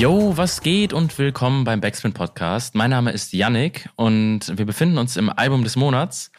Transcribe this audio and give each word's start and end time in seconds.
Yo, 0.00 0.34
was 0.34 0.62
geht 0.62 0.94
und 0.94 1.18
willkommen 1.18 1.64
beim 1.64 1.82
Backspin 1.82 2.14
Podcast. 2.14 2.74
Mein 2.74 2.88
Name 2.88 3.12
ist 3.12 3.34
Yannick 3.34 3.90
und 3.96 4.56
wir 4.56 4.64
befinden 4.64 4.96
uns 4.96 5.18
im 5.18 5.28
Album 5.28 5.62
des 5.62 5.76
Monats. 5.76 6.32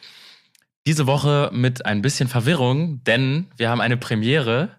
Diese 0.87 1.05
Woche 1.05 1.51
mit 1.53 1.85
ein 1.85 2.01
bisschen 2.01 2.27
Verwirrung, 2.27 3.03
denn 3.03 3.51
wir 3.57 3.69
haben 3.69 3.79
eine 3.79 3.97
Premiere 3.97 4.77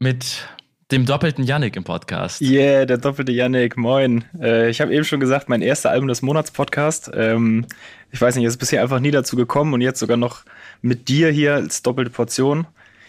mit 0.00 0.48
dem 0.90 1.06
doppelten 1.06 1.44
Yannick 1.44 1.76
im 1.76 1.84
Podcast. 1.84 2.40
Yeah, 2.40 2.86
der 2.86 2.98
doppelte 2.98 3.30
Yannick, 3.30 3.76
moin. 3.76 4.24
Äh, 4.40 4.68
ich 4.68 4.80
habe 4.80 4.92
eben 4.92 5.04
schon 5.04 5.20
gesagt, 5.20 5.48
mein 5.48 5.62
erster 5.62 5.92
Album 5.92 6.08
des 6.08 6.22
Monats 6.22 6.50
Podcast. 6.50 7.08
Ähm, 7.14 7.66
ich 8.10 8.20
weiß 8.20 8.34
nicht, 8.34 8.46
es 8.46 8.54
ist 8.54 8.58
bisher 8.58 8.82
einfach 8.82 8.98
nie 8.98 9.12
dazu 9.12 9.36
gekommen 9.36 9.74
und 9.74 9.80
jetzt 9.80 10.00
sogar 10.00 10.16
noch 10.16 10.42
mit 10.82 11.08
dir 11.08 11.30
hier 11.30 11.54
als 11.54 11.84
doppelte 11.84 12.10
Portion. 12.10 12.66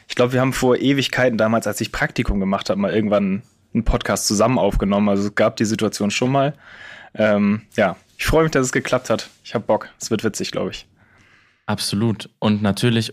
Ich 0.08 0.14
glaube, 0.14 0.34
wir 0.34 0.40
haben 0.40 0.54
vor 0.54 0.78
Ewigkeiten 0.78 1.40
damals, 1.40 1.66
als 1.66 1.82
ich 1.82 1.92
Praktikum 1.92 2.40
gemacht 2.40 2.70
habe, 2.70 2.80
mal 2.80 2.94
irgendwann 2.94 3.42
einen 3.74 3.84
Podcast 3.84 4.28
zusammen 4.28 4.58
aufgenommen. 4.58 5.10
Also 5.10 5.28
es 5.28 5.36
gab 5.36 5.58
die 5.58 5.66
Situation 5.66 6.12
schon 6.12 6.32
mal. 6.32 6.54
Ähm, 7.14 7.64
ja, 7.76 7.96
ich 8.18 8.26
freue 8.26 8.44
mich, 8.44 8.52
dass 8.52 8.66
es 8.66 8.72
geklappt 8.72 9.10
hat. 9.10 9.30
Ich 9.44 9.54
habe 9.54 9.66
Bock. 9.66 9.90
Es 10.00 10.12
wird 10.12 10.24
witzig, 10.24 10.52
glaube 10.52 10.72
ich. 10.72 10.88
Absolut. 11.66 12.30
Und 12.40 12.62
natürlich, 12.62 13.12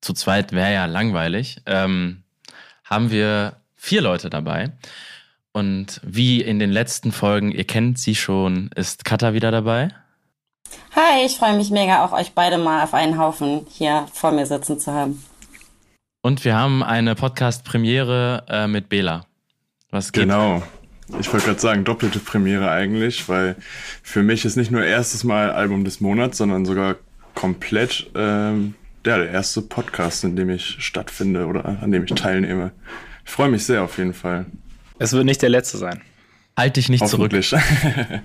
zu 0.00 0.12
zweit 0.12 0.52
wäre 0.52 0.72
ja 0.72 0.86
langweilig, 0.86 1.60
ähm, 1.66 2.22
haben 2.84 3.10
wir 3.10 3.56
vier 3.76 4.00
Leute 4.00 4.30
dabei. 4.30 4.72
Und 5.52 6.00
wie 6.02 6.40
in 6.40 6.58
den 6.58 6.72
letzten 6.72 7.12
Folgen, 7.12 7.52
ihr 7.52 7.64
kennt 7.64 7.98
sie 7.98 8.14
schon, 8.14 8.70
ist 8.74 9.04
Katha 9.04 9.34
wieder 9.34 9.50
dabei. 9.50 9.90
Hi, 10.96 11.24
ich 11.24 11.36
freue 11.36 11.56
mich 11.56 11.70
mega, 11.70 12.04
auch 12.04 12.12
euch 12.12 12.32
beide 12.32 12.58
mal 12.58 12.82
auf 12.82 12.94
einen 12.94 13.18
Haufen 13.18 13.66
hier 13.70 14.08
vor 14.12 14.32
mir 14.32 14.46
sitzen 14.46 14.80
zu 14.80 14.92
haben. 14.92 15.24
Und 16.22 16.44
wir 16.44 16.56
haben 16.56 16.82
eine 16.82 17.14
Podcast-Premiere 17.14 18.46
äh, 18.48 18.66
mit 18.66 18.88
Bela. 18.88 19.26
Was 19.94 20.10
geht? 20.10 20.24
Genau. 20.24 20.60
Ich 21.20 21.32
wollte 21.32 21.46
gerade 21.46 21.60
sagen, 21.60 21.84
doppelte 21.84 22.18
Premiere 22.18 22.68
eigentlich, 22.68 23.28
weil 23.28 23.54
für 24.02 24.24
mich 24.24 24.44
ist 24.44 24.56
nicht 24.56 24.72
nur 24.72 24.82
erstes 24.82 25.22
Mal 25.22 25.52
Album 25.52 25.84
des 25.84 26.00
Monats, 26.00 26.38
sondern 26.38 26.64
sogar 26.64 26.96
komplett 27.36 28.10
ähm, 28.16 28.74
ja, 29.06 29.18
der 29.18 29.30
erste 29.30 29.62
Podcast, 29.62 30.24
in 30.24 30.34
dem 30.34 30.50
ich 30.50 30.78
stattfinde 30.80 31.46
oder 31.46 31.78
an 31.80 31.92
dem 31.92 32.02
ich 32.02 32.10
teilnehme. 32.10 32.72
Ich 33.24 33.30
freue 33.30 33.48
mich 33.48 33.64
sehr 33.64 33.84
auf 33.84 33.96
jeden 33.98 34.14
Fall. 34.14 34.46
Es 34.98 35.12
wird 35.12 35.26
nicht 35.26 35.42
der 35.42 35.50
letzte 35.50 35.78
sein. 35.78 36.02
Halt 36.56 36.74
dich 36.74 36.88
nicht 36.88 37.06
zurück. 37.06 37.32
Hoffentlich. 37.32 37.54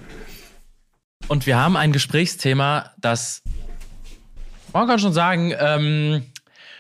Und 1.27 1.45
wir 1.45 1.57
haben 1.59 1.77
ein 1.77 1.91
Gesprächsthema, 1.91 2.93
das, 2.97 3.43
man 4.73 4.87
kann 4.87 4.97
schon 4.97 5.13
sagen, 5.13 5.53
ähm, 5.59 6.23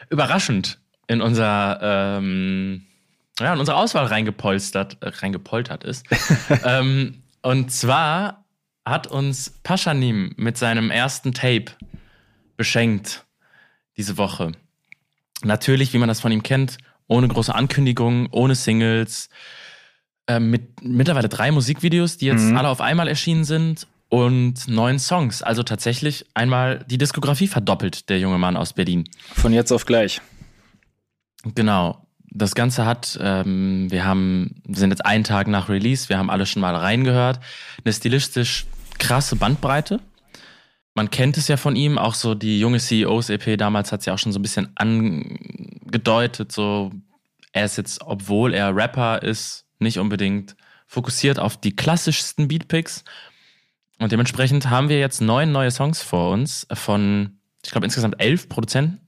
überraschend 0.09 0.79
in 1.05 1.21
unser, 1.21 1.79
ähm, 1.83 2.87
ja, 3.39 3.53
in 3.53 3.59
unsere 3.59 3.77
Auswahl 3.77 4.05
reingepolstert, 4.05 4.97
äh, 5.01 5.09
reingepoltert 5.09 5.83
ist. 5.83 6.05
ähm, 6.63 7.23
und 7.41 7.71
zwar 7.71 8.45
hat 8.85 9.07
uns 9.07 9.51
Paschanim 9.63 10.33
mit 10.37 10.57
seinem 10.57 10.89
ersten 10.91 11.33
Tape 11.33 11.65
beschenkt 12.57 13.25
diese 13.97 14.17
Woche. 14.17 14.51
Natürlich, 15.43 15.93
wie 15.93 15.97
man 15.99 16.09
das 16.09 16.19
von 16.21 16.31
ihm 16.31 16.43
kennt, 16.43 16.77
ohne 17.07 17.27
große 17.27 17.53
Ankündigungen, 17.53 18.27
ohne 18.31 18.55
Singles, 18.55 19.29
äh, 20.27 20.39
mit 20.39 20.83
mittlerweile 20.83 21.29
drei 21.29 21.51
Musikvideos, 21.51 22.17
die 22.17 22.25
jetzt 22.27 22.43
Mhm. 22.43 22.57
alle 22.57 22.67
auf 22.69 22.81
einmal 22.81 23.07
erschienen 23.07 23.45
sind 23.45 23.87
und 24.09 24.67
neun 24.67 24.99
Songs. 24.99 25.41
Also 25.41 25.63
tatsächlich 25.63 26.25
einmal 26.33 26.83
die 26.89 26.97
Diskografie 26.97 27.47
verdoppelt, 27.47 28.09
der 28.09 28.19
junge 28.19 28.37
Mann 28.37 28.57
aus 28.57 28.73
Berlin. 28.73 29.05
Von 29.33 29.53
jetzt 29.53 29.71
auf 29.71 29.85
gleich. 29.85 30.19
Genau. 31.55 32.05
Das 32.31 32.53
Ganze 32.55 32.85
hat, 32.85 33.17
ähm, 33.21 33.87
wir 33.89 34.05
haben, 34.05 34.61
wir 34.65 34.77
sind 34.77 34.91
jetzt 34.91 35.05
einen 35.05 35.23
Tag 35.23 35.47
nach 35.47 35.69
Release, 35.69 36.09
wir 36.09 36.17
haben 36.17 36.29
alle 36.29 36.45
schon 36.45 36.61
mal 36.61 36.75
reingehört. 36.75 37.39
Eine 37.83 37.93
stilistisch 37.93 38.65
krasse 38.99 39.35
Bandbreite. 39.35 39.99
Man 40.93 41.09
kennt 41.09 41.37
es 41.37 41.47
ja 41.47 41.57
von 41.57 41.75
ihm, 41.75 41.97
auch 41.97 42.13
so 42.13 42.35
die 42.35 42.59
junge 42.59 42.79
CEOs-EP 42.79 43.57
damals 43.57 43.91
hat 43.91 44.01
es 44.01 44.05
ja 44.05 44.13
auch 44.13 44.19
schon 44.19 44.31
so 44.31 44.39
ein 44.39 44.41
bisschen 44.41 44.69
angedeutet, 44.75 46.51
so 46.51 46.91
er 47.51 47.65
ist 47.65 47.77
jetzt, 47.77 48.01
obwohl 48.01 48.53
er 48.53 48.75
Rapper 48.75 49.23
ist, 49.23 49.65
nicht 49.79 49.97
unbedingt 49.97 50.55
fokussiert 50.87 51.39
auf 51.39 51.57
die 51.57 51.75
klassischsten 51.75 52.47
Beatpicks. 52.47 53.03
Und 53.99 54.11
dementsprechend 54.11 54.69
haben 54.69 54.89
wir 54.89 54.99
jetzt 54.99 55.21
neun 55.21 55.51
neue 55.51 55.71
Songs 55.71 56.01
vor 56.01 56.31
uns 56.31 56.67
von, 56.73 57.39
ich 57.65 57.71
glaube, 57.71 57.85
insgesamt 57.85 58.15
elf 58.19 58.49
Produzenten. 58.49 58.99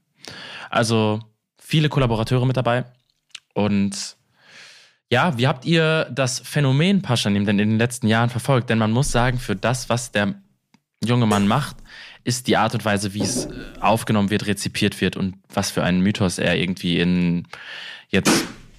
Also 0.69 1.19
viele 1.57 1.89
Kollaborateure 1.89 2.45
mit 2.45 2.57
dabei. 2.57 2.85
Und 3.53 4.17
ja, 5.11 5.37
wie 5.37 5.47
habt 5.47 5.65
ihr 5.65 6.09
das 6.11 6.39
Phänomen 6.39 7.01
Paschanim 7.01 7.45
denn 7.45 7.59
in 7.59 7.71
den 7.71 7.79
letzten 7.79 8.07
Jahren 8.07 8.29
verfolgt? 8.29 8.69
Denn 8.69 8.77
man 8.77 8.91
muss 8.91 9.11
sagen, 9.11 9.39
für 9.39 9.55
das, 9.55 9.89
was 9.89 10.11
der 10.11 10.35
junge 11.03 11.25
Mann 11.25 11.47
macht, 11.47 11.77
ist 12.23 12.47
die 12.47 12.57
Art 12.57 12.73
und 12.73 12.85
Weise, 12.85 13.13
wie 13.13 13.21
es 13.21 13.45
äh, 13.45 13.49
aufgenommen 13.79 14.29
wird, 14.29 14.47
rezipiert 14.47 15.01
wird 15.01 15.17
und 15.17 15.35
was 15.53 15.71
für 15.71 15.83
einen 15.83 16.01
Mythos 16.01 16.37
er 16.37 16.57
irgendwie 16.57 16.99
in 16.99 17.47
jetzt 18.09 18.31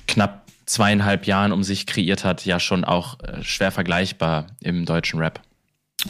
knapp 0.06 0.46
zweieinhalb 0.66 1.26
Jahren 1.26 1.52
um 1.52 1.62
sich 1.62 1.86
kreiert 1.86 2.24
hat, 2.24 2.44
ja 2.44 2.60
schon 2.60 2.84
auch 2.84 3.18
äh, 3.20 3.42
schwer 3.42 3.72
vergleichbar 3.72 4.46
im 4.60 4.84
deutschen 4.84 5.18
Rap. 5.18 5.40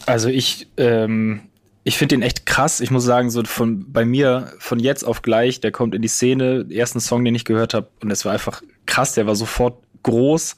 Also 0.07 0.29
ich, 0.29 0.69
ähm, 0.77 1.41
ich 1.85 1.99
finde 1.99 2.17
den 2.17 2.23
echt 2.23 2.47
krass. 2.47 2.81
Ich 2.81 2.91
muss 2.91 3.05
sagen, 3.05 3.31
so 3.31 3.43
von 3.45 3.93
bei 3.93 4.05
mir 4.05 4.53
von 4.59 4.79
jetzt 4.79 5.05
auf 5.05 5.23
gleich, 5.23 5.61
der 5.61 5.73
kommt 5.73 5.95
in 5.95 6.03
die 6.03 6.09
Szene, 6.09 6.67
ersten 6.71 7.01
Song, 7.01 7.25
den 7.25 7.35
ich 7.35 7.45
gehört 7.45 7.75
habe, 7.75 7.89
und 8.03 8.11
es 8.11 8.25
war 8.25 8.33
einfach 8.33 8.63
krass. 8.87 9.15
Der 9.15 9.27
war 9.27 9.35
sofort 9.35 9.83
groß. 10.03 10.57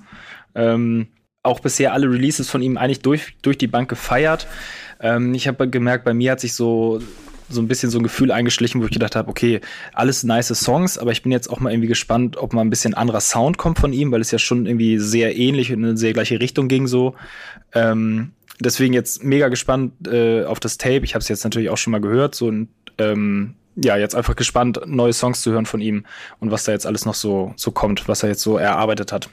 Ähm, 0.55 1.09
auch 1.43 1.61
bisher 1.61 1.93
alle 1.93 2.11
Releases 2.11 2.49
von 2.49 2.63
ihm 2.63 2.77
eigentlich 2.77 3.01
durch, 3.01 3.37
durch 3.43 3.59
die 3.59 3.67
Bank 3.67 3.89
gefeiert. 3.89 4.47
Ähm, 5.01 5.34
ich 5.34 5.49
habe 5.49 5.69
gemerkt, 5.69 6.05
bei 6.05 6.15
mir 6.15 6.33
hat 6.33 6.41
sich 6.41 6.55
so 6.55 7.01
so 7.49 7.61
ein 7.61 7.69
bisschen 7.69 7.91
so 7.91 7.99
ein 7.99 8.03
Gefühl 8.03 8.33
eingeschlichen, 8.33 8.81
wo 8.81 8.87
ich 8.87 8.91
gedacht 8.91 9.17
habe, 9.17 9.29
okay, 9.29 9.61
alles 9.93 10.25
nice 10.25 10.49
Songs, 10.49 10.97
aber 10.97 11.13
ich 11.13 11.23
bin 11.23 11.31
jetzt 11.31 11.49
auch 11.49 11.61
mal 11.61 11.73
irgendwie 11.73 11.89
gespannt, 11.89 12.37
ob 12.39 12.55
mal 12.55 12.63
ein 12.63 12.71
bisschen 12.71 12.95
anderer 12.95 13.21
Sound 13.21 13.59
kommt 13.59 13.79
von 13.79 13.93
ihm, 13.93 14.13
weil 14.13 14.23
es 14.23 14.31
ja 14.31 14.39
schon 14.39 14.67
irgendwie 14.67 14.99
sehr 14.99 15.37
ähnlich 15.37 15.71
und 15.71 15.81
in 15.81 15.84
eine 15.84 15.97
sehr 15.97 16.15
gleiche 16.15 16.41
Richtung 16.41 16.69
ging 16.69 16.87
so. 16.87 17.15
Ähm, 17.75 18.33
deswegen 18.60 18.94
jetzt 18.94 19.22
mega 19.25 19.48
gespannt 19.48 19.92
äh, 20.06 20.44
auf 20.44 20.60
das 20.60 20.78
Tape. 20.78 21.04
Ich 21.04 21.15
habe 21.15 21.22
es 21.22 21.28
jetzt 21.28 21.44
natürlich 21.44 21.70
auch 21.70 21.78
schon 21.78 21.91
mal 21.91 22.00
gehört, 22.00 22.34
so 22.34 22.47
und 22.47 22.69
ähm, 22.98 23.54
ja, 23.76 23.97
jetzt 23.97 24.15
einfach 24.15 24.37
gespannt, 24.37 24.81
neue 24.87 25.12
Songs 25.12 25.42
zu 25.42 25.50
hören 25.50 25.66
von 25.66 25.81
ihm 25.81 26.04
und 26.38 26.50
was 26.50 26.65
da 26.65 26.72
jetzt 26.72 26.87
alles 26.87 27.04
noch 27.04 27.15
so, 27.15 27.53
so 27.56 27.72
kommt, 27.72 28.09
was 28.09 28.22
er 28.22 28.28
jetzt 28.28 28.42
so 28.42 28.56
erarbeitet 28.56 29.10
hat. 29.12 29.28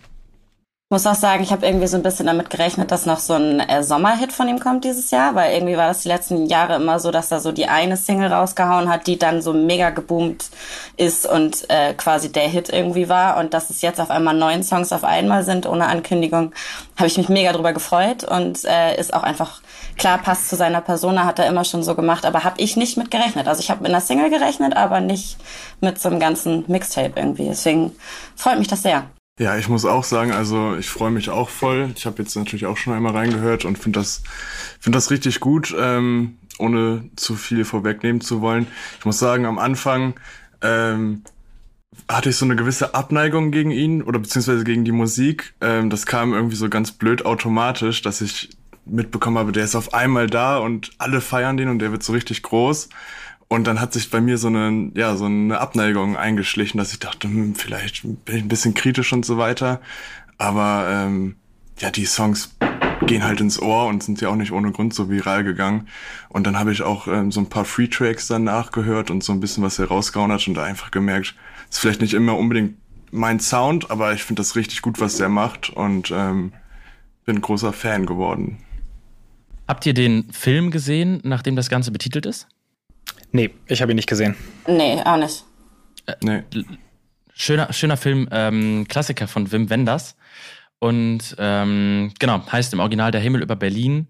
Muss 0.92 1.08
auch 1.08 1.16
sagen, 1.16 1.42
ich 1.42 1.54
habe 1.54 1.66
irgendwie 1.66 1.88
so 1.88 1.96
ein 1.96 2.04
bisschen 2.04 2.26
damit 2.26 2.50
gerechnet, 2.50 2.92
dass 2.92 3.06
noch 3.06 3.20
so 3.20 3.36
ein 3.36 3.62
äh, 3.62 3.82
Sommerhit 3.82 4.34
von 4.34 4.50
ihm 4.50 4.60
kommt 4.60 4.84
dieses 4.84 5.10
Jahr, 5.10 5.36
weil 5.36 5.54
irgendwie 5.54 5.78
war 5.78 5.88
das 5.88 6.02
die 6.02 6.10
letzten 6.10 6.48
Jahre 6.48 6.76
immer 6.76 7.00
so, 7.00 7.12
dass 7.12 7.32
er 7.32 7.40
so 7.40 7.54
die 7.54 7.68
eine 7.68 7.96
Single 7.96 8.34
rausgehauen 8.34 8.90
hat, 8.90 9.08
die 9.08 9.18
dann 9.18 9.42
so 9.42 9.54
mega 9.54 9.92
geboomt 9.92 10.50
ist 10.98 11.26
und 11.26 11.70
äh, 11.70 11.94
quasi 11.94 12.30
der 12.30 12.50
Hit 12.50 12.68
irgendwie 12.68 13.08
war 13.08 13.38
und 13.38 13.54
dass 13.54 13.70
es 13.70 13.82
jetzt 13.82 14.02
auf 14.02 14.12
einmal 14.12 14.36
neun 14.36 14.64
Songs 14.64 14.92
auf 14.92 15.06
einmal 15.06 15.46
sind 15.46 15.66
ohne 15.66 15.88
Ankündigung, 15.88 16.52
habe 16.98 17.08
ich 17.08 17.18
mich 17.18 17.30
mega 17.30 17.54
drüber 17.54 17.72
gefreut 17.72 18.26
und 18.26 18.66
äh, 18.66 19.00
ist 19.00 19.14
auch 19.14 19.24
einfach 19.24 19.62
klar 19.98 20.18
passt 20.18 20.50
zu 20.50 20.58
seiner 20.58 20.82
Persona, 20.82 21.24
hat 21.24 21.40
er 21.40 21.48
immer 21.48 21.64
schon 21.64 21.84
so 21.84 21.96
gemacht, 21.96 22.26
aber 22.26 22.44
habe 22.44 22.60
ich 22.60 22.76
nicht 22.76 22.98
mit 22.98 23.12
gerechnet. 23.12 23.48
Also 23.48 23.62
ich 23.62 23.72
habe 23.72 23.82
mit 23.82 23.92
einer 23.92 24.02
Single 24.02 24.30
gerechnet, 24.30 24.76
aber 24.76 25.00
nicht 25.00 25.38
mit 25.80 26.02
so 26.02 26.10
einem 26.10 26.20
ganzen 26.20 26.66
Mixtape 26.68 27.14
irgendwie. 27.16 27.46
Deswegen 27.46 27.96
freut 28.36 28.60
mich 28.60 28.68
das 28.68 28.82
sehr. 28.82 29.06
Ja, 29.42 29.58
ich 29.58 29.68
muss 29.68 29.86
auch 29.86 30.04
sagen, 30.04 30.34
also 30.34 30.76
ich 30.76 30.88
freue 30.88 31.10
mich 31.10 31.32
auch 31.32 31.50
voll. 31.50 31.92
Ich 31.96 32.06
habe 32.06 32.22
jetzt 32.22 32.36
natürlich 32.36 32.68
auch 32.68 32.78
schon 32.78 32.94
einmal 32.94 33.14
reingehört 33.14 33.66
und 33.66 33.76
finde 33.76 34.00
das, 34.00 34.22
finde 34.80 34.98
das 34.98 35.10
richtig 35.10 35.40
gut, 35.40 35.76
ähm, 35.76 36.38
ohne 36.60 37.10
zu 37.16 37.36
viel 37.36 37.66
vorwegnehmen 37.66 38.22
zu 38.22 38.42
wollen. 38.42 38.68
Ich 39.00 39.06
muss 39.06 39.18
sagen, 39.18 39.48
am 39.48 39.58
Anfang 39.58 40.14
ähm, 40.62 41.24
hatte 42.08 42.30
ich 42.30 42.36
so 42.36 42.46
eine 42.46 42.56
gewisse 42.56 42.94
Abneigung 42.94 43.50
gegen 43.50 43.72
ihn 43.72 44.04
oder 44.04 44.20
beziehungsweise 44.20 44.64
gegen 44.64 44.86
die 44.86 44.92
Musik. 44.92 45.56
Ähm, 45.60 45.90
das 45.90 46.06
kam 46.06 46.36
irgendwie 46.36 46.56
so 46.56 46.70
ganz 46.70 46.92
blöd 46.92 47.26
automatisch, 47.26 48.04
dass 48.04 48.22
ich 48.22 48.56
mitbekommen 48.86 49.40
habe, 49.40 49.52
der 49.52 49.64
ist 49.64 49.76
auf 49.76 49.96
einmal 49.96 50.28
da 50.28 50.60
und 50.60 50.92
alle 51.00 51.20
feiern 51.20 51.58
den 51.58 51.70
und 51.70 51.80
der 51.80 51.92
wird 51.92 52.04
so 52.04 52.14
richtig 52.14 52.44
groß. 52.44 52.90
Und 53.52 53.68
dann 53.68 53.82
hat 53.82 53.92
sich 53.92 54.10
bei 54.10 54.22
mir 54.22 54.38
so 54.38 54.48
eine, 54.48 54.94
ja, 54.96 55.18
so 55.18 55.26
eine 55.26 55.60
Abneigung 55.60 56.16
eingeschlichen, 56.16 56.78
dass 56.78 56.94
ich 56.94 57.00
dachte, 57.00 57.28
hm, 57.28 57.54
vielleicht 57.54 58.04
bin 58.04 58.38
ich 58.38 58.44
ein 58.44 58.48
bisschen 58.48 58.74
kritisch 58.74 59.12
und 59.12 59.26
so 59.26 59.38
weiter. 59.38 59.82
Aber 60.38 60.88
ähm, 60.90 61.36
ja, 61.78 61.92
die 61.92 62.06
Songs 62.06 62.56
gehen 63.06 63.26
halt 63.26 63.42
ins 63.42 63.62
Ohr 63.62 63.88
und 63.88 64.04
sind 64.04 64.22
ja 64.22 64.30
auch 64.30 64.38
nicht 64.38 64.54
ohne 64.54 64.72
Grund 64.72 64.94
so 64.94 65.10
viral 65.10 65.44
gegangen. 65.44 65.90
Und 66.30 66.48
dann 66.48 66.58
habe 66.58 66.72
ich 66.72 66.82
auch 66.82 67.10
ähm, 67.10 67.30
so 67.30 67.42
ein 67.42 67.50
paar 67.50 67.66
Free 67.66 67.90
Tracks 67.90 68.28
dann 68.28 68.46
nachgehört 68.46 69.12
und 69.12 69.22
so 69.22 69.34
ein 69.34 69.42
bisschen 69.42 69.66
was 69.66 69.80
er 69.80 69.90
rausgehauen 69.90 70.32
hat 70.32 70.48
und 70.48 70.54
da 70.54 70.64
einfach 70.64 70.90
gemerkt, 70.90 71.36
ist 71.70 71.80
vielleicht 71.80 72.00
nicht 72.00 72.14
immer 72.14 72.38
unbedingt 72.38 72.78
mein 73.12 73.42
Sound, 73.42 73.92
aber 73.92 74.14
ich 74.14 74.24
finde 74.24 74.40
das 74.40 74.56
richtig 74.56 74.82
gut, 74.82 75.02
was 75.02 75.18
der 75.18 75.28
macht 75.28 75.72
und 75.72 76.10
ähm, 76.16 76.54
bin 77.26 77.42
großer 77.42 77.74
Fan 77.74 78.06
geworden. 78.06 78.60
Habt 79.68 79.86
ihr 79.86 79.94
den 79.94 80.32
Film 80.32 80.72
gesehen, 80.72 81.20
nachdem 81.24 81.58
das 81.58 81.68
Ganze 81.68 81.92
betitelt 81.92 82.26
ist? 82.26 82.48
Nee, 83.32 83.52
ich 83.68 83.82
habe 83.82 83.92
ihn 83.92 83.96
nicht 83.96 84.10
gesehen. 84.10 84.36
Nee, 84.68 85.02
auch 85.04 85.18
nicht. 85.18 85.46
Nee. 86.22 86.44
Schöner, 87.34 87.72
schöner 87.74 87.98
Film, 87.98 88.28
ähm, 88.32 88.86
Klassiker 88.88 89.28
von 89.28 89.52
Wim 89.52 89.70
Wenders. 89.70 90.16
Und 90.80 91.36
ähm, 91.38 92.12
genau, 92.20 92.46
heißt 92.52 92.74
im 92.74 92.80
Original 92.80 93.12
Der 93.12 93.22
Himmel 93.22 93.42
über 93.42 93.56
Berlin 93.56 94.08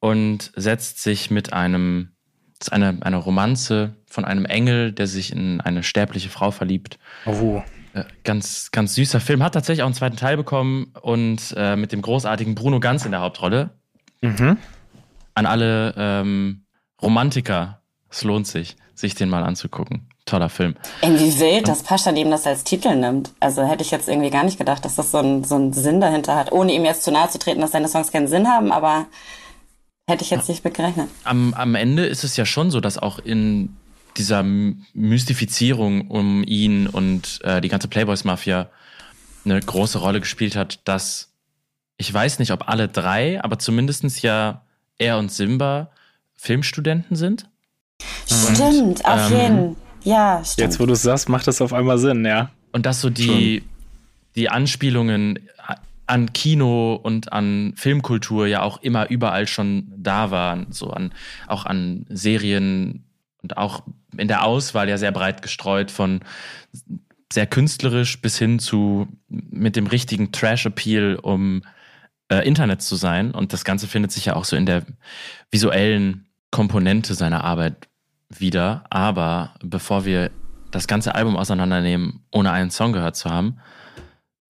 und 0.00 0.52
setzt 0.54 1.02
sich 1.02 1.30
mit 1.30 1.52
einem, 1.52 2.10
das 2.58 2.68
ist 2.68 2.72
eine, 2.72 2.98
eine 3.00 3.16
Romanze 3.16 3.96
von 4.06 4.24
einem 4.24 4.44
Engel, 4.44 4.92
der 4.92 5.06
sich 5.06 5.32
in 5.32 5.60
eine 5.60 5.82
sterbliche 5.82 6.28
Frau 6.28 6.50
verliebt. 6.50 6.98
Oh. 7.26 7.62
Äh, 7.92 8.04
ganz, 8.22 8.70
ganz 8.70 8.94
süßer 8.94 9.20
Film. 9.20 9.42
Hat 9.42 9.54
tatsächlich 9.54 9.82
auch 9.82 9.86
einen 9.86 9.94
zweiten 9.94 10.16
Teil 10.16 10.36
bekommen 10.36 10.92
und 11.00 11.54
äh, 11.56 11.76
mit 11.76 11.92
dem 11.92 12.02
großartigen 12.02 12.54
Bruno 12.54 12.80
Ganz 12.80 13.04
in 13.04 13.10
der 13.10 13.20
Hauptrolle. 13.20 13.70
Mhm. 14.20 14.58
An 15.34 15.46
alle 15.46 15.94
ähm, 15.96 16.64
Romantiker, 17.00 17.79
es 18.10 18.24
lohnt 18.24 18.46
sich, 18.46 18.76
sich 18.94 19.14
den 19.14 19.28
mal 19.28 19.42
anzugucken. 19.42 20.08
Toller 20.26 20.48
Film. 20.48 20.76
Irgendwie 21.02 21.38
wild, 21.40 21.68
dass 21.68 21.82
Pascha 21.82 22.10
ihm 22.10 22.30
das 22.30 22.46
als 22.46 22.64
Titel 22.64 22.94
nimmt. 22.94 23.32
Also 23.40 23.66
hätte 23.66 23.82
ich 23.82 23.90
jetzt 23.90 24.08
irgendwie 24.08 24.30
gar 24.30 24.44
nicht 24.44 24.58
gedacht, 24.58 24.84
dass 24.84 24.96
das 24.96 25.10
so, 25.10 25.18
ein, 25.18 25.44
so 25.44 25.54
einen 25.54 25.72
Sinn 25.72 26.00
dahinter 26.00 26.36
hat. 26.36 26.52
Ohne 26.52 26.72
ihm 26.72 26.84
jetzt 26.84 27.02
zu 27.02 27.10
nahe 27.10 27.28
zu 27.28 27.38
treten, 27.38 27.60
dass 27.60 27.72
seine 27.72 27.88
Songs 27.88 28.12
keinen 28.12 28.28
Sinn 28.28 28.46
haben, 28.46 28.70
aber 28.70 29.06
hätte 30.08 30.24
ich 30.24 30.30
jetzt 30.30 30.48
nicht 30.48 30.64
mitgerechnet. 30.64 31.08
Am, 31.24 31.54
am 31.54 31.74
Ende 31.74 32.06
ist 32.06 32.24
es 32.24 32.36
ja 32.36 32.44
schon 32.44 32.70
so, 32.70 32.80
dass 32.80 32.98
auch 32.98 33.18
in 33.18 33.76
dieser 34.16 34.42
Mystifizierung 34.42 36.08
um 36.08 36.44
ihn 36.44 36.86
und 36.86 37.40
äh, 37.44 37.60
die 37.60 37.68
ganze 37.68 37.88
Playboys-Mafia 37.88 38.68
eine 39.44 39.60
große 39.60 39.98
Rolle 39.98 40.20
gespielt 40.20 40.56
hat, 40.56 40.80
dass 40.86 41.32
ich 41.96 42.12
weiß 42.12 42.38
nicht, 42.38 42.50
ob 42.50 42.68
alle 42.68 42.88
drei, 42.88 43.42
aber 43.42 43.58
zumindestens 43.58 44.22
ja 44.22 44.62
er 44.98 45.18
und 45.18 45.30
Simba 45.30 45.90
Filmstudenten 46.34 47.16
sind. 47.16 47.46
Stimmt, 48.26 49.04
auf 49.04 49.30
ähm, 49.30 49.38
jeden. 49.38 49.76
Ja, 50.02 50.42
stimmt. 50.44 50.58
Jetzt, 50.58 50.80
wo 50.80 50.86
du 50.86 50.92
es 50.92 51.02
sagst, 51.02 51.28
macht 51.28 51.46
das 51.46 51.60
auf 51.60 51.72
einmal 51.72 51.98
Sinn, 51.98 52.24
ja. 52.24 52.50
Und 52.72 52.86
dass 52.86 53.00
so 53.00 53.10
die, 53.10 53.62
die 54.36 54.48
Anspielungen 54.48 55.38
an 56.06 56.32
Kino 56.32 56.94
und 56.94 57.32
an 57.32 57.72
Filmkultur 57.76 58.46
ja 58.46 58.62
auch 58.62 58.82
immer 58.82 59.08
überall 59.10 59.46
schon 59.46 59.92
da 59.96 60.30
waren, 60.30 60.66
so 60.70 60.90
an, 60.90 61.12
auch 61.46 61.66
an 61.66 62.04
Serien 62.08 63.04
und 63.42 63.56
auch 63.56 63.84
in 64.16 64.26
der 64.26 64.44
Auswahl 64.44 64.88
ja 64.88 64.98
sehr 64.98 65.12
breit 65.12 65.40
gestreut 65.40 65.90
von 65.90 66.20
sehr 67.32 67.46
künstlerisch 67.46 68.20
bis 68.20 68.38
hin 68.38 68.58
zu 68.58 69.06
mit 69.28 69.76
dem 69.76 69.86
richtigen 69.86 70.32
Trash-Appeal, 70.32 71.14
um 71.14 71.62
äh, 72.28 72.46
Internet 72.46 72.82
zu 72.82 72.96
sein. 72.96 73.30
Und 73.30 73.52
das 73.52 73.64
Ganze 73.64 73.86
findet 73.86 74.10
sich 74.10 74.24
ja 74.24 74.34
auch 74.34 74.44
so 74.44 74.56
in 74.56 74.66
der 74.66 74.82
visuellen 75.52 76.26
Komponente 76.50 77.14
seiner 77.14 77.44
Arbeit 77.44 77.86
wieder. 78.30 78.84
Aber 78.90 79.54
bevor 79.62 80.04
wir 80.04 80.30
das 80.70 80.86
ganze 80.86 81.14
Album 81.14 81.36
auseinandernehmen, 81.36 82.24
ohne 82.30 82.52
einen 82.52 82.70
Song 82.70 82.92
gehört 82.92 83.16
zu 83.16 83.28
haben, 83.30 83.58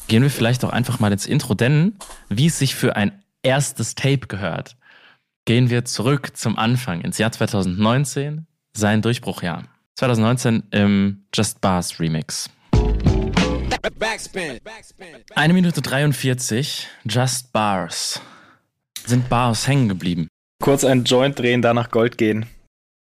gehen 0.09 0.23
wir 0.23 0.31
vielleicht 0.31 0.63
doch 0.63 0.71
einfach 0.71 1.01
mal 1.01 1.13
ins 1.13 1.27
Intro, 1.27 1.55
denn 1.55 1.97
wie 2.29 2.47
es 2.47 2.59
sich 2.59 2.75
für 2.75 2.97
ein 2.97 3.23
erstes 3.43 3.95
Tape 3.95 4.27
gehört, 4.27 4.77
gehen 5.45 5.71
wir 5.71 5.85
zurück 5.85 6.37
zum 6.37 6.59
Anfang, 6.59 7.01
ins 7.01 7.19
Jahr 7.19 7.33
2019, 7.33 8.47
sein 8.73 9.03
Durchbruchjahr. 9.03 9.65
2019 9.97 10.65
im 10.71 11.25
Just 11.35 11.61
Bars 11.61 12.01
Remix. 12.01 12.49
Eine 15.35 15.53
Minute 15.55 15.81
43, 15.81 16.89
Just 17.05 17.53
Bars. 17.53 18.21
Sind 19.05 19.29
Bars 19.29 19.67
hängen 19.67 19.89
geblieben? 19.89 20.29
Kurz 20.63 20.85
einen 20.85 21.05
Joint 21.05 21.39
drehen, 21.39 21.63
danach 21.63 21.91
Gold 21.91 22.19
gehen. 22.19 22.47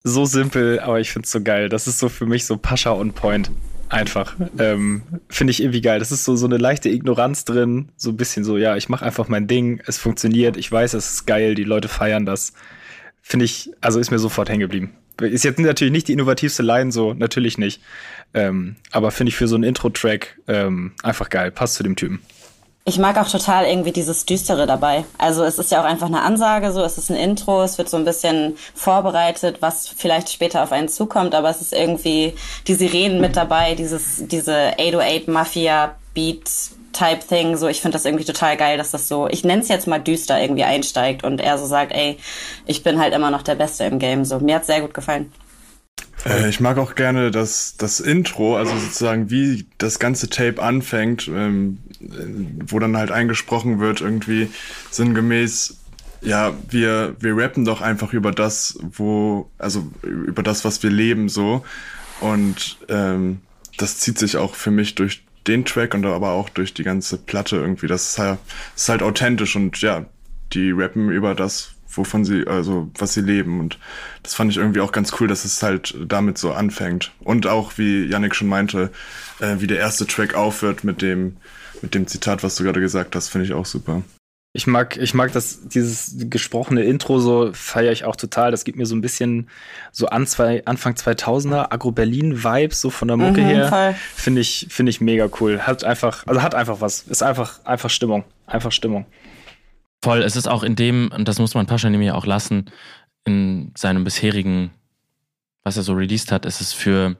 So 0.08 0.24
simpel, 0.24 0.78
aber 0.78 1.00
ich 1.00 1.10
find's 1.10 1.32
so 1.32 1.40
geil. 1.42 1.68
Das 1.68 1.88
ist 1.88 1.98
so 1.98 2.08
für 2.08 2.26
mich 2.26 2.44
so 2.44 2.56
Pascha 2.56 2.92
on 2.92 3.12
Point. 3.12 3.50
Einfach. 3.88 4.36
Ähm, 4.56 5.02
Finde 5.28 5.50
ich 5.50 5.60
irgendwie 5.60 5.80
geil. 5.80 5.98
Das 5.98 6.12
ist 6.12 6.24
so, 6.24 6.36
so 6.36 6.46
eine 6.46 6.58
leichte 6.58 6.88
Ignoranz 6.88 7.44
drin. 7.44 7.88
So 7.96 8.10
ein 8.10 8.16
bisschen 8.16 8.44
so, 8.44 8.56
ja, 8.56 8.76
ich 8.76 8.88
mache 8.88 9.04
einfach 9.04 9.26
mein 9.26 9.48
Ding. 9.48 9.82
Es 9.84 9.98
funktioniert. 9.98 10.56
Ich 10.56 10.70
weiß, 10.70 10.94
es 10.94 11.10
ist 11.10 11.26
geil. 11.26 11.56
Die 11.56 11.64
Leute 11.64 11.88
feiern 11.88 12.24
das. 12.24 12.52
Finde 13.20 13.46
ich, 13.46 13.72
also 13.80 13.98
ist 13.98 14.12
mir 14.12 14.20
sofort 14.20 14.48
hängen 14.48 14.60
geblieben. 14.60 14.92
Ist 15.20 15.42
jetzt 15.42 15.58
natürlich 15.58 15.92
nicht 15.92 16.06
die 16.06 16.12
innovativste 16.12 16.62
Line, 16.62 16.92
so, 16.92 17.12
natürlich 17.12 17.58
nicht. 17.58 17.82
Ähm, 18.32 18.76
aber 18.92 19.10
finde 19.10 19.30
ich 19.30 19.36
für 19.36 19.48
so 19.48 19.56
einen 19.56 19.64
Intro-Track 19.64 20.38
ähm, 20.46 20.92
einfach 21.02 21.30
geil. 21.30 21.50
Passt 21.50 21.74
zu 21.74 21.82
dem 21.82 21.96
Typen. 21.96 22.20
Ich 22.88 22.98
mag 22.98 23.18
auch 23.18 23.28
total 23.28 23.66
irgendwie 23.66 23.90
dieses 23.90 24.26
Düstere 24.26 24.64
dabei. 24.64 25.04
Also 25.18 25.42
es 25.42 25.58
ist 25.58 25.72
ja 25.72 25.80
auch 25.80 25.84
einfach 25.84 26.06
eine 26.06 26.22
Ansage, 26.22 26.70
so 26.70 26.82
es 26.82 26.98
ist 26.98 27.10
ein 27.10 27.16
Intro, 27.16 27.64
es 27.64 27.78
wird 27.78 27.88
so 27.88 27.96
ein 27.96 28.04
bisschen 28.04 28.56
vorbereitet, 28.76 29.56
was 29.60 29.88
vielleicht 29.88 30.30
später 30.30 30.62
auf 30.62 30.70
einen 30.70 30.88
zukommt, 30.88 31.34
aber 31.34 31.50
es 31.50 31.60
ist 31.60 31.72
irgendwie 31.72 32.34
die 32.68 32.74
Sirenen 32.74 33.20
mit 33.20 33.34
dabei, 33.34 33.74
dieses 33.74 34.28
diese 34.28 34.78
808 34.78 35.26
Mafia 35.26 35.96
Beat 36.14 36.48
Type 36.92 37.26
Thing, 37.28 37.56
so 37.56 37.66
ich 37.66 37.80
finde 37.80 37.96
das 37.96 38.04
irgendwie 38.04 38.24
total 38.24 38.56
geil, 38.56 38.78
dass 38.78 38.92
das 38.92 39.08
so, 39.08 39.26
ich 39.26 39.42
nenne 39.42 39.62
es 39.62 39.68
jetzt 39.68 39.88
mal 39.88 39.98
düster 39.98 40.40
irgendwie 40.40 40.64
einsteigt 40.64 41.24
und 41.24 41.40
er 41.40 41.58
so 41.58 41.66
sagt, 41.66 41.92
ey, 41.92 42.18
ich 42.66 42.84
bin 42.84 43.00
halt 43.00 43.12
immer 43.14 43.32
noch 43.32 43.42
der 43.42 43.56
Beste 43.56 43.82
im 43.82 43.98
Game. 43.98 44.24
So 44.24 44.38
mir 44.38 44.54
hat's 44.54 44.68
sehr 44.68 44.80
gut 44.80 44.94
gefallen. 44.94 45.32
Äh, 46.26 46.48
ich 46.48 46.60
mag 46.60 46.78
auch 46.78 46.94
gerne 46.94 47.30
das, 47.30 47.76
das 47.76 48.00
Intro, 48.00 48.56
also 48.56 48.76
sozusagen 48.76 49.30
wie 49.30 49.66
das 49.78 49.98
ganze 49.98 50.28
Tape 50.28 50.62
anfängt, 50.62 51.28
ähm, 51.28 51.78
wo 52.66 52.78
dann 52.78 52.96
halt 52.96 53.10
eingesprochen 53.10 53.78
wird, 53.78 54.00
irgendwie 54.00 54.48
sinngemäß, 54.90 55.78
ja, 56.20 56.54
wir, 56.68 57.16
wir 57.20 57.36
rappen 57.36 57.64
doch 57.64 57.80
einfach 57.80 58.12
über 58.12 58.32
das, 58.32 58.78
wo, 58.82 59.48
also 59.58 59.90
über 60.02 60.42
das, 60.42 60.64
was 60.64 60.82
wir 60.82 60.90
leben, 60.90 61.28
so. 61.28 61.64
Und 62.20 62.78
ähm, 62.88 63.40
das 63.76 63.98
zieht 63.98 64.18
sich 64.18 64.36
auch 64.36 64.54
für 64.54 64.70
mich 64.70 64.94
durch 64.94 65.22
den 65.46 65.64
Track 65.64 65.94
und 65.94 66.04
aber 66.04 66.30
auch 66.30 66.48
durch 66.48 66.74
die 66.74 66.82
ganze 66.82 67.18
Platte 67.18 67.56
irgendwie. 67.56 67.86
Das 67.86 68.10
ist 68.10 68.18
halt, 68.18 68.38
das 68.74 68.82
ist 68.82 68.88
halt 68.88 69.02
authentisch 69.02 69.54
und 69.54 69.80
ja, 69.80 70.06
die 70.52 70.70
rappen 70.70 71.10
über 71.10 71.34
das, 71.34 71.75
wovon 71.96 72.24
sie, 72.24 72.46
also 72.46 72.90
was 72.98 73.14
sie 73.14 73.20
leben. 73.22 73.60
Und 73.60 73.78
das 74.22 74.34
fand 74.34 74.50
ich 74.50 74.56
irgendwie 74.58 74.80
auch 74.80 74.92
ganz 74.92 75.12
cool, 75.20 75.28
dass 75.28 75.44
es 75.44 75.62
halt 75.62 75.94
damit 76.06 76.38
so 76.38 76.52
anfängt. 76.52 77.12
Und 77.20 77.46
auch, 77.46 77.72
wie 77.76 78.04
Yannick 78.06 78.34
schon 78.34 78.48
meinte, 78.48 78.90
äh, 79.40 79.56
wie 79.58 79.66
der 79.66 79.78
erste 79.78 80.06
Track 80.06 80.34
aufhört 80.34 80.84
mit 80.84 81.02
dem, 81.02 81.36
mit 81.82 81.94
dem 81.94 82.06
Zitat, 82.06 82.42
was 82.42 82.56
du 82.56 82.64
gerade 82.64 82.80
gesagt 82.80 83.14
hast, 83.16 83.28
finde 83.28 83.46
ich 83.46 83.52
auch 83.52 83.66
super. 83.66 84.02
Ich 84.52 84.66
mag, 84.66 84.96
ich 84.96 85.12
mag 85.12 85.32
das, 85.32 85.68
dieses 85.68 86.14
gesprochene 86.30 86.82
Intro 86.82 87.18
so, 87.18 87.50
feiere 87.52 87.92
ich 87.92 88.06
auch 88.06 88.16
total. 88.16 88.50
Das 88.50 88.64
gibt 88.64 88.78
mir 88.78 88.86
so 88.86 88.96
ein 88.96 89.02
bisschen 89.02 89.50
so 89.92 90.06
an 90.06 90.26
zwei, 90.26 90.64
Anfang 90.64 90.94
2000er 90.94 91.72
Agro-Berlin-Vibes, 91.72 92.80
so 92.80 92.88
von 92.88 93.08
der 93.08 93.18
Mucke 93.18 93.42
Mhm, 93.42 93.46
her. 93.46 93.94
Finde 94.14 94.40
ich, 94.40 94.68
finde 94.70 94.88
ich 94.88 95.02
mega 95.02 95.28
cool. 95.40 95.60
Hat 95.60 95.84
einfach, 95.84 96.26
also 96.26 96.40
hat 96.40 96.54
einfach 96.54 96.80
was. 96.80 97.02
Ist 97.02 97.22
einfach, 97.22 97.62
einfach 97.66 97.90
Stimmung. 97.90 98.24
Einfach 98.46 98.72
Stimmung. 98.72 99.04
Voll, 100.06 100.22
es 100.22 100.36
ist 100.36 100.46
auch 100.46 100.62
in 100.62 100.76
dem, 100.76 101.10
und 101.12 101.26
das 101.26 101.40
muss 101.40 101.54
man 101.54 101.66
Pascha 101.66 101.90
nämlich 101.90 102.12
auch 102.12 102.26
lassen, 102.26 102.66
in 103.24 103.72
seinem 103.76 104.04
bisherigen, 104.04 104.70
was 105.64 105.76
er 105.76 105.82
so 105.82 105.94
released 105.94 106.30
hat, 106.30 106.46
ist 106.46 106.60
es 106.60 106.72
für 106.72 107.16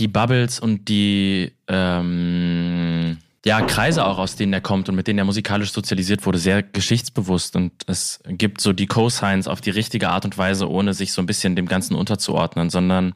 die 0.00 0.08
Bubbles 0.08 0.58
und 0.58 0.88
die 0.88 1.52
ähm, 1.68 3.18
ja, 3.44 3.60
Kreise 3.60 4.04
auch, 4.04 4.18
aus 4.18 4.34
denen 4.34 4.52
er 4.54 4.60
kommt 4.60 4.88
und 4.88 4.96
mit 4.96 5.06
denen 5.06 5.20
er 5.20 5.24
musikalisch 5.24 5.70
sozialisiert 5.70 6.26
wurde, 6.26 6.38
sehr 6.38 6.64
geschichtsbewusst 6.64 7.54
und 7.54 7.70
es 7.86 8.24
gibt 8.26 8.60
so 8.60 8.72
die 8.72 8.88
Cosigns 8.88 9.46
auf 9.46 9.60
die 9.60 9.70
richtige 9.70 10.08
Art 10.08 10.24
und 10.24 10.36
Weise, 10.36 10.68
ohne 10.68 10.94
sich 10.94 11.12
so 11.12 11.22
ein 11.22 11.26
bisschen 11.26 11.54
dem 11.54 11.66
Ganzen 11.66 11.94
unterzuordnen, 11.94 12.70
sondern 12.70 13.14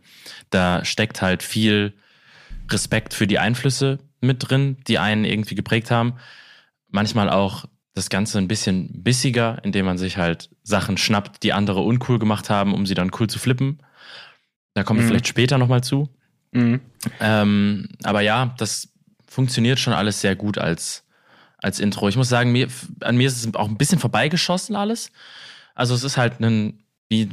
da 0.51 0.85
steckt 0.85 1.21
halt 1.21 1.43
viel 1.43 1.95
Respekt 2.71 3.13
für 3.13 3.27
die 3.27 3.41
Einflüsse 3.41 3.99
mit 4.21 4.49
drin, 4.49 4.77
die 4.87 5.01
einen 5.01 5.25
irgendwie 5.25 5.57
geprägt 5.57 5.91
haben. 5.91 6.13
Manchmal 6.93 7.29
auch 7.29 7.65
das 7.95 8.09
Ganze 8.09 8.39
ein 8.39 8.49
bisschen 8.49 9.03
bissiger, 9.03 9.59
indem 9.65 9.85
man 9.87 9.99
sich 9.99 10.17
halt 10.17 10.49
Sachen 10.63 10.97
schnappt, 10.97 11.43
die 11.43 11.53
andere 11.53 11.81
uncool 11.81 12.19
gemacht 12.19 12.49
haben, 12.51 12.75
um 12.75 12.87
sie 12.87 12.95
dann 12.95 13.11
cool 13.21 13.29
zu 13.29 13.39
flippen. 13.39 13.81
Da 14.75 14.83
kommen 14.83 15.01
wir 15.01 15.05
Mhm. 15.05 15.09
vielleicht 15.09 15.29
später 15.29 15.59
nochmal 15.59 15.83
zu. 15.85 16.09
Mhm. 16.53 16.81
Ähm, 17.21 17.89
aber 18.03 18.23
ja, 18.23 18.55
das 18.59 18.89
funktioniert 19.29 19.79
schon 19.79 19.93
alles 19.93 20.21
sehr 20.21 20.37
gut 20.37 20.57
als, 20.59 21.05
als 21.59 21.81
Intro. 21.81 22.09
Ich 22.09 22.17
muss 22.17 22.29
sagen, 22.31 22.53
mir, 22.53 22.69
an 23.01 23.17
mir 23.17 23.27
ist 23.29 23.45
es 23.45 23.55
auch 23.55 23.69
ein 23.69 23.77
bisschen 23.79 23.99
vorbeigeschossen 23.99 24.75
alles. 24.77 25.11
Also 25.75 25.95
es 25.95 26.05
ist 26.05 26.17
halt 26.17 26.41
ein 26.41 26.79
wie 27.11 27.29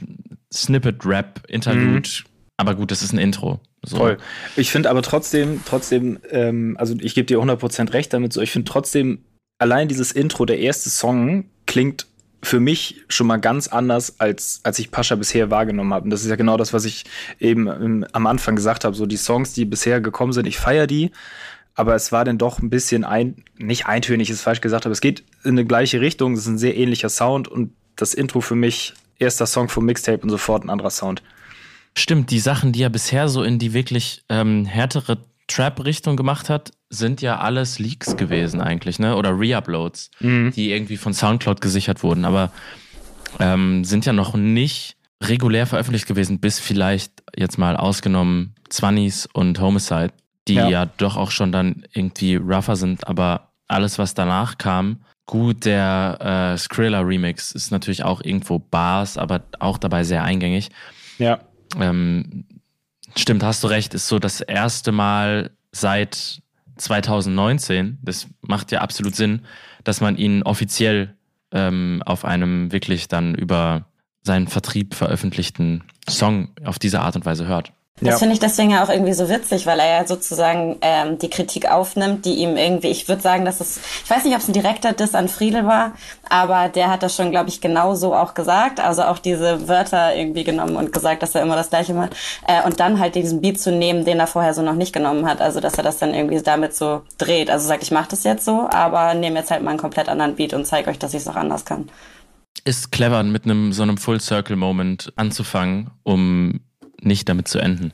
Snippet-Rap, 0.54 1.46
Interlude. 1.48 2.10
Aber 2.58 2.75
gut, 2.75 2.92
das 2.92 3.01
ist 3.01 3.13
ein 3.13 3.20
Intro. 3.20 3.62
So. 3.86 3.96
Voll. 3.96 4.18
Ich 4.58 4.72
finde 4.72 4.89
aber 4.89 5.01
trotzdem, 5.01 5.62
trotzdem, 5.66 6.20
ähm, 6.32 6.75
also 6.78 6.96
ich 7.00 7.16
gebe 7.16 7.25
dir 7.25 7.39
100% 7.39 7.94
recht 7.94 8.12
damit 8.12 8.34
so, 8.34 8.42
ich 8.42 8.51
finde 8.51 8.70
trotzdem, 8.70 9.24
allein 9.60 9.88
dieses 9.88 10.12
Intro, 10.12 10.46
der 10.46 10.60
erste 10.60 10.89
Song, 10.89 11.46
klingt 11.68 12.08
für 12.42 12.60
mich 12.60 13.01
schon 13.10 13.28
mal 13.28 13.38
ganz 13.38 13.68
anders, 13.68 14.20
als, 14.20 14.62
als 14.63 14.80
ich 14.80 14.92
Pascha 14.92 15.16
bisher 15.16 15.51
wahrgenommen 15.51 15.94
habe. 15.94 16.06
Und 16.06 16.10
das 16.10 16.24
ist 16.24 16.30
ja 16.30 16.38
genau 16.38 16.58
das, 16.58 16.74
was 16.74 16.86
ich 16.86 17.04
eben 17.39 17.68
im, 17.68 18.06
am 18.13 18.28
Anfang 18.28 18.56
gesagt 18.56 18.86
habe. 18.86 18.96
So 18.96 19.06
die 19.06 19.18
Songs, 19.18 19.54
die 19.54 19.66
bisher 19.66 20.00
gekommen 20.00 20.32
sind, 20.32 20.48
ich 20.48 20.58
feiere 20.58 20.88
die, 20.88 21.12
aber 21.75 21.96
es 21.96 22.12
war 22.12 22.25
dann 22.25 22.38
doch 22.38 22.60
ein 22.60 22.70
bisschen 22.70 23.04
ein, 23.04 23.44
nicht 23.58 23.86
eintönig, 23.86 24.30
ist 24.30 24.42
falsch 24.42 24.62
gesagt, 24.62 24.86
aber 24.86 24.94
es 24.94 25.01
geht 25.01 25.24
in 25.44 25.51
eine 25.51 25.66
gleiche 25.66 26.00
Richtung. 26.00 26.34
Es 26.34 26.39
ist 26.42 26.48
ein 26.48 26.58
sehr 26.58 26.78
ähnlicher 26.78 27.10
Sound 27.10 27.50
und 27.50 27.74
das 27.98 28.13
Intro 28.13 28.39
für 28.39 28.56
mich, 28.56 28.94
erster 29.18 29.46
Song 29.46 29.68
vom 29.68 29.86
Mixtape 29.86 30.24
und 30.24 30.30
sofort 30.30 30.63
ein 30.63 30.70
anderer 30.70 30.92
Sound. 30.92 31.22
Stimmt, 31.98 32.32
die 32.32 32.39
Sachen, 32.39 32.72
die 32.72 32.84
er 32.84 32.89
bisher 32.89 33.28
so 33.28 33.44
in 33.44 33.60
die 33.60 33.74
wirklich 33.74 34.24
ähm, 34.30 34.63
härtere 34.63 35.18
Trap-Richtung 35.50 36.15
gemacht 36.15 36.50
hat, 36.50 36.72
sind 36.89 37.22
ja 37.22 37.39
alles 37.39 37.79
Leaks 37.79 38.15
gewesen 38.15 38.62
eigentlich, 38.62 39.00
ne? 39.00 39.15
Oder 39.15 39.32
Reuploads, 39.32 40.12
mhm. 40.20 40.51
die 40.56 40.72
irgendwie 40.72 40.98
von 40.98 41.13
Soundcloud 41.13 41.60
gesichert 41.60 42.03
wurden, 42.03 42.24
aber 42.24 42.51
ähm, 43.39 43.84
sind 43.84 44.06
ja 44.06 44.13
noch 44.13 44.36
nicht 44.36 44.96
regulär 45.22 45.68
veröffentlicht 45.68 46.08
gewesen, 46.08 46.39
bis 46.39 46.60
vielleicht 46.60 47.24
jetzt 47.36 47.58
mal 47.58 47.75
ausgenommen 47.75 48.56
Zwannis 48.70 49.27
und 49.34 49.60
Homicide, 49.60 50.13
die 50.48 50.53
ja. 50.53 50.70
ja 50.70 50.86
doch 50.86 51.18
auch 51.18 51.32
schon 51.32 51.51
dann 51.51 51.84
irgendwie 51.94 52.36
rougher 52.36 52.75
sind, 52.75 53.06
aber 53.08 53.51
alles, 53.68 54.00
was 54.00 54.13
danach 54.13 54.58
kam, 54.58 55.01
gut, 55.25 55.65
der 55.65 56.53
äh, 56.53 56.58
Skrilla 56.58 57.01
Remix 57.01 57.51
ist 57.51 57.72
natürlich 57.72 58.03
auch 58.03 58.22
irgendwo 58.24 58.58
Bars, 58.58 59.18
aber 59.18 59.44
auch 59.60 59.77
dabei 59.77 60.03
sehr 60.03 60.24
eingängig. 60.24 60.70
Ja. 61.20 61.39
Ähm, 61.79 62.46
stimmt, 63.16 63.44
hast 63.44 63.63
du 63.63 63.68
recht, 63.68 63.94
ist 63.94 64.08
so 64.08 64.20
das 64.20 64.42
erste 64.42 64.92
Mal 64.92 65.51
seit 65.72 66.42
2019, 66.78 68.00
das 68.01 68.28
macht 68.42 68.72
ja 68.72 68.82
absolut 68.82 69.16
Sinn, 69.16 69.42
dass 69.84 70.01
man 70.01 70.18
ihn 70.18 70.44
offiziell 70.44 71.16
ähm, 71.51 72.01
auf 72.06 72.25
einem 72.25 72.72
wirklich 72.72 73.08
dann 73.08 73.36
über 73.36 73.86
seinen 74.22 74.48
Vertrieb 74.48 74.96
veröffentlichten 74.96 75.84
Song 76.08 76.50
auf 76.63 76.80
diese 76.80 77.01
Art 77.01 77.16
und 77.16 77.25
Weise 77.25 77.48
hört. 77.48 77.74
Das 78.01 78.13
ja. 78.13 78.18
finde 78.20 78.34
ich 78.34 78.39
deswegen 78.39 78.72
ja 78.72 78.84
auch 78.84 78.89
irgendwie 78.89 79.13
so 79.13 79.29
witzig, 79.29 79.65
weil 79.65 79.79
er 79.79 80.01
ja 80.01 80.08
sozusagen 80.08 80.77
ähm, 80.82 81.20
die 81.20 81.29
Kritik 81.29 81.70
aufnimmt, 81.70 82.25
die 82.25 82.36
ihm 82.36 82.56
irgendwie, 82.56 82.88
ich 82.88 83.08
würde 83.08 83.22
sagen, 83.22 83.46
dass 83.46 83.60
es, 83.60 83.79
ich 84.03 84.10
weiß 84.10 84.24
nicht, 84.24 84.34
ob 84.36 84.41
es 84.41 84.48
ein 84.48 84.53
direkter 84.53 84.94
Diss 84.94 85.15
an 85.15 85.27
Friedel 85.27 85.65
war, 85.65 85.94
aber 86.29 86.70
der 86.70 86.89
hat 86.89 87.03
das 87.03 87.15
schon, 87.15 87.32
glaube 87.32 87.50
ich, 87.50 87.60
genau 87.60 87.96
so 87.96 88.15
auch 88.15 88.34
gesagt. 88.34 88.79
Also 88.79 89.03
auch 89.03 89.20
diese 89.20 89.68
Wörter 89.68 90.15
irgendwie 90.15 90.44
genommen 90.44 90.77
und 90.77 90.94
gesagt, 90.94 91.24
dass 91.24 91.36
er 91.36 91.41
immer 91.41 91.56
das 91.56 91.70
Gleiche 91.70 91.94
macht. 91.94 92.15
Äh, 92.48 92.65
und 92.65 92.79
dann 92.79 93.00
halt 93.00 93.15
diesen 93.15 93.41
Beat 93.41 93.60
zu 93.60 93.72
nehmen, 93.72 94.06
den 94.06 94.20
er 94.20 94.27
vorher 94.27 94.53
so 94.53 94.62
noch 94.62 94.75
nicht 94.75 94.94
genommen 94.94 95.25
hat. 95.25 95.41
Also 95.41 95.60
dass 95.60 95.74
er 95.75 95.84
das 95.84 95.98
dann 95.98 96.13
irgendwie 96.13 96.41
damit 96.41 96.75
so 96.75 97.01
dreht. 97.18 97.50
Also 97.50 97.68
sagt, 97.68 97.84
ich 97.84 97.91
mache 97.91 98.10
das 98.10 98.24
jetzt 98.24 98.46
so, 98.46 98.70
aber 98.70 99.13
nehme 99.13 99.39
jetzt 99.39 99.51
halt 99.51 99.63
mal 99.63 99.72
einen 99.72 99.79
komplett 99.79 100.08
anderen 100.08 100.36
Beat 100.36 100.53
und 100.53 100.65
zeige 100.65 100.89
euch, 100.89 101.00
dass 101.00 101.13
ich 101.13 101.22
es 101.22 101.27
auch 101.27 101.36
anders 101.36 101.65
kann. 101.65 101.89
Ist 102.63 102.91
clever, 102.91 103.24
mit 103.24 103.46
einem 103.46 103.74
so 103.74 103.84
einem 103.84 103.98
Full 103.98 104.20
Circle 104.20 104.56
Moment 104.56 105.13
anzufangen, 105.15 105.91
um 106.03 106.60
nicht 107.01 107.29
damit 107.29 107.48
zu 107.48 107.60
enden. 107.60 107.94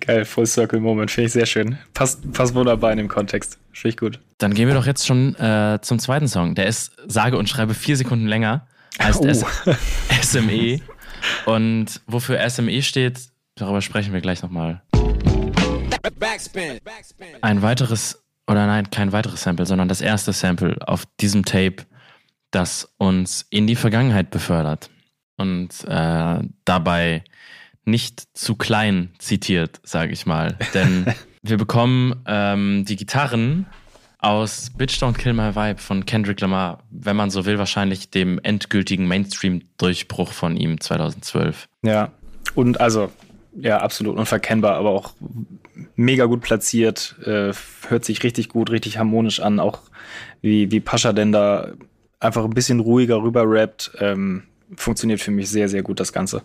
Geil, 0.00 0.24
Full 0.24 0.46
Circle 0.46 0.80
Moment, 0.80 1.10
finde 1.10 1.26
ich 1.26 1.32
sehr 1.32 1.46
schön. 1.46 1.78
Passt, 1.92 2.32
passt 2.32 2.54
wunderbar 2.54 2.92
in 2.92 2.98
dem 2.98 3.08
Kontext. 3.08 3.58
Finde 3.72 3.88
ich 3.88 3.96
gut. 3.96 4.20
Dann 4.38 4.54
gehen 4.54 4.68
wir 4.68 4.74
doch 4.74 4.86
jetzt 4.86 5.06
schon 5.06 5.34
äh, 5.36 5.78
zum 5.82 5.98
zweiten 5.98 6.28
Song. 6.28 6.54
Der 6.54 6.66
ist 6.66 6.92
sage 7.06 7.36
und 7.36 7.48
schreibe 7.48 7.74
vier 7.74 7.96
Sekunden 7.96 8.26
länger. 8.26 8.66
Heißt 9.02 9.20
oh. 9.20 9.46
SME. 10.22 10.80
Und 11.44 12.00
wofür 12.06 12.48
SME 12.48 12.82
steht, 12.82 13.20
darüber 13.56 13.80
sprechen 13.80 14.12
wir 14.12 14.20
gleich 14.20 14.42
nochmal. 14.42 14.82
Ein 17.40 17.62
weiteres, 17.62 18.22
oder 18.46 18.66
nein, 18.66 18.90
kein 18.90 19.12
weiteres 19.12 19.42
Sample, 19.42 19.66
sondern 19.66 19.88
das 19.88 20.00
erste 20.00 20.32
Sample 20.32 20.76
auf 20.86 21.04
diesem 21.20 21.44
Tape, 21.44 21.76
das 22.50 22.92
uns 22.98 23.46
in 23.50 23.66
die 23.66 23.76
Vergangenheit 23.76 24.30
befördert. 24.30 24.90
Und 25.36 25.70
äh, 25.88 26.38
dabei 26.64 27.24
nicht 27.86 28.24
zu 28.36 28.56
klein 28.56 29.10
zitiert, 29.18 29.80
sage 29.82 30.12
ich 30.12 30.26
mal. 30.26 30.58
Denn 30.74 31.06
wir 31.42 31.56
bekommen 31.56 32.22
ähm, 32.26 32.84
die 32.86 32.96
Gitarren 32.96 33.66
aus 34.18 34.70
Bitch 34.76 35.00
Don't 35.02 35.14
Kill 35.14 35.32
My 35.32 35.54
Vibe 35.54 35.80
von 35.80 36.04
Kendrick 36.04 36.40
Lamar, 36.40 36.82
wenn 36.90 37.16
man 37.16 37.30
so 37.30 37.46
will, 37.46 37.58
wahrscheinlich 37.58 38.10
dem 38.10 38.40
endgültigen 38.42 39.06
Mainstream-Durchbruch 39.06 40.32
von 40.32 40.56
ihm 40.56 40.80
2012. 40.80 41.68
Ja, 41.82 42.10
und 42.54 42.80
also, 42.80 43.12
ja, 43.54 43.78
absolut 43.78 44.16
unverkennbar, 44.16 44.74
aber 44.76 44.90
auch 44.90 45.14
mega 45.94 46.24
gut 46.24 46.40
platziert, 46.40 47.14
äh, 47.24 47.52
hört 47.88 48.04
sich 48.04 48.24
richtig 48.24 48.48
gut, 48.48 48.70
richtig 48.70 48.98
harmonisch 48.98 49.40
an, 49.40 49.60
auch 49.60 49.80
wie, 50.40 50.70
wie 50.72 50.80
Pascha 50.80 51.12
denn 51.12 51.30
da 51.30 51.72
einfach 52.18 52.44
ein 52.44 52.50
bisschen 52.50 52.80
ruhiger 52.80 53.22
rüber 53.22 53.44
rappt, 53.46 53.92
ähm, 54.00 54.44
funktioniert 54.76 55.20
für 55.20 55.30
mich 55.30 55.48
sehr, 55.48 55.68
sehr 55.68 55.82
gut 55.82 56.00
das 56.00 56.12
Ganze 56.12 56.42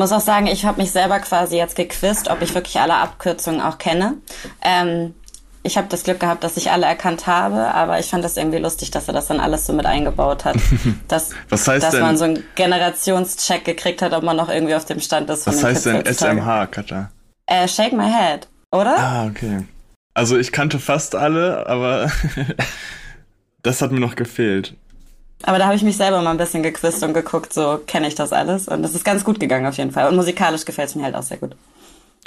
muss 0.00 0.12
auch 0.12 0.20
sagen, 0.20 0.46
ich 0.46 0.64
habe 0.64 0.80
mich 0.80 0.90
selber 0.90 1.18
quasi 1.20 1.56
jetzt 1.56 1.76
gequizt, 1.76 2.30
ob 2.30 2.40
ich 2.40 2.54
wirklich 2.54 2.80
alle 2.80 2.94
Abkürzungen 2.94 3.60
auch 3.60 3.76
kenne. 3.76 4.14
Ähm, 4.62 5.14
ich 5.62 5.76
habe 5.76 5.88
das 5.88 6.04
Glück 6.04 6.20
gehabt, 6.20 6.42
dass 6.42 6.56
ich 6.56 6.70
alle 6.70 6.86
erkannt 6.86 7.26
habe, 7.26 7.74
aber 7.74 8.00
ich 8.00 8.06
fand 8.06 8.24
das 8.24 8.38
irgendwie 8.38 8.56
lustig, 8.56 8.90
dass 8.90 9.08
er 9.08 9.14
das 9.14 9.26
dann 9.26 9.40
alles 9.40 9.66
so 9.66 9.74
mit 9.74 9.84
eingebaut 9.84 10.46
hat. 10.46 10.56
Dass, 11.08 11.32
Was 11.50 11.68
heißt 11.68 11.84
dass 11.84 11.90
denn? 11.90 12.00
man 12.00 12.16
so 12.16 12.24
einen 12.24 12.42
Generationscheck 12.54 13.62
gekriegt 13.66 14.00
hat, 14.00 14.14
ob 14.14 14.22
man 14.22 14.38
noch 14.38 14.48
irgendwie 14.48 14.74
auf 14.74 14.86
dem 14.86 15.00
Stand 15.00 15.28
ist. 15.28 15.44
Von 15.44 15.52
Was 15.52 15.62
heißt 15.62 15.84
denn 15.84 16.06
SMH, 16.06 16.66
Katja? 16.68 17.10
Äh, 17.44 17.68
Shake 17.68 17.92
My 17.92 18.10
Head, 18.10 18.48
oder? 18.70 18.96
Ah, 18.96 19.26
okay. 19.26 19.66
Also 20.14 20.38
ich 20.38 20.50
kannte 20.50 20.78
fast 20.78 21.14
alle, 21.14 21.66
aber 21.66 22.10
das 23.62 23.82
hat 23.82 23.92
mir 23.92 24.00
noch 24.00 24.16
gefehlt. 24.16 24.76
Aber 25.42 25.58
da 25.58 25.66
habe 25.66 25.76
ich 25.76 25.82
mich 25.82 25.96
selber 25.96 26.20
mal 26.22 26.30
ein 26.30 26.36
bisschen 26.36 26.62
gequizt 26.62 27.02
und 27.02 27.14
geguckt, 27.14 27.52
so 27.52 27.80
kenne 27.86 28.08
ich 28.08 28.14
das 28.14 28.32
alles. 28.32 28.68
Und 28.68 28.82
das 28.82 28.94
ist 28.94 29.04
ganz 29.04 29.24
gut 29.24 29.40
gegangen 29.40 29.66
auf 29.66 29.76
jeden 29.76 29.90
Fall. 29.90 30.08
Und 30.08 30.16
musikalisch 30.16 30.64
gefällt 30.64 30.90
es 30.90 30.94
mir 30.94 31.04
halt 31.04 31.14
auch 31.14 31.22
sehr 31.22 31.38
gut. 31.38 31.56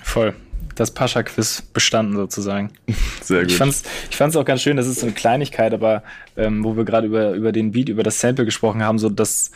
Voll. 0.01 0.33
Das 0.75 0.91
Pascha-Quiz 0.91 1.61
bestanden 1.73 2.15
sozusagen. 2.15 2.71
Sehr 3.21 3.41
gut. 3.41 3.51
Ich 3.51 3.57
fand's, 3.57 3.83
ich 4.09 4.17
fand's 4.17 4.35
auch 4.35 4.45
ganz 4.45 4.61
schön, 4.63 4.75
das 4.75 4.87
ist 4.87 5.01
so 5.01 5.05
eine 5.05 5.13
Kleinigkeit, 5.13 5.71
aber 5.71 6.01
ähm, 6.35 6.63
wo 6.63 6.75
wir 6.75 6.83
gerade 6.83 7.05
über, 7.05 7.33
über 7.33 7.51
den 7.51 7.71
Beat, 7.71 7.89
über 7.89 8.01
das 8.01 8.19
Sample 8.19 8.43
gesprochen 8.43 8.81
haben, 8.81 8.97
so 8.97 9.09
das, 9.09 9.51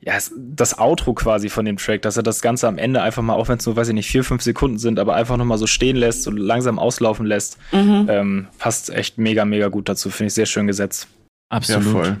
ja, 0.00 0.14
das 0.34 0.78
Outro 0.78 1.12
quasi 1.12 1.50
von 1.50 1.66
dem 1.66 1.76
Track, 1.76 2.00
dass 2.02 2.16
er 2.16 2.22
das 2.22 2.40
Ganze 2.40 2.68
am 2.68 2.78
Ende 2.78 3.02
einfach 3.02 3.22
mal, 3.22 3.34
auch 3.34 3.48
wenn 3.48 3.58
es 3.58 3.66
nur, 3.66 3.76
weiß 3.76 3.88
ich 3.88 3.94
nicht, 3.94 4.08
vier, 4.08 4.24
fünf 4.24 4.42
Sekunden 4.42 4.78
sind, 4.78 4.98
aber 4.98 5.14
einfach 5.14 5.36
nochmal 5.36 5.58
so 5.58 5.66
stehen 5.66 5.96
lässt 5.96 6.26
und 6.26 6.38
langsam 6.38 6.78
auslaufen 6.78 7.26
lässt, 7.26 7.58
mhm. 7.72 8.06
ähm, 8.08 8.48
passt 8.58 8.88
echt 8.88 9.18
mega, 9.18 9.44
mega 9.44 9.68
gut 9.68 9.90
dazu. 9.90 10.08
Finde 10.08 10.28
ich 10.28 10.34
sehr 10.34 10.46
schön 10.46 10.66
gesetzt. 10.66 11.06
Absolut. 11.50 11.84
Ja, 11.84 11.90
voll. 11.90 12.16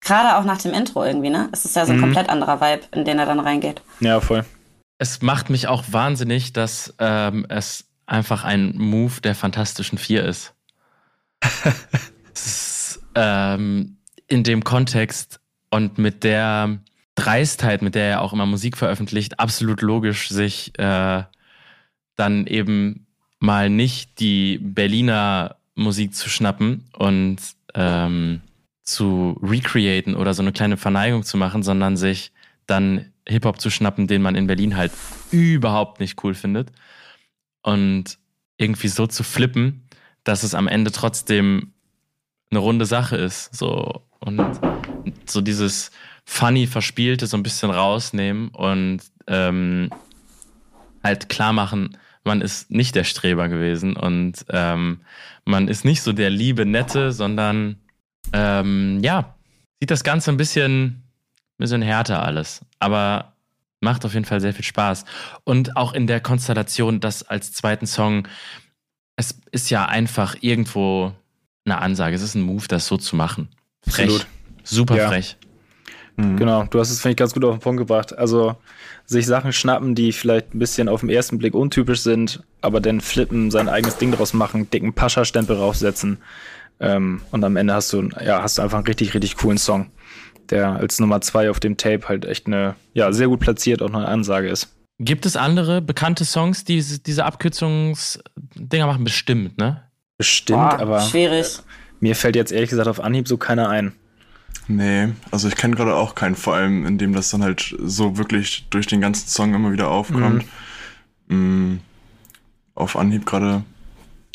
Gerade 0.00 0.36
auch 0.36 0.44
nach 0.44 0.58
dem 0.58 0.72
Intro 0.72 1.04
irgendwie, 1.04 1.30
ne? 1.30 1.48
Es 1.52 1.64
ist 1.64 1.76
ja 1.76 1.84
so 1.84 1.92
ein 1.92 1.98
mhm. 1.98 2.02
komplett 2.02 2.28
anderer 2.28 2.60
Vibe, 2.60 2.82
in 2.92 3.04
den 3.04 3.18
er 3.18 3.26
dann 3.26 3.40
reingeht. 3.40 3.82
Ja, 4.00 4.20
voll. 4.20 4.44
Es 4.98 5.22
macht 5.22 5.50
mich 5.50 5.68
auch 5.68 5.84
wahnsinnig, 5.90 6.52
dass 6.52 6.94
ähm, 6.98 7.46
es 7.48 7.84
einfach 8.06 8.44
ein 8.44 8.76
Move 8.76 9.20
der 9.20 9.34
Fantastischen 9.34 9.98
Vier 9.98 10.24
ist. 10.24 10.54
es 12.34 12.46
ist 12.46 13.02
ähm, 13.14 13.98
in 14.26 14.44
dem 14.44 14.64
Kontext 14.64 15.40
und 15.70 15.98
mit 15.98 16.24
der 16.24 16.78
Dreistheit, 17.14 17.82
mit 17.82 17.94
der 17.94 18.04
er 18.04 18.20
auch 18.22 18.32
immer 18.32 18.46
Musik 18.46 18.76
veröffentlicht, 18.76 19.40
absolut 19.40 19.82
logisch, 19.82 20.28
sich 20.28 20.78
äh, 20.78 21.24
dann 22.16 22.46
eben 22.46 23.06
mal 23.40 23.70
nicht 23.70 24.20
die 24.20 24.58
Berliner 24.58 25.56
Musik 25.74 26.14
zu 26.14 26.28
schnappen 26.28 26.88
und 26.96 27.38
ähm, 27.74 28.40
zu 28.88 29.38
recreaten 29.42 30.14
oder 30.14 30.34
so 30.34 30.42
eine 30.42 30.52
kleine 30.52 30.76
Verneigung 30.76 31.22
zu 31.22 31.36
machen, 31.36 31.62
sondern 31.62 31.96
sich 31.96 32.32
dann 32.66 33.12
Hip-Hop 33.26 33.60
zu 33.60 33.70
schnappen, 33.70 34.06
den 34.06 34.22
man 34.22 34.34
in 34.34 34.46
Berlin 34.46 34.76
halt 34.76 34.92
überhaupt 35.30 36.00
nicht 36.00 36.22
cool 36.24 36.34
findet. 36.34 36.70
Und 37.62 38.18
irgendwie 38.56 38.88
so 38.88 39.06
zu 39.06 39.22
flippen, 39.22 39.88
dass 40.24 40.42
es 40.42 40.54
am 40.54 40.68
Ende 40.68 40.90
trotzdem 40.90 41.72
eine 42.50 42.60
runde 42.60 42.86
Sache 42.86 43.16
ist. 43.16 43.54
So 43.54 44.02
und 44.20 44.60
so 45.26 45.40
dieses 45.40 45.90
funny 46.24 46.66
Verspielte 46.66 47.26
so 47.26 47.36
ein 47.36 47.42
bisschen 47.42 47.70
rausnehmen 47.70 48.48
und 48.48 49.00
ähm, 49.26 49.90
halt 51.04 51.28
klar 51.28 51.52
machen, 51.52 51.96
man 52.24 52.40
ist 52.40 52.70
nicht 52.70 52.94
der 52.94 53.04
Streber 53.04 53.48
gewesen 53.48 53.96
und 53.96 54.44
ähm, 54.50 55.00
man 55.44 55.68
ist 55.68 55.84
nicht 55.84 56.02
so 56.02 56.12
der 56.12 56.30
liebe 56.30 56.66
Nette, 56.66 57.12
sondern 57.12 57.76
ähm, 58.32 59.00
ja, 59.02 59.34
sieht 59.80 59.90
das 59.90 60.04
Ganze 60.04 60.30
ein 60.30 60.36
bisschen, 60.36 60.84
ein 60.84 61.02
bisschen 61.58 61.82
härter 61.82 62.22
alles. 62.22 62.64
Aber 62.78 63.32
macht 63.80 64.04
auf 64.04 64.14
jeden 64.14 64.24
Fall 64.24 64.40
sehr 64.40 64.54
viel 64.54 64.64
Spaß. 64.64 65.04
Und 65.44 65.76
auch 65.76 65.92
in 65.92 66.06
der 66.06 66.20
Konstellation, 66.20 67.00
das 67.00 67.22
als 67.22 67.52
zweiten 67.52 67.86
Song, 67.86 68.26
es 69.16 69.38
ist 69.50 69.70
ja 69.70 69.86
einfach 69.86 70.36
irgendwo 70.40 71.12
eine 71.64 71.78
Ansage. 71.78 72.16
Es 72.16 72.22
ist 72.22 72.34
ein 72.34 72.42
Move, 72.42 72.66
das 72.68 72.86
so 72.86 72.96
zu 72.96 73.16
machen. 73.16 73.48
Frech. 73.86 74.06
Absolut. 74.06 74.26
Super 74.64 74.96
ja. 74.96 75.08
frech. 75.08 75.36
Mhm. 76.16 76.36
Genau, 76.36 76.64
du 76.64 76.80
hast 76.80 76.90
es, 76.90 77.00
finde 77.00 77.12
ich, 77.12 77.16
ganz 77.16 77.32
gut 77.32 77.44
auf 77.44 77.56
den 77.56 77.60
Punkt 77.60 77.78
gebracht. 77.78 78.16
Also 78.16 78.56
sich 79.06 79.26
Sachen 79.26 79.52
schnappen, 79.52 79.94
die 79.94 80.12
vielleicht 80.12 80.54
ein 80.54 80.58
bisschen 80.58 80.88
auf 80.88 81.00
den 81.00 81.10
ersten 81.10 81.38
Blick 81.38 81.54
untypisch 81.54 82.00
sind, 82.00 82.42
aber 82.60 82.80
dann 82.80 83.00
flippen, 83.00 83.50
sein 83.50 83.68
eigenes 83.68 83.96
Ding 83.96 84.12
draus 84.12 84.34
machen, 84.34 84.68
dicken 84.68 84.92
Pascha-Stempel 84.92 85.56
raufsetzen. 85.56 86.18
Ähm, 86.80 87.22
und 87.30 87.44
am 87.44 87.56
Ende 87.56 87.74
hast 87.74 87.92
du, 87.92 88.08
ja, 88.24 88.42
hast 88.42 88.58
du 88.58 88.62
einfach 88.62 88.78
einen 88.78 88.86
richtig, 88.86 89.14
richtig 89.14 89.36
coolen 89.36 89.58
Song. 89.58 89.90
der 90.50 90.76
als 90.76 90.98
Nummer 90.98 91.20
zwei 91.20 91.50
auf 91.50 91.60
dem 91.60 91.76
Tape 91.76 92.08
halt 92.08 92.24
echt 92.24 92.46
eine, 92.46 92.74
ja, 92.94 93.12
sehr 93.12 93.28
gut 93.28 93.40
platziert 93.40 93.82
auch 93.82 93.92
eine 93.92 94.08
Ansage 94.08 94.48
ist. 94.48 94.74
Gibt 94.98 95.26
es 95.26 95.36
andere 95.36 95.80
bekannte 95.80 96.24
Songs, 96.24 96.64
die 96.64 96.82
diese, 97.06 97.24
Abkürzungsdinger 97.24 98.86
machen? 98.86 99.04
Bestimmt, 99.04 99.58
ne? 99.58 99.82
Bestimmt, 100.16 100.58
Boah, 100.58 100.80
aber 100.80 101.00
schwierig. 101.02 101.60
mir 102.00 102.16
fällt 102.16 102.34
jetzt 102.34 102.50
ehrlich 102.50 102.70
gesagt 102.70 102.88
auf 102.88 103.00
Anhieb 103.00 103.28
so 103.28 103.36
keiner 103.36 103.68
ein. 103.68 103.92
Nee, 104.66 105.10
also 105.30 105.48
ich 105.48 105.54
kenne 105.54 105.76
gerade 105.76 105.94
auch 105.94 106.14
keinen, 106.14 106.34
vor 106.34 106.54
allem 106.54 106.84
in 106.84 106.98
dem 106.98 107.12
das 107.12 107.30
dann 107.30 107.42
halt 107.42 107.76
so 107.80 108.18
wirklich 108.18 108.66
durch 108.70 108.86
den 108.86 109.00
ganzen 109.00 109.28
Song 109.28 109.54
immer 109.54 109.72
wieder 109.72 109.88
aufkommt. 109.88 110.44
Mm, 111.28 111.76
auf 112.74 112.96
Anhieb 112.96 113.24
gerade. 113.26 113.62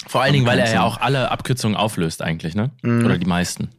Vor 0.08 0.22
allen 0.22 0.34
Dingen, 0.34 0.46
weil 0.46 0.60
er 0.60 0.72
ja 0.72 0.84
auch 0.84 1.00
alle 1.00 1.32
Abkürzungen 1.32 1.78
auflöst 1.78 2.22
eigentlich, 2.22 2.56
ne? 2.56 2.72
Mhm. 2.82 3.06
Oder 3.06 3.18
die 3.18 3.26
meisten. 3.26 3.70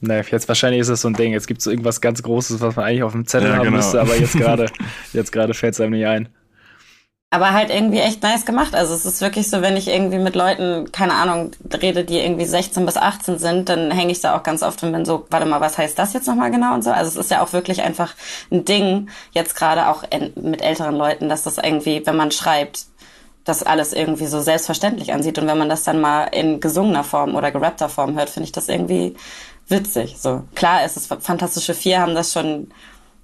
Ne, 0.00 0.24
jetzt 0.30 0.46
wahrscheinlich 0.46 0.80
ist 0.80 0.88
es 0.88 1.00
so 1.00 1.08
ein 1.08 1.14
Ding. 1.14 1.32
Jetzt 1.32 1.48
gibt 1.48 1.58
es 1.58 1.64
so 1.64 1.70
irgendwas 1.70 2.00
ganz 2.00 2.22
Großes, 2.22 2.60
was 2.60 2.76
man 2.76 2.84
eigentlich 2.84 3.02
auf 3.02 3.12
dem 3.12 3.26
Zettel 3.26 3.48
Ja, 3.48 3.56
haben 3.56 3.64
genau. 3.64 3.76
müsste, 3.78 4.00
aber 4.00 4.16
jetzt 4.16 4.32
gerade 4.36 4.66
jetzt 5.12 5.32
gerade 5.32 5.54
fällt 5.54 5.74
es 5.74 5.80
einem 5.80 5.92
nicht 5.92 6.06
ein. 6.06 6.28
Aber 7.30 7.52
halt 7.52 7.68
irgendwie 7.68 7.98
echt 7.98 8.22
nice 8.22 8.46
gemacht. 8.46 8.74
Also 8.74 8.94
es 8.94 9.04
ist 9.04 9.20
wirklich 9.20 9.50
so, 9.50 9.60
wenn 9.60 9.76
ich 9.76 9.88
irgendwie 9.88 10.18
mit 10.18 10.34
Leuten, 10.34 10.90
keine 10.92 11.12
Ahnung, 11.12 11.50
rede, 11.82 12.04
die 12.04 12.20
irgendwie 12.20 12.46
16 12.46 12.86
bis 12.86 12.96
18 12.96 13.38
sind, 13.38 13.68
dann 13.68 13.90
hänge 13.90 14.12
ich 14.12 14.20
da 14.20 14.34
auch 14.34 14.42
ganz 14.42 14.62
oft 14.62 14.82
und 14.82 14.92
bin 14.92 15.04
so, 15.04 15.26
warte 15.28 15.44
mal, 15.44 15.60
was 15.60 15.76
heißt 15.76 15.98
das 15.98 16.14
jetzt 16.14 16.26
nochmal 16.26 16.50
genau 16.50 16.72
und 16.72 16.82
so. 16.82 16.90
Also 16.90 17.10
es 17.10 17.26
ist 17.26 17.30
ja 17.30 17.42
auch 17.42 17.52
wirklich 17.52 17.82
einfach 17.82 18.14
ein 18.50 18.64
Ding, 18.64 19.10
jetzt 19.32 19.56
gerade 19.56 19.88
auch 19.88 20.04
in, 20.10 20.32
mit 20.42 20.62
älteren 20.62 20.96
Leuten, 20.96 21.28
dass 21.28 21.42
das 21.42 21.58
irgendwie, 21.58 22.00
wenn 22.06 22.16
man 22.16 22.30
schreibt, 22.30 22.86
das 23.48 23.62
alles 23.62 23.92
irgendwie 23.92 24.26
so 24.26 24.40
selbstverständlich 24.40 25.12
ansieht. 25.12 25.38
Und 25.38 25.46
wenn 25.46 25.58
man 25.58 25.68
das 25.68 25.84
dann 25.84 26.00
mal 26.00 26.24
in 26.24 26.60
gesungener 26.60 27.04
Form 27.04 27.34
oder 27.34 27.50
gerappter 27.50 27.88
Form 27.88 28.16
hört, 28.16 28.30
finde 28.30 28.44
ich 28.44 28.52
das 28.52 28.68
irgendwie 28.68 29.16
witzig. 29.68 30.16
So 30.18 30.42
klar, 30.54 30.82
es 30.84 30.96
ist 30.96 31.14
Fantastische 31.20 31.74
Vier 31.74 32.00
haben 32.00 32.14
das 32.14 32.32
schon 32.32 32.68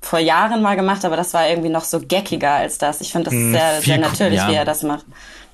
vor 0.05 0.19
Jahren 0.19 0.63
mal 0.63 0.77
gemacht, 0.77 1.05
aber 1.05 1.17
das 1.17 1.33
war 1.35 1.49
irgendwie 1.49 1.69
noch 1.71 1.85
so 1.85 2.01
geckiger 2.01 2.53
als 2.53 2.79
das. 2.79 3.01
Ich 3.01 3.11
finde 3.13 3.27
das 3.31 3.35
Hm, 3.35 3.53
sehr, 3.53 3.81
sehr 3.83 3.99
natürlich, 3.99 4.39
ja. 4.39 4.49
wie 4.51 4.55
er 4.55 4.65
das 4.65 4.83
macht. 4.83 5.05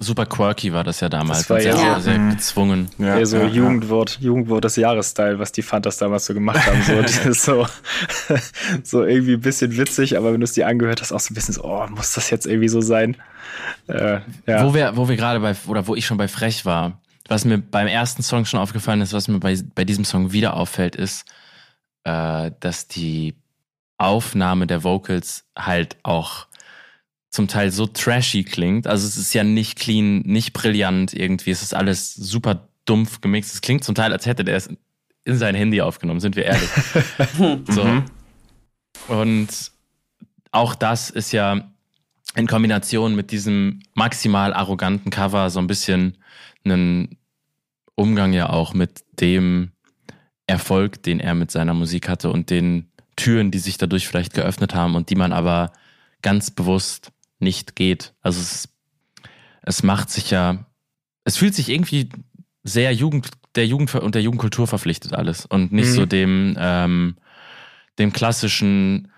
Super 0.02 0.24
quirky 0.26 0.72
war 0.72 0.82
das 0.82 1.00
ja 1.00 1.08
damals. 1.10 1.40
Das 1.40 1.50
war 1.50 1.60
sehr, 1.60 1.74
ja- 1.76 2.00
sehr, 2.00 2.14
Ja. 2.16 2.30
gezwungen. 2.30 2.90
Ja, 2.98 3.18
Eher 3.18 3.26
so 3.26 3.36
ja, 3.36 3.42
ja. 3.44 3.48
Jugendwort, 3.50 4.18
Jugendwort 4.20 4.64
des 4.64 4.76
Jahres-Style, 4.76 5.38
was 5.38 5.52
die 5.52 5.60
Fantas 5.62 5.98
damals 5.98 6.24
so 6.24 6.32
gemacht 6.34 6.64
haben. 6.66 6.82
So, 6.82 7.32
so, 7.32 7.66
so 8.82 9.04
irgendwie 9.04 9.34
ein 9.34 9.40
bisschen 9.40 9.76
witzig, 9.76 10.16
aber 10.16 10.32
wenn 10.32 10.40
du 10.40 10.44
es 10.44 10.52
dir 10.52 10.66
angehört 10.66 11.00
hast, 11.02 11.12
auch 11.12 11.20
so 11.20 11.32
ein 11.32 11.34
bisschen 11.34 11.54
so, 11.54 11.64
oh, 11.64 11.86
muss 11.90 12.12
das 12.14 12.30
jetzt 12.30 12.46
irgendwie 12.46 12.68
so 12.68 12.80
sein? 12.80 13.16
Äh, 13.88 14.20
ja. 14.46 14.64
Wo 14.64 14.74
wir, 14.74 14.96
wo 14.96 15.08
wir 15.08 15.16
gerade 15.16 15.40
bei, 15.40 15.54
oder 15.66 15.86
wo 15.86 15.94
ich 15.94 16.06
schon 16.06 16.16
bei 16.16 16.28
Frech 16.28 16.64
war, 16.64 16.98
was 17.28 17.44
mir 17.44 17.58
beim 17.58 17.86
ersten 17.86 18.22
Song 18.22 18.44
schon 18.46 18.58
aufgefallen 18.60 19.00
ist, 19.02 19.12
was 19.12 19.28
mir 19.28 19.38
bei, 19.38 19.56
bei 19.74 19.84
diesem 19.84 20.04
Song 20.04 20.32
wieder 20.32 20.54
auffällt, 20.56 20.96
ist, 20.96 21.24
äh, 22.04 22.50
dass 22.60 22.88
die 22.88 23.34
Aufnahme 24.00 24.66
der 24.66 24.82
Vocals 24.82 25.44
halt 25.56 25.96
auch 26.02 26.46
zum 27.30 27.46
Teil 27.46 27.70
so 27.70 27.86
trashy 27.86 28.42
klingt. 28.42 28.86
Also 28.86 29.06
es 29.06 29.16
ist 29.16 29.32
ja 29.34 29.44
nicht 29.44 29.78
clean, 29.78 30.20
nicht 30.20 30.52
brillant 30.52 31.14
irgendwie. 31.14 31.50
Es 31.50 31.62
ist 31.62 31.74
alles 31.74 32.14
super 32.14 32.68
dumpf 32.86 33.20
gemixt. 33.20 33.54
Es 33.54 33.60
klingt 33.60 33.84
zum 33.84 33.94
Teil, 33.94 34.12
als 34.12 34.26
hätte 34.26 34.44
der 34.44 34.56
es 34.56 34.68
in 35.24 35.38
sein 35.38 35.54
Handy 35.54 35.80
aufgenommen, 35.80 36.20
sind 36.20 36.34
wir 36.34 36.44
ehrlich. 36.46 36.70
so. 37.68 37.84
Mhm. 37.84 38.04
Und 39.06 39.48
auch 40.50 40.74
das 40.74 41.10
ist 41.10 41.32
ja 41.32 41.70
in 42.34 42.46
Kombination 42.46 43.14
mit 43.14 43.30
diesem 43.30 43.80
maximal 43.94 44.52
arroganten 44.52 45.10
Cover 45.10 45.50
so 45.50 45.60
ein 45.60 45.66
bisschen 45.66 46.16
ein 46.64 47.16
Umgang 47.94 48.32
ja 48.32 48.50
auch 48.50 48.74
mit 48.74 49.04
dem 49.20 49.72
Erfolg, 50.46 51.02
den 51.02 51.20
er 51.20 51.34
mit 51.34 51.50
seiner 51.50 51.74
Musik 51.74 52.08
hatte 52.08 52.30
und 52.30 52.50
den 52.50 52.89
Türen, 53.20 53.50
die 53.50 53.58
sich 53.58 53.76
dadurch 53.78 54.08
vielleicht 54.08 54.34
geöffnet 54.34 54.74
haben 54.74 54.94
und 54.94 55.10
die 55.10 55.14
man 55.14 55.32
aber 55.32 55.72
ganz 56.22 56.50
bewusst 56.50 57.12
nicht 57.38 57.76
geht. 57.76 58.12
Also 58.22 58.40
es, 58.40 58.68
es 59.62 59.82
macht 59.82 60.10
sich 60.10 60.30
ja, 60.30 60.66
es 61.24 61.36
fühlt 61.36 61.54
sich 61.54 61.68
irgendwie 61.68 62.08
sehr 62.64 62.92
Jugend, 62.94 63.30
der 63.54 63.66
Jugend 63.66 63.94
und 63.94 64.14
der 64.14 64.22
Jugendkultur 64.22 64.66
verpflichtet 64.66 65.12
alles 65.14 65.46
und 65.46 65.72
nicht 65.72 65.88
Mhm. 65.88 65.94
so 65.94 66.06
dem, 66.06 66.56
ähm, 66.58 67.16
dem 67.98 68.12
klassischen 68.12 69.10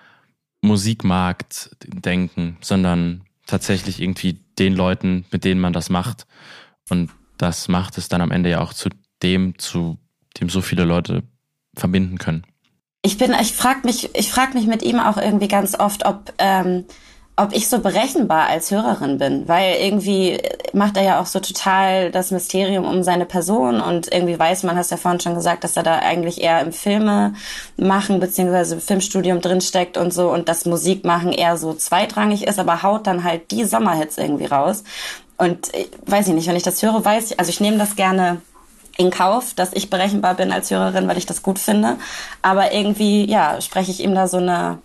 Musikmarkt 0.62 1.76
denken, 1.86 2.56
sondern 2.60 3.22
tatsächlich 3.46 4.00
irgendwie 4.00 4.38
den 4.58 4.74
Leuten, 4.74 5.24
mit 5.30 5.44
denen 5.44 5.60
man 5.60 5.72
das 5.72 5.90
macht. 5.90 6.26
Und 6.88 7.10
das 7.38 7.68
macht 7.68 7.98
es 7.98 8.08
dann 8.08 8.20
am 8.20 8.30
Ende 8.30 8.50
ja 8.50 8.60
auch 8.60 8.72
zu 8.72 8.88
dem, 9.22 9.58
zu 9.58 9.98
dem 10.40 10.48
so 10.48 10.60
viele 10.60 10.84
Leute 10.84 11.24
verbinden 11.74 12.18
können. 12.18 12.44
Ich 13.04 13.18
bin, 13.18 13.34
ich 13.40 13.52
frag 13.52 13.84
mich, 13.84 14.10
ich 14.14 14.30
frag 14.30 14.54
mich 14.54 14.66
mit 14.66 14.84
ihm 14.84 15.00
auch 15.00 15.16
irgendwie 15.16 15.48
ganz 15.48 15.78
oft, 15.78 16.06
ob, 16.06 16.32
ähm, 16.38 16.84
ob 17.34 17.52
ich 17.52 17.68
so 17.68 17.80
berechenbar 17.80 18.46
als 18.46 18.70
Hörerin 18.70 19.18
bin, 19.18 19.48
weil 19.48 19.74
irgendwie 19.80 20.40
macht 20.72 20.96
er 20.96 21.02
ja 21.02 21.20
auch 21.20 21.26
so 21.26 21.40
total 21.40 22.12
das 22.12 22.30
Mysterium 22.30 22.84
um 22.84 23.02
seine 23.02 23.26
Person 23.26 23.80
und 23.80 24.12
irgendwie 24.12 24.38
weiß 24.38 24.62
man, 24.62 24.76
hast 24.76 24.92
ja 24.92 24.96
vorhin 24.96 25.18
schon 25.18 25.34
gesagt, 25.34 25.64
dass 25.64 25.76
er 25.76 25.82
da 25.82 25.98
eigentlich 25.98 26.40
eher 26.40 26.60
im 26.60 26.72
Filme 26.72 27.34
machen 27.76 28.20
beziehungsweise 28.20 28.76
im 28.76 28.80
Filmstudium 28.80 29.40
drinsteckt 29.40 29.96
und 29.96 30.14
so 30.14 30.30
und 30.30 30.48
das 30.48 30.64
Musikmachen 30.64 31.32
eher 31.32 31.56
so 31.56 31.74
zweitrangig 31.74 32.46
ist, 32.46 32.60
aber 32.60 32.84
haut 32.84 33.08
dann 33.08 33.24
halt 33.24 33.50
die 33.50 33.64
Sommerhits 33.64 34.16
irgendwie 34.16 34.46
raus. 34.46 34.84
Und 35.38 35.74
äh, 35.74 35.86
weiß 36.06 36.28
ich 36.28 36.34
nicht, 36.34 36.46
wenn 36.46 36.54
ich 36.54 36.62
das 36.62 36.80
höre, 36.80 37.04
weiß 37.04 37.32
ich, 37.32 37.40
also 37.40 37.48
ich 37.48 37.60
nehme 37.60 37.78
das 37.78 37.96
gerne 37.96 38.40
in 38.98 39.10
Kauf, 39.10 39.54
dass 39.54 39.72
ich 39.72 39.90
berechenbar 39.90 40.34
bin 40.34 40.52
als 40.52 40.70
Hörerin, 40.70 41.08
weil 41.08 41.18
ich 41.18 41.26
das 41.26 41.42
gut 41.42 41.58
finde. 41.58 41.96
Aber 42.42 42.72
irgendwie, 42.72 43.28
ja, 43.30 43.60
spreche 43.60 43.90
ich 43.90 44.00
ihm 44.00 44.14
da 44.14 44.28
so 44.28 44.36
eine, 44.38 44.78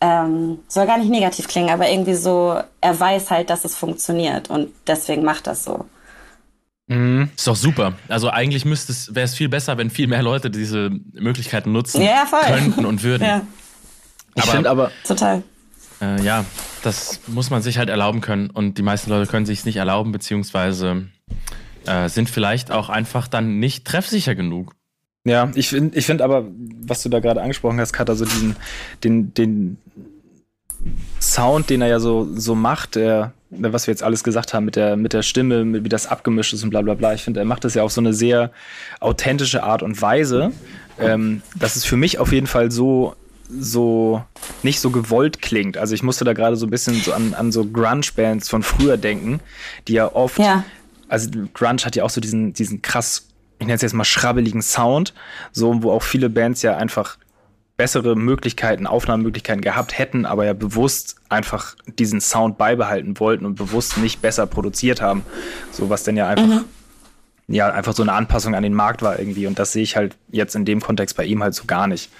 ähm, 0.00 0.58
soll 0.68 0.86
gar 0.86 0.98
nicht 0.98 1.10
negativ 1.10 1.46
klingen, 1.48 1.70
aber 1.70 1.88
irgendwie 1.88 2.14
so, 2.14 2.60
er 2.80 2.98
weiß 3.00 3.30
halt, 3.30 3.50
dass 3.50 3.64
es 3.64 3.76
funktioniert 3.76 4.50
und 4.50 4.70
deswegen 4.86 5.22
macht 5.22 5.46
das 5.46 5.62
so. 5.64 5.84
Mhm. 6.88 7.30
Ist 7.36 7.46
doch 7.46 7.54
super. 7.56 7.92
Also 8.08 8.28
eigentlich 8.28 8.64
müsste 8.64 8.90
es, 8.92 9.14
wäre 9.14 9.24
es 9.24 9.34
viel 9.36 9.48
besser, 9.48 9.78
wenn 9.78 9.88
viel 9.90 10.08
mehr 10.08 10.22
Leute 10.22 10.50
diese 10.50 10.90
Möglichkeiten 11.12 11.70
nutzen 11.70 12.02
Ja, 12.02 12.26
voll. 12.26 12.40
könnten 12.40 12.84
und 12.84 13.02
würden. 13.04 13.22
Ja, 13.26 13.42
Ich 14.34 14.42
Aber- 14.42 14.52
finde 14.52 14.70
aber, 14.70 14.90
total. 15.06 15.42
Äh, 16.00 16.20
ja, 16.22 16.44
das 16.82 17.20
muss 17.28 17.50
man 17.50 17.62
sich 17.62 17.78
halt 17.78 17.88
erlauben 17.88 18.20
können 18.20 18.50
und 18.50 18.78
die 18.78 18.82
meisten 18.82 19.08
Leute 19.10 19.30
können 19.30 19.46
sich 19.46 19.60
es 19.60 19.64
nicht 19.64 19.76
erlauben, 19.76 20.10
beziehungsweise 20.10 21.06
äh, 21.86 22.08
sind 22.08 22.30
vielleicht 22.30 22.70
auch 22.70 22.88
einfach 22.88 23.28
dann 23.28 23.58
nicht 23.58 23.84
treffsicher 23.84 24.34
genug. 24.34 24.74
Ja, 25.24 25.50
ich 25.54 25.68
finde 25.68 25.96
ich 25.96 26.04
find 26.06 26.20
aber, 26.20 26.46
was 26.80 27.02
du 27.02 27.08
da 27.08 27.20
gerade 27.20 27.40
angesprochen 27.40 27.78
hast, 27.78 27.92
Kat, 27.92 28.10
also 28.10 28.24
diesen, 28.24 28.56
den, 29.04 29.32
den 29.34 29.78
Sound, 31.20 31.70
den 31.70 31.80
er 31.80 31.88
ja 31.88 32.00
so, 32.00 32.28
so 32.34 32.56
macht, 32.56 32.96
der, 32.96 33.32
was 33.50 33.86
wir 33.86 33.92
jetzt 33.92 34.02
alles 34.02 34.24
gesagt 34.24 34.52
haben, 34.52 34.64
mit 34.64 34.74
der, 34.74 34.96
mit 34.96 35.12
der 35.12 35.22
Stimme, 35.22 35.64
mit, 35.64 35.84
wie 35.84 35.88
das 35.88 36.08
abgemischt 36.08 36.52
ist 36.52 36.64
und 36.64 36.70
bla 36.70 36.82
bla 36.82 36.94
bla. 36.94 37.14
Ich 37.14 37.22
finde, 37.22 37.40
er 37.40 37.46
macht 37.46 37.64
das 37.64 37.74
ja 37.74 37.84
auf 37.84 37.92
so 37.92 38.00
eine 38.00 38.12
sehr 38.12 38.50
authentische 38.98 39.62
Art 39.62 39.82
und 39.82 40.00
Weise. 40.02 40.52
Ähm, 40.98 41.42
dass 41.58 41.76
es 41.76 41.84
für 41.84 41.96
mich 41.96 42.18
auf 42.18 42.32
jeden 42.32 42.46
Fall 42.46 42.70
so, 42.70 43.14
so 43.48 44.22
nicht 44.62 44.80
so 44.80 44.90
gewollt 44.90 45.40
klingt. 45.40 45.76
Also 45.76 45.94
ich 45.94 46.02
musste 46.02 46.24
da 46.24 46.32
gerade 46.32 46.56
so 46.56 46.66
ein 46.66 46.70
bisschen 46.70 46.94
so 47.00 47.12
an, 47.12 47.34
an 47.34 47.50
so 47.50 47.64
Grunge-Bands 47.64 48.48
von 48.48 48.62
früher 48.62 48.96
denken, 48.96 49.40
die 49.88 49.94
ja 49.94 50.14
oft 50.14 50.38
Ja. 50.38 50.64
Also 51.12 51.28
Grunge 51.52 51.84
hat 51.84 51.94
ja 51.94 52.04
auch 52.04 52.10
so 52.10 52.22
diesen, 52.22 52.54
diesen 52.54 52.80
krass, 52.80 53.28
ich 53.58 53.66
nenne 53.66 53.76
es 53.76 53.82
jetzt 53.82 53.92
mal 53.92 54.04
schrabbeligen 54.04 54.62
Sound, 54.62 55.12
so 55.52 55.82
wo 55.82 55.90
auch 55.90 56.02
viele 56.02 56.30
Bands 56.30 56.62
ja 56.62 56.78
einfach 56.78 57.18
bessere 57.76 58.16
Möglichkeiten, 58.16 58.86
Aufnahmemöglichkeiten 58.86 59.60
gehabt 59.60 59.98
hätten, 59.98 60.24
aber 60.24 60.46
ja 60.46 60.54
bewusst 60.54 61.16
einfach 61.28 61.74
diesen 61.98 62.22
Sound 62.22 62.56
beibehalten 62.56 63.20
wollten 63.20 63.44
und 63.44 63.56
bewusst 63.56 63.98
nicht 63.98 64.22
besser 64.22 64.46
produziert 64.46 65.02
haben. 65.02 65.22
So 65.70 65.90
was 65.90 66.02
denn 66.04 66.16
ja 66.16 66.28
einfach, 66.28 66.64
ja, 67.46 67.70
einfach 67.70 67.92
so 67.92 68.02
eine 68.02 68.12
Anpassung 68.12 68.54
an 68.54 68.62
den 68.62 68.74
Markt 68.74 69.02
war 69.02 69.18
irgendwie. 69.18 69.46
Und 69.46 69.58
das 69.58 69.72
sehe 69.72 69.82
ich 69.82 69.96
halt 69.96 70.16
jetzt 70.30 70.54
in 70.54 70.64
dem 70.64 70.80
Kontext 70.80 71.16
bei 71.16 71.24
ihm 71.24 71.42
halt 71.42 71.54
so 71.54 71.64
gar 71.66 71.86
nicht. 71.88 72.10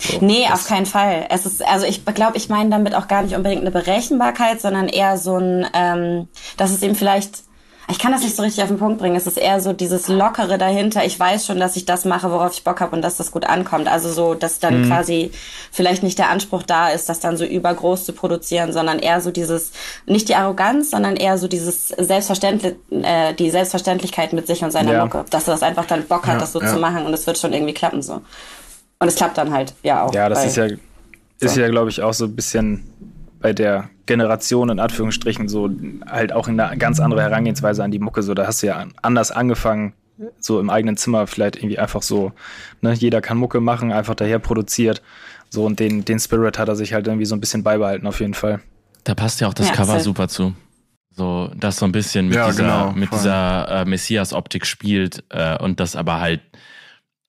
So, 0.00 0.18
Nee, 0.20 0.48
auf 0.52 0.66
keinen 0.66 0.86
Fall. 0.86 1.26
Es 1.30 1.46
ist, 1.46 1.64
also 1.64 1.86
ich 1.86 2.04
glaube, 2.04 2.36
ich 2.36 2.48
meine 2.48 2.70
damit 2.70 2.96
auch 2.96 3.06
gar 3.06 3.22
nicht 3.22 3.36
unbedingt 3.36 3.60
eine 3.60 3.70
Berechenbarkeit, 3.70 4.60
sondern 4.60 4.88
eher 4.88 5.18
so 5.18 5.36
ein, 5.36 5.66
ähm, 5.72 6.28
dass 6.56 6.72
es 6.72 6.82
eben 6.82 6.96
vielleicht, 6.96 7.44
ich 7.88 7.98
kann 7.98 8.12
das 8.12 8.22
nicht 8.22 8.34
so 8.34 8.42
richtig 8.42 8.62
auf 8.62 8.68
den 8.68 8.78
Punkt 8.78 8.98
bringen, 8.98 9.14
es 9.16 9.26
ist 9.26 9.36
eher 9.36 9.60
so 9.60 9.72
dieses 9.72 10.08
Lockere 10.08 10.56
dahinter. 10.58 11.04
Ich 11.04 11.18
weiß 11.18 11.44
schon, 11.46 11.58
dass 11.58 11.76
ich 11.76 11.84
das 11.84 12.04
mache, 12.04 12.30
worauf 12.30 12.52
ich 12.52 12.64
Bock 12.64 12.80
habe 12.80 12.96
und 12.96 13.02
dass 13.02 13.16
das 13.16 13.30
gut 13.30 13.44
ankommt. 13.44 13.88
Also 13.88 14.10
so, 14.12 14.34
dass 14.34 14.58
dann 14.58 14.86
quasi 14.86 15.30
vielleicht 15.70 16.02
nicht 16.02 16.18
der 16.18 16.30
Anspruch 16.30 16.62
da 16.62 16.88
ist, 16.90 17.08
das 17.08 17.20
dann 17.20 17.36
so 17.36 17.44
übergroß 17.44 18.04
zu 18.04 18.12
produzieren, 18.12 18.72
sondern 18.72 18.98
eher 18.98 19.20
so 19.20 19.30
dieses, 19.30 19.72
nicht 20.06 20.28
die 20.28 20.34
Arroganz, 20.34 20.90
sondern 20.90 21.16
eher 21.16 21.36
so 21.38 21.46
dieses 21.48 21.88
Selbstverständlich, 21.88 22.74
äh, 22.90 23.34
die 23.34 23.50
Selbstverständlichkeit 23.50 24.32
mit 24.32 24.46
sich 24.46 24.62
und 24.64 24.70
seiner 24.70 24.92
Ja. 24.92 25.04
Mucke. 25.04 25.24
Dass 25.30 25.46
er 25.48 25.52
das 25.54 25.62
einfach 25.62 25.84
dann 25.84 26.04
Bock 26.06 26.26
hat, 26.26 26.34
Ja, 26.34 26.40
das 26.40 26.52
so 26.52 26.60
ja. 26.60 26.72
zu 26.72 26.78
machen 26.78 27.04
und 27.04 27.12
es 27.12 27.26
wird 27.26 27.38
schon 27.38 27.52
irgendwie 27.52 27.74
klappen 27.74 28.00
so. 28.02 28.22
Und 29.00 29.08
es 29.08 29.16
klappt 29.16 29.36
dann 29.36 29.52
halt, 29.52 29.74
ja 29.82 30.04
auch. 30.04 30.14
Ja, 30.14 30.28
das 30.28 30.46
ist 30.46 30.56
ja, 30.56 30.64
ist 30.66 31.54
So. 31.54 31.60
ja, 31.60 31.68
glaube 31.68 31.90
ich, 31.90 32.00
auch 32.02 32.14
so 32.14 32.24
ein 32.24 32.34
bisschen 32.34 32.84
bei 33.44 33.52
der 33.52 33.90
Generation 34.06 34.70
in 34.70 34.80
Anführungsstrichen 34.80 35.48
so 35.48 35.68
halt 36.06 36.32
auch 36.32 36.48
in 36.48 36.58
eine 36.58 36.78
ganz 36.78 36.98
andere 36.98 37.20
Herangehensweise 37.20 37.84
an 37.84 37.90
die 37.90 37.98
Mucke. 37.98 38.22
So, 38.22 38.32
da 38.32 38.46
hast 38.46 38.62
du 38.62 38.68
ja 38.68 38.86
anders 39.02 39.30
angefangen, 39.30 39.92
so 40.40 40.58
im 40.60 40.70
eigenen 40.70 40.96
Zimmer 40.96 41.26
vielleicht 41.26 41.56
irgendwie 41.56 41.78
einfach 41.78 42.00
so, 42.00 42.32
ne, 42.80 42.94
jeder 42.94 43.20
kann 43.20 43.36
Mucke 43.36 43.60
machen, 43.60 43.92
einfach 43.92 44.14
daher 44.14 44.38
produziert. 44.38 45.02
So, 45.50 45.66
und 45.66 45.78
den, 45.78 46.06
den 46.06 46.18
Spirit 46.20 46.58
hat 46.58 46.68
er 46.68 46.74
sich 46.74 46.94
halt 46.94 47.06
irgendwie 47.06 47.26
so 47.26 47.36
ein 47.36 47.40
bisschen 47.40 47.62
beibehalten, 47.62 48.06
auf 48.06 48.20
jeden 48.20 48.32
Fall. 48.32 48.62
Da 49.04 49.14
passt 49.14 49.42
ja 49.42 49.48
auch 49.48 49.52
das 49.54 49.68
Ja, 49.68 49.74
Cover 49.74 49.92
voll. 49.92 50.00
super 50.00 50.28
zu. 50.28 50.54
So, 51.10 51.50
das 51.54 51.76
so 51.76 51.84
ein 51.84 51.92
bisschen 51.92 52.28
mit 52.28 52.36
Ja, 52.36 52.46
dieser, 52.46 52.62
genau, 52.62 52.92
mit 52.92 53.10
voll. 53.10 53.18
dieser 53.18 53.82
äh, 53.82 53.84
Messias-Optik 53.84 54.64
spielt 54.64 55.22
äh, 55.28 55.58
und 55.62 55.80
das 55.80 55.96
aber 55.96 56.18
halt 56.20 56.40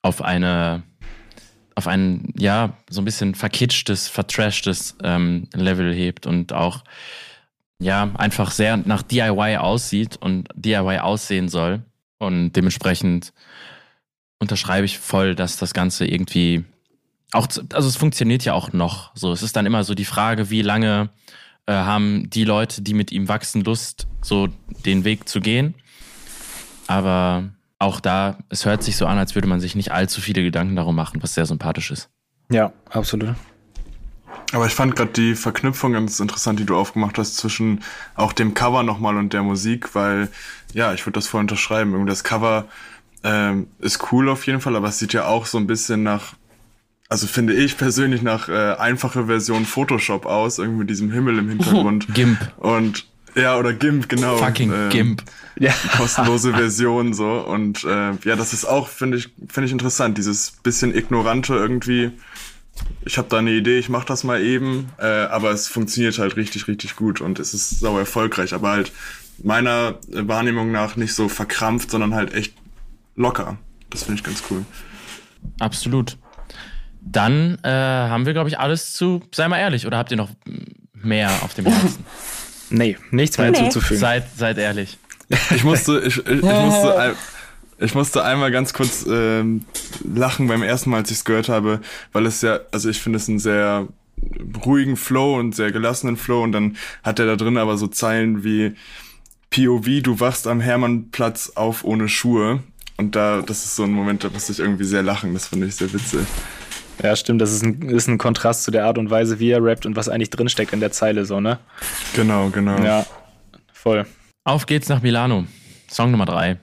auf 0.01 0.21
eine, 0.21 0.84
auf 1.76 1.88
ein, 1.88 2.34
ja, 2.38 2.78
so 2.90 3.02
ein 3.02 3.06
bisschen 3.06 3.36
verkitschtes, 3.36 4.08
vertrashtes 4.08 4.96
ähm, 5.04 5.48
Level 5.54 5.94
hebt 5.94 6.26
und 6.26 6.54
auch, 6.54 6.84
ja, 7.80 8.10
einfach 8.16 8.52
sehr 8.52 8.78
nach 8.78 9.02
DIY 9.02 9.58
aussieht 9.58 10.18
und 10.18 10.48
DIY 10.56 11.00
aussehen 11.00 11.50
soll. 11.50 11.84
Und 12.18 12.54
dementsprechend 12.54 13.34
unterschreibe 14.40 14.86
ich 14.86 14.98
voll, 14.98 15.36
dass 15.36 15.58
das 15.58 15.74
Ganze 15.74 16.06
irgendwie 16.06 16.64
auch, 17.34 17.48
also 17.74 17.90
es 17.90 17.98
funktioniert 17.98 18.46
ja 18.46 18.54
auch 18.54 18.72
noch 18.72 19.12
so. 19.16 19.34
Es 19.34 19.44
ist 19.44 19.56
dann 19.56 19.66
immer 19.66 19.84
so 19.84 19.94
die 19.94 20.06
Frage, 20.06 20.50
wie 20.50 20.62
lange 20.62 21.10
äh, 21.66 21.74
haben 21.74 22.30
die 22.30 22.46
Leute, 22.46 22.82
die 22.82 22.94
mit 22.94 23.12
ihm 23.12 23.28
wachsen, 23.28 23.64
Lust, 23.64 24.08
so 24.22 24.48
den 24.86 25.04
Weg 25.04 25.28
zu 25.28 25.42
gehen. 25.42 25.76
Aber 26.88 27.50
auch 27.86 28.00
da, 28.00 28.38
es 28.50 28.65
hört 28.65 28.84
sich 28.84 28.98
so 28.98 29.06
an, 29.06 29.17
als 29.17 29.36
würde 29.36 29.48
man 29.48 29.60
sich 29.60 29.76
nicht 29.76 29.91
allzu 29.91 30.19
viele 30.19 30.43
Gedanken 30.43 30.76
darum 30.76 30.95
machen, 30.95 31.21
was 31.21 31.36
sehr 31.36 31.45
sympathisch 31.45 31.91
ist. 31.91 32.10
Ja, 32.50 32.74
absolut. 32.89 33.36
Aber 34.52 34.65
ich 34.65 34.74
fand 34.74 34.95
gerade 34.95 35.12
die 35.12 35.36
Verknüpfung 35.36 35.93
ganz 35.93 36.19
interessant, 36.19 36.60
die 36.60 36.65
du 36.65 36.76
aufgemacht 36.76 37.17
hast 37.17 37.38
zwischen 37.38 37.82
auch 38.15 38.34
dem 38.34 38.54
Cover 38.54 38.84
nochmal 38.84 39.17
und 39.17 39.34
der 39.34 39.43
Musik, 39.43 39.95
weil, 39.95 40.30
ja, 40.74 40.93
ich 40.93 41.06
würde 41.06 41.13
das 41.13 41.28
voll 41.28 41.41
unterschreiben. 41.41 41.91
Irgendwie 41.91 42.10
das 42.10 42.24
Cover 42.24 42.65
ähm, 43.24 43.67
ist 43.80 44.12
cool 44.12 44.30
auf 44.30 44.45
jeden 44.45 44.62
Fall, 44.62 44.76
aber 44.76 44.89
es 44.89 45.00
sieht 45.00 45.13
ja 45.13 45.26
auch 45.26 45.45
so 45.45 45.58
ein 45.58 45.67
bisschen 45.67 46.04
nach, 46.04 46.34
also 47.10 47.28
finde 47.28 47.54
ich 47.54 47.78
persönlich 47.78 48.21
nach 48.21 48.50
äh, 48.50 48.76
einfache 48.76 49.26
Version 49.26 49.65
Photoshop 49.65 50.26
aus, 50.26 50.58
irgendwie 50.60 50.80
mit 50.80 50.89
diesem 50.89 51.12
Himmel 51.12 51.39
im 51.39 51.50
Hintergrund. 51.50 52.13
Gimp. 52.13 52.39
Und 52.58 53.06
ja, 53.36 53.58
oder 53.58 53.74
GIMP, 53.74 54.10
genau. 54.10 54.38
Fucking 54.38 54.71
Ähm, 54.74 54.89
Gimp. 54.89 55.24
Ja. 55.58 55.74
kostenlose 55.95 56.54
Version 56.54 57.13
so 57.13 57.39
und 57.39 57.86
äh, 57.86 58.12
ja, 58.26 58.36
das 58.36 58.52
ist 58.52 58.65
auch 58.65 58.89
finde 58.89 59.17
ich 59.17 59.30
finde 59.48 59.67
ich 59.67 59.71
interessant, 59.71 60.17
dieses 60.17 60.52
bisschen 60.52 60.93
ignorante 60.93 61.54
irgendwie. 61.56 62.12
Ich 63.06 63.17
habe 63.17 63.30
da 63.30 63.38
eine 63.38 63.52
Idee, 63.52 63.80
ich 63.80 63.88
mache 63.88 64.06
das 64.06 64.26
mal 64.26 64.41
eben, 64.41 64.89
äh, 64.98 65.06
aber 65.06 65.52
es 65.52 65.67
funktioniert 65.69 66.19
halt 66.19 66.36
richtig 66.36 66.67
richtig 66.67 66.98
gut 66.98 67.21
und 67.21 67.39
es 67.39 67.54
ist 67.54 67.80
sau 67.80 67.98
erfolgreich, 67.98 68.54
aber 68.54 68.71
halt 68.71 68.91
meiner 69.43 69.98
Wahrnehmung 70.10 70.71
nach 70.74 70.98
nicht 70.98 71.13
so 71.13 71.30
verkrampft, 71.30 71.89
sondern 71.91 72.13
halt 72.15 72.34
echt 72.34 72.54
locker. 73.15 73.58
Das 73.89 74.04
finde 74.04 74.19
ich 74.19 74.24
ganz 74.26 74.43
cool. 74.50 74.65
Absolut. 75.60 76.17
Dann 77.02 77.60
äh, 77.63 77.69
haben 77.69 78.26
wir, 78.26 78.34
glaube 78.34 78.50
ich, 78.50 78.60
alles 78.60 78.93
zu, 78.93 79.21
sei 79.34 79.48
mal 79.48 79.60
ehrlich, 79.60 79.86
oder 79.86 79.98
habt 79.98 80.12
ihr 80.12 80.17
noch 80.17 80.32
mehr 80.93 81.30
auf 81.43 81.54
dem 81.54 81.65
Herzen? 81.65 82.04
Nee, 82.69 82.97
nichts 83.12 83.38
mehr 83.38 83.51
Nee. 83.51 83.58
hinzuzufügen. 83.58 83.99
seid, 83.99 84.25
seid 84.38 84.58
ehrlich. 84.58 84.97
Ich 85.56 85.63
musste, 85.63 85.99
ich, 86.06 86.17
ich, 86.17 86.25
ich 86.28 86.41
musste, 86.43 87.15
ich 87.80 87.95
musste 87.95 88.23
einmal 88.23 88.51
ganz 88.51 88.73
kurz 88.73 89.06
ähm, 89.10 89.65
lachen 90.04 90.47
beim 90.47 90.62
ersten 90.63 90.89
Mal, 90.91 90.97
als 90.97 91.12
ich 91.12 91.17
es 91.17 91.25
gehört 91.25 91.49
habe, 91.49 91.82
weil 92.13 92.25
es 92.25 92.41
ja, 92.41 92.60
also 92.71 92.89
ich 92.89 93.01
finde 93.01 93.17
es 93.17 93.28
einen 93.28 93.39
sehr 93.39 93.88
ruhigen 94.65 94.95
Flow 94.97 95.38
und 95.38 95.56
sehr 95.56 95.71
gelassenen 95.71 96.15
Flow 96.17 96.43
und 96.43 96.51
dann 96.51 96.78
hat 97.04 97.19
er 97.19 97.25
da 97.25 97.36
drin 97.36 97.58
aber 97.58 97.78
so 97.78 97.88
Zeilen 97.88 98.43
wie 98.43 98.75
POV, 99.49 100.01
du 100.04 100.19
wachst 100.19 100.47
am 100.47 100.62
Hermannplatz 100.62 101.54
auf 101.56 101.84
ohne 101.84 102.08
Schuhe 102.08 102.62
und 102.97 103.15
da, 103.15 103.41
das 103.41 103.65
ist 103.65 103.75
so 103.75 103.84
ein 103.84 103.91
Moment, 103.91 104.23
da 104.23 104.30
musste 104.30 104.51
ich 104.51 104.60
irgendwie 104.60 104.86
sehr 104.86 105.04
lachen, 105.04 105.34
das 105.34 105.47
fand 105.47 105.63
ich 105.65 105.75
sehr 105.75 105.91
witzig. 105.93 106.21
Ja, 107.03 107.15
stimmt, 107.15 107.41
das 107.41 107.51
ist 107.51 107.63
ein, 107.63 107.81
ist 107.89 108.08
ein 108.08 108.17
Kontrast 108.17 108.63
zu 108.63 108.71
der 108.71 108.86
Art 108.86 108.97
und 108.97 109.10
Weise, 109.10 109.39
wie 109.39 109.49
er 109.49 109.63
rappt 109.63 109.86
und 109.86 109.95
was 109.95 110.10
eigentlich 110.10 110.29
drinsteckt 110.29 110.73
in 110.73 110.79
der 110.79 110.91
Zeile, 110.91 111.25
so, 111.25 111.39
ne? 111.39 111.60
Genau, 112.15 112.49
genau. 112.49 112.81
Ja, 112.84 113.05
voll. 113.73 114.05
Auf 114.43 114.65
geht's 114.65 114.89
nach 114.89 115.01
Milano. 115.01 115.45
Song 115.89 116.12
Nummer 116.12 116.25
drei. 116.25 116.60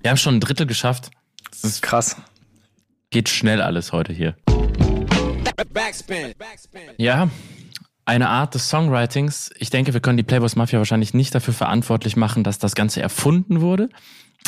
Wir 0.00 0.10
haben 0.10 0.16
schon 0.16 0.36
ein 0.36 0.40
Drittel 0.40 0.66
geschafft. 0.66 1.10
Das 1.50 1.64
ist 1.64 1.82
krass. 1.82 2.16
Geht 3.10 3.28
schnell 3.28 3.60
alles 3.60 3.92
heute 3.92 4.12
hier. 4.12 4.36
Ja, 6.96 7.28
eine 8.04 8.28
Art 8.28 8.54
des 8.54 8.68
Songwritings. 8.68 9.50
Ich 9.58 9.70
denke, 9.70 9.94
wir 9.94 10.00
können 10.00 10.16
die 10.16 10.22
Playboys 10.22 10.56
Mafia 10.56 10.78
wahrscheinlich 10.78 11.14
nicht 11.14 11.34
dafür 11.34 11.54
verantwortlich 11.54 12.16
machen, 12.16 12.44
dass 12.44 12.58
das 12.58 12.74
Ganze 12.74 13.00
erfunden 13.00 13.60
wurde, 13.60 13.88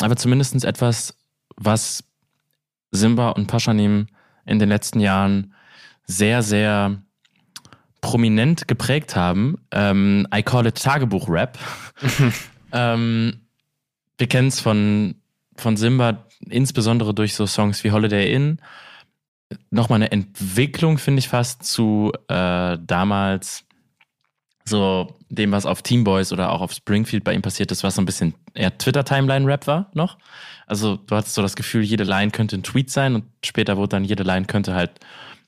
aber 0.01 0.15
zumindest 0.15 0.63
etwas, 0.63 1.15
was 1.55 2.03
Simba 2.91 3.29
und 3.29 3.47
Paschanim 3.47 4.07
in 4.47 4.59
den 4.59 4.69
letzten 4.69 4.99
Jahren 4.99 5.53
sehr, 6.05 6.41
sehr 6.41 7.01
prominent 8.01 8.67
geprägt 8.67 9.15
haben. 9.15 9.57
Ähm, 9.71 10.27
I 10.33 10.41
call 10.41 10.65
it 10.65 10.81
Tagebuch-Rap. 10.81 11.57
ähm, 12.71 13.41
wir 14.17 14.27
kennen 14.27 14.47
es 14.47 14.59
von, 14.59 15.15
von 15.57 15.77
Simba 15.77 16.25
insbesondere 16.49 17.13
durch 17.13 17.35
so 17.35 17.45
Songs 17.45 17.83
wie 17.83 17.91
Holiday 17.91 18.33
Inn. 18.33 18.59
Nochmal 19.69 19.97
eine 19.97 20.11
Entwicklung, 20.11 20.97
finde 20.97 21.19
ich 21.19 21.29
fast, 21.29 21.63
zu 21.63 22.11
äh, 22.27 22.77
damals 22.81 23.63
so 24.65 25.15
dem, 25.29 25.51
was 25.51 25.65
auf 25.65 25.81
Team 25.81 26.03
Boys 26.03 26.31
oder 26.33 26.51
auch 26.51 26.61
auf 26.61 26.73
Springfield 26.73 27.23
bei 27.23 27.33
ihm 27.33 27.41
passiert 27.41 27.71
ist, 27.71 27.83
was 27.83 27.95
so 27.95 28.01
ein 28.01 28.05
bisschen 28.05 28.33
eher 28.53 28.77
Twitter-Timeline-Rap 28.77 29.67
war 29.67 29.89
noch. 29.93 30.17
Also 30.67 30.97
du 30.97 31.15
hattest 31.15 31.33
so 31.33 31.41
das 31.41 31.55
Gefühl, 31.55 31.81
jede 31.81 32.03
Line 32.03 32.31
könnte 32.31 32.57
ein 32.57 32.63
Tweet 32.63 32.91
sein 32.91 33.15
und 33.15 33.23
später 33.43 33.77
wurde 33.77 33.89
dann 33.89 34.03
jede 34.03 34.23
Line 34.23 34.45
könnte 34.45 34.75
halt 34.75 34.91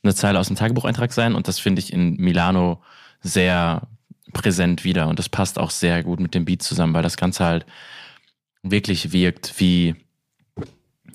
eine 0.01 0.15
Zeile 0.15 0.39
aus 0.39 0.47
dem 0.47 0.55
Tagebucheintrag 0.55 1.11
sein 1.11 1.35
und 1.35 1.47
das 1.47 1.59
finde 1.59 1.79
ich 1.79 1.91
in 1.93 2.15
Milano 2.15 2.81
sehr 3.21 3.87
präsent 4.33 4.83
wieder 4.85 5.07
und 5.09 5.19
das 5.19 5.27
passt 5.29 5.59
auch 5.59 5.71
sehr 5.71 6.03
gut 6.03 6.19
mit 6.19 6.33
dem 6.33 6.45
Beat 6.45 6.63
zusammen, 6.63 6.93
weil 6.93 7.03
das 7.03 7.17
Ganze 7.17 7.43
halt 7.43 7.65
wirklich 8.63 9.11
wirkt 9.11 9.59
wie, 9.59 9.95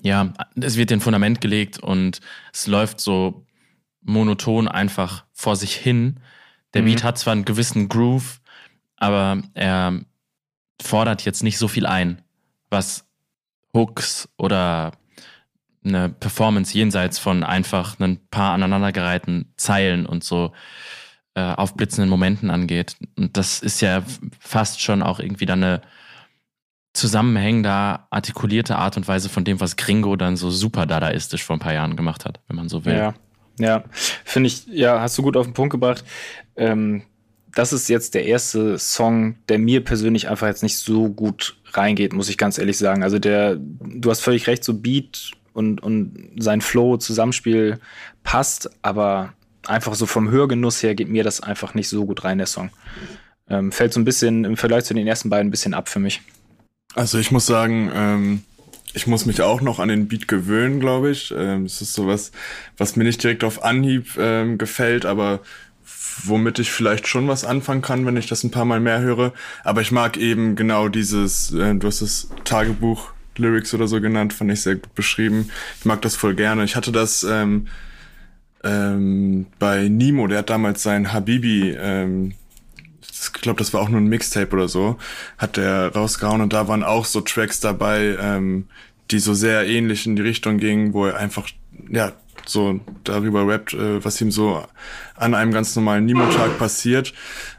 ja, 0.01 0.33
es 0.55 0.77
wird 0.77 0.91
den 0.91 1.01
Fundament 1.01 1.41
gelegt 1.41 1.79
und 1.79 2.19
es 2.53 2.67
läuft 2.67 3.01
so 3.01 3.45
monoton 4.01 4.67
einfach 4.67 5.25
vor 5.33 5.55
sich 5.55 5.75
hin. 5.75 6.19
Der 6.75 6.83
Mhm. 6.83 6.85
Beat 6.85 7.03
hat 7.03 7.17
zwar 7.17 7.33
einen 7.33 7.45
gewissen 7.45 7.89
Groove, 7.89 8.39
aber 8.97 9.41
er 9.55 9.99
fordert 10.79 11.25
jetzt 11.25 11.41
nicht 11.41 11.57
so 11.57 11.67
viel 11.67 11.87
ein, 11.87 12.21
was 12.69 13.07
Hooks 13.75 14.27
oder 14.37 14.93
eine 15.83 16.09
Performance 16.09 16.75
jenseits 16.75 17.19
von 17.19 17.43
einfach 17.43 17.99
ein 17.99 18.19
paar 18.29 18.53
aneinandergereihten 18.53 19.53
Zeilen 19.55 20.07
und 20.07 20.23
so 20.23 20.51
äh, 21.35 21.41
aufblitzenden 21.41 22.09
Momenten 22.09 22.49
angeht. 22.49 22.95
Und 23.17 23.37
das 23.37 23.59
ist 23.59 23.81
ja 23.81 24.01
fast 24.39 24.81
schon 24.81 25.03
auch 25.03 25.19
irgendwie 25.19 25.45
dann 25.45 25.63
eine 25.63 25.81
zusammenhängende, 26.93 27.99
artikulierte 28.09 28.77
Art 28.77 28.97
und 28.97 29.07
Weise 29.07 29.29
von 29.29 29.43
dem, 29.43 29.59
was 29.59 29.75
Gringo 29.75 30.15
dann 30.15 30.37
so 30.37 30.49
super 30.49 30.85
dadaistisch 30.85 31.43
vor 31.43 31.57
ein 31.57 31.59
paar 31.59 31.73
Jahren 31.73 31.97
gemacht 31.97 32.25
hat, 32.25 32.39
wenn 32.47 32.55
man 32.55 32.69
so 32.69 32.85
will. 32.85 32.95
Ja, 32.95 33.13
ja. 33.59 33.83
Finde 33.91 34.47
ich, 34.47 34.65
ja, 34.67 35.01
hast 35.01 35.17
du 35.17 35.21
gut 35.21 35.37
auf 35.37 35.45
den 35.45 35.53
Punkt 35.53 35.71
gebracht. 35.71 36.03
Ähm, 36.55 37.03
das 37.55 37.73
ist 37.73 37.87
jetzt 37.87 38.13
der 38.13 38.25
erste 38.25 38.77
Song, 38.77 39.35
der 39.49 39.57
mir 39.57 39.83
persönlich 39.83 40.27
einfach 40.27 40.47
jetzt 40.47 40.61
nicht 40.61 40.77
so 40.77 41.09
gut 41.09 41.57
reingeht, 41.71 42.13
muss 42.13 42.29
ich 42.29 42.37
ganz 42.37 42.57
ehrlich 42.57 42.77
sagen. 42.77 43.01
Also 43.01 43.17
der, 43.17 43.55
du 43.57 44.09
hast 44.09 44.19
völlig 44.19 44.47
recht, 44.47 44.63
so 44.63 44.73
Beat 44.73 45.31
und, 45.53 45.81
und 45.81 46.31
sein 46.37 46.59
Flow, 46.61 46.97
Zusammenspiel 46.97 47.79
passt, 48.23 48.69
aber 48.81 49.33
einfach 49.65 49.95
so 49.95 50.05
vom 50.05 50.29
Hörgenuss 50.29 50.83
her 50.83 50.95
geht 50.95 51.07
mir 51.07 51.23
das 51.23 51.41
einfach 51.41 51.73
nicht 51.73 51.87
so 51.87 52.05
gut 52.05 52.25
rein, 52.25 52.37
der 52.37 52.47
Song. 52.47 52.69
Ähm, 53.49 53.71
fällt 53.71 53.93
so 53.93 54.01
ein 54.01 54.05
bisschen 54.05 54.43
im 54.43 54.57
Vergleich 54.57 54.83
zu 54.83 54.93
den 54.93 55.07
ersten 55.07 55.29
beiden 55.29 55.47
ein 55.47 55.51
bisschen 55.51 55.73
ab 55.73 55.87
für 55.87 55.99
mich. 55.99 56.21
Also 56.93 57.19
ich 57.19 57.31
muss 57.31 57.45
sagen, 57.45 57.89
ähm, 57.93 58.43
ich 58.93 59.07
muss 59.07 59.25
mich 59.25 59.41
auch 59.41 59.61
noch 59.61 59.79
an 59.79 59.89
den 59.89 60.07
Beat 60.07 60.27
gewöhnen, 60.27 60.79
glaube 60.79 61.11
ich. 61.11 61.33
Ähm, 61.37 61.65
es 61.65 61.81
ist 61.81 61.93
sowas, 61.93 62.31
was 62.77 62.95
mir 62.95 63.03
nicht 63.05 63.23
direkt 63.23 63.43
auf 63.43 63.63
Anhieb 63.63 64.17
ähm, 64.17 64.57
gefällt, 64.57 65.05
aber 65.05 65.41
womit 66.23 66.59
ich 66.59 66.71
vielleicht 66.71 67.07
schon 67.07 67.27
was 67.27 67.45
anfangen 67.45 67.81
kann, 67.81 68.05
wenn 68.05 68.17
ich 68.17 68.27
das 68.27 68.43
ein 68.43 68.51
paar 68.51 68.65
Mal 68.65 68.79
mehr 68.79 69.01
höre. 69.01 69.33
Aber 69.63 69.81
ich 69.81 69.91
mag 69.91 70.17
eben 70.17 70.55
genau 70.55 70.87
dieses, 70.87 71.51
äh, 71.51 71.75
du 71.75 71.87
hast 71.87 72.01
es 72.01 72.29
Tagebuch 72.43 73.11
Lyrics 73.37 73.73
oder 73.73 73.87
so 73.87 73.99
genannt, 73.99 74.33
fand 74.33 74.51
ich 74.51 74.61
sehr 74.61 74.75
gut 74.75 74.95
beschrieben. 74.95 75.49
Ich 75.79 75.85
mag 75.85 76.01
das 76.01 76.15
voll 76.15 76.35
gerne. 76.35 76.63
Ich 76.63 76.75
hatte 76.75 76.91
das 76.91 77.23
ähm, 77.23 77.67
ähm, 78.63 79.47
bei 79.59 79.89
Nemo, 79.89 80.27
der 80.27 80.39
hat 80.39 80.49
damals 80.49 80.83
sein 80.83 81.11
Habibi 81.11 81.71
ähm, 81.71 82.33
ich 83.33 83.41
glaube, 83.41 83.59
das 83.59 83.73
war 83.73 83.81
auch 83.81 83.89
nur 83.89 84.01
ein 84.01 84.07
Mixtape 84.07 84.53
oder 84.55 84.67
so, 84.67 84.97
hat 85.37 85.57
der 85.57 85.93
rausgehauen 85.93 86.41
und 86.41 86.53
da 86.53 86.67
waren 86.67 86.83
auch 86.83 87.05
so 87.05 87.21
Tracks 87.21 87.59
dabei, 87.59 88.17
ähm, 88.19 88.67
die 89.11 89.19
so 89.19 89.33
sehr 89.33 89.67
ähnlich 89.67 90.05
in 90.05 90.15
die 90.15 90.21
Richtung 90.21 90.57
gingen, 90.57 90.93
wo 90.93 91.05
er 91.05 91.17
einfach, 91.17 91.47
ja, 91.89 92.13
so 92.45 92.79
darüber 93.03 93.47
rappt, 93.47 93.73
äh, 93.73 94.03
was 94.03 94.19
ihm 94.21 94.31
so 94.31 94.63
an 95.15 95.33
einem 95.33 95.51
ganz 95.51 95.75
normalen 95.75 96.05
Nemo-Tag 96.05 96.57
passiert 96.57 97.13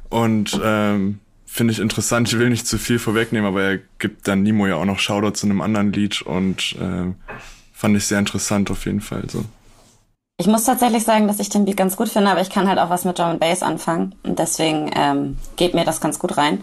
und 0.09 0.61
ähm, 0.63 1.21
finde 1.45 1.73
ich 1.73 1.79
interessant. 1.79 2.29
Ich 2.29 2.39
will 2.39 2.51
nicht 2.51 2.67
zu 2.67 2.79
viel 2.79 2.99
vorwegnehmen, 2.99 3.49
aber 3.49 3.63
er 3.63 3.79
gibt 3.99 4.29
dann 4.29 4.43
Nemo 4.43 4.67
ja 4.67 4.77
auch 4.77 4.85
noch 4.85 4.99
Shoutout 4.99 5.33
zu 5.33 5.47
einem 5.47 5.61
anderen 5.61 5.93
Lied 5.93 6.23
und 6.23 6.77
äh, 6.79 7.13
fand 7.73 7.97
ich 7.97 8.07
sehr 8.07 8.19
interessant 8.19 8.71
auf 8.71 8.85
jeden 8.85 9.01
Fall. 9.01 9.25
So. 9.29 9.45
Ich 10.39 10.47
muss 10.47 10.65
tatsächlich 10.65 11.05
sagen, 11.05 11.27
dass 11.29 11.41
ich 11.41 11.49
den 11.49 11.65
Beat 11.65 11.79
ganz 11.79 11.97
gut 11.97 12.11
finde, 12.11 12.31
aber 12.31 12.43
ich 12.43 12.51
kann 12.51 12.69
halt 12.69 12.79
auch 12.79 12.91
was 12.91 13.05
mit 13.05 13.19
Drum 13.19 13.29
and 13.29 13.41
Bass 13.41 13.63
anfangen 13.63 14.15
und 14.23 14.39
deswegen 14.39 14.91
ähm, 14.95 15.39
geht 15.57 15.73
mir 15.73 15.85
das 15.85 16.01
ganz 16.01 16.19
gut 16.19 16.37
rein. 16.37 16.63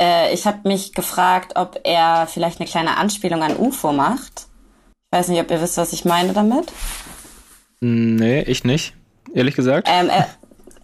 Äh, 0.00 0.34
ich 0.34 0.46
habe 0.46 0.68
mich 0.68 0.92
gefragt, 0.92 1.52
ob 1.56 1.80
er 1.84 2.26
vielleicht 2.26 2.60
eine 2.60 2.68
kleine 2.68 2.98
Anspielung 2.98 3.42
an 3.42 3.56
UFO 3.56 3.92
macht. 3.92 4.46
Ich 5.10 5.18
weiß 5.18 5.28
nicht, 5.28 5.40
ob 5.40 5.50
ihr 5.50 5.62
wisst, 5.62 5.78
was 5.78 5.92
ich 5.94 6.04
meine 6.04 6.34
damit. 6.34 6.70
Nee, 7.84 8.42
ich 8.42 8.62
nicht, 8.62 8.94
ehrlich 9.34 9.56
gesagt. 9.56 9.88
Ähm, 9.90 10.08
er, 10.08 10.28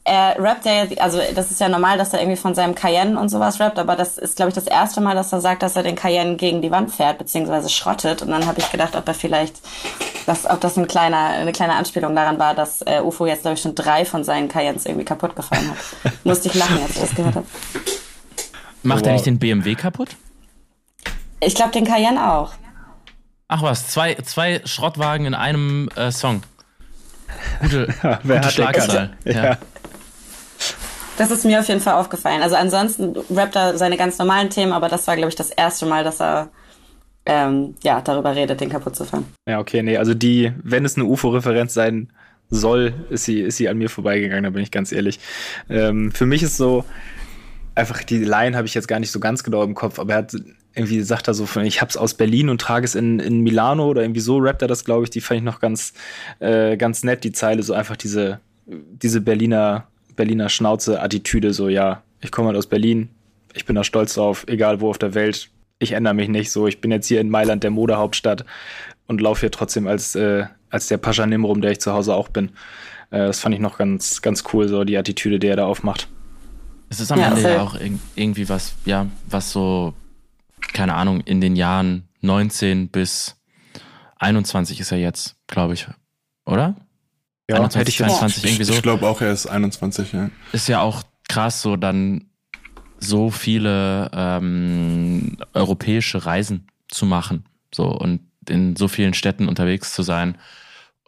er 0.03 0.43
rappt 0.43 0.65
ja, 0.65 0.85
also 0.99 1.21
das 1.33 1.53
ist 1.53 1.61
ja 1.61 1.69
normal, 1.69 1.97
dass 1.97 2.13
er 2.13 2.19
irgendwie 2.21 2.37
von 2.37 2.57
seinem 2.57 2.75
Cayenne 2.75 3.17
und 3.21 3.29
sowas 3.29 3.61
rappt, 3.61 3.79
aber 3.79 3.95
das 3.95 4.19
ist, 4.19 4.35
glaube 4.35 4.49
ich, 4.49 4.57
das 4.57 4.67
erste 4.67 5.01
Mal, 5.01 5.15
dass 5.15 5.33
er 5.33 5.41
sagt, 5.41 5.63
dass 5.63 5.77
er 5.77 5.85
den 5.85 5.95
Cayenne 5.95 6.35
gegen 6.35 6.61
die 6.61 6.73
Wand 6.73 6.91
fährt, 6.93 7.19
beziehungsweise 7.19 7.69
schrottet. 7.69 8.23
Und 8.23 8.31
dann 8.33 8.47
habe 8.47 8.59
ich 8.59 8.69
gedacht, 8.73 8.97
ob 8.97 9.07
er 9.07 9.15
vielleicht, 9.15 9.61
dass, 10.27 10.45
ob 10.45 10.61
das 10.61 10.77
ein 10.77 10.89
kleiner, 10.89 11.19
eine 11.19 11.53
kleine 11.53 11.75
Anspielung 11.75 12.17
daran 12.17 12.41
war, 12.41 12.57
dass 12.57 12.83
äh, 12.83 13.01
UFO 13.01 13.27
jetzt, 13.27 13.43
glaube 13.43 13.55
ich, 13.55 13.63
schon 13.63 13.77
drei 13.77 14.05
von 14.05 14.25
seinen 14.25 14.49
Cayennes 14.49 14.85
irgendwie 14.85 15.05
kaputt 15.05 15.37
gefahren 15.37 15.71
hat. 15.71 16.13
Musste 16.25 16.49
ich 16.49 16.55
lachen, 16.55 16.83
als 16.83 16.97
ich 16.97 17.01
das 17.01 17.15
gehört 17.15 17.37
habe. 17.37 17.47
Macht 18.83 19.03
Wow. 19.03 19.07
er 19.07 19.13
nicht 19.13 19.27
den 19.27 19.39
BMW 19.39 19.77
kaputt? 19.77 20.17
Ich 21.39 21.55
glaube, 21.55 21.71
den 21.71 21.85
Cayenne 21.85 22.33
auch. 22.33 22.55
Ach 23.47 23.63
was, 23.63 23.87
zwei, 23.87 24.15
zwei 24.17 24.63
Schrottwagen 24.65 25.27
in 25.27 25.35
einem 25.35 25.89
äh, 25.95 26.11
Song. 26.11 26.43
Gute, 27.61 27.89
Wer 28.03 28.19
gute 28.23 28.37
hat 28.37 28.45
den 28.45 28.51
Schlagzahl. 28.51 29.11
Ja. 29.25 29.59
Das 31.19 31.31
ist 31.33 31.45
mir 31.45 31.59
auf 31.59 31.69
jeden 31.69 31.81
Fall 31.81 31.95
aufgefallen. 31.95 32.43
Also 32.43 32.55
ansonsten 32.55 33.17
rappt 33.31 33.57
er 33.57 33.77
seine 33.77 33.97
ganz 33.97 34.19
normalen 34.19 34.51
Themen, 34.51 34.73
aber 34.73 34.89
das 34.89 35.07
war, 35.09 35.17
glaube 35.17 35.31
ich, 35.31 35.35
das 35.35 35.51
erste 35.51 35.85
Mal, 35.87 36.05
dass 36.05 36.21
er 36.21 36.49
ähm, 37.27 37.75
ja, 37.83 38.01
darüber 38.01 38.35
redet, 38.35 38.61
den 38.61 38.71
kaputt 38.71 38.97
zu 38.97 39.05
fahren. 39.05 39.27
Ja, 39.49 39.59
okay, 39.59 39.83
nee, 39.83 39.97
also 39.97 40.15
die, 40.15 40.53
wenn 40.63 40.85
es 40.85 40.97
eine 40.97 41.05
UFO-Referenz 41.05 41.75
sein 41.75 42.11
soll, 42.51 42.95
ist 43.11 43.25
sie, 43.25 43.41
ist 43.41 43.57
sie 43.57 43.69
an 43.69 43.77
mir 43.79 43.91
vorbeigegangen, 43.91 44.45
da 44.45 44.51
bin 44.51 44.63
ich 44.63 44.71
ganz 44.71 44.93
ehrlich. 44.93 45.21
Ähm, 45.69 46.13
für 46.13 46.25
mich 46.25 46.43
ist 46.43 46.57
so, 46.57 46.85
einfach 47.75 48.03
die 48.03 48.25
Line 48.25 48.57
habe 48.57 48.67
ich 48.67 48.75
jetzt 48.75 48.89
gar 48.89 48.99
nicht 48.99 49.11
so 49.11 49.21
ganz 49.21 49.43
genau 49.43 49.63
im 49.63 49.75
Kopf, 49.75 49.99
aber 49.99 50.15
er 50.15 50.19
hat 50.19 50.37
irgendwie 50.79 51.03
sagt 51.03 51.29
er 51.29 51.35
so 51.35 51.45
von, 51.47 51.65
ich 51.65 51.81
hab's 51.83 51.97
aus 51.97 52.15
Berlin 52.15 52.49
und 52.49 52.61
trage 52.61 52.85
es 52.85 52.95
in, 52.95 53.19
in 53.19 53.41
Milano 53.41 53.87
oder 53.89 54.03
irgendwie 54.03 54.21
so 54.21 54.39
rappt 54.39 54.63
er 54.63 54.69
das, 54.69 54.85
glaube 54.85 55.05
ich, 55.05 55.11
die 55.11 55.21
fand 55.21 55.39
ich 55.39 55.45
noch 55.45 55.61
ganz, 55.61 55.93
äh, 56.41 56.77
ganz 56.77 57.03
nett, 57.05 57.25
die 57.25 57.33
Zeile, 57.33 57.63
so 57.63 57.75
einfach 57.75 57.97
diese, 57.97 58.41
diese 58.67 59.21
Berliner, 59.21 59.87
Berliner 60.17 60.49
Schnauze-Attitüde, 60.49 61.53
so, 61.53 61.69
ja, 61.69 62.03
ich 62.21 62.31
komme 62.31 62.49
halt 62.49 62.57
aus 62.57 62.67
Berlin, 62.67 63.09
ich 63.55 63.65
bin 63.67 63.77
da 63.77 63.85
stolz 63.85 64.15
drauf, 64.15 64.45
egal 64.49 64.81
wo 64.81 64.91
auf 64.91 64.99
der 64.99 65.15
Welt, 65.15 65.51
ich 65.79 65.93
ändere 65.93 66.15
mich 66.15 66.29
nicht 66.29 66.51
so, 66.51 66.67
ich 66.67 66.81
bin 66.81 66.91
jetzt 66.91 67.07
hier 67.07 67.21
in 67.21 67.31
Mailand, 67.31 67.63
der 67.63 67.71
Modehauptstadt 67.71 68.45
und 69.07 69.21
laufe 69.21 69.41
hier 69.41 69.51
trotzdem 69.51 69.87
als, 69.87 70.15
äh, 70.15 70.45
als 70.71 70.89
der 70.89 70.99
Pascha 70.99 71.25
Nimrum, 71.27 71.61
der 71.61 71.71
ich 71.73 71.81
zu 71.81 71.93
Hause 71.93 72.15
auch 72.15 72.29
bin. 72.29 72.51
Äh, 73.11 73.19
das 73.29 73.41
fand 73.41 73.55
ich 73.55 73.61
noch 73.61 73.79
ganz, 73.79 74.21
ganz 74.23 74.45
cool, 74.53 74.69
so 74.69 74.85
die 74.85 74.97
Attitüde, 74.99 75.39
die 75.39 75.47
er 75.47 75.57
da 75.57 75.67
aufmacht. 75.67 76.09
Es 76.91 77.01
ist 77.01 77.13
am 77.13 77.21
Ja, 77.21 77.29
Ende 77.29 77.43
ja 77.43 77.63
auch 77.63 77.75
irg- 77.77 77.99
irgendwie 78.17 78.49
was, 78.49 78.75
ja, 78.85 79.07
was 79.29 79.51
so, 79.53 79.95
keine 80.73 80.95
Ahnung, 80.95 81.21
in 81.21 81.41
den 81.41 81.57
Jahren 81.57 82.09
19 82.21 82.89
bis 82.89 83.37
21 84.17 84.81
ist 84.81 84.93
er 84.93 84.99
jetzt, 84.99 85.37
glaube 85.47 85.75
ich, 85.75 85.87
oder? 86.47 86.75
21, 87.51 87.81
hätte 87.81 87.91
ich 87.91 87.99
jetzt- 87.99 88.09
22, 88.19 88.45
irgendwie 88.45 88.65
so. 88.65 88.73
Ich 88.75 88.83
glaube 88.83 89.07
auch, 89.09 89.21
er 89.21 89.33
ist 89.33 89.47
21, 89.47 90.13
ja. 90.13 90.31
Ist 90.53 90.69
ja 90.69 90.81
auch 90.81 91.03
krass, 91.29 91.63
so 91.63 91.77
dann 91.77 92.25
so 93.01 93.31
viele 93.31 94.11
ähm, 94.13 95.37
europäische 95.55 96.27
Reisen 96.27 96.67
zu 96.89 97.07
machen, 97.07 97.45
so 97.73 97.85
und 97.87 98.21
in 98.49 98.77
so 98.77 98.89
vielen 98.89 99.15
Städten 99.15 99.49
unterwegs 99.49 99.93
zu 99.95 100.03
sein. 100.03 100.37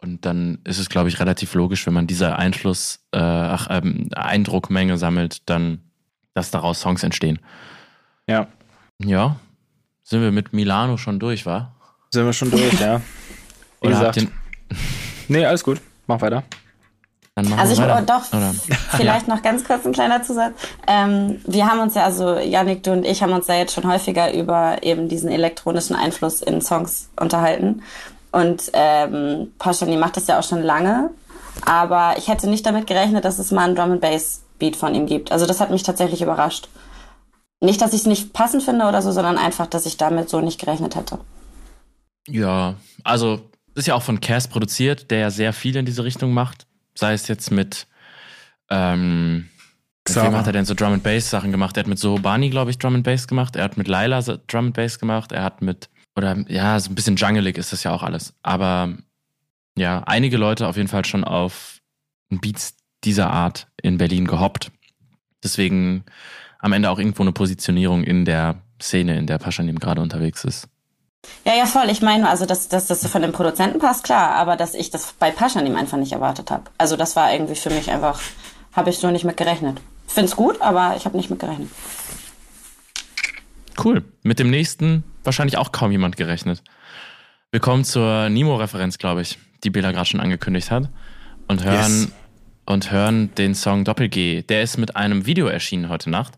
Und 0.01 0.25
dann 0.25 0.59
ist 0.63 0.79
es, 0.79 0.89
glaube 0.89 1.09
ich, 1.09 1.19
relativ 1.19 1.53
logisch, 1.53 1.85
wenn 1.85 1.93
man 1.93 2.07
diese 2.07 2.35
Einfluss, 2.37 3.05
äh, 3.11 3.19
ach, 3.19 3.67
ähm, 3.69 4.09
Eindruckmenge 4.15 4.97
sammelt, 4.97 5.47
dann, 5.49 5.81
dass 6.33 6.49
daraus 6.49 6.79
Songs 6.79 7.03
entstehen. 7.03 7.39
Ja, 8.27 8.47
Ja, 9.03 9.39
sind 10.11 10.21
wir 10.21 10.31
mit 10.33 10.51
Milano 10.51 10.97
schon 10.97 11.19
durch, 11.19 11.45
wa? 11.45 11.71
sind 12.09 12.25
wir 12.25 12.33
schon 12.33 12.51
durch, 12.51 12.79
ja. 12.81 12.99
Wie 13.79 13.87
Oder 13.87 13.97
gesagt, 13.97 14.17
ihr, 14.17 14.27
nee, 15.29 15.45
alles 15.45 15.63
gut, 15.63 15.79
mach 16.05 16.19
weiter. 16.19 16.43
dann 17.35 17.47
machen 17.47 17.59
Also 17.61 17.71
ich 17.73 17.79
wir 17.79 17.87
weiter. 17.87 18.01
doch, 18.01 18.33
Oder? 18.37 18.53
vielleicht 18.97 19.29
noch 19.29 19.41
ganz 19.41 19.63
kurz 19.63 19.85
ein 19.85 19.93
kleiner 19.93 20.21
Zusatz. 20.21 20.53
Ähm, 20.85 21.39
wir 21.47 21.65
haben 21.65 21.79
uns 21.79 21.95
ja, 21.95 22.03
also 22.03 22.37
Yannick, 22.37 22.83
du 22.83 22.91
und 22.91 23.05
ich 23.05 23.23
haben 23.23 23.31
uns 23.31 23.47
ja 23.47 23.55
jetzt 23.55 23.73
schon 23.73 23.87
häufiger 23.87 24.33
über 24.33 24.83
eben 24.83 25.07
diesen 25.07 25.31
elektronischen 25.31 25.95
Einfluss 25.95 26.41
in 26.41 26.61
Songs 26.61 27.09
unterhalten. 27.17 27.81
Und 28.33 28.69
ähm, 28.73 29.53
Pauschani 29.59 29.95
macht 29.95 30.17
das 30.17 30.27
ja 30.27 30.39
auch 30.39 30.43
schon 30.43 30.61
lange. 30.61 31.09
Aber 31.65 32.15
ich 32.17 32.27
hätte 32.27 32.49
nicht 32.49 32.65
damit 32.65 32.85
gerechnet, 32.85 33.23
dass 33.23 33.39
es 33.39 33.51
mal 33.51 33.63
einen 33.63 33.75
Drum 33.77 33.91
and 33.93 34.01
Bass 34.01 34.41
Beat 34.59 34.75
von 34.75 34.93
ihm 34.93 35.05
gibt. 35.05 35.31
Also 35.31 35.45
das 35.45 35.61
hat 35.61 35.71
mich 35.71 35.83
tatsächlich 35.83 36.21
überrascht. 36.21 36.67
Nicht, 37.61 37.79
dass 37.79 37.93
ich 37.93 38.01
es 38.01 38.07
nicht 38.07 38.33
passend 38.33 38.63
finde 38.63 38.85
oder 38.85 39.01
so, 39.01 39.11
sondern 39.11 39.37
einfach, 39.37 39.67
dass 39.67 39.85
ich 39.85 39.97
damit 39.97 40.29
so 40.29 40.41
nicht 40.41 40.59
gerechnet 40.59 40.95
hätte. 40.95 41.19
Ja, 42.27 42.75
also 43.03 43.49
ist 43.75 43.87
ja 43.87 43.95
auch 43.95 44.01
von 44.01 44.19
Cass 44.19 44.47
produziert, 44.47 45.11
der 45.11 45.19
ja 45.19 45.29
sehr 45.29 45.53
viel 45.53 45.75
in 45.75 45.85
diese 45.85 46.03
Richtung 46.03 46.33
macht. 46.33 46.65
Sei 46.95 47.13
es 47.13 47.27
jetzt 47.27 47.51
mit, 47.51 47.87
ähm, 48.69 49.49
mit 50.07 50.15
wem 50.15 50.35
hat 50.35 50.47
er 50.47 50.53
denn 50.53 50.65
so 50.65 50.73
Drum 50.73 50.93
and 50.93 51.03
Bass 51.03 51.29
Sachen 51.29 51.51
gemacht? 51.51 51.77
Er 51.77 51.81
hat 51.81 51.87
mit 51.87 51.99
Sohobani, 51.99 52.49
glaube 52.49 52.71
ich, 52.71 52.79
Drum 52.79 52.95
and 52.95 53.03
Bass 53.03 53.27
gemacht. 53.27 53.55
Er 53.55 53.63
hat 53.63 53.77
mit 53.77 53.87
Laila 53.87 54.21
Drum 54.21 54.65
and 54.67 54.73
Bass 54.73 54.99
gemacht. 54.99 55.31
Er 55.31 55.43
hat 55.43 55.61
mit, 55.61 55.89
oder 56.15 56.43
ja, 56.49 56.79
so 56.79 56.89
ein 56.89 56.95
bisschen 56.95 57.15
jungelig 57.15 57.57
ist 57.57 57.71
das 57.71 57.83
ja 57.83 57.91
auch 57.91 58.03
alles. 58.03 58.33
Aber 58.41 58.97
ja, 59.77 60.03
einige 60.03 60.37
Leute 60.37 60.67
auf 60.67 60.77
jeden 60.77 60.89
Fall 60.89 61.05
schon 61.05 61.23
auf 61.23 61.79
Beats 62.29 62.75
dieser 63.03 63.29
Art 63.29 63.67
in 63.81 63.97
Berlin 63.97 64.25
gehoppt. 64.25 64.71
Deswegen 65.43 66.03
am 66.61 66.73
Ende 66.73 66.89
auch 66.89 66.99
irgendwo 66.99 67.23
eine 67.23 67.31
Positionierung 67.31 68.03
in 68.03 68.23
der 68.25 68.55
Szene, 68.81 69.17
in 69.17 69.27
der 69.27 69.37
Paschanim 69.37 69.79
gerade 69.79 70.01
unterwegs 70.01 70.43
ist. 70.43 70.67
Ja, 71.45 71.53
ja, 71.55 71.65
voll. 71.65 71.89
Ich 71.89 72.01
meine, 72.01 72.29
also, 72.29 72.45
dass, 72.45 72.67
dass 72.67 72.87
das 72.87 73.05
von 73.07 73.21
den 73.21 73.31
Produzenten 73.31 73.79
passt, 73.79 74.03
klar, 74.03 74.31
aber 74.35 74.55
dass 74.55 74.73
ich 74.73 74.89
das 74.89 75.13
bei 75.19 75.29
Paschanim 75.31 75.75
einfach 75.75 75.97
nicht 75.97 76.13
erwartet 76.13 76.49
habe. 76.49 76.63
Also, 76.77 76.95
das 76.97 77.15
war 77.15 77.31
irgendwie 77.31 77.55
für 77.55 77.69
mich 77.69 77.91
einfach, 77.91 78.19
habe 78.73 78.89
ich 78.89 78.97
so 78.97 79.11
nicht 79.11 79.23
mit 79.25 79.37
gerechnet. 79.37 79.79
Find's 80.07 80.35
gut, 80.35 80.61
aber 80.61 80.95
ich 80.97 81.05
habe 81.05 81.15
nicht 81.17 81.29
mit 81.29 81.39
gerechnet. 81.39 81.69
Cool. 83.83 84.03
Mit 84.23 84.39
dem 84.39 84.49
nächsten 84.49 85.03
wahrscheinlich 85.23 85.57
auch 85.57 85.71
kaum 85.71 85.91
jemand 85.91 86.17
gerechnet. 86.17 86.63
Wir 87.51 87.59
kommen 87.59 87.83
zur 87.83 88.29
Nemo-Referenz, 88.29 88.97
glaube 88.97 89.21
ich, 89.21 89.37
die 89.63 89.69
Bela 89.69 89.91
gerade 89.91 90.05
schon 90.07 90.19
angekündigt 90.19 90.71
hat. 90.71 90.89
Und 91.47 91.63
hören, 91.63 92.01
Yes. 92.03 92.11
und 92.65 92.91
hören 92.91 93.33
den 93.35 93.55
Song 93.55 93.83
Doppel 93.83 94.09
G. 94.09 94.41
Der 94.43 94.63
ist 94.63 94.77
mit 94.77 94.95
einem 94.95 95.25
Video 95.25 95.47
erschienen 95.47 95.89
heute 95.89 96.09
Nacht. 96.09 96.33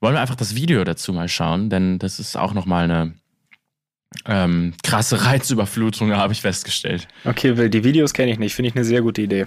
Wollen 0.00 0.14
wir 0.14 0.20
einfach 0.20 0.36
das 0.36 0.54
Video 0.54 0.84
dazu 0.84 1.12
mal 1.12 1.28
schauen, 1.28 1.70
denn 1.70 1.98
das 1.98 2.18
ist 2.18 2.36
auch 2.36 2.52
nochmal 2.52 2.84
eine 2.84 3.14
ähm, 4.26 4.74
krasse 4.82 5.24
Reizüberflutung, 5.24 6.12
habe 6.14 6.32
ich 6.32 6.42
festgestellt. 6.42 7.08
Okay, 7.24 7.56
Will, 7.56 7.70
die 7.70 7.84
Videos 7.84 8.12
kenne 8.12 8.32
ich 8.32 8.38
nicht, 8.38 8.54
finde 8.54 8.70
ich 8.70 8.76
eine 8.76 8.84
sehr 8.84 9.02
gute 9.02 9.22
Idee. 9.22 9.46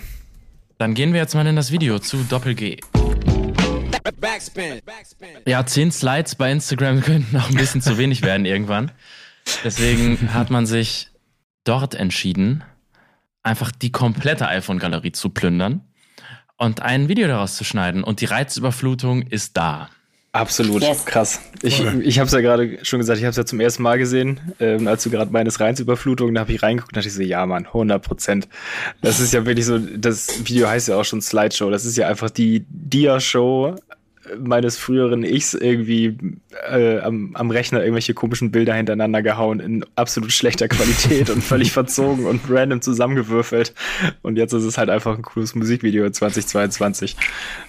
Dann 0.77 0.93
gehen 0.93 1.13
wir 1.13 1.19
jetzt 1.19 1.35
mal 1.35 1.45
in 1.45 1.55
das 1.55 1.71
Video 1.71 1.99
zu 1.99 2.17
Doppel 2.29 2.55
G. 2.55 2.77
Ja, 5.45 5.65
10 5.65 5.91
Slides 5.91 6.35
bei 6.35 6.51
Instagram 6.51 7.01
könnten 7.03 7.35
auch 7.37 7.49
ein 7.49 7.55
bisschen 7.55 7.81
zu 7.81 7.97
wenig 7.97 8.21
werden 8.21 8.45
irgendwann. 8.45 8.91
Deswegen 9.63 10.33
hat 10.33 10.49
man 10.49 10.65
sich 10.65 11.09
dort 11.63 11.95
entschieden, 11.95 12.63
einfach 13.43 13.71
die 13.71 13.91
komplette 13.91 14.47
iPhone-Galerie 14.47 15.11
zu 15.11 15.29
plündern 15.29 15.81
und 16.57 16.81
ein 16.81 17.07
Video 17.07 17.27
daraus 17.27 17.55
zu 17.55 17.63
schneiden. 17.63 18.03
Und 18.03 18.21
die 18.21 18.25
Reizüberflutung 18.25 19.23
ist 19.23 19.57
da. 19.57 19.89
Absolut, 20.31 20.83
Yes. 20.83 21.05
krass. 21.05 21.41
Ich, 21.63 21.79
ich 21.83 22.19
habe 22.19 22.27
es 22.27 22.33
ja 22.33 22.41
gerade 22.41 22.77
schon 22.83 22.99
gesagt, 22.99 23.17
ich 23.17 23.23
habe 23.25 23.31
es 23.31 23.37
ja 23.37 23.45
zum 23.45 23.59
ersten 23.59 23.81
Mal 23.81 23.97
gesehen, 23.97 24.39
ähm, 24.59 24.87
als 24.87 25.03
du 25.03 25.09
gerade 25.09 25.31
meines 25.31 25.59
Reins-Überflutung, 25.59 26.33
da 26.35 26.41
habe 26.41 26.53
ich 26.53 26.61
reingeguckt 26.61 26.93
und 26.93 26.97
dachte 26.97 27.07
ich 27.07 27.15
so, 27.15 27.21
ja 27.23 27.43
Mann, 27.47 27.65
100 27.65 28.03
Prozent. 28.03 28.47
Das 29.01 29.19
ist 29.19 29.33
ja 29.33 29.45
wirklich 29.45 29.65
so, 29.65 29.79
das 29.79 30.47
Video 30.47 30.67
heißt 30.67 30.87
ja 30.87 30.97
auch 30.97 31.03
schon 31.03 31.21
Slideshow, 31.21 31.71
das 31.71 31.83
ist 31.85 31.97
ja 31.97 32.07
einfach 32.07 32.29
die 32.29 32.63
Dia-Show 32.69 33.75
meines 34.37 34.77
früheren 34.77 35.23
Ichs 35.23 35.53
irgendwie 35.53 36.17
äh, 36.69 36.99
am, 36.99 37.35
am 37.35 37.51
Rechner 37.51 37.81
irgendwelche 37.81 38.13
komischen 38.13 38.51
Bilder 38.51 38.73
hintereinander 38.73 39.21
gehauen 39.21 39.59
in 39.59 39.85
absolut 39.95 40.31
schlechter 40.31 40.67
Qualität 40.67 41.29
und 41.29 41.43
völlig 41.43 41.71
verzogen 41.71 42.25
und 42.25 42.41
random 42.49 42.81
zusammengewürfelt. 42.81 43.73
Und 44.21 44.37
jetzt 44.37 44.53
ist 44.53 44.63
es 44.63 44.77
halt 44.77 44.89
einfach 44.89 45.15
ein 45.15 45.23
cooles 45.23 45.55
Musikvideo 45.55 46.09
2022. 46.09 47.15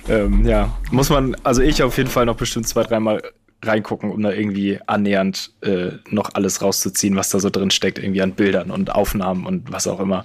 Ähm, 0.09 0.45
ja, 0.45 0.77
muss 0.91 1.11
man, 1.11 1.37
also 1.45 1.63
ich 1.63 1.83
auf 1.83 1.97
jeden 1.97 2.11
Fall 2.11 2.27
noch 2.27 2.37
bestimmt 2.37 2.69
zwei, 2.69 2.83
dreimal 2.83 3.23
reingucken, 3.63 4.11
um 4.11 4.23
da 4.23 4.33
irgendwie 4.33 4.79
annähernd 4.87 5.53
äh, 5.61 5.93
noch 6.09 6.31
alles 6.35 6.63
rauszuziehen, 6.63 7.17
was 7.17 7.31
da 7.31 7.41
so 7.41 7.51
drin 7.51 7.71
steckt, 7.71 7.99
irgendwie 7.99 8.23
an 8.23 8.33
Bildern 8.33 8.71
und 8.71 8.95
Aufnahmen 8.95 9.47
und 9.47 9.71
was 9.71 9.87
auch 9.87 10.01
immer. 10.01 10.25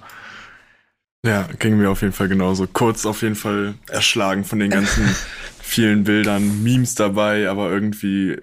Ja, 1.24 1.48
ging 1.58 1.76
mir 1.76 1.90
auf 1.90 2.02
jeden 2.02 2.12
Fall 2.12 2.28
genauso. 2.28 2.66
Kurz 2.66 3.04
auf 3.04 3.22
jeden 3.22 3.34
Fall 3.34 3.74
erschlagen 3.88 4.44
von 4.44 4.60
den 4.60 4.70
ganzen 4.70 5.14
vielen 5.66 6.04
Bildern, 6.04 6.62
Memes 6.62 6.94
dabei, 6.94 7.48
aber 7.48 7.70
irgendwie 7.70 8.36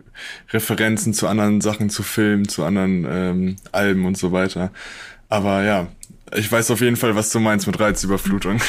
Referenzen 0.52 1.14
zu 1.14 1.28
anderen 1.28 1.62
Sachen, 1.62 1.90
zu 1.90 2.04
Filmen, 2.04 2.48
zu 2.48 2.66
anderen 2.66 3.08
ähm, 3.10 3.56
Alben 3.72 4.06
und 4.06 4.18
so 4.18 4.32
weiter. 4.34 4.72
Aber 5.30 5.64
ja, 5.64 5.88
ich 6.36 6.52
weiß 6.52 6.70
auf 6.72 6.82
jeden 6.82 6.98
Fall, 6.98 7.16
was 7.16 7.32
du 7.32 7.40
meinst 7.40 7.66
mit 7.66 7.80
Reizüberflutung. 7.80 8.62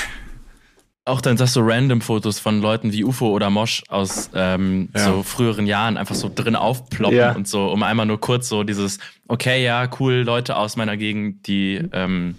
Auch 1.05 1.21
dann 1.21 1.37
sagst 1.37 1.57
du 1.57 1.61
random 1.61 2.01
Fotos 2.01 2.38
von 2.38 2.62
Leuten 2.62 2.93
wie 2.93 3.05
UFO 3.05 3.29
oder 3.29 3.51
Mosch 3.51 3.83
aus 3.88 4.31
ähm, 4.35 4.88
ja. 4.95 5.05
so 5.05 5.23
früheren 5.23 5.67
Jahren 5.67 5.97
einfach 5.97 6.14
so 6.14 6.31
drin 6.33 6.57
aufploppen 6.57 7.19
ja. 7.19 7.33
und 7.33 7.47
so, 7.47 7.67
um 7.71 7.83
einmal 7.83 8.07
nur 8.07 8.21
kurz 8.21 8.49
so 8.49 8.62
dieses, 8.62 8.99
okay, 9.29 9.62
ja, 9.64 9.90
cool, 9.99 10.23
Leute 10.25 10.57
aus 10.57 10.77
meiner 10.77 10.97
Gegend, 10.97 11.47
die, 11.47 11.83
ähm, 11.93 12.37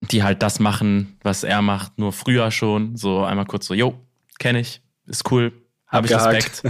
die 0.00 0.24
halt 0.24 0.42
das 0.42 0.58
machen, 0.58 1.18
was 1.22 1.44
er 1.44 1.62
macht, 1.62 1.98
nur 1.98 2.12
früher 2.12 2.50
schon. 2.50 2.96
So 2.96 3.22
einmal 3.22 3.46
kurz 3.46 3.66
so, 3.66 3.74
jo, 3.74 3.94
kenne 4.40 4.58
ich, 4.58 4.82
ist 5.12 5.30
cool, 5.30 5.52
habe 5.86 6.06
ich 6.06 6.14
Respekt. 6.14 6.62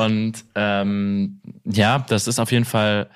und 0.00 0.44
ähm, 0.54 1.40
ja, 1.64 1.98
das 2.08 2.26
ist 2.26 2.40
auf 2.40 2.50
jeden 2.50 2.64
Fall 2.64 3.08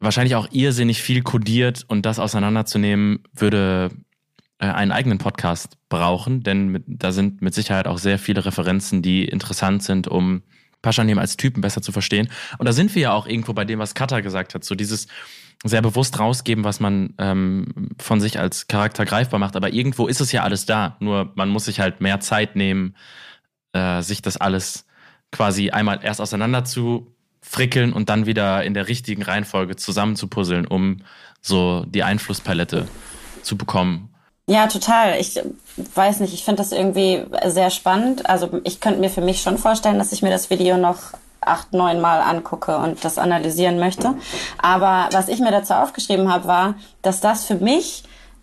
wahrscheinlich 0.00 0.34
auch 0.34 0.48
irrsinnig 0.50 1.00
viel 1.00 1.22
kodiert 1.22 1.84
und 1.88 2.04
das 2.04 2.18
auseinanderzunehmen 2.18 3.20
würde 3.32 3.90
äh, 4.58 4.66
einen 4.66 4.92
eigenen 4.92 5.18
Podcast 5.18 5.78
brauchen, 5.88 6.42
denn 6.42 6.68
mit, 6.68 6.84
da 6.86 7.12
sind 7.12 7.40
mit 7.40 7.54
Sicherheit 7.54 7.86
auch 7.86 7.98
sehr 7.98 8.18
viele 8.18 8.44
Referenzen, 8.44 9.02
die 9.02 9.24
interessant 9.24 9.82
sind, 9.82 10.08
um 10.08 10.42
Paschanim 10.82 11.18
als 11.18 11.36
Typen 11.36 11.60
besser 11.60 11.82
zu 11.82 11.92
verstehen. 11.92 12.30
Und 12.58 12.66
da 12.66 12.72
sind 12.72 12.94
wir 12.94 13.02
ja 13.02 13.12
auch 13.12 13.26
irgendwo 13.26 13.52
bei 13.52 13.64
dem, 13.64 13.78
was 13.78 13.94
Kata 13.94 14.20
gesagt 14.20 14.54
hat, 14.54 14.64
so 14.64 14.74
dieses 14.74 15.06
sehr 15.62 15.82
bewusst 15.82 16.18
rausgeben, 16.18 16.64
was 16.64 16.80
man 16.80 17.12
ähm, 17.18 17.90
von 17.98 18.20
sich 18.20 18.38
als 18.38 18.66
Charakter 18.66 19.04
greifbar 19.04 19.38
macht. 19.38 19.56
Aber 19.56 19.72
irgendwo 19.72 20.06
ist 20.06 20.22
es 20.22 20.32
ja 20.32 20.42
alles 20.42 20.64
da. 20.64 20.96
Nur 21.00 21.32
man 21.34 21.50
muss 21.50 21.66
sich 21.66 21.80
halt 21.80 22.00
mehr 22.00 22.20
Zeit 22.20 22.56
nehmen, 22.56 22.94
äh, 23.72 24.02
sich 24.02 24.22
das 24.22 24.36
alles 24.36 24.86
quasi 25.32 25.70
einmal 25.70 26.00
erst 26.02 26.20
auseinander 26.20 26.64
zu 26.64 27.14
frickeln 27.40 27.92
und 27.92 28.08
dann 28.08 28.26
wieder 28.26 28.64
in 28.64 28.74
der 28.74 28.88
richtigen 28.88 29.22
Reihenfolge 29.22 29.76
zusammenzupuzzeln, 29.76 30.66
um 30.66 31.02
so 31.40 31.84
die 31.86 32.02
Einflusspalette 32.02 32.86
zu 33.42 33.56
bekommen. 33.56 34.14
Ja, 34.46 34.66
total. 34.66 35.18
Ich 35.20 35.40
weiß 35.94 36.20
nicht, 36.20 36.34
ich 36.34 36.44
finde 36.44 36.62
das 36.62 36.72
irgendwie 36.72 37.24
sehr 37.46 37.70
spannend. 37.70 38.28
Also 38.28 38.60
ich 38.64 38.80
könnte 38.80 39.00
mir 39.00 39.10
für 39.10 39.20
mich 39.20 39.42
schon 39.42 39.58
vorstellen, 39.58 39.98
dass 39.98 40.12
ich 40.12 40.22
mir 40.22 40.30
das 40.30 40.50
Video 40.50 40.76
noch 40.76 41.12
acht, 41.40 41.72
neun 41.72 42.00
Mal 42.00 42.20
angucke 42.20 42.76
und 42.76 43.04
das 43.04 43.16
analysieren 43.16 43.78
möchte. 43.78 44.14
Aber 44.58 45.08
was 45.12 45.28
ich 45.28 45.40
mir 45.40 45.50
dazu 45.50 45.74
aufgeschrieben 45.74 46.32
habe, 46.32 46.46
war, 46.46 46.74
dass 47.02 47.20
das 47.20 47.44
für 47.44 47.54
mich 47.54 48.02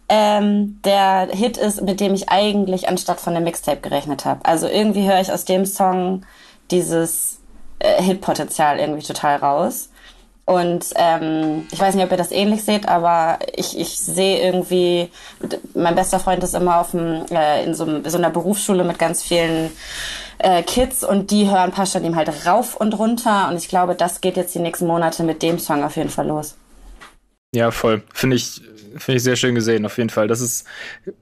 ähm, 0.09 0.79
der 0.85 1.29
Hit 1.31 1.57
ist, 1.57 1.81
mit 1.81 1.99
dem 1.99 2.13
ich 2.13 2.29
eigentlich 2.29 2.87
anstatt 2.87 3.19
von 3.19 3.33
dem 3.33 3.43
Mixtape 3.43 3.81
gerechnet 3.81 4.25
habe. 4.25 4.45
Also 4.45 4.67
irgendwie 4.67 5.07
höre 5.07 5.19
ich 5.19 5.31
aus 5.31 5.45
dem 5.45 5.65
Song 5.65 6.25
dieses 6.71 7.39
äh, 7.79 8.01
Hitpotenzial 8.01 8.79
irgendwie 8.79 9.05
total 9.05 9.37
raus. 9.37 9.89
Und 10.45 10.85
ähm, 10.95 11.67
ich 11.71 11.79
weiß 11.79 11.95
nicht, 11.95 12.05
ob 12.05 12.11
ihr 12.11 12.17
das 12.17 12.31
ähnlich 12.31 12.63
seht, 12.63 12.87
aber 12.87 13.37
ich, 13.53 13.77
ich 13.77 13.99
sehe 13.99 14.41
irgendwie, 14.41 15.09
mein 15.73 15.95
bester 15.95 16.21
Freund 16.21 16.41
ist 16.41 16.55
immer 16.55 16.79
auf 16.79 16.91
dem, 16.91 17.25
äh, 17.29 17.65
in 17.65 17.73
so, 17.73 17.85
so 18.05 18.17
einer 18.17 18.29
Berufsschule 18.29 18.85
mit 18.85 18.97
ganz 18.97 19.21
vielen 19.21 19.71
äh, 20.37 20.63
Kids 20.63 21.03
und 21.03 21.31
die 21.31 21.51
hören 21.51 21.71
Paschanim 21.71 22.15
halt 22.15 22.45
rauf 22.45 22.77
und 22.77 22.97
runter. 22.97 23.49
Und 23.49 23.57
ich 23.57 23.67
glaube, 23.67 23.93
das 23.93 24.21
geht 24.21 24.37
jetzt 24.37 24.55
die 24.55 24.59
nächsten 24.59 24.87
Monate 24.87 25.23
mit 25.23 25.41
dem 25.41 25.59
Song 25.59 25.83
auf 25.83 25.97
jeden 25.97 26.09
Fall 26.09 26.27
los. 26.27 26.55
Ja, 27.53 27.71
voll. 27.71 28.03
Finde 28.13 28.37
ich, 28.37 28.61
finde 28.99 29.17
ich 29.17 29.23
sehr 29.23 29.35
schön 29.35 29.55
gesehen, 29.55 29.85
auf 29.85 29.97
jeden 29.97 30.09
Fall. 30.09 30.27
Das 30.27 30.41
ist 30.41 30.65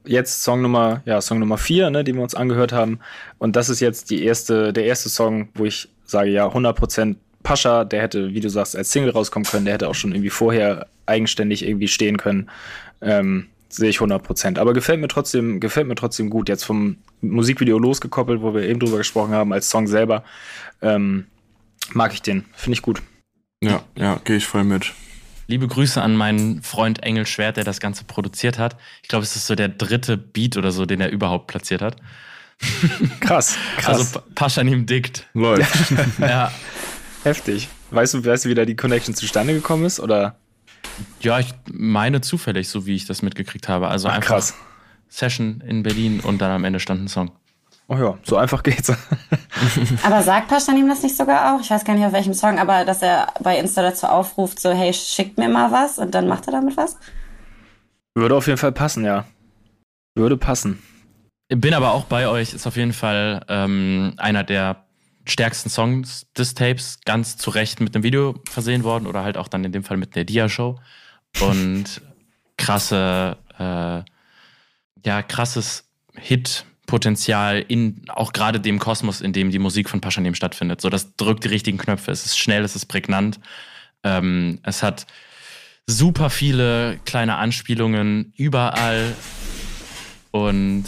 jetzt 0.06 0.44
Song 0.44 0.62
Nummer, 0.62 1.02
ja, 1.06 1.22
Song 1.22 1.40
Nummer 1.40 1.58
vier, 1.58 1.90
ne, 1.90 2.04
den 2.04 2.16
wir 2.16 2.24
uns 2.24 2.36
angehört 2.36 2.72
haben. 2.72 3.00
Und 3.38 3.56
das 3.56 3.70
ist 3.70 3.80
jetzt 3.80 4.10
die 4.10 4.24
erste, 4.24 4.74
der 4.74 4.86
erste 4.86 5.10
Song, 5.10 5.50
wo 5.56 5.66
ich 5.66 5.90
sage, 6.06 6.30
ja, 6.30 6.48
100 6.48 6.76
Prozent 6.78 7.18
Pascha, 7.44 7.86
der 7.86 8.02
hätte, 8.02 8.34
wie 8.34 8.40
du 8.40 8.50
sagst, 8.50 8.76
als 8.76 8.92
Single 8.92 9.12
rauskommen 9.12 9.46
können, 9.46 9.66
der 9.66 9.76
hätte 9.76 9.88
auch 9.88 9.96
schon 9.96 10.12
irgendwie 10.12 10.32
vorher 10.32 10.88
eigenständig 11.06 11.66
irgendwie 11.66 11.88
stehen 11.88 12.18
können. 12.18 12.50
Ähm, 13.02 13.48
sehe 13.70 13.90
ich 13.90 13.98
100 13.98 14.24
Prozent. 14.24 14.60
Aber 14.60 14.74
gefällt 14.74 15.00
mir 15.00 15.08
trotzdem, 15.08 15.60
gefällt 15.60 15.88
mir 15.88 15.96
trotzdem 15.96 16.30
gut. 16.30 16.50
Jetzt 16.50 16.64
vom 16.64 16.98
Musikvideo 17.22 17.78
losgekoppelt, 17.78 18.42
wo 18.42 18.54
wir 18.54 18.64
eben 18.64 18.80
drüber 18.80 18.98
gesprochen 18.98 19.34
haben, 19.34 19.54
als 19.54 19.70
Song 19.70 19.88
selber, 19.88 20.24
ähm, 20.82 21.28
mag 21.94 22.14
ich 22.14 22.22
den. 22.22 22.46
Finde 22.54 22.76
ich 22.76 22.82
gut. 22.82 23.02
Ja, 23.62 23.84
ja, 23.96 24.20
gehe 24.24 24.38
ich 24.38 24.48
voll 24.48 24.64
mit. 24.64 24.94
Liebe 25.48 25.68
Grüße 25.68 26.02
an 26.02 26.16
meinen 26.16 26.62
Freund 26.64 27.04
Engel 27.04 27.26
Schwert, 27.26 27.58
der 27.58 27.64
das 27.64 27.80
Ganze 27.80 28.04
produziert 28.04 28.58
hat. 28.58 28.78
Ich 29.04 29.10
glaube, 29.10 29.24
es 29.24 29.36
ist 29.36 29.48
so 29.48 29.56
der 29.56 29.70
dritte 29.70 30.18
Beat 30.18 30.58
oder 30.58 30.72
so, 30.72 30.86
den 30.86 31.02
er 31.02 31.12
überhaupt 31.12 31.48
platziert 31.48 31.82
hat. 31.82 31.98
Krass, 33.20 33.58
krass. 33.78 34.00
Also 34.00 34.20
Paschanim 34.34 34.86
dickt. 34.86 35.28
Läuft. 35.34 35.92
ja, 36.20 36.52
Heftig. 37.26 37.70
Weißt 37.90 38.14
du, 38.14 38.24
weißt 38.24 38.46
du, 38.46 38.50
wie 38.50 38.54
da 38.54 38.66
die 38.66 38.76
Connection 38.76 39.16
zustande 39.16 39.54
gekommen 39.54 39.84
ist? 39.84 40.00
Oder? 40.00 40.38
Ja, 41.22 41.40
ich 41.40 41.48
meine 41.72 42.22
zufällig, 42.22 42.70
so 42.70 42.86
wie 42.86 42.96
ich 42.96 43.06
das 43.06 43.24
mitgekriegt 43.24 43.68
habe. 43.68 43.88
Also 43.88 44.08
Ach, 44.08 44.14
einfach 44.14 44.28
krass. 44.28 44.54
Session 45.10 45.62
in 45.68 45.82
Berlin 45.82 46.20
und 46.20 46.40
dann 46.40 46.52
am 46.52 46.64
Ende 46.64 46.80
stand 46.80 47.04
ein 47.04 47.08
Song. 47.08 47.32
Oh 47.88 47.96
ja, 47.96 48.18
so 48.24 48.38
einfach 48.38 48.64
geht's. 48.64 48.92
aber 50.04 50.24
sagt 50.24 50.48
Pascha 50.48 50.72
ihm 50.74 50.88
das 50.88 51.04
nicht 51.04 51.16
sogar 51.16 51.54
auch? 51.54 51.62
Ich 51.62 51.70
weiß 51.70 51.86
gar 51.86 51.94
nicht 51.94 52.06
auf 52.06 52.14
welchem 52.14 52.34
Song, 52.34 52.58
aber 52.58 52.84
dass 52.84 53.02
er 53.02 53.28
bei 53.42 53.60
Insta 53.60 53.84
dazu 53.84 54.08
aufruft, 54.08 54.60
so, 54.60 54.72
hey, 54.72 54.92
schickt 54.92 55.38
mir 55.38 55.50
mal 55.50 55.72
was 55.72 56.00
und 56.00 56.16
dann 56.16 56.28
macht 56.28 56.48
er 56.48 56.54
damit 56.54 56.78
was? 56.78 56.98
Würde 58.16 58.36
auf 58.36 58.48
jeden 58.48 58.58
Fall 58.58 58.72
passen, 58.72 59.06
ja. 59.06 59.26
Würde 60.16 60.38
passen. 60.38 60.82
Bin 61.50 61.76
aber 61.76 61.92
auch 61.92 62.06
bei 62.06 62.28
euch, 62.28 62.54
ist 62.54 62.66
auf 62.66 62.76
jeden 62.76 62.94
Fall 62.94 63.46
ähm, 63.50 64.14
einer 64.18 64.44
der 64.44 64.86
stärksten 65.28 65.70
Songs 65.70 66.26
des 66.36 66.56
Tapes 66.56 67.00
ganz 67.06 67.38
zu 67.38 67.52
Recht 67.52 67.82
mit 67.82 67.94
einem 67.94 68.04
Video 68.04 68.36
versehen 68.50 68.84
worden 68.84 69.06
oder 69.06 69.24
halt 69.24 69.38
auch 69.38 69.48
dann 69.48 69.64
in 69.64 69.72
dem 69.72 69.84
Fall 69.84 69.98
mit 69.98 70.16
der 70.16 70.24
Dia-Show. 70.24 70.80
Und 71.40 72.02
krasse, 72.58 73.38
äh, 73.60 74.02
ja, 75.06 75.22
krasses 75.28 75.84
Hit-Potenzial 76.86 77.66
in 77.68 78.02
auch 78.10 78.34
gerade 78.34 78.60
dem 78.60 78.80
Kosmos, 78.80 79.22
in 79.22 79.34
dem 79.34 79.52
die 79.52 79.60
Musik 79.60 79.90
von 79.90 80.02
Paschanim 80.02 80.36
stattfindet. 80.36 80.82
So, 80.82 80.90
das 80.90 81.16
drückt 81.16 81.44
die 81.44 81.50
richtigen 81.50 81.78
Knöpfe. 81.78 82.12
Es 82.12 82.26
ist 82.26 82.38
schnell, 82.38 82.64
es 82.64 82.76
ist 82.76 82.86
prägnant. 82.86 83.40
Ähm, 84.04 84.60
es 84.64 84.84
hat 84.84 85.08
super 85.88 86.30
viele 86.30 87.00
kleine 87.06 87.38
Anspielungen 87.38 88.34
überall 88.38 89.16
und 90.32 90.84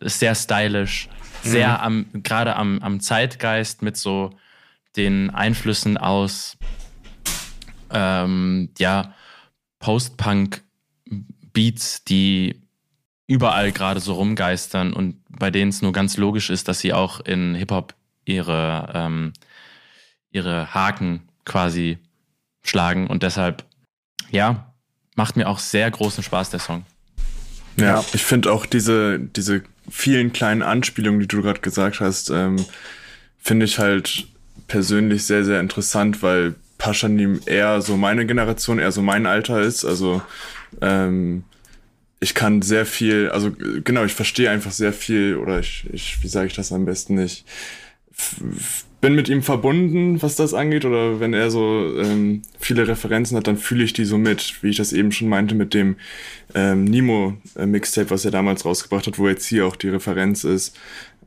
ist 0.00 0.18
sehr 0.18 0.34
stylisch 0.34 1.08
sehr 1.42 1.68
mhm. 1.68 1.84
am, 1.84 2.06
gerade 2.22 2.56
am, 2.56 2.80
am 2.80 3.00
Zeitgeist 3.00 3.82
mit 3.82 3.96
so 3.96 4.30
den 4.96 5.30
Einflüssen 5.30 5.96
aus 5.96 6.58
ähm, 7.90 8.70
ja, 8.78 9.14
Post-Punk-Beats, 9.78 12.04
die 12.04 12.67
überall 13.28 13.70
gerade 13.70 14.00
so 14.00 14.14
rumgeistern 14.14 14.92
und 14.92 15.22
bei 15.28 15.50
denen 15.52 15.68
es 15.68 15.82
nur 15.82 15.92
ganz 15.92 16.16
logisch 16.16 16.50
ist, 16.50 16.66
dass 16.66 16.80
sie 16.80 16.92
auch 16.92 17.20
in 17.20 17.54
Hip-Hop 17.54 17.94
ihre, 18.24 18.90
ähm, 18.94 19.32
ihre 20.30 20.74
Haken 20.74 21.28
quasi 21.44 21.98
schlagen 22.62 23.06
und 23.06 23.22
deshalb, 23.22 23.64
ja, 24.30 24.72
macht 25.14 25.36
mir 25.36 25.48
auch 25.48 25.58
sehr 25.58 25.90
großen 25.90 26.24
Spaß 26.24 26.50
der 26.50 26.60
Song. 26.60 26.84
Ja, 27.76 28.04
ich 28.12 28.24
finde 28.24 28.50
auch 28.50 28.66
diese, 28.66 29.20
diese 29.20 29.62
vielen 29.88 30.32
kleinen 30.32 30.62
Anspielungen, 30.62 31.20
die 31.20 31.28
du 31.28 31.42
gerade 31.42 31.60
gesagt 31.60 32.00
hast, 32.00 32.30
ähm, 32.30 32.64
finde 33.38 33.66
ich 33.66 33.78
halt 33.78 34.26
persönlich 34.68 35.26
sehr, 35.26 35.44
sehr 35.44 35.60
interessant, 35.60 36.22
weil 36.22 36.54
Paschanim 36.78 37.40
eher 37.46 37.82
so 37.82 37.96
meine 37.96 38.26
Generation, 38.26 38.78
eher 38.78 38.92
so 38.92 39.02
mein 39.02 39.26
Alter 39.26 39.60
ist. 39.60 39.84
Also 39.84 40.22
ähm, 40.80 41.44
ich 42.20 42.34
kann 42.34 42.62
sehr 42.62 42.84
viel, 42.84 43.30
also 43.30 43.52
genau, 43.84 44.04
ich 44.04 44.14
verstehe 44.14 44.50
einfach 44.50 44.72
sehr 44.72 44.92
viel 44.92 45.36
oder 45.36 45.60
ich, 45.60 45.88
ich 45.92 46.22
wie 46.22 46.28
sage 46.28 46.48
ich 46.48 46.54
das 46.54 46.72
am 46.72 46.84
besten 46.84 47.14
nicht, 47.14 47.44
bin 49.00 49.14
mit 49.14 49.28
ihm 49.28 49.42
verbunden, 49.42 50.20
was 50.22 50.34
das 50.34 50.54
angeht, 50.54 50.84
oder 50.84 51.20
wenn 51.20 51.32
er 51.32 51.50
so 51.50 51.96
ähm, 51.98 52.42
viele 52.58 52.88
Referenzen 52.88 53.36
hat, 53.36 53.46
dann 53.46 53.56
fühle 53.56 53.84
ich 53.84 53.92
die 53.92 54.04
so 54.04 54.18
mit, 54.18 54.62
wie 54.62 54.70
ich 54.70 54.76
das 54.76 54.92
eben 54.92 55.12
schon 55.12 55.28
meinte 55.28 55.54
mit 55.54 55.72
dem 55.72 55.96
ähm, 56.54 56.84
Nemo-Mixtape, 56.84 58.10
was 58.10 58.24
er 58.24 58.32
damals 58.32 58.64
rausgebracht 58.64 59.06
hat, 59.06 59.18
wo 59.18 59.28
jetzt 59.28 59.46
hier 59.46 59.66
auch 59.66 59.76
die 59.76 59.90
Referenz 59.90 60.42
ist. 60.42 60.76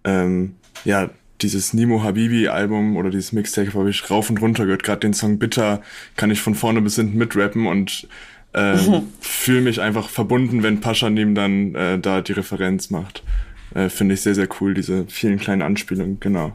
Ähm, 0.03 0.55
ja, 0.83 1.09
dieses 1.41 1.73
Nemo 1.73 2.03
Habibi-Album 2.03 2.97
oder 2.97 3.09
dieses 3.09 3.31
Mixtape 3.31 3.73
habe 3.73 3.89
ich 3.89 4.09
rauf 4.09 4.29
und 4.29 4.41
runter 4.41 4.65
gehört. 4.65 4.83
Gerade 4.83 4.99
den 4.99 5.13
Song 5.13 5.39
Bitter 5.39 5.81
kann 6.17 6.29
ich 6.29 6.41
von 6.41 6.55
vorne 6.55 6.81
bis 6.81 6.95
hinten 6.95 7.17
mitrappen 7.17 7.67
und 7.67 8.07
ähm, 8.53 8.89
mhm. 8.89 9.13
fühle 9.19 9.61
mich 9.61 9.81
einfach 9.81 10.09
verbunden, 10.09 10.63
wenn 10.63 10.81
Pascha 10.81 11.09
neben 11.09 11.35
dann 11.35 11.75
äh, 11.75 11.99
da 11.99 12.21
die 12.21 12.33
Referenz 12.33 12.89
macht. 12.89 13.23
Äh, 13.73 13.89
Finde 13.89 14.15
ich 14.15 14.21
sehr, 14.21 14.35
sehr 14.35 14.47
cool, 14.59 14.73
diese 14.73 15.05
vielen 15.07 15.39
kleinen 15.39 15.61
Anspielungen, 15.61 16.19
genau. 16.19 16.51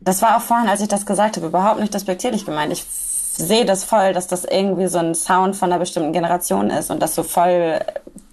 Das 0.00 0.22
war 0.22 0.36
auch 0.36 0.42
vorhin, 0.42 0.68
als 0.68 0.80
ich 0.80 0.88
das 0.88 1.06
gesagt 1.06 1.36
habe, 1.36 1.46
überhaupt 1.46 1.80
nicht 1.80 1.94
respektierlich 1.94 2.44
gemeint. 2.44 2.72
Ich 2.72 2.84
sehe 2.84 3.64
das 3.64 3.84
voll, 3.84 4.12
dass 4.12 4.26
das 4.26 4.44
irgendwie 4.44 4.88
so 4.88 4.98
ein 4.98 5.14
Sound 5.14 5.56
von 5.56 5.70
einer 5.70 5.78
bestimmten 5.78 6.12
Generation 6.12 6.70
ist 6.70 6.90
und 6.90 7.00
das 7.00 7.14
so 7.14 7.22
voll, 7.22 7.80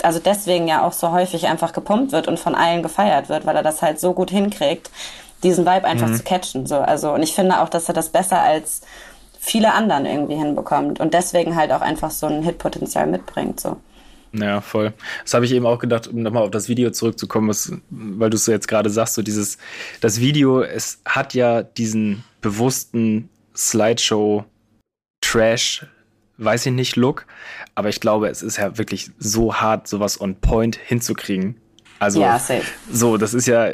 also 0.02 0.20
deswegen 0.20 0.68
ja 0.68 0.84
auch 0.84 0.94
so 0.94 1.12
häufig 1.12 1.48
einfach 1.48 1.74
gepumpt 1.74 2.12
wird 2.12 2.28
und 2.28 2.40
von 2.40 2.56
allen 2.56 2.82
gefeiert 2.82 3.30
wird, 3.30 3.46
weil 3.46 3.56
er 3.56 3.64
das 3.64 3.82
halt 3.82 4.00
so 4.00 4.14
gut 4.14 4.32
hinkriegt, 4.32 4.90
diesen 5.44 5.66
Vibe 5.66 5.86
einfach 5.86 6.08
mhm. 6.08 6.16
zu 6.16 6.24
catchen. 6.24 6.66
So, 6.66 6.78
also 6.78 7.14
und 7.14 7.24
ich 7.24 7.34
finde 7.34 7.62
auch, 7.62 7.70
dass 7.70 7.88
er 7.88 7.94
das 7.94 8.10
besser 8.10 8.42
als 8.42 8.82
viele 9.46 9.74
anderen 9.74 10.06
irgendwie 10.06 10.36
hinbekommt 10.36 11.00
und 11.00 11.14
deswegen 11.14 11.56
halt 11.56 11.72
auch 11.72 11.82
einfach 11.82 12.10
so 12.10 12.26
ein 12.26 12.42
Hitpotenzial 12.42 13.06
mitbringt. 13.06 13.60
So. 13.60 13.78
Ja, 14.34 14.60
voll. 14.60 14.94
Das 15.24 15.34
habe 15.36 15.46
ich 15.46 15.52
eben 15.52 15.68
auch 15.68 15.78
gedacht, 15.78 16.08
um 16.08 16.22
nochmal 16.22 16.44
auf 16.44 16.52
das 16.52 16.68
Video 16.68 16.90
zurückzukommen, 16.90 17.50
was, 17.50 17.72
weil 17.90 18.32
du 18.32 18.38
es 18.38 18.46
so 18.46 18.52
jetzt 18.52 18.68
gerade 18.68 18.90
sagst, 18.90 19.14
so 19.14 19.22
dieses, 19.22 19.58
das 20.02 20.20
Video, 20.20 20.62
es 20.62 21.00
hat 21.06 21.36
ja 21.36 21.62
diesen 21.62 22.24
bewussten 22.42 23.30
Slideshow 23.56 24.46
Trash, 25.22 25.86
weiß 26.38 26.66
ich 26.66 26.74
nicht, 26.74 26.96
Look, 26.96 27.28
aber 27.76 27.90
ich 27.90 28.00
glaube, 28.00 28.28
es 28.30 28.42
ist 28.42 28.58
ja 28.58 28.78
wirklich 28.78 29.12
so 29.20 29.56
hart, 29.56 29.88
sowas 29.88 30.20
on 30.20 30.36
point 30.36 30.76
hinzukriegen. 30.76 31.56
Also, 32.00 32.20
ja, 32.20 32.42
so, 32.92 33.18
das 33.18 33.34
ist 33.34 33.46
ja, 33.46 33.74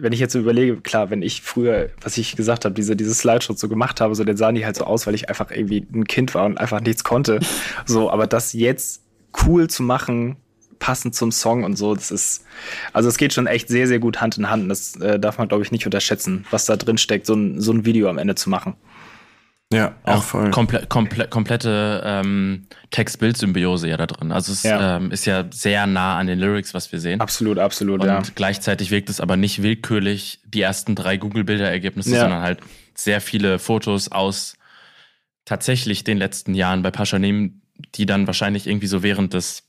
wenn 0.00 0.12
ich 0.12 0.20
jetzt 0.20 0.32
so 0.32 0.38
überlege, 0.38 0.76
klar, 0.80 1.10
wenn 1.10 1.22
ich 1.22 1.42
früher, 1.42 1.90
was 2.00 2.16
ich 2.18 2.36
gesagt 2.36 2.64
habe, 2.64 2.74
diese, 2.74 2.96
diese 2.96 3.14
Slideshow 3.14 3.54
so 3.54 3.68
gemacht 3.68 4.00
habe, 4.00 4.14
so, 4.14 4.24
dann 4.24 4.36
sahen 4.36 4.54
die 4.54 4.64
halt 4.64 4.76
so 4.76 4.84
aus, 4.84 5.06
weil 5.06 5.14
ich 5.14 5.28
einfach 5.28 5.50
irgendwie 5.50 5.86
ein 5.92 6.04
Kind 6.04 6.34
war 6.34 6.46
und 6.46 6.58
einfach 6.58 6.80
nichts 6.80 7.04
konnte. 7.04 7.40
so, 7.86 8.10
aber 8.10 8.26
das 8.26 8.52
jetzt 8.52 9.02
cool 9.46 9.68
zu 9.68 9.82
machen, 9.82 10.36
passend 10.78 11.14
zum 11.14 11.30
Song 11.30 11.64
und 11.64 11.76
so, 11.76 11.94
das 11.94 12.10
ist, 12.10 12.44
also 12.92 13.08
es 13.08 13.18
geht 13.18 13.32
schon 13.32 13.46
echt 13.46 13.68
sehr, 13.68 13.86
sehr 13.86 13.98
gut 13.98 14.20
Hand 14.20 14.38
in 14.38 14.50
Hand. 14.50 14.70
Das 14.70 14.96
äh, 14.96 15.20
darf 15.20 15.38
man, 15.38 15.48
glaube 15.48 15.62
ich, 15.62 15.70
nicht 15.70 15.86
unterschätzen, 15.86 16.46
was 16.50 16.64
da 16.64 16.76
drin 16.76 16.98
steckt, 16.98 17.26
so 17.26 17.34
ein, 17.34 17.60
so 17.60 17.72
ein 17.72 17.84
Video 17.84 18.08
am 18.08 18.18
Ende 18.18 18.34
zu 18.34 18.50
machen. 18.50 18.74
Ja, 19.72 19.94
auch 20.02 20.24
voll. 20.24 20.50
Komple 20.50 20.84
komple 20.86 21.28
komplette 21.28 22.02
ähm, 22.04 22.66
Text-Bild-Symbiose 22.90 23.88
ja 23.88 23.96
da 23.96 24.06
drin. 24.06 24.32
Also 24.32 24.52
es 24.52 24.64
ja. 24.64 24.96
Ähm, 24.96 25.12
ist 25.12 25.26
ja 25.26 25.44
sehr 25.52 25.86
nah 25.86 26.18
an 26.18 26.26
den 26.26 26.40
Lyrics, 26.40 26.74
was 26.74 26.90
wir 26.90 26.98
sehen. 26.98 27.20
Absolut, 27.20 27.58
absolut, 27.58 28.00
und 28.00 28.08
ja. 28.08 28.20
gleichzeitig 28.34 28.90
wirkt 28.90 29.08
es 29.10 29.20
aber 29.20 29.36
nicht 29.36 29.62
willkürlich 29.62 30.40
die 30.44 30.60
ersten 30.60 30.96
drei 30.96 31.16
Google-Bilder-Ergebnisse, 31.16 32.14
ja. 32.14 32.22
sondern 32.22 32.42
halt 32.42 32.58
sehr 32.96 33.20
viele 33.20 33.60
Fotos 33.60 34.10
aus 34.10 34.56
tatsächlich 35.44 36.02
den 36.02 36.18
letzten 36.18 36.54
Jahren 36.54 36.82
bei 36.82 36.90
Pascha 36.90 37.20
nehmen, 37.20 37.62
die 37.94 38.06
dann 38.06 38.26
wahrscheinlich 38.26 38.66
irgendwie 38.66 38.88
so 38.88 39.04
während 39.04 39.34
des 39.34 39.68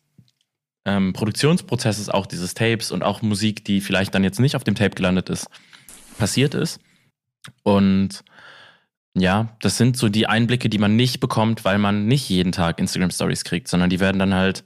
ähm, 0.83 1.13
Produktionsprozesses 1.13 2.09
auch 2.09 2.25
dieses 2.25 2.55
Tapes 2.55 2.91
und 2.91 3.03
auch 3.03 3.21
Musik, 3.21 3.63
die 3.65 3.81
vielleicht 3.81 4.15
dann 4.15 4.23
jetzt 4.23 4.39
nicht 4.39 4.55
auf 4.55 4.63
dem 4.63 4.73
Tape 4.73 4.95
gelandet 4.95 5.29
ist, 5.29 5.47
passiert 6.17 6.55
ist. 6.55 6.79
Und 7.61 8.23
ja, 9.13 9.49
das 9.59 9.77
sind 9.77 9.97
so 9.97 10.09
die 10.09 10.27
Einblicke, 10.27 10.69
die 10.69 10.77
man 10.77 10.95
nicht 10.95 11.19
bekommt, 11.19 11.65
weil 11.65 11.77
man 11.77 12.07
nicht 12.07 12.29
jeden 12.29 12.51
Tag 12.51 12.79
Instagram 12.79 13.11
Stories 13.11 13.43
kriegt, 13.43 13.67
sondern 13.67 13.89
die 13.89 13.99
werden 13.99 14.19
dann 14.19 14.33
halt 14.33 14.63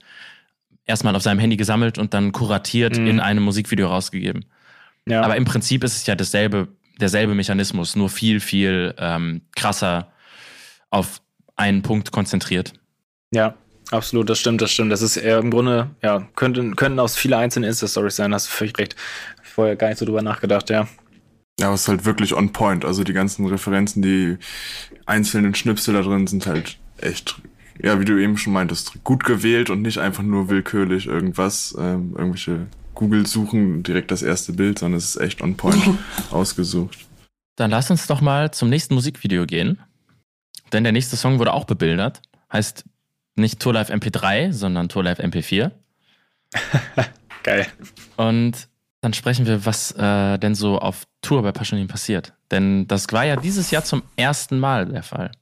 erstmal 0.84 1.16
auf 1.16 1.22
seinem 1.22 1.40
Handy 1.40 1.56
gesammelt 1.56 1.98
und 1.98 2.14
dann 2.14 2.32
kuratiert 2.32 2.96
mhm. 2.96 3.06
in 3.08 3.20
einem 3.20 3.42
Musikvideo 3.42 3.88
rausgegeben. 3.88 4.44
Ja. 5.08 5.22
Aber 5.22 5.36
im 5.36 5.44
Prinzip 5.44 5.82
ist 5.84 5.96
es 5.96 6.06
ja 6.06 6.14
dasselbe, 6.14 6.68
derselbe 7.00 7.34
Mechanismus, 7.34 7.96
nur 7.96 8.08
viel, 8.08 8.40
viel 8.40 8.94
ähm, 8.98 9.42
krasser 9.54 10.12
auf 10.90 11.20
einen 11.56 11.82
Punkt 11.82 12.12
konzentriert. 12.12 12.72
Ja, 13.32 13.54
absolut, 13.90 14.30
das 14.30 14.38
stimmt, 14.38 14.62
das 14.62 14.70
stimmt. 14.70 14.92
Das 14.92 15.02
ist 15.02 15.16
eher 15.16 15.38
im 15.38 15.50
Grunde, 15.50 15.90
ja, 16.02 16.26
könnten, 16.36 16.76
könnten 16.76 17.00
aus 17.00 17.16
viele 17.16 17.36
einzelne 17.36 17.66
Insta-Stories 17.66 18.16
sein, 18.16 18.32
hast 18.32 18.46
du 18.46 18.50
völlig 18.52 18.78
recht. 18.78 18.94
Vorher 19.42 19.74
gar 19.74 19.88
nicht 19.88 19.98
so 19.98 20.04
drüber 20.04 20.22
nachgedacht, 20.22 20.70
ja. 20.70 20.86
Ja, 21.58 21.66
aber 21.66 21.74
es 21.74 21.82
ist 21.82 21.88
halt 21.88 22.04
wirklich 22.04 22.34
on 22.34 22.52
point. 22.52 22.84
Also 22.84 23.02
die 23.02 23.14
ganzen 23.14 23.46
Referenzen, 23.46 24.02
die 24.02 24.36
einzelnen 25.06 25.54
Schnipsel 25.54 25.94
da 25.94 26.02
drin 26.02 26.26
sind 26.26 26.46
halt 26.46 26.78
echt, 26.98 27.40
ja, 27.82 27.98
wie 27.98 28.04
du 28.04 28.20
eben 28.20 28.36
schon 28.36 28.52
meintest, 28.52 29.02
gut 29.04 29.24
gewählt 29.24 29.70
und 29.70 29.82
nicht 29.82 29.98
einfach 29.98 30.22
nur 30.22 30.50
willkürlich 30.50 31.06
irgendwas, 31.06 31.74
ähm, 31.78 32.14
irgendwelche 32.16 32.66
Google 32.94 33.26
suchen 33.26 33.82
direkt 33.82 34.10
das 34.10 34.22
erste 34.22 34.52
Bild, 34.52 34.78
sondern 34.78 34.98
es 34.98 35.16
ist 35.16 35.20
echt 35.20 35.40
on 35.42 35.56
point 35.56 35.82
ausgesucht. 36.30 36.98
Dann 37.56 37.70
lass 37.70 37.90
uns 37.90 38.06
doch 38.06 38.20
mal 38.20 38.50
zum 38.50 38.68
nächsten 38.68 38.94
Musikvideo 38.94 39.46
gehen. 39.46 39.80
Denn 40.72 40.82
der 40.82 40.92
nächste 40.92 41.16
Song 41.16 41.38
wurde 41.38 41.54
auch 41.54 41.64
bebildert. 41.64 42.20
Heißt 42.52 42.84
nicht 43.36 43.60
Tour 43.60 43.74
Live 43.74 43.90
MP3, 43.90 44.52
sondern 44.52 44.88
Tour 44.88 45.04
Live 45.04 45.20
MP4. 45.20 45.70
Geil. 47.42 47.66
Und 48.16 48.68
dann 49.00 49.12
sprechen 49.12 49.46
wir, 49.46 49.64
was 49.64 49.92
äh, 49.92 50.38
denn 50.38 50.54
so 50.54 50.78
auf 50.78 51.06
Tour 51.26 51.42
bei 51.42 51.50
Paschanim 51.50 51.88
passiert. 51.88 52.32
Denn 52.52 52.86
das 52.86 53.12
war 53.12 53.24
ja 53.24 53.34
dieses 53.34 53.72
Jahr 53.72 53.82
zum 53.82 54.02
ersten 54.14 54.60
Mal 54.60 54.86
der 54.86 55.02
Fall. 55.02 55.32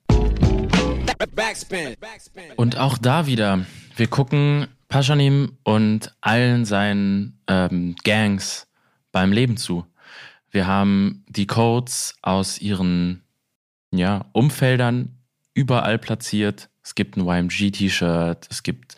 Und 2.56 2.78
auch 2.78 2.96
da 2.96 3.26
wieder, 3.26 3.66
wir 3.94 4.06
gucken 4.06 4.66
Paschanim 4.88 5.58
und 5.62 6.14
allen 6.22 6.64
seinen 6.64 7.38
ähm, 7.48 7.96
Gangs 8.02 8.66
beim 9.12 9.30
Leben 9.30 9.58
zu. 9.58 9.84
Wir 10.50 10.66
haben 10.66 11.22
die 11.28 11.46
Codes 11.46 12.14
aus 12.22 12.58
ihren 12.58 13.22
ja, 13.92 14.24
Umfeldern 14.32 15.18
überall 15.52 15.98
platziert. 15.98 16.70
Es 16.82 16.94
gibt 16.94 17.18
ein 17.18 17.26
YMG-T-Shirt, 17.26 18.46
es 18.50 18.62
gibt 18.62 18.96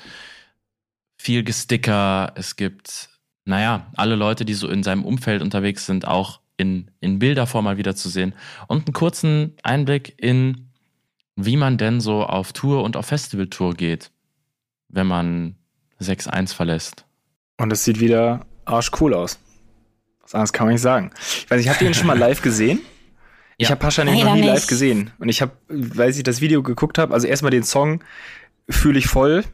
viel 1.16 1.43
Gesticker, 1.43 2.32
es 2.37 2.55
gibt 2.55 3.09
naja, 3.45 3.87
alle 3.97 4.16
Leute, 4.16 4.45
die 4.45 4.55
so 4.55 4.68
in 4.68 4.82
seinem 4.82 5.05
Umfeld 5.05 5.41
unterwegs 5.41 5.87
sind, 5.87 6.07
auch 6.07 6.41
in, 6.57 6.91
in 7.01 7.19
Bilderform 7.19 7.65
mal 7.65 7.77
wieder 7.77 7.95
zu 7.95 8.09
sehen. 8.09 8.35
Und 8.67 8.87
einen 8.87 8.93
kurzen 8.93 9.55
Einblick 9.63 10.15
in, 10.17 10.69
wie 11.37 11.57
man 11.57 11.79
denn 11.79 12.01
so 12.01 12.25
auf 12.25 12.53
Tour 12.53 12.83
und 12.83 12.97
auf 12.97 13.07
Festivaltour 13.07 13.75
geht, 13.75 14.11
wenn 14.89 15.07
man 15.07 15.57
6-1 16.01 16.55
verlässt. 16.55 17.05
Und 17.59 17.73
es 17.73 17.85
sieht 17.85 18.01
wieder 18.01 18.47
arschcool 18.65 19.15
aus. 19.15 19.39
Was 20.23 20.35
anderes 20.35 20.53
kann 20.53 20.67
man 20.67 20.75
nicht 20.75 20.83
sagen. 20.83 21.13
Ich 21.19 21.51
weiß 21.51 21.59
nicht, 21.59 21.69
habt 21.69 21.81
ihr 21.81 21.87
ihn 21.87 21.95
schon 21.95 22.07
mal 22.07 22.19
live 22.19 22.43
gesehen? 22.43 22.81
Ich 23.59 23.69
ja. 23.69 23.71
habe 23.71 23.81
Pascha 23.81 24.05
nämlich 24.05 24.23
noch 24.23 24.35
nie 24.35 24.43
live 24.43 24.67
gesehen. 24.67 25.13
Und 25.19 25.31
ich 25.31 25.41
habe, 25.41 25.53
weil 25.69 26.11
ich 26.11 26.23
das 26.23 26.43
Video 26.43 26.63
geguckt 26.63 26.99
habe, 26.99 27.15
also 27.15 27.27
erstmal 27.27 27.51
den 27.51 27.63
Song 27.63 28.05
fühle 28.69 28.99
ich 28.99 29.07
voll 29.07 29.45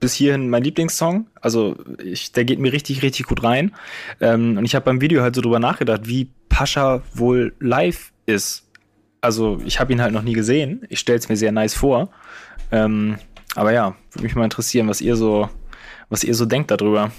bis 0.00 0.14
hierhin 0.14 0.48
mein 0.48 0.64
Lieblingssong. 0.64 1.26
Also 1.40 1.76
ich, 2.02 2.32
der 2.32 2.44
geht 2.44 2.58
mir 2.58 2.72
richtig, 2.72 3.02
richtig 3.02 3.26
gut 3.26 3.44
rein. 3.44 3.72
Ähm, 4.20 4.56
und 4.56 4.64
ich 4.64 4.74
habe 4.74 4.86
beim 4.86 5.00
Video 5.00 5.22
halt 5.22 5.34
so 5.34 5.42
drüber 5.42 5.60
nachgedacht, 5.60 6.08
wie 6.08 6.30
Pascha 6.48 7.02
wohl 7.14 7.54
live 7.60 8.12
ist. 8.26 8.66
Also 9.20 9.60
ich 9.64 9.78
habe 9.78 9.92
ihn 9.92 10.00
halt 10.00 10.14
noch 10.14 10.22
nie 10.22 10.32
gesehen. 10.32 10.86
Ich 10.88 10.98
stelle 10.98 11.18
es 11.18 11.28
mir 11.28 11.36
sehr 11.36 11.52
nice 11.52 11.74
vor. 11.74 12.10
Ähm, 12.72 13.18
aber 13.54 13.72
ja, 13.72 13.94
würde 14.12 14.24
mich 14.24 14.34
mal 14.34 14.44
interessieren, 14.44 14.88
was 14.88 15.00
ihr 15.00 15.16
so, 15.16 15.48
was 16.08 16.24
ihr 16.24 16.34
so 16.34 16.46
denkt 16.46 16.70
darüber. 16.70 17.12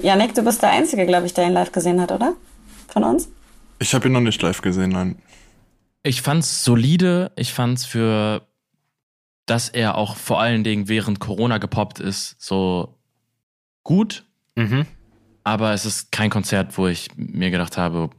Janik, 0.00 0.34
du 0.34 0.42
bist 0.42 0.62
der 0.62 0.70
Einzige, 0.70 1.06
glaube 1.06 1.26
ich, 1.26 1.34
der 1.34 1.46
ihn 1.46 1.52
live 1.52 1.72
gesehen 1.72 2.00
hat, 2.00 2.12
oder? 2.12 2.34
Von 2.88 3.04
uns? 3.04 3.28
Ich 3.78 3.94
habe 3.94 4.08
ihn 4.08 4.12
noch 4.12 4.20
nicht 4.20 4.40
live 4.42 4.62
gesehen, 4.62 4.90
nein. 4.90 5.16
Ich 6.04 6.22
fand's 6.22 6.64
solide. 6.64 7.32
Ich 7.36 7.52
fand's 7.52 7.84
für 7.84 8.42
dass 9.46 9.68
er 9.68 9.96
auch 9.96 10.16
vor 10.16 10.40
allen 10.40 10.64
Dingen 10.64 10.88
während 10.88 11.20
Corona 11.20 11.58
gepoppt 11.58 12.00
ist, 12.00 12.36
so 12.38 12.98
gut. 13.82 14.24
Mhm. 14.54 14.86
Aber 15.44 15.72
es 15.72 15.84
ist 15.84 16.12
kein 16.12 16.30
Konzert, 16.30 16.78
wo 16.78 16.86
ich 16.86 17.08
mir 17.16 17.50
gedacht 17.50 17.76
habe, 17.76 18.10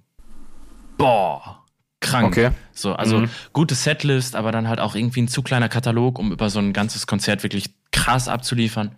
boah, 0.97 1.63
krank. 2.01 2.27
Okay. 2.27 2.51
So, 2.73 2.93
also 2.93 3.19
mhm. 3.19 3.29
gute 3.53 3.75
Setlist, 3.75 4.35
aber 4.35 4.51
dann 4.51 4.67
halt 4.67 4.79
auch 4.79 4.95
irgendwie 4.95 5.21
ein 5.21 5.27
zu 5.27 5.41
kleiner 5.41 5.69
Katalog, 5.69 6.19
um 6.19 6.31
über 6.31 6.49
so 6.49 6.59
ein 6.59 6.73
ganzes 6.73 7.07
Konzert 7.07 7.43
wirklich 7.43 7.73
krass 7.91 8.27
abzuliefern. 8.27 8.95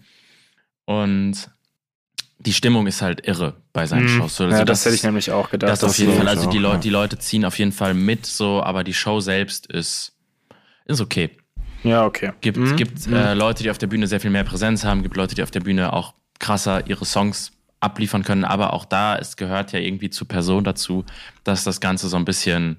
Und 0.85 1.49
die 2.39 2.53
Stimmung 2.53 2.87
ist 2.87 3.01
halt 3.01 3.27
irre 3.27 3.55
bei 3.73 3.85
seinen 3.85 4.05
mhm. 4.05 4.17
Shows. 4.17 4.41
Also 4.41 4.55
ja, 4.55 4.65
das, 4.65 4.79
das, 4.79 4.85
hätte 4.85 4.95
ich 4.95 5.03
nämlich 5.03 5.31
auch 5.31 5.49
gedacht. 5.49 5.71
Das, 5.71 5.83
auf 5.83 5.97
jeden 5.97 6.15
Fall. 6.15 6.27
Also 6.27 6.49
die, 6.49 6.57
Leute, 6.57 6.79
die 6.79 6.89
Leute 6.89 7.19
ziehen 7.19 7.45
auf 7.45 7.57
jeden 7.59 7.71
Fall 7.71 7.93
mit, 7.93 8.25
so, 8.25 8.61
aber 8.63 8.83
die 8.83 8.93
Show 8.93 9.19
selbst 9.19 9.67
ist, 9.67 10.13
ist 10.85 11.01
okay. 11.01 11.31
Ja, 11.85 12.05
okay. 12.05 12.31
Gibt, 12.41 12.57
mhm. 12.57 12.75
gibt 12.75 13.05
äh, 13.07 13.33
mhm. 13.33 13.39
Leute, 13.39 13.63
die 13.63 13.69
auf 13.69 13.77
der 13.77 13.87
Bühne 13.87 14.07
sehr 14.07 14.19
viel 14.19 14.31
mehr 14.31 14.43
Präsenz 14.43 14.83
haben, 14.83 15.03
gibt 15.03 15.15
Leute, 15.15 15.35
die 15.35 15.43
auf 15.43 15.51
der 15.51 15.59
Bühne 15.59 15.93
auch 15.93 16.13
krasser 16.39 16.87
ihre 16.87 17.05
Songs 17.05 17.51
abliefern 17.79 18.23
können, 18.23 18.43
aber 18.43 18.73
auch 18.73 18.85
da, 18.85 19.15
es 19.15 19.37
gehört 19.37 19.71
ja 19.71 19.79
irgendwie 19.79 20.09
zur 20.09 20.27
Person 20.27 20.63
dazu, 20.63 21.05
dass 21.43 21.63
das 21.63 21.79
Ganze 21.79 22.07
so 22.07 22.17
ein 22.17 22.25
bisschen, 22.25 22.77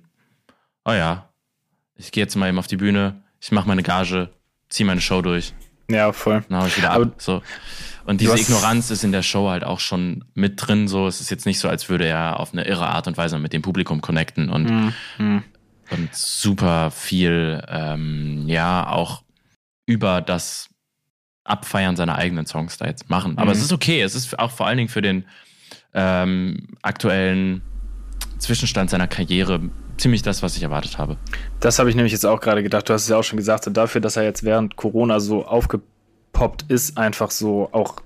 oh 0.84 0.92
ja, 0.92 1.28
ich 1.94 2.10
gehe 2.10 2.24
jetzt 2.24 2.34
mal 2.34 2.48
eben 2.48 2.58
auf 2.58 2.66
die 2.66 2.76
Bühne, 2.76 3.22
ich 3.40 3.52
mache 3.52 3.68
meine 3.68 3.84
Gage, 3.84 4.30
ziehe 4.68 4.86
meine 4.86 5.00
Show 5.00 5.22
durch. 5.22 5.54
Ja, 5.88 6.12
voll. 6.12 6.44
Dann 6.48 6.60
hau 6.60 6.66
ich 6.66 6.76
wieder 6.76 6.90
ab. 6.90 7.14
So. 7.18 7.42
Und 8.04 8.20
diese 8.20 8.36
Ignoranz 8.36 8.90
ist 8.90 9.04
in 9.04 9.12
der 9.12 9.22
Show 9.22 9.48
halt 9.48 9.62
auch 9.62 9.78
schon 9.78 10.24
mit 10.34 10.54
drin. 10.56 10.88
So, 10.88 11.06
es 11.06 11.20
ist 11.20 11.30
jetzt 11.30 11.46
nicht 11.46 11.60
so, 11.60 11.68
als 11.68 11.88
würde 11.88 12.06
er 12.06 12.40
auf 12.40 12.52
eine 12.52 12.64
irre 12.66 12.88
Art 12.88 13.06
und 13.06 13.16
Weise 13.16 13.38
mit 13.38 13.52
dem 13.52 13.62
Publikum 13.62 14.00
connecten 14.00 14.48
und 14.48 14.68
mhm 15.18 15.44
und 15.90 16.14
super 16.14 16.90
viel, 16.90 17.62
ähm, 17.68 18.44
ja, 18.46 18.88
auch 18.88 19.22
über 19.86 20.20
das 20.20 20.68
Abfeiern 21.44 21.96
seiner 21.96 22.16
eigenen 22.16 22.46
Songs 22.46 22.76
da 22.76 22.86
jetzt 22.86 23.08
machen. 23.08 23.38
Aber 23.38 23.46
mhm. 23.46 23.52
es 23.52 23.62
ist 23.62 23.72
okay. 23.72 24.02
Es 24.02 24.14
ist 24.14 24.38
auch 24.38 24.50
vor 24.50 24.66
allen 24.66 24.78
Dingen 24.78 24.88
für 24.88 25.02
den 25.02 25.24
ähm, 25.94 26.68
aktuellen 26.82 27.62
Zwischenstand 28.38 28.90
seiner 28.90 29.06
Karriere 29.06 29.60
ziemlich 29.96 30.22
das, 30.22 30.42
was 30.42 30.56
ich 30.56 30.62
erwartet 30.62 30.98
habe. 30.98 31.16
Das 31.60 31.78
habe 31.78 31.88
ich 31.88 31.96
nämlich 31.96 32.12
jetzt 32.12 32.26
auch 32.26 32.40
gerade 32.40 32.62
gedacht. 32.62 32.88
Du 32.88 32.92
hast 32.92 33.02
es 33.02 33.08
ja 33.08 33.16
auch 33.16 33.24
schon 33.24 33.38
gesagt. 33.38 33.66
Und 33.66 33.76
dafür, 33.76 34.00
dass 34.00 34.16
er 34.16 34.24
jetzt 34.24 34.42
während 34.42 34.76
Corona 34.76 35.20
so 35.20 35.46
aufgepoppt 35.46 36.66
ist, 36.68 36.98
einfach 36.98 37.30
so 37.30 37.68
auch, 37.72 37.96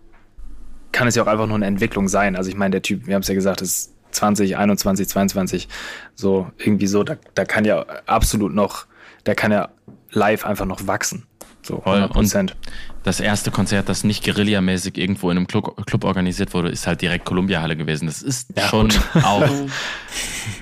kann 0.92 1.08
es 1.08 1.14
ja 1.14 1.22
auch 1.22 1.26
einfach 1.26 1.46
nur 1.46 1.56
eine 1.56 1.66
Entwicklung 1.66 2.08
sein. 2.08 2.36
Also 2.36 2.50
ich 2.50 2.56
meine, 2.56 2.72
der 2.72 2.82
Typ, 2.82 3.06
wir 3.06 3.14
haben 3.14 3.22
es 3.22 3.28
ja 3.28 3.34
gesagt, 3.34 3.60
ist 3.60 3.94
20, 4.12 4.56
21, 4.56 5.08
22, 5.08 5.68
so 6.14 6.50
irgendwie 6.58 6.86
so, 6.86 7.02
da, 7.02 7.16
da 7.34 7.44
kann 7.44 7.64
ja 7.64 7.84
absolut 8.06 8.54
noch, 8.54 8.86
da 9.24 9.34
kann 9.34 9.52
ja 9.52 9.68
live 10.10 10.44
einfach 10.44 10.66
noch 10.66 10.86
wachsen. 10.86 11.26
So 11.62 11.82
100 11.84 12.16
Und 12.16 12.56
das 13.02 13.20
erste 13.20 13.50
Konzert, 13.50 13.88
das 13.88 14.02
nicht 14.02 14.24
guerillamäßig 14.24 14.96
irgendwo 14.96 15.30
in 15.30 15.36
einem 15.36 15.46
Club, 15.46 15.86
Club 15.86 16.04
organisiert 16.04 16.54
wurde, 16.54 16.70
ist 16.70 16.86
halt 16.86 17.02
direkt 17.02 17.24
Columbia 17.24 17.60
Halle 17.60 17.76
gewesen. 17.76 18.06
Das 18.06 18.22
ist 18.22 18.56
ja, 18.56 18.66
schon 18.68 18.90
auch, 19.22 19.48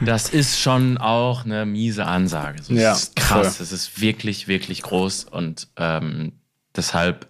das 0.01 0.29
ist 0.29 0.61
schon 0.61 0.99
auch 0.99 1.45
eine 1.45 1.67
miese 1.67 2.05
Ansage. 2.07 2.63
So, 2.63 2.75
ja, 2.75 2.93
ist 2.93 3.17
krass. 3.17 3.61
Es 3.61 3.73
ist 3.73 4.01
wirklich, 4.01 4.49
wirklich 4.49 4.83
groß 4.83 5.25
und 5.25 5.69
ähm, 5.77 6.33
deshalb 6.77 7.29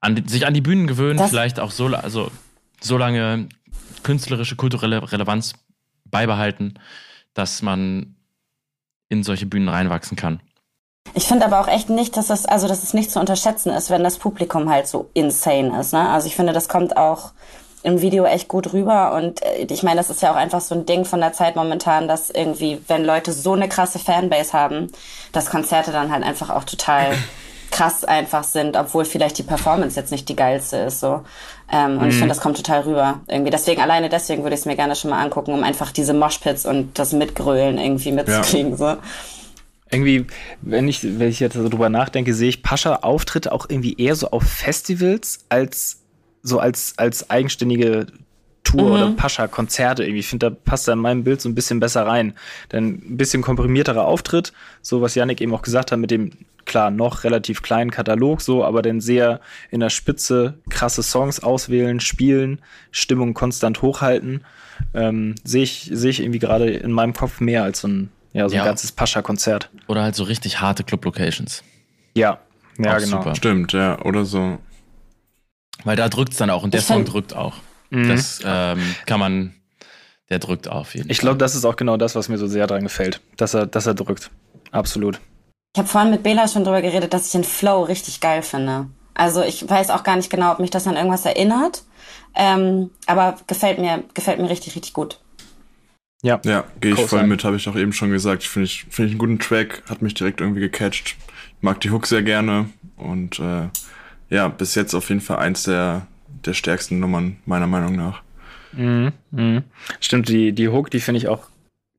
an, 0.00 0.22
sich 0.26 0.46
an 0.46 0.54
die 0.54 0.60
Bühnen 0.60 0.86
gewöhnen, 0.86 1.18
das 1.18 1.30
vielleicht 1.30 1.60
auch 1.60 1.70
so, 1.70 1.86
also 1.86 2.30
so 2.80 2.98
lange 2.98 3.48
künstlerische, 4.02 4.56
kulturelle 4.56 5.10
Relevanz 5.10 5.54
beibehalten, 6.04 6.78
dass 7.34 7.62
man 7.62 8.16
in 9.08 9.22
solche 9.22 9.46
Bühnen 9.46 9.68
reinwachsen 9.68 10.16
kann. 10.16 10.40
Ich 11.14 11.24
finde 11.24 11.44
aber 11.44 11.60
auch 11.60 11.68
echt 11.68 11.90
nicht, 11.90 12.16
dass 12.16 12.28
das, 12.28 12.46
also 12.46 12.68
dass 12.68 12.82
es 12.82 12.94
nicht 12.94 13.10
zu 13.10 13.20
unterschätzen 13.20 13.70
ist, 13.70 13.90
wenn 13.90 14.02
das 14.02 14.18
Publikum 14.18 14.70
halt 14.70 14.86
so 14.86 15.10
insane 15.14 15.78
ist. 15.78 15.92
Ne? 15.92 16.08
Also 16.08 16.26
ich 16.26 16.36
finde, 16.36 16.52
das 16.52 16.68
kommt 16.68 16.96
auch 16.96 17.32
im 17.82 18.00
Video 18.00 18.24
echt 18.24 18.48
gut 18.48 18.72
rüber 18.72 19.12
und 19.14 19.42
äh, 19.42 19.66
ich 19.68 19.82
meine, 19.82 19.96
das 19.96 20.08
ist 20.08 20.22
ja 20.22 20.32
auch 20.32 20.36
einfach 20.36 20.60
so 20.60 20.74
ein 20.74 20.86
Ding 20.86 21.04
von 21.04 21.20
der 21.20 21.32
Zeit 21.32 21.56
momentan, 21.56 22.08
dass 22.08 22.30
irgendwie, 22.30 22.80
wenn 22.86 23.04
Leute 23.04 23.32
so 23.32 23.52
eine 23.52 23.68
krasse 23.68 23.98
Fanbase 23.98 24.52
haben, 24.52 24.90
dass 25.32 25.50
Konzerte 25.50 25.90
dann 25.92 26.12
halt 26.12 26.22
einfach 26.22 26.50
auch 26.50 26.64
total 26.64 27.12
krass 27.72 28.04
einfach 28.04 28.44
sind, 28.44 28.76
obwohl 28.76 29.04
vielleicht 29.04 29.38
die 29.38 29.42
Performance 29.42 29.98
jetzt 29.98 30.12
nicht 30.12 30.28
die 30.28 30.36
geilste 30.36 30.76
ist. 30.76 31.00
So. 31.00 31.24
Ähm, 31.72 31.92
und 31.92 32.02
mhm. 32.02 32.08
ich 32.08 32.14
finde, 32.14 32.28
das 32.28 32.40
kommt 32.40 32.56
total 32.56 32.82
rüber. 32.82 33.20
Irgendwie. 33.26 33.50
Deswegen, 33.50 33.80
alleine 33.80 34.08
deswegen 34.08 34.44
würde 34.44 34.54
ich 34.54 34.60
es 34.60 34.66
mir 34.66 34.76
gerne 34.76 34.94
schon 34.94 35.10
mal 35.10 35.20
angucken, 35.20 35.52
um 35.52 35.64
einfach 35.64 35.90
diese 35.90 36.14
Moshpits 36.14 36.66
und 36.66 36.98
das 36.98 37.12
Mitgrölen 37.12 37.78
irgendwie 37.78 38.12
mitzukriegen. 38.12 38.72
Ja. 38.72 38.76
So 38.76 38.96
irgendwie, 39.90 40.26
wenn 40.62 40.88
ich, 40.88 41.02
wenn 41.02 41.28
ich 41.28 41.40
jetzt 41.40 41.56
darüber 41.56 41.90
nachdenke, 41.90 42.32
sehe 42.32 42.48
ich 42.48 42.62
Pascha-Auftritte 42.62 43.52
auch 43.52 43.66
irgendwie 43.68 43.94
eher 43.98 44.14
so 44.14 44.30
auf 44.30 44.42
Festivals 44.42 45.40
als 45.50 45.98
so 46.42 46.58
als, 46.58 46.94
als 46.96 47.30
eigenständige 47.30 48.06
Tour 48.64 48.82
mhm. 48.82 48.90
oder 48.90 49.10
Pascha-Konzerte 49.10 50.02
irgendwie. 50.02 50.20
Ich 50.20 50.28
finde, 50.28 50.50
da 50.50 50.56
passt 50.64 50.88
da 50.88 50.92
in 50.92 50.98
meinem 50.98 51.24
Bild 51.24 51.40
so 51.40 51.48
ein 51.48 51.54
bisschen 51.54 51.78
besser 51.78 52.06
rein. 52.06 52.34
Denn 52.72 53.02
ein 53.06 53.16
bisschen 53.16 53.42
komprimierterer 53.42 54.04
Auftritt, 54.04 54.52
so 54.80 55.02
was 55.02 55.14
Yannick 55.14 55.40
eben 55.40 55.54
auch 55.54 55.62
gesagt 55.62 55.92
hat, 55.92 55.98
mit 55.98 56.10
dem, 56.10 56.32
klar, 56.64 56.90
noch 56.90 57.24
relativ 57.24 57.62
kleinen 57.62 57.90
Katalog, 57.90 58.40
so, 58.40 58.64
aber 58.64 58.82
dann 58.82 59.00
sehr 59.00 59.40
in 59.70 59.80
der 59.80 59.90
Spitze 59.90 60.58
krasse 60.70 61.02
Songs 61.02 61.40
auswählen, 61.40 62.00
spielen, 62.00 62.60
Stimmung 62.90 63.34
konstant 63.34 63.82
hochhalten, 63.82 64.44
ähm, 64.94 65.34
sehe 65.44 65.62
ich, 65.62 65.90
sehe 65.92 66.10
ich 66.10 66.20
irgendwie 66.20 66.38
gerade 66.38 66.70
in 66.70 66.92
meinem 66.92 67.12
Kopf 67.12 67.40
mehr 67.40 67.62
als 67.62 67.80
so 67.80 67.88
ein 67.88 68.10
ja, 68.32 68.48
so 68.48 68.56
ja. 68.56 68.62
ein 68.62 68.66
ganzes 68.66 68.92
Pascha-Konzert. 68.92 69.68
Oder 69.88 70.02
halt 70.02 70.14
so 70.14 70.24
richtig 70.24 70.60
harte 70.60 70.84
Club-Locations. 70.84 71.62
Ja, 72.14 72.38
ja, 72.78 72.96
auch 72.96 72.98
genau. 72.98 73.18
Super. 73.18 73.34
Stimmt, 73.34 73.72
ja, 73.72 74.00
oder 74.02 74.24
so. 74.24 74.58
Weil 75.84 75.96
da 75.96 76.08
drückt 76.08 76.32
es 76.32 76.38
dann 76.38 76.50
auch 76.50 76.62
und 76.62 76.74
der 76.74 76.80
Song 76.80 77.04
drückt 77.04 77.34
auch. 77.34 77.56
Mhm. 77.90 78.08
Das 78.08 78.40
ähm, 78.44 78.80
kann 79.06 79.20
man, 79.20 79.54
der 80.30 80.38
drückt 80.38 80.68
auch 80.68 80.82
auf 80.82 80.94
jeden 80.94 81.10
Ich 81.10 81.18
glaube, 81.18 81.38
das 81.38 81.54
ist 81.54 81.64
auch 81.64 81.76
genau 81.76 81.96
das, 81.96 82.14
was 82.14 82.28
mir 82.28 82.38
so 82.38 82.46
sehr 82.46 82.66
dran 82.66 82.82
gefällt, 82.82 83.20
dass 83.36 83.54
er, 83.54 83.66
dass 83.66 83.86
er 83.86 83.94
drückt. 83.94 84.30
Absolut. 84.70 85.20
Ich 85.74 85.78
habe 85.78 85.88
vorhin 85.88 86.10
mit 86.10 86.22
Bela 86.22 86.48
schon 86.48 86.64
drüber 86.64 86.82
geredet, 86.82 87.14
dass 87.14 87.26
ich 87.26 87.32
den 87.32 87.44
Flow 87.44 87.82
richtig 87.82 88.20
geil 88.20 88.42
finde. 88.42 88.86
Also 89.14 89.42
ich 89.42 89.68
weiß 89.68 89.90
auch 89.90 90.02
gar 90.02 90.16
nicht 90.16 90.30
genau, 90.30 90.52
ob 90.52 90.58
mich 90.58 90.70
das 90.70 90.86
an 90.86 90.96
irgendwas 90.96 91.24
erinnert. 91.24 91.84
Ähm, 92.34 92.90
aber 93.06 93.36
gefällt 93.46 93.78
mir, 93.78 94.04
gefällt 94.14 94.38
mir 94.38 94.50
richtig, 94.50 94.74
richtig 94.74 94.92
gut. 94.92 95.18
Ja, 96.22 96.40
ja 96.44 96.64
gehe 96.80 96.92
ich 96.92 97.00
voll 97.00 97.20
sein. 97.20 97.28
mit, 97.28 97.44
habe 97.44 97.56
ich 97.56 97.68
auch 97.68 97.76
eben 97.76 97.92
schon 97.92 98.10
gesagt. 98.10 98.44
Finde 98.44 98.66
ich, 98.66 98.86
find 98.90 99.06
ich 99.06 99.12
einen 99.12 99.18
guten 99.18 99.38
Track, 99.38 99.82
hat 99.88 100.02
mich 100.02 100.14
direkt 100.14 100.40
irgendwie 100.40 100.60
gecatcht. 100.60 101.16
Mag 101.60 101.80
die 101.80 101.90
Hook 101.90 102.06
sehr 102.06 102.22
gerne 102.22 102.68
und 102.96 103.38
äh, 103.38 103.68
ja, 104.28 104.48
bis 104.48 104.74
jetzt 104.74 104.94
auf 104.94 105.08
jeden 105.08 105.20
Fall 105.20 105.38
eins 105.38 105.64
der, 105.64 106.06
der 106.44 106.54
stärksten 106.54 107.00
Nummern, 107.00 107.38
meiner 107.46 107.66
Meinung 107.66 107.96
nach. 107.96 108.22
Mhm, 108.72 109.12
mh. 109.30 109.62
Stimmt, 110.00 110.28
die, 110.28 110.52
die 110.52 110.68
Hook, 110.68 110.90
die 110.90 111.00
finde 111.00 111.18
ich 111.18 111.28
auch 111.28 111.51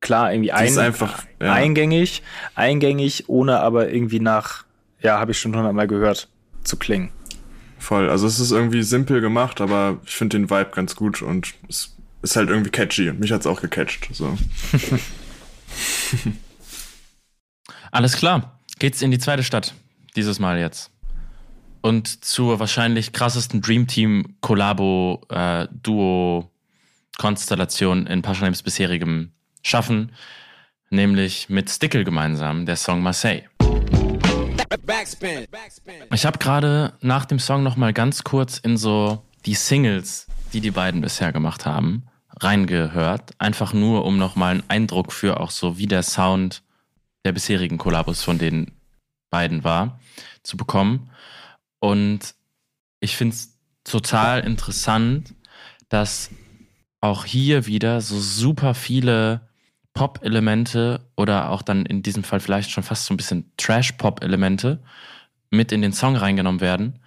klar 0.04 0.32
irgendwie 0.32 0.52
ein, 0.52 0.66
ist 0.66 0.78
einfach, 0.78 1.24
ja. 1.40 1.52
eingängig, 1.52 2.22
eingängig, 2.54 3.28
ohne 3.28 3.58
aber 3.60 3.90
irgendwie 3.90 4.20
nach, 4.20 4.64
ja, 5.00 5.18
habe 5.18 5.32
ich 5.32 5.38
schon 5.40 5.56
hundertmal 5.56 5.88
gehört, 5.88 6.28
zu 6.62 6.76
klingen. 6.76 7.10
Voll, 7.78 8.08
also 8.08 8.26
es 8.26 8.38
ist 8.38 8.52
irgendwie 8.52 8.82
simpel 8.82 9.20
gemacht, 9.20 9.60
aber 9.60 9.98
ich 10.06 10.14
finde 10.14 10.38
den 10.38 10.50
Vibe 10.50 10.70
ganz 10.72 10.94
gut 10.94 11.22
und 11.22 11.54
es 11.68 11.96
ist 12.22 12.36
halt 12.36 12.50
irgendwie 12.50 12.70
catchy. 12.70 13.12
Mich 13.12 13.32
hat's 13.32 13.46
auch 13.46 13.60
gecatcht. 13.60 14.08
So. 14.12 14.38
Alles 17.90 18.16
klar. 18.16 18.60
Geht's 18.78 19.02
in 19.02 19.10
die 19.10 19.18
zweite 19.18 19.42
Stadt. 19.42 19.74
Dieses 20.16 20.38
Mal 20.38 20.58
jetzt. 20.58 20.90
Und 21.80 22.24
zur 22.24 22.60
wahrscheinlich 22.60 23.12
krassesten 23.12 23.60
Dream 23.60 23.86
Team 23.86 24.36
Kollabo 24.40 25.22
äh, 25.28 25.66
Duo 25.70 26.50
Konstellation 27.18 28.06
in 28.06 28.22
Paschanems 28.22 28.62
bisherigem 28.62 29.34
Schaffen, 29.64 30.12
nämlich 30.90 31.48
mit 31.48 31.70
Stickle 31.70 32.04
gemeinsam, 32.04 32.66
der 32.66 32.76
Song 32.76 33.02
Marseille. 33.02 33.42
Ich 36.12 36.26
habe 36.26 36.38
gerade 36.38 36.92
nach 37.00 37.24
dem 37.24 37.38
Song 37.38 37.62
noch 37.62 37.76
mal 37.76 37.92
ganz 37.92 38.24
kurz 38.24 38.58
in 38.58 38.76
so 38.76 39.24
die 39.46 39.54
Singles, 39.54 40.26
die 40.52 40.60
die 40.60 40.70
beiden 40.70 41.00
bisher 41.00 41.32
gemacht 41.32 41.64
haben, 41.66 42.06
reingehört, 42.40 43.32
einfach 43.38 43.72
nur, 43.72 44.04
um 44.04 44.18
nochmal 44.18 44.52
einen 44.52 44.68
Eindruck 44.68 45.12
für 45.12 45.40
auch 45.40 45.50
so, 45.50 45.78
wie 45.78 45.86
der 45.86 46.02
Sound 46.02 46.62
der 47.24 47.32
bisherigen 47.32 47.78
Kollabos 47.78 48.22
von 48.22 48.38
den 48.38 48.72
beiden 49.30 49.64
war, 49.64 49.98
zu 50.42 50.56
bekommen. 50.56 51.10
Und 51.80 52.34
ich 53.00 53.16
finde 53.16 53.34
es 53.34 53.58
total 53.82 54.40
interessant, 54.40 55.34
dass 55.88 56.30
auch 57.00 57.24
hier 57.24 57.66
wieder 57.66 58.00
so 58.00 58.18
super 58.18 58.74
viele 58.74 59.48
Pop-Elemente 59.94 61.08
oder 61.16 61.50
auch 61.50 61.62
dann 61.62 61.86
in 61.86 62.02
diesem 62.02 62.24
Fall 62.24 62.40
vielleicht 62.40 62.70
schon 62.70 62.82
fast 62.82 63.06
so 63.06 63.14
ein 63.14 63.16
bisschen 63.16 63.52
Trash-Pop-Elemente 63.56 64.82
mit 65.50 65.72
in 65.72 65.82
den 65.82 65.92
Song 65.92 66.16
reingenommen 66.16 66.60
werden, 66.60 67.00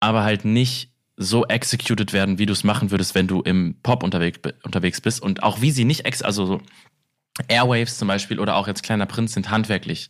aber 0.00 0.22
halt 0.22 0.44
nicht 0.44 0.90
so 1.16 1.46
executed 1.46 2.12
werden, 2.12 2.38
wie 2.38 2.46
du 2.46 2.52
es 2.52 2.64
machen 2.64 2.90
würdest, 2.90 3.14
wenn 3.14 3.26
du 3.26 3.40
im 3.40 3.76
Pop 3.82 4.02
unterwegs, 4.02 4.40
unterwegs 4.64 5.00
bist. 5.00 5.22
Und 5.22 5.42
auch 5.42 5.60
wie 5.60 5.70
sie 5.70 5.84
nicht, 5.84 6.04
ex 6.04 6.22
also 6.22 6.44
so 6.46 6.60
Airwaves 7.48 7.98
zum 7.98 8.08
Beispiel 8.08 8.38
oder 8.38 8.56
auch 8.56 8.68
jetzt 8.68 8.82
Kleiner 8.82 9.06
Prinz 9.06 9.32
sind 9.32 9.50
handwerklich 9.50 10.08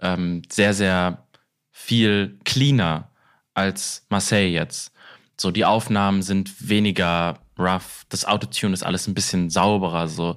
ähm, 0.00 0.42
sehr, 0.50 0.74
sehr 0.74 1.26
viel 1.70 2.38
cleaner 2.44 3.10
als 3.54 4.06
Marseille 4.08 4.50
jetzt. 4.50 4.92
So, 5.40 5.50
die 5.50 5.64
Aufnahmen 5.64 6.22
sind 6.22 6.68
weniger 6.68 7.38
rough, 7.58 8.04
das 8.08 8.24
Autotune 8.24 8.74
ist 8.74 8.82
alles 8.82 9.06
ein 9.06 9.14
bisschen 9.14 9.50
sauberer, 9.50 10.08
so. 10.08 10.36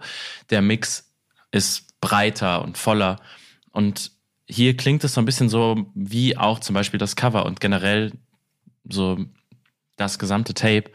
Der 0.49 0.61
Mix 0.61 1.11
ist 1.51 1.99
breiter 2.01 2.63
und 2.63 2.77
voller. 2.77 3.19
Und 3.71 4.11
hier 4.47 4.75
klingt 4.75 5.03
es 5.03 5.13
so 5.13 5.21
ein 5.21 5.25
bisschen 5.25 5.49
so 5.49 5.85
wie 5.93 6.37
auch 6.37 6.59
zum 6.59 6.73
Beispiel 6.73 6.97
das 6.97 7.15
Cover 7.15 7.45
und 7.45 7.59
generell 7.59 8.11
so 8.83 9.17
das 9.97 10.19
gesamte 10.19 10.53
Tape, 10.53 10.91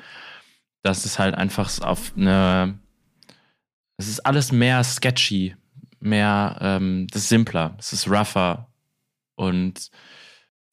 das 0.83 1.05
ist 1.05 1.19
halt 1.19 1.35
einfach 1.35 1.81
auf 1.81 2.13
eine. 2.17 2.79
Es 3.99 4.09
ist 4.09 4.27
alles 4.27 4.53
mehr 4.53 4.85
sketchy, 4.85 5.57
mehr, 6.01 6.59
ähm, 6.61 7.07
das 7.11 7.23
ist 7.23 7.29
simpler, 7.31 7.75
es 7.79 7.95
ist 7.95 8.09
rougher 8.09 8.71
und 9.37 9.91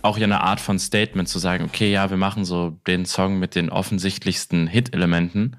auch 0.03 0.17
ja 0.17 0.25
eine 0.25 0.41
Art 0.41 0.59
von 0.59 0.77
Statement 0.77 1.27
zu 1.27 1.39
sagen, 1.39 1.65
okay, 1.65 1.91
ja, 1.91 2.09
wir 2.09 2.17
machen 2.17 2.45
so 2.45 2.77
den 2.87 3.05
Song 3.05 3.39
mit 3.39 3.55
den 3.55 3.69
offensichtlichsten 3.69 4.67
Hit-Elementen, 4.67 5.57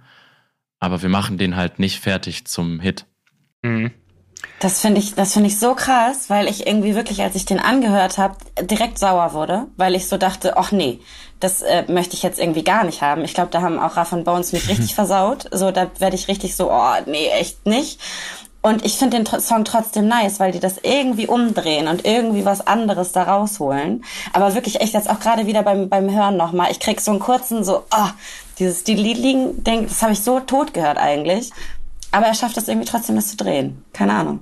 aber 0.79 1.03
wir 1.03 1.09
machen 1.09 1.39
den 1.39 1.57
halt 1.57 1.79
nicht 1.79 2.01
fertig 2.01 2.47
zum 2.47 2.79
Hit. 2.79 3.07
Mhm. 3.63 3.91
Das 4.61 4.81
finde 4.81 5.01
ich, 5.01 5.15
das 5.15 5.33
finde 5.33 5.49
ich 5.49 5.59
so 5.59 5.75
krass, 5.75 6.29
weil 6.29 6.49
ich 6.49 6.67
irgendwie 6.67 6.95
wirklich, 6.95 7.23
als 7.23 7.35
ich 7.35 7.47
den 7.47 7.59
angehört 7.59 8.19
habe, 8.19 8.37
direkt 8.63 8.99
sauer 8.99 9.33
wurde, 9.33 9.67
weil 9.77 9.95
ich 9.95 10.07
so 10.07 10.19
dachte, 10.19 10.57
ach 10.57 10.71
nee, 10.71 11.01
das 11.41 11.63
äh, 11.63 11.85
möchte 11.91 12.15
ich 12.15 12.23
jetzt 12.23 12.39
irgendwie 12.39 12.65
gar 12.65 12.85
nicht 12.85 13.03
haben. 13.03 13.25
Ich 13.25 13.35
glaube, 13.35 13.51
da 13.51 13.63
haben 13.63 13.79
auch 13.79 13.97
Raff 13.97 14.13
und 14.13 14.25
Bones 14.25 14.53
mich 14.53 14.69
richtig 14.69 14.95
versaut. 14.95 15.49
So, 15.53 15.71
da 15.71 15.91
werde 15.99 16.17
ich 16.17 16.29
richtig 16.29 16.57
so, 16.57 16.71
oh 16.71 16.93
nee, 17.07 17.29
echt 17.29 17.67
nicht. 17.67 18.01
Und 18.65 18.83
ich 18.83 18.95
finde 18.95 19.23
den 19.23 19.41
Song 19.41 19.67
trotzdem 19.67 20.09
nice, 20.09 20.41
weil 20.41 20.51
die 20.51 20.59
das 20.59 20.79
irgendwie 20.83 21.27
umdrehen 21.27 21.87
und 21.87 22.07
irgendwie 22.07 22.47
was 22.47 22.67
anderes 22.67 23.13
da 23.13 23.25
rausholen. 23.25 24.03
Aber 24.33 24.55
wirklich 24.55 24.81
echt 24.81 24.95
jetzt 24.95 25.11
auch 25.11 25.21
gerade 25.21 25.47
wieder 25.47 25.63
beim, 25.63 25.91
beim 25.91 26.11
Hören 26.11 26.39
nochmal. 26.39 26.71
Ich 26.71 26.81
krieg 26.81 26.99
so 27.03 27.11
einen 27.11 27.21
kurzen 27.21 27.63
so, 27.63 27.85
oh, 27.95 28.09
dieses, 28.59 28.83
die 28.83 28.95
Liedling, 28.95 29.63
denk, 29.65 29.89
das 29.89 30.01
habe 30.01 30.15
ich 30.15 30.21
so 30.21 30.41
tot 30.41 30.73
gehört 30.73 30.97
eigentlich. 30.97 31.51
Aber 32.11 32.25
er 32.25 32.33
schafft 32.33 32.57
es 32.57 32.67
irgendwie 32.67 32.87
trotzdem, 32.87 33.17
das 33.17 33.29
zu 33.29 33.37
drehen. 33.37 33.85
Keine 33.93 34.15
Ahnung. 34.15 34.41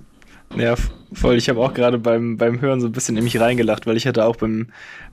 Ja, 0.54 0.76
voll. 1.12 1.34
Ich 1.34 1.48
habe 1.48 1.58
auch 1.58 1.74
gerade 1.74 1.98
beim, 1.98 2.36
beim 2.36 2.60
Hören 2.60 2.80
so 2.80 2.86
ein 2.86 2.92
bisschen 2.92 3.16
in 3.16 3.24
mich 3.24 3.40
reingelacht, 3.40 3.88
weil 3.88 3.96
ich 3.96 4.06
hatte 4.06 4.24
auch 4.24 4.36
beim, 4.36 4.68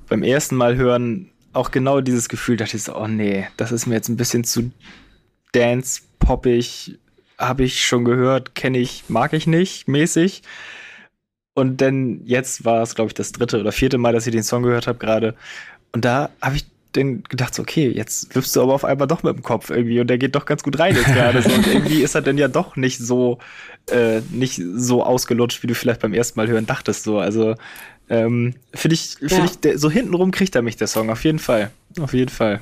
beim 0.08 0.22
ersten 0.22 0.56
Mal 0.56 0.76
hören 0.76 1.32
auch 1.52 1.72
genau 1.72 2.02
dieses 2.02 2.30
Gefühl, 2.30 2.58
dachte 2.58 2.78
ich 2.78 2.84
so, 2.84 2.96
oh 2.96 3.08
nee, 3.08 3.48
das 3.58 3.72
ist 3.72 3.88
mir 3.88 3.96
jetzt 3.96 4.10
ein 4.10 4.18
bisschen 4.18 4.44
zu 4.44 4.70
dance-poppig, 5.54 7.00
habe 7.40 7.64
ich 7.64 7.86
schon 7.86 8.06
gehört, 8.06 8.54
kenne 8.54 8.78
ich, 8.78 9.06
mag 9.08 9.34
ich 9.34 9.48
nicht, 9.48 9.88
mäßig. 9.88 10.44
Und 11.56 11.82
dann 11.82 12.22
jetzt 12.26 12.66
war 12.66 12.84
es, 12.84 12.96
glaube 12.96 13.10
ich, 13.10 13.14
das 13.14 13.32
dritte 13.32 13.60
oder 13.60 13.72
vierte 13.72 13.98
Mal, 13.98 14.14
dass 14.14 14.28
ich 14.28 14.34
den 14.34 14.44
Song 14.44 14.64
gehört 14.64 14.88
habe 14.88 15.00
gerade. 15.00 15.36
Und 15.92 16.06
da 16.06 16.30
habe 16.42 16.58
ich 16.58 16.66
dann 16.92 17.24
gedacht, 17.24 17.54
so, 17.54 17.62
okay, 17.62 17.90
jetzt 17.90 18.34
wirfst 18.36 18.56
du 18.56 18.62
aber 18.62 18.74
auf 18.74 18.84
einmal 18.84 19.08
doch 19.08 19.24
mit 19.24 19.36
dem 19.36 19.44
Kopf 19.44 19.70
irgendwie 19.70 20.00
und 20.00 20.08
der 20.08 20.18
geht 20.18 20.36
doch 20.36 20.46
ganz 20.46 20.64
gut 20.64 20.80
rein 20.80 20.96
jetzt 20.96 21.06
gerade. 21.06 21.42
So. 21.42 21.50
Und 21.50 21.68
irgendwie 21.74 22.02
ist 22.02 22.16
er 22.16 22.22
dann 22.22 22.38
ja 22.38 22.48
doch 22.48 22.76
nicht 22.76 23.00
so, 23.00 23.40
äh, 23.92 24.22
nicht 24.32 24.62
so 24.76 25.04
ausgelutscht, 25.04 25.64
wie 25.64 25.68
du 25.68 25.76
vielleicht 25.76 26.02
beim 26.02 26.14
ersten 26.14 26.40
Mal 26.40 26.48
hören 26.48 26.66
dachtest. 26.66 27.04
So. 27.04 27.20
Also 27.20 27.56
ähm, 28.10 28.56
finde 28.74 28.96
ich, 28.96 29.18
find 29.20 29.32
ja. 29.32 29.46
ich 29.46 29.60
der, 29.60 29.78
so 29.78 29.90
hintenrum 29.90 30.32
kriegt 30.32 30.56
er 30.56 30.62
mich, 30.62 30.78
der 30.78 30.88
Song, 30.88 31.10
auf 31.10 31.24
jeden 31.24 31.40
Fall. 31.40 31.72
Auf 32.00 32.14
jeden 32.14 32.30
Fall. 32.30 32.60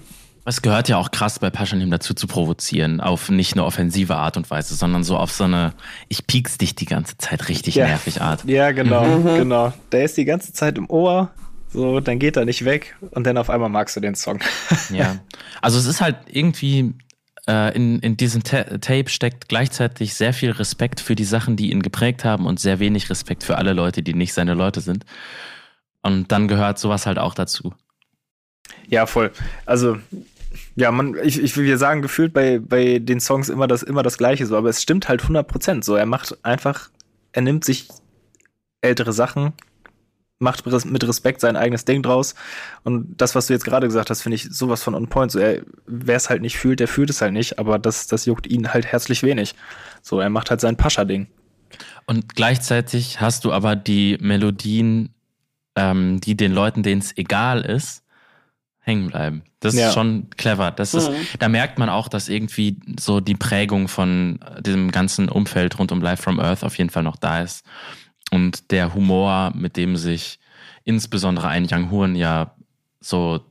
Es 0.48 0.62
gehört 0.62 0.88
ja 0.88 0.95
auch 0.95 1.12
krass 1.12 1.39
bei 1.39 1.50
Paschanim 1.50 1.91
dazu 1.91 2.14
zu 2.14 2.26
provozieren, 2.26 3.02
auf 3.02 3.30
nicht 3.30 3.54
eine 3.54 3.66
offensive 3.66 4.16
Art 4.16 4.38
und 4.38 4.50
Weise, 4.50 4.76
sondern 4.76 5.04
so 5.04 5.18
auf 5.18 5.30
so 5.30 5.43
eine, 5.43 5.74
ich 6.08 6.26
piek's 6.26 6.58
dich 6.58 6.74
die 6.74 6.86
ganze 6.86 7.18
Zeit 7.18 7.50
richtig 7.50 7.76
ja. 7.76 7.86
nervig 7.86 8.22
Art. 8.22 8.45
Ja, 8.45 8.72
genau, 8.72 9.04
mhm. 9.04 9.39
genau. 9.39 9.74
Der 9.91 10.06
ist 10.06 10.16
die 10.16 10.24
ganze 10.24 10.54
Zeit 10.54 10.78
im 10.78 10.89
Ohr, 10.89 11.32
so, 11.74 12.00
dann 12.00 12.18
geht 12.18 12.38
er 12.38 12.45
nicht 12.45 12.64
weg 12.64 12.95
und 13.12 13.28
dann 13.28 13.38
auf 13.38 13.50
einmal 13.50 13.68
magst 13.68 13.98
du 13.98 14.00
den 14.00 14.16
Song. 14.16 14.39
ja. 14.89 15.18
Also 15.62 15.78
es 15.80 15.86
ist 15.86 16.00
halt 16.00 16.16
irgendwie, 16.28 16.93
äh, 17.45 17.76
in, 17.76 18.00
in 18.00 18.16
diesem 18.16 18.41
Ta 18.41 18.64
Tape 18.64 19.10
steckt 19.10 19.50
gleichzeitig 19.50 20.14
sehr 20.14 20.32
viel 20.32 20.52
Respekt 20.52 21.02
für 21.02 21.16
die 21.16 21.26
Sachen, 21.26 21.58
die 21.58 21.72
ihn 21.72 21.82
geprägt 21.82 22.24
haben 22.24 22.45
und 22.45 22.62
sehr 22.62 22.80
wenig 22.80 23.10
Respekt 23.10 23.43
für 23.43 23.58
alle 23.58 23.74
Leute, 23.74 24.02
die 24.02 24.14
nicht 24.14 24.34
seine 24.34 24.54
Leute 24.54 24.80
sind. 24.80 25.06
Und 26.04 26.32
dann 26.32 26.48
gehört 26.48 26.80
sowas 26.80 27.06
halt 27.06 27.20
auch 27.20 27.34
dazu. 27.34 27.74
Ja, 28.88 29.06
voll. 29.08 29.32
Also 29.66 29.98
ja, 30.78 30.91
man, 30.91 31.15
ich, 31.23 31.41
ich 31.41 31.57
will 31.57 31.75
sagen, 31.78 32.03
gefühlt 32.03 32.34
bei, 32.34 32.59
bei 32.59 32.99
den 32.99 33.19
Songs 33.19 33.49
immer 33.49 33.67
das, 33.67 33.82
immer 33.82 34.03
das 34.03 34.19
Gleiche 34.19 34.45
so, 34.45 34.55
aber 34.55 34.69
es 34.69 34.84
stimmt 34.84 35.09
halt 35.09 35.23
100% 35.23 35.84
so. 35.84 35.95
Er 35.95 36.05
macht 36.05 36.38
einfach, 36.45 36.91
er 37.32 37.41
nimmt 37.41 37.65
sich 37.65 37.89
ältere 38.82 39.11
Sachen, 39.11 39.53
macht 40.38 40.67
mit 40.86 41.07
Respekt 41.07 41.41
sein 41.41 41.55
eigenes 41.55 41.84
Ding 41.84 42.03
draus. 42.03 42.36
Und 42.84 43.19
das, 43.19 43.34
was 43.34 43.47
du 43.47 43.53
jetzt 43.53 43.65
gerade 43.65 43.88
gesagt 43.88 44.11
hast, 44.11 44.21
finde 44.21 44.36
ich 44.36 44.43
sowas 44.51 44.84
von 44.84 44.93
on 44.93 45.07
point. 45.07 45.32
So, 45.32 45.39
wer 45.39 46.15
es 46.15 46.30
halt 46.30 46.43
nicht 46.43 46.59
fühlt, 46.59 46.80
der 46.80 46.88
fühlt 46.88 47.09
es 47.09 47.21
halt 47.21 47.34
nicht, 47.34 47.57
aber 47.57 47.80
das, 47.80 48.05
das 48.05 48.28
juckt 48.28 48.45
ihn 48.45 48.71
halt 48.71 48.86
herzlich 48.86 49.23
wenig. 49.23 49.55
So, 50.03 50.19
er 50.19 50.30
macht 50.30 50.51
halt 50.51 50.61
sein 50.61 50.78
Pascha-Ding. 50.78 51.25
Und 52.05 52.36
gleichzeitig 52.36 53.19
hast 53.19 53.45
du 53.45 53.51
aber 53.51 53.75
die 53.75 54.19
Melodien, 54.21 55.09
ähm, 55.75 56.21
die 56.21 56.38
den 56.38 56.51
Leuten, 56.51 56.84
denen 56.84 57.01
es 57.01 57.17
egal 57.17 57.61
ist, 57.61 58.03
hängen 58.88 59.08
bleiben. 59.08 59.44
Das 59.60 59.76
ja. 59.76 59.90
ist 59.90 59.94
schon 59.94 60.30
clever. 60.38 60.72
Das 60.72 60.94
ist, 60.94 61.12
mhm. 61.12 61.16
da 61.40 61.50
merkt 61.50 61.78
man 61.78 61.90
auch, 61.90 62.08
dass 62.08 62.30
irgendwie 62.30 62.78
so 62.98 63.20
die 63.20 63.36
Prägung 63.36 63.90
von 63.90 64.40
diesem 64.62 64.92
ganzen 64.92 65.28
Umfeld 65.28 65.78
rund 65.78 65.92
um 65.92 66.02
Life 66.02 66.24
from 66.24 66.40
Earth 66.40 66.64
auf 66.64 66.78
jeden 66.78 66.90
Fall 66.90 67.04
noch 67.04 67.18
da 67.18 67.42
ist. 67.42 67.66
Und 68.32 68.72
der 68.72 68.94
Humor, 68.94 69.52
mit 69.54 69.76
dem 69.76 69.98
sich 69.98 70.40
insbesondere 70.86 71.50
ein 71.50 71.68
Young 71.70 71.92
Horn 71.92 72.16
ja 72.16 72.56
so 73.02 73.42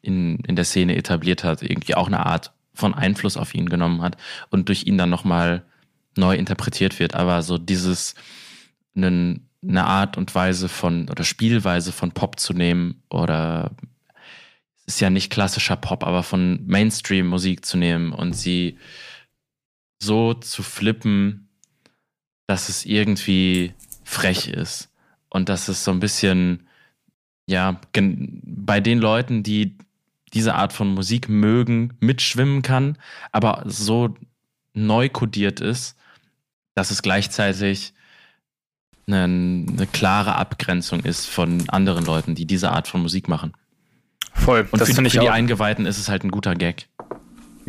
in, 0.00 0.38
in 0.46 0.56
der 0.56 0.64
Szene 0.64 0.96
etabliert 0.96 1.44
hat, 1.44 1.62
irgendwie 1.62 1.94
auch 1.94 2.06
eine 2.06 2.24
Art 2.24 2.52
von 2.72 2.94
Einfluss 2.94 3.36
auf 3.36 3.54
ihn 3.54 3.68
genommen 3.68 4.00
hat 4.00 4.16
und 4.50 4.68
durch 4.68 4.86
ihn 4.86 4.96
dann 4.96 5.10
nochmal 5.10 5.62
neu 6.16 6.36
interpretiert 6.36 6.98
wird. 6.98 7.14
Aber 7.14 7.42
so 7.42 7.58
dieses, 7.58 8.14
einen, 8.96 9.48
eine 9.62 9.84
Art 9.84 10.16
und 10.16 10.34
Weise 10.34 10.70
von 10.70 11.10
oder 11.10 11.24
Spielweise 11.24 11.92
von 11.92 12.12
Pop 12.12 12.40
zu 12.40 12.54
nehmen 12.54 13.02
oder 13.10 13.72
ist 14.86 15.00
ja 15.00 15.10
nicht 15.10 15.30
klassischer 15.30 15.76
Pop, 15.76 16.04
aber 16.04 16.22
von 16.22 16.64
Mainstream-Musik 16.66 17.64
zu 17.64 17.76
nehmen 17.76 18.12
und 18.12 18.34
sie 18.34 18.78
so 20.00 20.34
zu 20.34 20.62
flippen, 20.62 21.48
dass 22.46 22.68
es 22.68 22.84
irgendwie 22.84 23.74
frech 24.04 24.48
ist 24.48 24.92
und 25.28 25.48
dass 25.48 25.68
es 25.68 25.84
so 25.84 25.90
ein 25.90 26.00
bisschen, 26.00 26.68
ja, 27.48 27.80
bei 27.92 28.80
den 28.80 28.98
Leuten, 28.98 29.42
die 29.42 29.76
diese 30.32 30.54
Art 30.54 30.72
von 30.72 30.94
Musik 30.94 31.28
mögen, 31.28 31.94
mitschwimmen 32.00 32.62
kann, 32.62 32.98
aber 33.32 33.64
so 33.66 34.14
neu 34.74 35.08
kodiert 35.08 35.60
ist, 35.60 35.96
dass 36.74 36.90
es 36.90 37.02
gleichzeitig 37.02 37.94
eine, 39.06 39.24
eine 39.24 39.86
klare 39.86 40.36
Abgrenzung 40.36 41.00
ist 41.00 41.26
von 41.26 41.68
anderen 41.70 42.04
Leuten, 42.04 42.34
die 42.34 42.44
diese 42.44 42.70
Art 42.70 42.86
von 42.86 43.02
Musik 43.02 43.28
machen. 43.28 43.52
Voll. 44.36 44.68
Und 44.70 44.80
das 44.80 44.90
für, 44.90 45.02
für 45.02 45.20
die 45.20 45.28
Eingeweihten 45.28 45.86
ist 45.86 45.98
es 45.98 46.08
halt 46.08 46.24
ein 46.24 46.30
guter 46.30 46.54
Gag. 46.54 46.88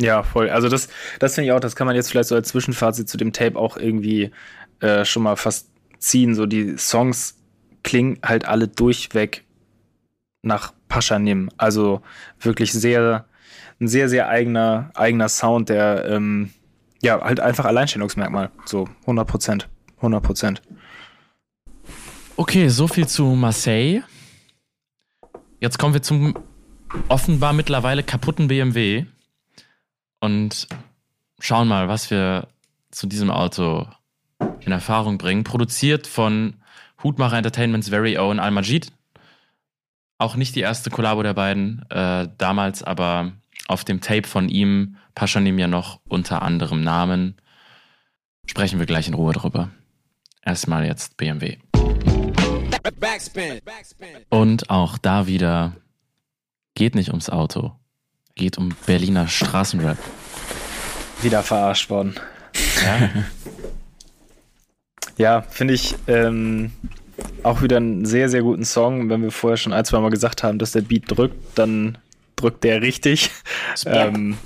Ja, 0.00 0.22
voll. 0.22 0.48
Also 0.48 0.68
das, 0.68 0.88
das 1.18 1.34
finde 1.34 1.46
ich 1.46 1.52
auch, 1.52 1.60
das 1.60 1.74
kann 1.74 1.86
man 1.86 1.96
jetzt 1.96 2.10
vielleicht 2.10 2.28
so 2.28 2.34
als 2.36 2.48
Zwischenfazit 2.48 3.08
zu 3.08 3.16
dem 3.16 3.32
Tape 3.32 3.58
auch 3.58 3.76
irgendwie 3.76 4.30
äh, 4.80 5.04
schon 5.04 5.24
mal 5.24 5.36
fast 5.36 5.70
ziehen. 5.98 6.34
So 6.34 6.46
die 6.46 6.76
Songs 6.78 7.36
klingen 7.82 8.18
halt 8.24 8.46
alle 8.46 8.68
durchweg 8.68 9.44
nach 10.42 10.72
Paschanim. 10.88 11.50
Also 11.56 12.00
wirklich 12.40 12.72
sehr, 12.72 13.26
ein 13.80 13.88
sehr, 13.88 14.08
sehr 14.08 14.28
eigener, 14.28 14.90
eigener 14.94 15.28
Sound, 15.28 15.68
der 15.68 16.04
ähm, 16.06 16.50
ja 17.02 17.20
halt 17.20 17.40
einfach 17.40 17.64
Alleinstellungsmerkmal. 17.64 18.50
So 18.66 18.88
100 19.02 19.26
Prozent. 19.26 19.68
100 19.96 20.22
Prozent. 20.22 20.62
Okay, 22.36 22.68
so 22.68 22.86
viel 22.86 23.08
zu 23.08 23.24
Marseille. 23.24 24.02
Jetzt 25.60 25.76
kommen 25.76 25.92
wir 25.92 26.02
zum 26.02 26.34
offenbar 27.08 27.52
mittlerweile 27.52 28.02
kaputten 28.02 28.48
BMW 28.48 29.06
und 30.20 30.68
schauen 31.38 31.68
mal, 31.68 31.88
was 31.88 32.10
wir 32.10 32.48
zu 32.90 33.06
diesem 33.06 33.30
Auto 33.30 33.86
in 34.60 34.72
Erfahrung 34.72 35.18
bringen. 35.18 35.44
Produziert 35.44 36.06
von 36.06 36.54
Hutmacher 37.02 37.36
Entertainments 37.36 37.88
Very 37.88 38.18
Own 38.18 38.40
Al-Majid. 38.40 38.92
Auch 40.18 40.34
nicht 40.36 40.56
die 40.56 40.60
erste 40.60 40.90
Kollabo 40.90 41.22
der 41.22 41.34
beiden, 41.34 41.84
äh, 41.90 42.28
damals 42.38 42.82
aber 42.82 43.32
auf 43.68 43.84
dem 43.84 44.00
Tape 44.00 44.26
von 44.26 44.48
ihm, 44.48 44.96
Paschanim 45.14 45.58
ja 45.58 45.68
noch 45.68 46.00
unter 46.08 46.42
anderem 46.42 46.82
Namen. 46.82 47.36
Sprechen 48.46 48.78
wir 48.78 48.86
gleich 48.86 49.08
in 49.08 49.14
Ruhe 49.14 49.32
drüber. 49.32 49.70
Erstmal 50.42 50.86
jetzt 50.86 51.16
BMW. 51.16 51.58
Und 54.30 54.70
auch 54.70 54.98
da 54.98 55.26
wieder 55.26 55.76
Geht 56.78 56.94
nicht 56.94 57.08
ums 57.08 57.28
Auto. 57.28 57.72
Geht 58.36 58.56
um 58.56 58.68
Berliner 58.86 59.26
Straßenrap. 59.26 59.98
Wieder 61.22 61.42
verarscht 61.42 61.90
worden. 61.90 62.14
Ja, 62.84 63.10
ja 65.40 65.42
finde 65.42 65.74
ich 65.74 65.96
ähm, 66.06 66.70
auch 67.42 67.62
wieder 67.62 67.78
einen 67.78 68.06
sehr, 68.06 68.28
sehr 68.28 68.42
guten 68.42 68.64
Song. 68.64 69.10
Wenn 69.10 69.22
wir 69.22 69.32
vorher 69.32 69.56
schon 69.56 69.72
ein, 69.72 69.84
zwei 69.86 69.98
Mal 69.98 70.10
gesagt 70.10 70.44
haben, 70.44 70.60
dass 70.60 70.70
der 70.70 70.82
Beat 70.82 71.10
drückt, 71.10 71.58
dann 71.58 71.98
drückt 72.36 72.62
der 72.62 72.80
richtig. 72.80 73.32
ähm, 73.84 74.38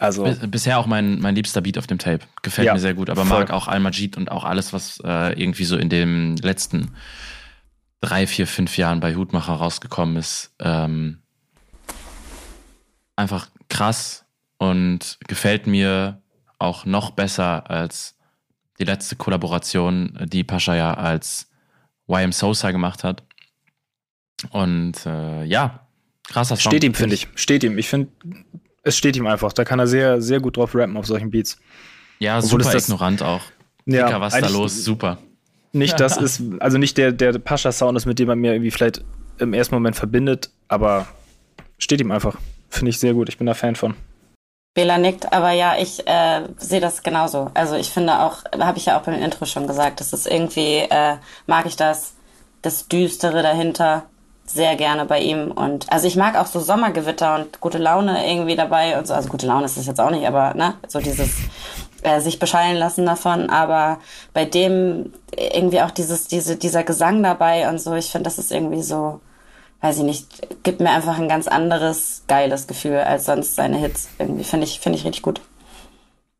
also 0.00 0.26
bisher 0.48 0.76
auch 0.76 0.86
mein, 0.86 1.20
mein 1.20 1.36
liebster 1.36 1.60
Beat 1.60 1.78
auf 1.78 1.86
dem 1.86 1.98
Tape. 1.98 2.24
Gefällt 2.42 2.66
ja, 2.66 2.74
mir 2.74 2.80
sehr 2.80 2.94
gut, 2.94 3.10
aber 3.10 3.24
voll. 3.24 3.38
mag 3.38 3.52
auch 3.52 3.68
Al-Majid 3.68 4.16
und 4.16 4.32
auch 4.32 4.42
alles, 4.42 4.72
was 4.72 4.98
äh, 5.04 5.40
irgendwie 5.40 5.64
so 5.64 5.76
in 5.76 5.88
den 5.88 6.36
letzten 6.38 6.96
drei, 8.00 8.26
vier, 8.26 8.48
fünf 8.48 8.76
Jahren 8.76 8.98
bei 8.98 9.14
Hutmacher 9.14 9.52
rausgekommen 9.52 10.16
ist. 10.16 10.52
Ähm, 10.58 11.19
einfach 13.20 13.48
krass 13.68 14.24
und 14.58 15.18
gefällt 15.28 15.66
mir 15.66 16.20
auch 16.58 16.84
noch 16.84 17.10
besser 17.10 17.70
als 17.70 18.16
die 18.78 18.84
letzte 18.84 19.16
Kollaboration, 19.16 20.18
die 20.24 20.44
Pascha 20.44 20.74
ja 20.74 20.94
als 20.94 21.48
YM 22.08 22.32
Sosa 22.32 22.70
gemacht 22.70 23.04
hat. 23.04 23.22
Und 24.50 25.04
äh, 25.06 25.44
ja, 25.44 25.86
krasser 26.24 26.56
Song. 26.56 26.70
Steht 26.70 26.84
ihm, 26.84 26.94
finde 26.94 27.14
ich. 27.14 27.28
Steht 27.34 27.62
ihm. 27.62 27.78
Ich 27.78 27.88
finde, 27.88 28.08
es 28.82 28.96
steht 28.96 29.16
ihm 29.16 29.26
einfach. 29.26 29.52
Da 29.52 29.64
kann 29.64 29.78
er 29.78 29.86
sehr, 29.86 30.20
sehr 30.22 30.40
gut 30.40 30.56
drauf 30.56 30.74
rappen 30.74 30.96
auf 30.96 31.06
solchen 31.06 31.30
Beats. 31.30 31.58
Ja, 32.18 32.38
Obwohl 32.38 32.62
super 32.62 32.76
ignorant 32.76 33.22
auch. 33.22 33.42
Ja, 33.86 34.06
Dicker, 34.06 34.20
was 34.20 34.38
da 34.38 34.48
los? 34.48 34.84
Super. 34.84 35.18
Nicht 35.72 36.00
das 36.00 36.16
ist, 36.16 36.42
also 36.60 36.78
nicht 36.78 36.96
der, 36.98 37.12
der 37.12 37.38
Pascha-Sound 37.38 37.96
ist, 37.96 38.06
mit 38.06 38.18
dem 38.18 38.28
man 38.28 38.38
mir 38.38 38.52
irgendwie 38.52 38.70
vielleicht 38.70 39.04
im 39.38 39.52
ersten 39.52 39.74
Moment 39.74 39.96
verbindet, 39.96 40.50
aber 40.68 41.06
steht 41.78 42.00
ihm 42.00 42.10
einfach. 42.10 42.36
Finde 42.70 42.90
ich 42.90 42.98
sehr 42.98 43.14
gut. 43.14 43.28
Ich 43.28 43.38
bin 43.38 43.46
da 43.46 43.54
Fan 43.54 43.76
von. 43.76 43.94
Bela 44.72 44.98
nickt, 44.98 45.32
aber 45.32 45.50
ja, 45.50 45.76
ich 45.76 46.06
äh, 46.06 46.42
sehe 46.56 46.80
das 46.80 47.02
genauso. 47.02 47.50
Also 47.54 47.74
ich 47.74 47.90
finde 47.90 48.20
auch, 48.20 48.44
habe 48.58 48.78
ich 48.78 48.86
ja 48.86 48.98
auch 48.98 49.02
beim 49.02 49.20
Intro 49.20 49.44
schon 49.44 49.66
gesagt, 49.66 50.00
das 50.00 50.12
ist 50.12 50.28
irgendwie, 50.28 50.78
äh, 50.78 51.16
mag 51.46 51.66
ich 51.66 51.76
das, 51.76 52.14
das 52.62 52.86
Düstere 52.86 53.42
dahinter 53.42 54.04
sehr 54.46 54.76
gerne 54.76 55.04
bei 55.06 55.20
ihm. 55.20 55.50
Und 55.50 55.92
also 55.92 56.06
ich 56.06 56.16
mag 56.16 56.36
auch 56.36 56.46
so 56.46 56.60
Sommergewitter 56.60 57.34
und 57.34 57.60
gute 57.60 57.78
Laune 57.78 58.30
irgendwie 58.30 58.56
dabei 58.56 58.96
und 58.98 59.06
so. 59.06 59.14
Also 59.14 59.28
gute 59.28 59.46
Laune 59.46 59.64
ist 59.64 59.76
es 59.76 59.86
jetzt 59.86 60.00
auch 60.00 60.10
nicht, 60.10 60.26
aber 60.26 60.54
ne, 60.54 60.74
so 60.86 61.00
dieses 61.00 61.30
äh, 62.02 62.20
sich 62.20 62.38
beschallen 62.38 62.76
lassen 62.76 63.06
davon, 63.06 63.50
aber 63.50 63.98
bei 64.32 64.44
dem 64.44 65.12
irgendwie 65.36 65.80
auch 65.82 65.90
dieses, 65.90 66.28
diese, 66.28 66.56
dieser 66.56 66.84
Gesang 66.84 67.22
dabei 67.22 67.68
und 67.68 67.80
so, 67.80 67.94
ich 67.94 68.10
finde, 68.10 68.24
das 68.24 68.38
ist 68.38 68.52
irgendwie 68.52 68.82
so, 68.82 69.20
weiß 69.80 69.98
ich 69.98 70.04
nicht, 70.04 70.62
gibt 70.62 70.80
mir 70.80 70.90
einfach 70.90 71.18
ein 71.18 71.28
ganz 71.28 71.48
anderes, 71.48 72.24
geiles 72.28 72.66
Gefühl 72.66 72.98
als 72.98 73.26
sonst 73.26 73.54
seine 73.54 73.78
Hits. 73.78 74.08
Irgendwie 74.18 74.44
finde 74.44 74.66
ich, 74.66 74.80
finde 74.80 74.98
ich 74.98 75.04
richtig 75.04 75.22
gut. 75.22 75.40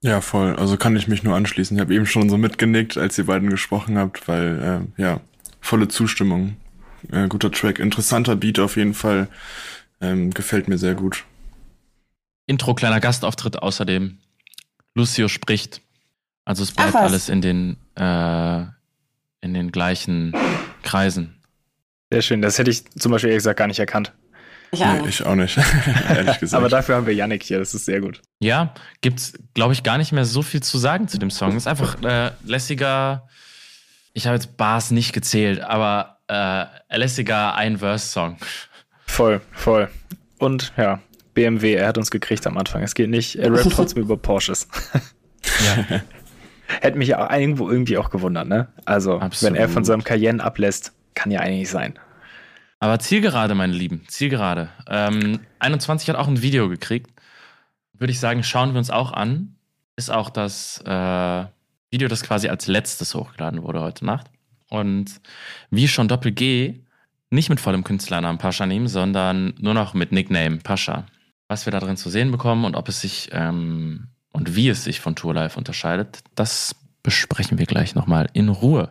Ja, 0.03 0.20
voll. 0.20 0.57
Also 0.57 0.76
kann 0.76 0.97
ich 0.97 1.09
mich 1.09 1.22
nur 1.22 1.36
anschließen. 1.36 1.76
Ich 1.76 1.80
habe 1.80 1.95
eben 1.95 2.07
schon 2.07 2.30
so 2.30 2.38
mitgenickt, 2.38 2.97
als 2.97 3.18
ihr 3.18 3.26
beiden 3.26 3.51
gesprochen 3.51 3.99
habt, 3.99 4.28
weil, 4.28 4.88
äh, 4.99 5.03
ja, 5.03 5.20
volle 5.61 5.88
Zustimmung. 5.88 6.57
Äh, 7.11 7.28
guter 7.28 7.51
Track, 7.51 7.78
interessanter 7.78 8.36
Beat 8.36 8.59
auf 8.59 8.76
jeden 8.76 8.95
Fall. 8.95 9.28
Ähm, 10.01 10.30
gefällt 10.30 10.68
mir 10.68 10.78
sehr 10.78 10.95
gut. 10.95 11.24
Intro, 12.47 12.74
kleiner 12.74 13.01
Gastauftritt 13.01 13.62
außerdem. 13.62 14.18
Lucio 14.95 15.28
spricht. 15.28 15.82
Also 16.45 16.62
es 16.62 16.72
bleibt 16.72 16.97
alles 16.97 17.28
in 17.28 17.43
den, 17.43 17.76
äh, 17.95 18.61
in 19.41 19.55
den 19.55 19.70
gleichen 19.70 20.34
Kreisen. 20.82 21.39
Sehr 22.12 22.22
schön. 22.22 22.42
Das 22.42 22.58
hätte 22.58 22.70
ich 22.70 22.84
zum 22.92 23.12
Beispiel 23.12 23.30
ehrlich 23.30 23.40
gesagt 23.40 23.58
gar 23.58 23.66
nicht 23.66 23.78
erkannt. 23.78 24.12
Ich 24.72 24.84
auch 24.84 24.92
Nee, 24.94 25.00
nicht. 25.02 25.20
ich 25.20 25.26
auch 25.26 25.34
nicht, 25.34 25.58
ehrlich 26.08 26.38
gesagt. 26.40 26.61
Aber 26.61 26.68
dafür 26.68 26.96
haben 26.96 27.06
wir 27.06 27.14
Yannick 27.14 27.42
hier. 27.42 27.58
Das 27.58 27.74
ist 27.74 27.84
sehr 27.86 28.00
gut. 28.00 28.20
Ja, 28.40 28.72
gibt's, 29.00 29.32
glaube 29.54 29.72
ich, 29.72 29.82
gar 29.82 29.98
nicht 29.98 30.12
mehr 30.12 30.24
so 30.24 30.42
viel 30.42 30.62
zu 30.62 30.78
sagen 30.78 31.08
zu 31.08 31.18
dem 31.18 31.30
Song. 31.30 31.56
Ist 31.56 31.66
einfach 31.66 32.00
äh, 32.02 32.30
lässiger. 32.44 33.28
Ich 34.12 34.26
habe 34.26 34.34
jetzt 34.36 34.56
Bars 34.56 34.90
nicht 34.90 35.12
gezählt, 35.12 35.61
aber 35.61 36.18
äh, 36.28 36.66
lässiger 36.96 37.54
Ein-Verse-Song. 37.54 38.38
Voll, 39.06 39.40
voll. 39.52 39.88
Und 40.38 40.72
ja, 40.76 41.00
BMW, 41.34 41.74
er 41.74 41.88
hat 41.88 41.98
uns 41.98 42.11
gekriegt 42.11 42.46
am 42.46 42.56
Anfang. 42.56 42.82
Es 42.82 42.94
geht 42.94 43.11
nicht. 43.11 43.36
Er 43.36 43.52
rappt 43.52 43.70
trotzdem 43.72 44.02
über 44.02 44.16
Porsches. 44.16 44.68
Ja. 45.42 46.00
Hätte 46.80 46.96
mich 46.98 47.08
ja 47.08 47.36
irgendwo 47.36 47.68
irgendwie 47.68 47.98
auch 47.98 48.11
gewundert, 48.11 48.46
ne? 48.46 48.68
Also, 48.84 49.18
Absolut. 49.18 49.54
wenn 49.54 49.61
er 49.61 49.68
von 49.68 49.84
seinem 49.84 50.04
Cayenne 50.04 50.42
ablässt, 50.42 50.92
kann 51.14 51.30
ja 51.30 51.40
eigentlich 51.40 51.70
sein. 51.70 51.98
Aber 52.78 52.98
Zielgerade, 52.98 53.54
meine 53.54 53.74
Lieben, 53.74 54.04
Zielgerade. 54.08 54.70
Ähm, 54.88 55.40
21 55.58 56.08
hat 56.08 56.16
auch 56.16 56.28
ein 56.28 56.42
Video 56.42 56.68
gekriegt. 56.68 57.11
Würde 57.92 58.11
ich 58.11 58.20
sagen, 58.20 58.42
schauen 58.42 58.72
wir 58.72 58.78
uns 58.78 58.90
auch 58.90 59.12
an. 59.12 59.54
Ist 59.96 60.11
auch 60.11 60.30
das 60.30 60.82
äh, 60.86 61.44
Video, 61.90 62.08
das 62.08 62.22
quasi 62.22 62.48
als 62.48 62.66
letztes 62.66 63.14
hochgeladen 63.14 63.62
wurde 63.62 63.80
heute 63.80 64.06
Nacht. 64.06 64.28
Und 64.70 65.20
wie 65.70 65.88
schon 65.88 66.08
Doppel 66.08 66.32
G, 66.32 66.80
nicht 67.28 67.50
mit 67.50 67.61
vollem 67.61 67.84
Künstlernamen 67.84 68.38
Pascha 68.38 68.64
nehmen, 68.64 68.88
sondern 68.88 69.54
nur 69.58 69.74
noch 69.74 69.92
mit 69.92 70.11
Nickname 70.11 70.58
Pascha. 70.58 71.04
Was 71.48 71.66
wir 71.66 71.72
da 71.72 71.80
drin 71.80 71.96
zu 71.96 72.08
sehen 72.08 72.30
bekommen 72.30 72.64
und 72.64 72.76
ob 72.76 72.88
es 72.88 73.00
sich 73.00 73.28
ähm, 73.32 74.08
und 74.32 74.56
wie 74.56 74.68
es 74.68 74.84
sich 74.84 75.00
von 75.00 75.16
Tour 75.16 75.34
Life 75.34 75.58
unterscheidet, 75.58 76.20
das 76.34 76.76
besprechen 77.02 77.58
wir 77.58 77.66
gleich 77.66 77.94
nochmal 77.94 78.28
in 78.32 78.48
Ruhe. 78.48 78.90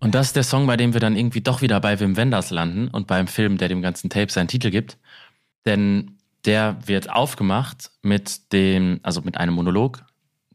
Und 0.00 0.14
das 0.14 0.28
ist 0.28 0.36
der 0.36 0.42
Song, 0.42 0.66
bei 0.66 0.76
dem 0.76 0.92
wir 0.92 1.00
dann 1.00 1.16
irgendwie 1.16 1.40
doch 1.40 1.62
wieder 1.62 1.80
bei 1.80 1.98
Wim 2.00 2.16
Wenders 2.16 2.50
landen 2.50 2.88
und 2.88 3.06
beim 3.06 3.26
Film, 3.26 3.58
der 3.58 3.68
dem 3.68 3.82
ganzen 3.82 4.10
Tape 4.10 4.30
seinen 4.32 4.48
Titel 4.48 4.70
gibt. 4.70 4.98
Denn 5.64 6.18
der 6.44 6.76
wird 6.86 7.10
aufgemacht 7.10 7.90
mit 8.02 8.52
dem, 8.52 9.00
also 9.02 9.20
mit 9.22 9.36
einem 9.36 9.54
Monolog, 9.54 10.04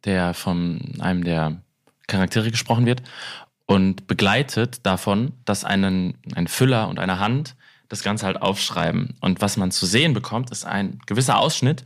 der 0.06 0.34
von 0.34 0.96
einem 1.00 1.24
der 1.24 1.62
Charaktere 2.08 2.50
gesprochen 2.50 2.86
wird 2.86 3.04
und 3.66 4.08
begleitet 4.08 4.86
davon, 4.86 5.34
dass 5.46 5.64
einen, 5.64 6.18
ein 6.36 6.48
Füller 6.48 6.88
und 6.88 7.00
eine 7.00 7.20
Hand 7.20 7.56
das 7.90 8.04
Ganze 8.04 8.26
halt 8.26 8.42
aufschreiben. 8.42 9.16
Und 9.20 9.42
was 9.42 9.58
man 9.58 9.72
zu 9.72 9.86
sehen 9.86 10.14
bekommt, 10.14 10.50
ist 10.50 10.66
ein 10.66 11.00
gewisser 11.06 11.38
Ausschnitt. 11.38 11.84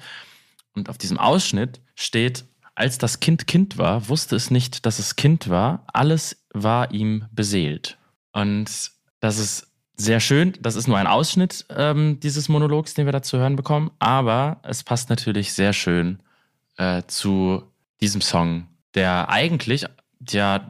Und 0.74 0.90
auf 0.90 0.98
diesem 0.98 1.18
Ausschnitt 1.18 1.82
steht, 1.96 2.46
als 2.76 2.98
das 2.98 3.20
Kind 3.20 3.48
Kind 3.48 3.78
war, 3.78 4.10
wusste 4.10 4.36
es 4.36 4.52
nicht, 4.52 4.86
dass 4.86 5.00
es 5.00 5.16
Kind 5.16 5.50
war. 5.50 5.84
Alles 5.88 6.46
war 6.54 6.92
ihm 6.92 7.26
beseelt. 7.32 7.98
Und 8.34 8.92
das 9.22 9.40
ist 9.40 9.68
sehr 9.96 10.20
schön. 10.20 10.54
Das 10.62 10.76
ist 10.76 10.88
nur 10.88 10.98
ein 10.98 11.08
Ausschnitt 11.08 11.66
ähm, 11.70 12.20
dieses 12.20 12.50
Monologs, 12.50 12.94
den 12.94 13.06
wir 13.06 13.14
da 13.14 13.22
zu 13.22 13.38
hören 13.38 13.56
bekommen. 13.56 13.92
Aber 14.00 14.60
es 14.64 14.84
passt 14.84 15.10
natürlich 15.10 15.54
sehr 15.54 15.72
schön 15.72 16.20
äh, 16.78 17.04
zu 17.08 17.64
diesem 18.02 18.22
Song, 18.22 18.68
der 18.94 19.30
eigentlich 19.30 19.86
ja 20.30 20.70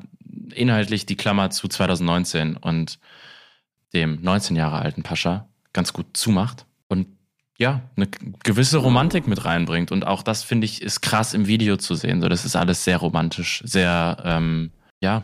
inhaltlich 0.53 1.05
die 1.05 1.15
Klammer 1.15 1.49
zu 1.49 1.67
2019 1.67 2.57
und 2.57 2.99
dem 3.93 4.21
19 4.21 4.55
Jahre 4.55 4.79
alten 4.79 5.03
Pascha 5.03 5.47
ganz 5.73 5.91
gut 5.91 6.15
zumacht 6.15 6.65
und 6.87 7.07
ja, 7.57 7.81
eine 7.95 8.07
gewisse 8.43 8.77
Romantik 8.77 9.27
mit 9.27 9.45
reinbringt. 9.45 9.91
Und 9.91 10.05
auch 10.05 10.23
das, 10.23 10.43
finde 10.43 10.65
ich, 10.65 10.81
ist 10.81 11.01
krass 11.01 11.33
im 11.33 11.47
Video 11.47 11.77
zu 11.77 11.95
sehen. 11.95 12.21
So, 12.21 12.29
das 12.29 12.45
ist 12.45 12.55
alles 12.55 12.83
sehr 12.83 12.97
romantisch, 12.97 13.61
sehr, 13.65 14.17
ähm, 14.23 14.71
ja, 15.01 15.23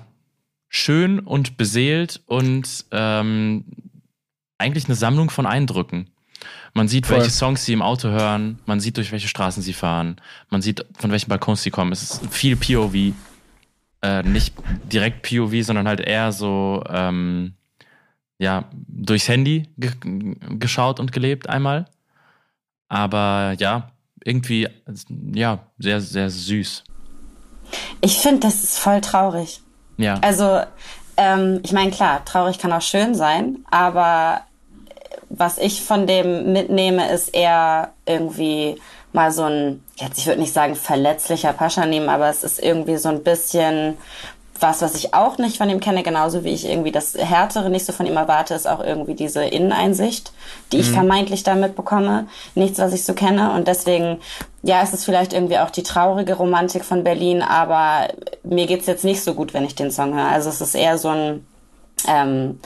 schön 0.69 1.19
und 1.19 1.57
beseelt 1.57 2.21
und 2.27 2.85
ähm, 2.91 3.65
eigentlich 4.57 4.85
eine 4.85 4.95
Sammlung 4.95 5.29
von 5.29 5.45
Eindrücken. 5.45 6.09
Man 6.73 6.87
sieht, 6.87 7.07
Voll. 7.07 7.17
welche 7.17 7.31
Songs 7.31 7.65
sie 7.65 7.73
im 7.73 7.81
Auto 7.81 8.07
hören, 8.07 8.59
man 8.65 8.79
sieht, 8.79 8.95
durch 8.95 9.11
welche 9.11 9.27
Straßen 9.27 9.61
sie 9.61 9.73
fahren, 9.73 10.15
man 10.49 10.61
sieht, 10.61 10.85
von 10.97 11.11
welchen 11.11 11.29
Balkons 11.29 11.63
sie 11.63 11.71
kommen. 11.71 11.91
Es 11.91 12.01
ist 12.03 12.33
viel 12.33 12.55
POV. 12.55 13.13
Äh, 14.03 14.23
nicht 14.23 14.55
direkt 14.91 15.21
POV, 15.29 15.63
sondern 15.63 15.87
halt 15.87 15.99
eher 15.99 16.31
so, 16.31 16.83
ähm, 16.89 17.53
ja, 18.39 18.69
durchs 18.87 19.27
Handy 19.27 19.67
ge 19.77 19.91
geschaut 20.57 20.99
und 20.99 21.11
gelebt 21.11 21.47
einmal. 21.49 21.85
Aber 22.91 23.55
ja, 23.57 23.89
irgendwie, 24.25 24.67
ja, 25.33 25.59
sehr, 25.79 26.01
sehr 26.01 26.29
süß. 26.29 26.83
Ich 28.01 28.17
finde, 28.17 28.41
das 28.41 28.65
ist 28.65 28.79
voll 28.79 28.99
traurig. 28.99 29.61
Ja. 29.95 30.15
Also, 30.21 30.59
ähm, 31.15 31.61
ich 31.63 31.71
meine, 31.71 31.91
klar, 31.91 32.25
traurig 32.25 32.59
kann 32.59 32.73
auch 32.73 32.81
schön 32.81 33.15
sein, 33.15 33.59
aber 33.71 34.41
was 35.29 35.57
ich 35.57 35.83
von 35.83 36.05
dem 36.05 36.51
mitnehme, 36.51 37.09
ist 37.09 37.29
eher 37.29 37.93
irgendwie 38.05 38.75
mal 39.13 39.31
so 39.31 39.43
ein, 39.43 39.81
jetzt 39.95 40.17
ich 40.17 40.25
würde 40.25 40.41
nicht 40.41 40.51
sagen 40.51 40.75
verletzlicher 40.75 41.53
Pascha 41.53 41.85
nehmen, 41.85 42.09
aber 42.09 42.29
es 42.29 42.43
ist 42.43 42.59
irgendwie 42.59 42.97
so 42.97 43.07
ein 43.07 43.23
bisschen 43.23 43.95
was, 44.61 44.81
was 44.81 44.95
ich 44.95 45.13
auch 45.13 45.37
nicht 45.37 45.57
von 45.57 45.69
ihm 45.69 45.79
kenne, 45.79 46.03
genauso 46.03 46.43
wie 46.43 46.53
ich 46.53 46.69
irgendwie 46.69 46.91
das 46.91 47.15
Härtere 47.15 47.69
nicht 47.69 47.85
so 47.85 47.93
von 47.93 48.05
ihm 48.05 48.15
erwarte, 48.15 48.53
ist 48.53 48.67
auch 48.67 48.83
irgendwie 48.83 49.15
diese 49.15 49.43
Inneneinsicht, 49.43 50.31
die 50.71 50.77
ich 50.77 50.91
vermeintlich 50.91 51.43
damit 51.43 51.75
bekomme. 51.75 52.27
Nichts, 52.53 52.79
was 52.79 52.93
ich 52.93 53.03
so 53.03 53.13
kenne. 53.13 53.53
Und 53.53 53.67
deswegen, 53.67 54.19
ja, 54.61 54.81
es 54.83 54.93
ist 54.93 55.05
vielleicht 55.05 55.33
irgendwie 55.33 55.57
auch 55.57 55.71
die 55.71 55.83
traurige 55.83 56.35
Romantik 56.35 56.85
von 56.85 57.03
Berlin, 57.03 57.41
aber 57.41 58.09
mir 58.43 58.67
geht's 58.67 58.85
jetzt 58.85 59.03
nicht 59.03 59.23
so 59.23 59.33
gut, 59.33 59.53
wenn 59.53 59.65
ich 59.65 59.75
den 59.75 59.91
Song 59.91 60.13
höre. 60.13 60.27
Also 60.27 60.49
es 60.49 60.61
ist 60.61 60.75
eher 60.75 60.97
so 60.97 61.09
ein 61.09 61.45
ähm, 62.07 62.59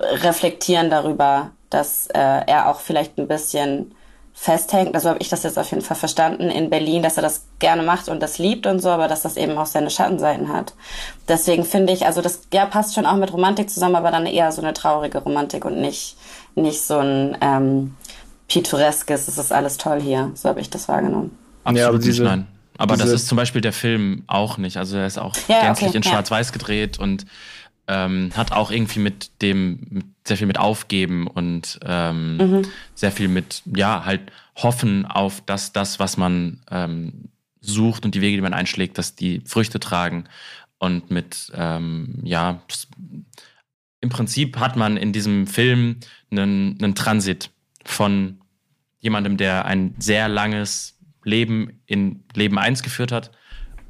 Reflektieren 0.00 0.90
darüber, 0.90 1.50
dass 1.70 2.06
äh, 2.08 2.18
er 2.18 2.68
auch 2.68 2.80
vielleicht 2.80 3.18
ein 3.18 3.28
bisschen 3.28 3.94
festhängt. 4.42 4.94
Also 4.96 5.08
habe 5.10 5.20
ich 5.20 5.28
das 5.28 5.44
jetzt 5.44 5.56
auf 5.56 5.70
jeden 5.70 5.82
Fall 5.84 5.96
verstanden 5.96 6.50
in 6.50 6.68
Berlin, 6.68 7.00
dass 7.04 7.16
er 7.16 7.22
das 7.22 7.42
gerne 7.60 7.84
macht 7.84 8.08
und 8.08 8.20
das 8.20 8.38
liebt 8.38 8.66
und 8.66 8.80
so, 8.80 8.88
aber 8.90 9.06
dass 9.06 9.22
das 9.22 9.36
eben 9.36 9.56
auch 9.56 9.66
seine 9.66 9.88
Schattenseiten 9.88 10.48
hat. 10.52 10.74
Deswegen 11.28 11.64
finde 11.64 11.92
ich, 11.92 12.06
also 12.06 12.22
das 12.22 12.40
ja 12.52 12.66
passt 12.66 12.94
schon 12.96 13.06
auch 13.06 13.14
mit 13.14 13.32
Romantik 13.32 13.70
zusammen, 13.70 13.94
aber 13.94 14.10
dann 14.10 14.26
eher 14.26 14.50
so 14.50 14.60
eine 14.60 14.72
traurige 14.72 15.18
Romantik 15.18 15.64
und 15.64 15.80
nicht 15.80 16.16
nicht 16.56 16.82
so 16.82 16.98
ein 16.98 17.36
ähm, 17.40 17.94
pittoreskes. 18.48 19.28
Es 19.28 19.38
ist 19.38 19.52
alles 19.52 19.78
toll 19.78 20.00
hier. 20.00 20.32
So 20.34 20.48
habe 20.48 20.60
ich 20.60 20.68
das 20.70 20.88
wahrgenommen. 20.88 21.36
Absolut 21.64 21.78
Ja, 21.80 21.88
aber 21.88 21.96
nicht, 21.98 22.08
diese- 22.08 22.24
nein. 22.24 22.46
Aber 22.78 22.96
das 22.96 23.10
ist 23.10 23.28
zum 23.28 23.36
Beispiel 23.36 23.60
der 23.60 23.72
Film 23.74 24.24
auch 24.26 24.58
nicht. 24.58 24.76
Also 24.76 24.96
er 24.96 25.06
ist 25.06 25.18
auch 25.18 25.36
Ja, 25.46 25.60
gänzlich 25.62 25.90
okay, 25.90 25.98
in 25.98 26.02
ja. 26.02 26.10
Schwarz-Weiß 26.10 26.50
gedreht 26.52 26.98
und 26.98 27.26
ähm, 27.88 28.30
hat 28.36 28.52
auch 28.52 28.70
irgendwie 28.70 29.00
mit 29.00 29.30
dem, 29.42 29.80
mit, 29.90 30.06
sehr 30.26 30.36
viel 30.36 30.46
mit 30.46 30.58
Aufgeben 30.58 31.26
und 31.26 31.78
ähm, 31.84 32.36
Mhm. 32.36 32.62
sehr 32.94 33.12
viel 33.12 33.28
mit, 33.28 33.62
ja, 33.74 34.04
halt 34.04 34.30
hoffen 34.56 35.04
auf 35.06 35.42
das, 35.44 35.72
das, 35.72 35.98
was 35.98 36.16
man 36.16 36.60
ähm, 36.70 37.28
sucht 37.60 38.04
und 38.04 38.14
die 38.14 38.20
Wege, 38.20 38.36
die 38.36 38.42
man 38.42 38.54
einschlägt, 38.54 38.98
dass 38.98 39.14
die 39.14 39.42
Früchte 39.44 39.80
tragen. 39.80 40.24
Und 40.78 41.10
mit, 41.10 41.52
ähm, 41.54 42.20
ja, 42.24 42.60
im 44.00 44.08
Prinzip 44.08 44.58
hat 44.58 44.76
man 44.76 44.96
in 44.96 45.12
diesem 45.12 45.46
Film 45.46 45.96
einen, 46.30 46.76
einen 46.82 46.94
Transit 46.94 47.50
von 47.84 48.40
jemandem, 48.98 49.36
der 49.36 49.64
ein 49.64 49.94
sehr 49.98 50.28
langes 50.28 50.98
Leben 51.24 51.80
in 51.86 52.24
Leben 52.34 52.58
1 52.58 52.82
geführt 52.82 53.12
hat. 53.12 53.30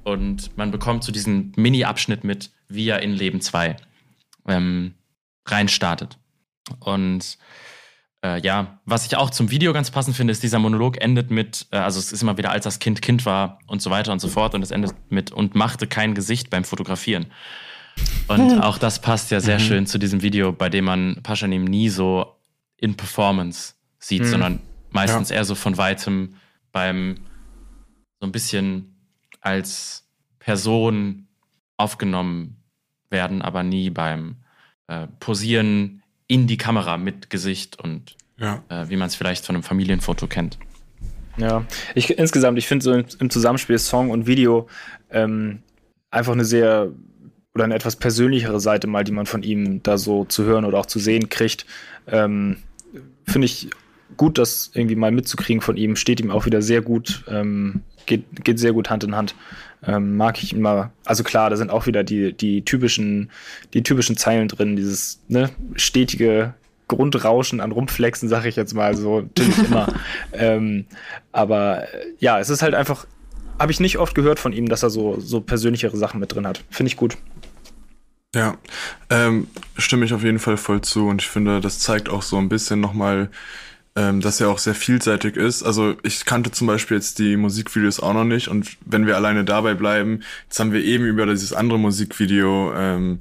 Und 0.04 0.56
man 0.56 0.70
bekommt 0.70 1.04
so 1.04 1.12
diesen 1.12 1.52
Mini-Abschnitt 1.56 2.24
mit, 2.24 2.50
wie 2.68 2.88
er 2.88 3.00
in 3.02 3.12
Leben 3.12 3.40
2 3.40 3.76
ähm, 4.48 4.94
reinstartet. 5.46 6.18
Und 6.80 7.38
äh, 8.24 8.40
ja, 8.40 8.80
was 8.84 9.06
ich 9.06 9.16
auch 9.16 9.30
zum 9.30 9.50
Video 9.50 9.72
ganz 9.72 9.90
passend 9.90 10.16
finde, 10.16 10.32
ist, 10.32 10.42
dieser 10.42 10.58
Monolog 10.58 11.00
endet 11.00 11.30
mit, 11.30 11.66
äh, 11.70 11.76
also 11.76 11.98
es 11.98 12.12
ist 12.12 12.22
immer 12.22 12.36
wieder, 12.38 12.50
als 12.50 12.64
das 12.64 12.78
Kind 12.78 13.02
Kind 13.02 13.26
war 13.26 13.58
und 13.66 13.82
so 13.82 13.90
weiter 13.90 14.12
und 14.12 14.20
so 14.20 14.28
fort. 14.28 14.54
Und 14.54 14.62
es 14.62 14.70
endet 14.70 14.92
mit 15.10 15.30
und 15.32 15.54
machte 15.54 15.86
kein 15.86 16.14
Gesicht 16.14 16.50
beim 16.50 16.64
Fotografieren. 16.64 17.26
Und 18.28 18.60
auch 18.60 18.78
das 18.78 19.00
passt 19.00 19.30
ja 19.30 19.40
sehr 19.40 19.58
schön 19.58 19.86
zu 19.86 19.98
diesem 19.98 20.22
Video, 20.22 20.52
bei 20.52 20.68
dem 20.68 20.86
man 20.86 21.18
Paschanim 21.22 21.64
nie 21.64 21.90
so 21.90 22.36
in 22.78 22.96
Performance 22.96 23.74
sieht, 23.98 24.22
Mhm. 24.22 24.26
sondern 24.26 24.60
meistens 24.90 25.30
eher 25.30 25.44
so 25.44 25.54
von 25.54 25.76
weitem 25.76 26.34
beim 26.72 27.16
so 28.20 28.26
ein 28.26 28.32
bisschen 28.32 28.91
als 29.42 30.08
Person 30.38 31.26
aufgenommen 31.76 32.56
werden, 33.10 33.42
aber 33.42 33.62
nie 33.62 33.90
beim 33.90 34.36
äh, 34.86 35.06
Posieren 35.20 36.02
in 36.26 36.46
die 36.46 36.56
Kamera 36.56 36.96
mit 36.96 37.28
Gesicht 37.28 37.78
und 37.78 38.16
Ja. 38.38 38.62
äh, 38.68 38.88
wie 38.88 38.96
man 38.96 39.08
es 39.08 39.14
vielleicht 39.14 39.44
von 39.44 39.54
einem 39.54 39.62
Familienfoto 39.62 40.26
kennt. 40.26 40.58
Ja, 41.36 41.64
ich 41.94 42.18
insgesamt, 42.18 42.58
ich 42.58 42.66
finde 42.66 42.84
so 42.84 42.92
im, 42.92 43.04
im 43.18 43.30
Zusammenspiel 43.30 43.78
Song 43.78 44.10
und 44.10 44.26
Video 44.26 44.68
ähm, 45.10 45.62
einfach 46.10 46.32
eine 46.32 46.44
sehr 46.44 46.88
oder 47.54 47.64
eine 47.64 47.74
etwas 47.74 47.96
persönlichere 47.96 48.60
Seite 48.60 48.86
mal, 48.86 49.04
die 49.04 49.12
man 49.12 49.26
von 49.26 49.42
ihm 49.42 49.82
da 49.82 49.98
so 49.98 50.24
zu 50.24 50.44
hören 50.44 50.64
oder 50.64 50.78
auch 50.78 50.86
zu 50.86 50.98
sehen 50.98 51.28
kriegt. 51.28 51.66
Ähm, 52.06 52.58
finde 53.26 53.46
ich 53.46 53.68
gut, 54.16 54.38
das 54.38 54.70
irgendwie 54.74 54.96
mal 54.96 55.10
mitzukriegen 55.10 55.60
von 55.60 55.76
ihm. 55.76 55.96
Steht 55.96 56.20
ihm 56.20 56.30
auch 56.30 56.46
wieder 56.46 56.62
sehr 56.62 56.82
gut, 56.82 57.24
ähm, 57.28 57.82
geht, 58.06 58.44
geht 58.44 58.58
sehr 58.58 58.72
gut 58.72 58.90
Hand 58.90 59.04
in 59.04 59.16
Hand. 59.16 59.34
Ähm, 59.84 60.16
mag 60.16 60.42
ich 60.42 60.54
immer. 60.54 60.92
Also 61.04 61.24
klar, 61.24 61.50
da 61.50 61.56
sind 61.56 61.70
auch 61.70 61.86
wieder 61.86 62.04
die, 62.04 62.32
die 62.32 62.64
typischen, 62.64 63.30
die 63.74 63.82
typischen 63.82 64.16
Zeilen 64.16 64.48
drin, 64.48 64.76
dieses 64.76 65.20
ne, 65.28 65.50
stetige 65.74 66.54
Grundrauschen 66.88 67.60
an 67.60 67.72
Rumpflexen, 67.72 68.28
sag 68.28 68.44
ich 68.44 68.56
jetzt 68.56 68.74
mal 68.74 68.96
so, 68.96 69.22
natürlich 69.22 69.58
immer. 69.66 69.92
ähm, 70.32 70.84
aber 71.32 71.82
äh, 71.92 72.06
ja, 72.18 72.38
es 72.38 72.50
ist 72.50 72.62
halt 72.62 72.74
einfach, 72.74 73.06
habe 73.58 73.72
ich 73.72 73.80
nicht 73.80 73.98
oft 73.98 74.14
gehört 74.14 74.38
von 74.38 74.52
ihm, 74.52 74.68
dass 74.68 74.82
er 74.82 74.90
so, 74.90 75.18
so 75.18 75.40
persönlichere 75.40 75.96
Sachen 75.96 76.20
mit 76.20 76.34
drin 76.34 76.46
hat. 76.46 76.62
Finde 76.70 76.88
ich 76.88 76.96
gut. 76.96 77.16
Ja, 78.34 78.56
ähm, 79.10 79.48
stimme 79.76 80.06
ich 80.06 80.14
auf 80.14 80.22
jeden 80.22 80.38
Fall 80.38 80.56
voll 80.56 80.80
zu 80.80 81.06
und 81.06 81.20
ich 81.20 81.28
finde, 81.28 81.60
das 81.60 81.80
zeigt 81.80 82.08
auch 82.08 82.22
so 82.22 82.38
ein 82.38 82.48
bisschen 82.48 82.80
nochmal, 82.80 83.30
ähm, 83.94 84.20
dass 84.20 84.40
er 84.40 84.48
auch 84.48 84.58
sehr 84.58 84.74
vielseitig 84.74 85.36
ist. 85.36 85.62
Also 85.62 85.96
ich 86.02 86.24
kannte 86.24 86.50
zum 86.50 86.66
Beispiel 86.66 86.96
jetzt 86.96 87.18
die 87.18 87.36
Musikvideos 87.36 88.00
auch 88.00 88.14
noch 88.14 88.24
nicht 88.24 88.48
und 88.48 88.76
wenn 88.84 89.06
wir 89.06 89.16
alleine 89.16 89.44
dabei 89.44 89.74
bleiben, 89.74 90.20
jetzt 90.44 90.58
haben 90.60 90.72
wir 90.72 90.82
eben 90.82 91.04
über 91.04 91.26
dieses 91.26 91.52
andere 91.52 91.78
Musikvideo 91.78 92.72
ähm, 92.74 93.18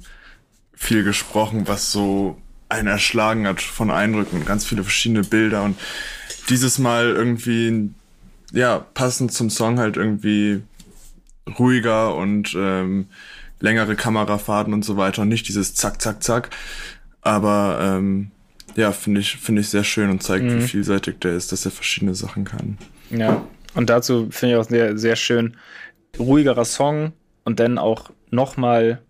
viel 0.74 1.04
gesprochen, 1.04 1.68
was 1.68 1.92
so 1.92 2.38
einen 2.68 2.88
erschlagen 2.88 3.46
hat 3.46 3.60
von 3.60 3.90
Eindrücken, 3.90 4.46
ganz 4.46 4.64
viele 4.64 4.82
verschiedene 4.82 5.22
Bilder 5.22 5.62
und 5.62 5.78
dieses 6.48 6.78
Mal 6.78 7.06
irgendwie, 7.06 7.90
ja, 8.52 8.78
passend 8.78 9.32
zum 9.32 9.50
Song 9.50 9.78
halt 9.78 9.96
irgendwie 9.96 10.62
ruhiger 11.58 12.14
und 12.14 12.54
ähm, 12.56 13.06
längere 13.60 13.94
Kamerafahrten 13.94 14.72
und 14.72 14.84
so 14.84 14.96
weiter 14.96 15.22
und 15.22 15.28
nicht 15.28 15.48
dieses 15.48 15.74
Zack, 15.74 16.00
Zack, 16.00 16.22
Zack. 16.22 16.50
Aber 17.20 17.78
ähm, 17.80 18.30
ja, 18.76 18.92
finde 18.92 19.20
ich, 19.20 19.36
finde 19.36 19.60
ich 19.60 19.68
sehr 19.68 19.84
schön 19.84 20.10
und 20.10 20.22
zeigt, 20.22 20.44
Mhm. 20.44 20.58
wie 20.58 20.66
vielseitig 20.66 21.18
der 21.20 21.32
ist, 21.34 21.52
dass 21.52 21.64
er 21.64 21.70
verschiedene 21.70 22.14
Sachen 22.14 22.44
kann. 22.44 22.78
Ja, 23.10 23.42
und 23.74 23.90
dazu 23.90 24.28
finde 24.30 24.54
ich 24.54 24.60
auch 24.60 24.68
sehr, 24.68 24.96
sehr 24.98 25.16
schön, 25.16 25.56
ruhigerer 26.18 26.64
Song 26.64 27.12
und 27.44 27.60
dann 27.60 27.78
auch 27.78 28.10
noch 28.30 28.56
mal 28.56 29.00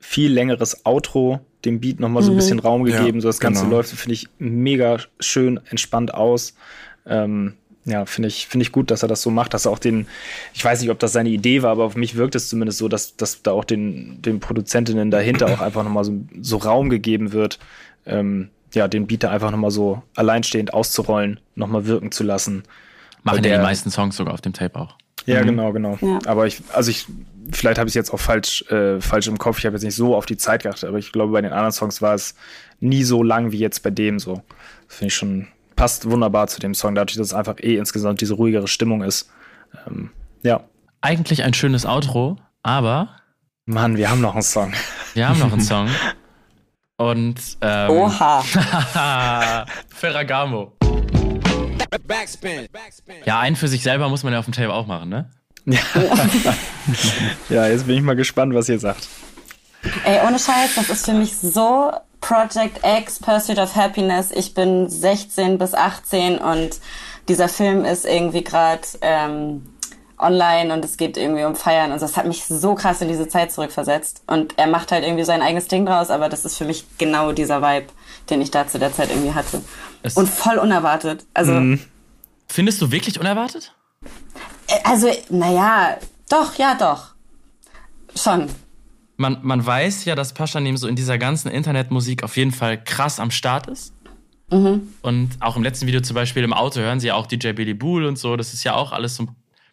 viel 0.00 0.32
längeres 0.32 0.84
Outro, 0.84 1.40
dem 1.64 1.80
Beat 1.80 2.00
noch 2.00 2.08
mal 2.08 2.22
so 2.22 2.32
ein 2.32 2.36
bisschen 2.36 2.58
Raum 2.58 2.86
Ja, 2.86 2.98
gegeben, 2.98 3.20
so 3.20 3.28
das 3.28 3.38
Ganze 3.40 3.62
genau. 3.64 3.76
läuft, 3.76 3.90
finde 3.90 4.14
ich 4.14 4.28
mega 4.38 4.98
schön 5.20 5.60
entspannt 5.70 6.12
aus. 6.12 6.54
Ähm, 7.06 7.54
ja, 7.84 8.04
finde 8.06 8.28
ich, 8.28 8.46
finde 8.46 8.62
ich 8.62 8.72
gut, 8.72 8.90
dass 8.90 9.02
er 9.02 9.08
das 9.08 9.22
so 9.22 9.30
macht, 9.30 9.54
dass 9.54 9.66
er 9.66 9.72
auch 9.72 9.78
den, 9.78 10.06
ich 10.54 10.64
weiß 10.64 10.80
nicht, 10.80 10.90
ob 10.90 10.98
das 11.00 11.12
seine 11.12 11.28
Idee 11.30 11.62
war, 11.62 11.70
aber 11.72 11.84
auf 11.84 11.96
mich 11.96 12.16
wirkt 12.16 12.34
es 12.34 12.48
zumindest 12.48 12.78
so, 12.78 12.88
dass, 12.88 13.16
dass 13.16 13.42
da 13.42 13.52
auch 13.52 13.64
den, 13.64 14.20
den 14.22 14.40
Produzentinnen 14.40 15.10
dahinter 15.10 15.46
auch 15.46 15.60
einfach 15.60 15.82
noch 15.84 15.90
mal 15.90 16.04
so, 16.04 16.20
so 16.40 16.56
Raum 16.58 16.90
gegeben 16.90 17.32
wird, 17.32 17.58
ähm, 18.06 18.48
ja, 18.74 18.88
den 18.88 19.06
Beat 19.06 19.22
da 19.24 19.30
einfach 19.30 19.50
noch 19.50 19.58
mal 19.58 19.70
so 19.70 20.02
alleinstehend 20.16 20.72
auszurollen, 20.74 21.40
noch 21.54 21.68
mal 21.68 21.86
wirken 21.86 22.10
zu 22.12 22.24
lassen. 22.24 22.62
Machen 23.22 23.36
Weil 23.38 23.46
ja 23.46 23.50
der- 23.52 23.58
die 23.58 23.64
meisten 23.64 23.90
Songs 23.90 24.16
sogar 24.16 24.34
auf 24.34 24.40
dem 24.40 24.52
Tape 24.52 24.78
auch. 24.78 24.96
Ja, 25.26 25.42
genau, 25.42 25.72
genau. 25.72 25.96
Ja. 26.00 26.18
Aber 26.26 26.46
ich, 26.48 26.62
also 26.72 26.90
ich, 26.90 27.06
vielleicht 27.52 27.78
habe 27.78 27.86
ich 27.86 27.92
es 27.92 27.94
jetzt 27.94 28.12
auch 28.12 28.18
falsch, 28.18 28.62
äh, 28.70 29.00
falsch 29.00 29.28
im 29.28 29.38
Kopf. 29.38 29.58
Ich 29.58 29.66
habe 29.66 29.76
jetzt 29.76 29.84
nicht 29.84 29.94
so 29.94 30.16
auf 30.16 30.26
die 30.26 30.36
Zeit 30.36 30.64
geachtet, 30.64 30.88
aber 30.88 30.98
ich 30.98 31.12
glaube, 31.12 31.32
bei 31.32 31.40
den 31.40 31.52
anderen 31.52 31.70
Songs 31.70 32.02
war 32.02 32.14
es 32.14 32.34
nie 32.80 33.04
so 33.04 33.22
lang 33.22 33.52
wie 33.52 33.58
jetzt 33.58 33.84
bei 33.84 33.90
dem 33.90 34.18
so. 34.18 34.42
Das 34.88 34.96
finde 34.96 35.08
ich 35.08 35.14
schon, 35.14 35.46
passt 35.76 36.10
wunderbar 36.10 36.48
zu 36.48 36.58
dem 36.58 36.74
Song, 36.74 36.96
dadurch, 36.96 37.16
dass 37.16 37.28
es 37.28 37.34
einfach 37.34 37.54
eh 37.60 37.76
insgesamt 37.76 38.20
diese 38.20 38.34
ruhigere 38.34 38.66
Stimmung 38.66 39.02
ist. 39.04 39.30
Ähm, 39.86 40.10
ja. 40.42 40.64
Eigentlich 41.02 41.44
ein 41.44 41.54
schönes 41.54 41.86
Outro, 41.86 42.38
aber 42.64 43.10
Mann, 43.64 43.96
wir 43.96 44.10
haben 44.10 44.20
noch 44.20 44.34
einen 44.34 44.42
Song. 44.42 44.72
wir 45.14 45.28
haben 45.28 45.38
noch 45.38 45.52
einen 45.52 45.60
Song. 45.60 45.88
Und 47.10 47.34
ähm, 47.60 47.90
Oha. 47.90 48.42
Ferragamo. 49.88 50.72
Ja, 53.24 53.40
einen 53.40 53.56
für 53.56 53.68
sich 53.68 53.82
selber 53.82 54.08
muss 54.08 54.22
man 54.22 54.32
ja 54.32 54.38
auf 54.38 54.44
dem 54.44 54.54
Tape 54.54 54.72
auch 54.72 54.86
machen, 54.86 55.08
ne? 55.08 55.30
Ja, 57.48 57.66
jetzt 57.68 57.86
bin 57.86 57.96
ich 57.96 58.02
mal 58.02 58.16
gespannt, 58.16 58.54
was 58.54 58.68
ihr 58.68 58.78
sagt. 58.78 59.08
Ey, 60.04 60.20
ohne 60.26 60.38
Scheiß, 60.38 60.76
das 60.76 60.90
ist 60.90 61.04
für 61.06 61.12
mich 61.12 61.36
so 61.36 61.92
Project 62.20 62.80
X, 62.84 63.18
Pursuit 63.18 63.58
of 63.58 63.74
Happiness. 63.74 64.30
Ich 64.30 64.54
bin 64.54 64.88
16 64.88 65.58
bis 65.58 65.74
18 65.74 66.38
und 66.38 66.78
dieser 67.28 67.48
Film 67.48 67.84
ist 67.84 68.04
irgendwie 68.04 68.44
gerade 68.44 68.82
ähm, 69.00 69.71
online 70.22 70.72
und 70.72 70.84
es 70.84 70.96
geht 70.96 71.16
irgendwie 71.16 71.44
um 71.44 71.54
Feiern 71.56 71.92
und 71.92 72.00
das 72.00 72.16
hat 72.16 72.26
mich 72.26 72.44
so 72.44 72.74
krass 72.74 73.00
in 73.00 73.08
diese 73.08 73.28
Zeit 73.28 73.52
zurückversetzt. 73.52 74.22
Und 74.26 74.58
er 74.58 74.66
macht 74.68 74.92
halt 74.92 75.04
irgendwie 75.04 75.24
sein 75.24 75.42
eigenes 75.42 75.68
Ding 75.68 75.84
draus, 75.86 76.10
aber 76.10 76.28
das 76.28 76.44
ist 76.44 76.56
für 76.56 76.64
mich 76.64 76.84
genau 76.98 77.32
dieser 77.32 77.60
Vibe, 77.62 77.86
den 78.30 78.40
ich 78.40 78.50
da 78.50 78.66
zu 78.66 78.78
der 78.78 78.92
Zeit 78.92 79.10
irgendwie 79.10 79.34
hatte. 79.34 79.62
Es- 80.02 80.16
Und 80.16 80.28
voll 80.28 80.58
unerwartet. 80.58 81.24
Also, 81.34 81.60
Findest 82.48 82.80
du 82.82 82.90
wirklich 82.90 83.18
unerwartet? 83.20 83.74
äh, 84.68 84.78
also, 84.84 85.08
naja, 85.30 85.96
doch, 86.28 86.54
ja, 86.56 86.74
doch. 86.74 87.14
Schon. 88.16 88.48
Man, 89.16 89.38
man 89.42 89.64
weiß 89.64 90.04
ja, 90.04 90.14
dass 90.14 90.34
Paschanim 90.34 90.76
so 90.76 90.88
in 90.88 90.96
dieser 90.96 91.16
ganzen 91.18 91.50
Internetmusik 91.50 92.22
auf 92.24 92.36
jeden 92.36 92.50
Fall 92.52 92.82
krass 92.82 93.20
am 93.20 93.30
Start 93.30 93.66
ist. 93.68 93.92
Und 94.50 95.30
auch 95.40 95.56
im 95.56 95.62
letzten 95.62 95.86
Video 95.86 96.02
zum 96.02 96.14
Beispiel 96.14 96.44
im 96.44 96.52
Auto 96.52 96.78
hören 96.80 97.00
sie 97.00 97.06
ja 97.06 97.14
auch 97.14 97.26
DJ 97.26 97.52
Billy 97.52 97.72
Bool 97.72 98.04
und 98.04 98.18
so. 98.18 98.36
Das 98.36 98.52
ist 98.52 98.64
ja 98.64 98.74
auch 98.74 98.92
alles 98.92 99.16
so. 99.16 99.26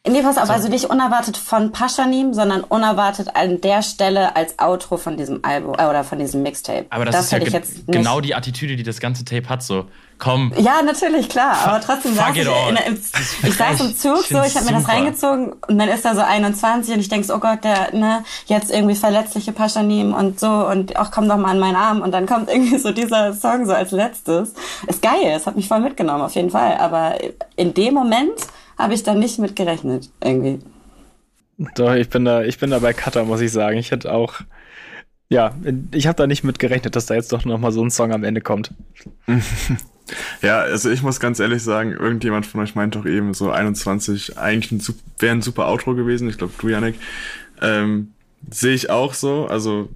Nee, 0.09 0.21
pass 0.21 0.37
auf, 0.37 0.49
also 0.49 0.69
nicht 0.69 0.85
unerwartet 0.85 1.37
von 1.37 1.71
Paschanim, 1.71 2.33
sondern 2.33 2.61
unerwartet 2.63 3.35
an 3.35 3.61
der 3.61 3.81
Stelle 3.83 4.35
als 4.35 4.57
Outro 4.57 4.97
von 4.97 5.17
diesem 5.17 5.39
Album 5.43 5.75
äh, 5.77 5.85
oder 5.85 6.03
von 6.03 6.19
diesem 6.19 6.41
Mixtape. 6.41 6.85
Aber 6.89 7.05
das, 7.05 7.25
ist 7.25 7.31
ja 7.31 7.39
ge 7.39 7.49
jetzt 7.49 7.87
nicht. 7.87 7.91
genau 7.91 8.19
die 8.19 8.33
Attitüde, 8.33 8.75
die 8.75 8.83
das 8.83 8.99
ganze 8.99 9.23
Tape 9.23 9.47
hat. 9.49 9.61
So, 9.61 9.85
komm, 10.17 10.51
Ja, 10.57 10.81
natürlich, 10.81 11.29
klar. 11.29 11.55
Aber 11.65 11.81
trotzdem 11.81 12.15
saß 12.15 12.35
ich, 12.35 12.45
in, 12.45 12.77
im, 12.87 12.99
ich 13.43 13.55
saß 13.55 13.81
im. 13.81 13.95
Zug, 13.95 14.21
Ich 14.21 14.27
so, 14.27 14.41
ich 14.41 14.55
habe 14.55 14.65
mir 14.65 14.73
das 14.73 14.87
reingezogen 14.87 15.53
und 15.67 15.77
dann 15.77 15.89
ist 15.89 16.05
er 16.05 16.15
so 16.15 16.21
21 16.21 16.93
und 16.93 16.99
ich 16.99 17.09
denk 17.09 17.25
so, 17.25 17.35
oh 17.35 17.39
Gott, 17.39 17.63
der, 17.63 17.93
ne, 17.93 18.23
jetzt 18.47 18.71
irgendwie 18.71 18.95
verletzliche 18.95 19.51
Paschanim 19.51 20.13
und 20.13 20.39
so 20.39 20.49
und 20.49 20.95
ach, 20.95 21.11
komm 21.11 21.27
doch 21.27 21.37
mal 21.37 21.51
an 21.51 21.59
meinen 21.59 21.75
Arm 21.75 22.01
und 22.01 22.11
dann 22.11 22.25
kommt 22.25 22.49
irgendwie 22.51 22.77
so 22.77 22.91
dieser 22.91 23.33
Song 23.33 23.65
so 23.65 23.73
als 23.73 23.91
letztes. 23.91 24.53
Ist 24.87 25.01
geil, 25.01 25.33
es 25.35 25.45
hat 25.45 25.55
mich 25.55 25.67
voll 25.67 25.79
mitgenommen, 25.79 26.23
auf 26.23 26.35
jeden 26.35 26.49
Fall. 26.49 26.77
Aber 26.77 27.15
in 27.55 27.73
dem 27.73 27.93
Moment 27.93 28.33
habe 28.79 28.95
ich 28.95 29.03
da 29.03 29.13
nicht 29.13 29.37
mit 29.37 29.55
gerechnet, 29.55 30.09
irgendwie. 30.23 30.59
Doch, 31.75 31.93
ich 31.93 32.09
bin 32.09 32.25
da, 32.25 32.43
ich 32.43 32.57
bin 32.57 32.71
da 32.71 32.79
bei 32.79 32.93
Cutter, 32.93 33.25
muss 33.25 33.41
ich 33.41 33.51
sagen. 33.51 33.77
Ich 33.77 33.91
hätte 33.91 34.11
auch, 34.11 34.35
ja, 35.27 35.53
ich 35.91 36.07
habe 36.07 36.15
da 36.15 36.25
nicht 36.25 36.43
mit 36.43 36.57
gerechnet, 36.57 36.95
dass 36.95 37.05
da 37.05 37.13
jetzt 37.13 37.31
doch 37.33 37.45
noch 37.45 37.59
mal 37.59 37.71
so 37.71 37.83
ein 37.83 37.91
Song 37.91 38.13
am 38.13 38.23
Ende 38.23 38.41
kommt. 38.41 38.73
Ja, 40.41 40.61
also 40.61 40.89
ich 40.89 41.03
muss 41.03 41.19
ganz 41.19 41.39
ehrlich 41.39 41.61
sagen, 41.61 41.91
irgendjemand 41.91 42.47
von 42.47 42.61
euch 42.61 42.73
meint 42.73 42.95
doch 42.95 43.05
eben 43.05 43.35
so 43.35 43.51
21 43.51 44.39
eigentlich 44.39 44.71
ein, 44.71 44.95
wäre 45.19 45.35
ein 45.35 45.43
super 45.43 45.67
Outro 45.67 45.93
gewesen. 45.93 46.27
Ich 46.29 46.39
glaube, 46.39 46.53
du, 46.57 46.67
Janik. 46.67 46.95
Ähm, 47.61 48.13
Sehe 48.49 48.73
ich 48.73 48.89
auch 48.89 49.13
so. 49.13 49.47
Also 49.47 49.89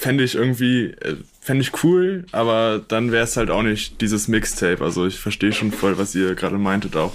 fände 0.00 0.22
ich 0.22 0.36
irgendwie, 0.36 0.92
äh, 1.00 1.16
fände 1.40 1.62
ich 1.62 1.84
cool, 1.84 2.24
aber 2.30 2.80
dann 2.86 3.10
wäre 3.10 3.24
es 3.24 3.36
halt 3.36 3.50
auch 3.50 3.62
nicht 3.62 4.00
dieses 4.00 4.28
Mixtape. 4.28 4.82
Also 4.82 5.06
ich 5.06 5.18
verstehe 5.18 5.52
schon 5.52 5.72
voll, 5.72 5.98
was 5.98 6.14
ihr 6.14 6.34
gerade 6.34 6.58
meintet 6.58 6.96
auch. 6.96 7.12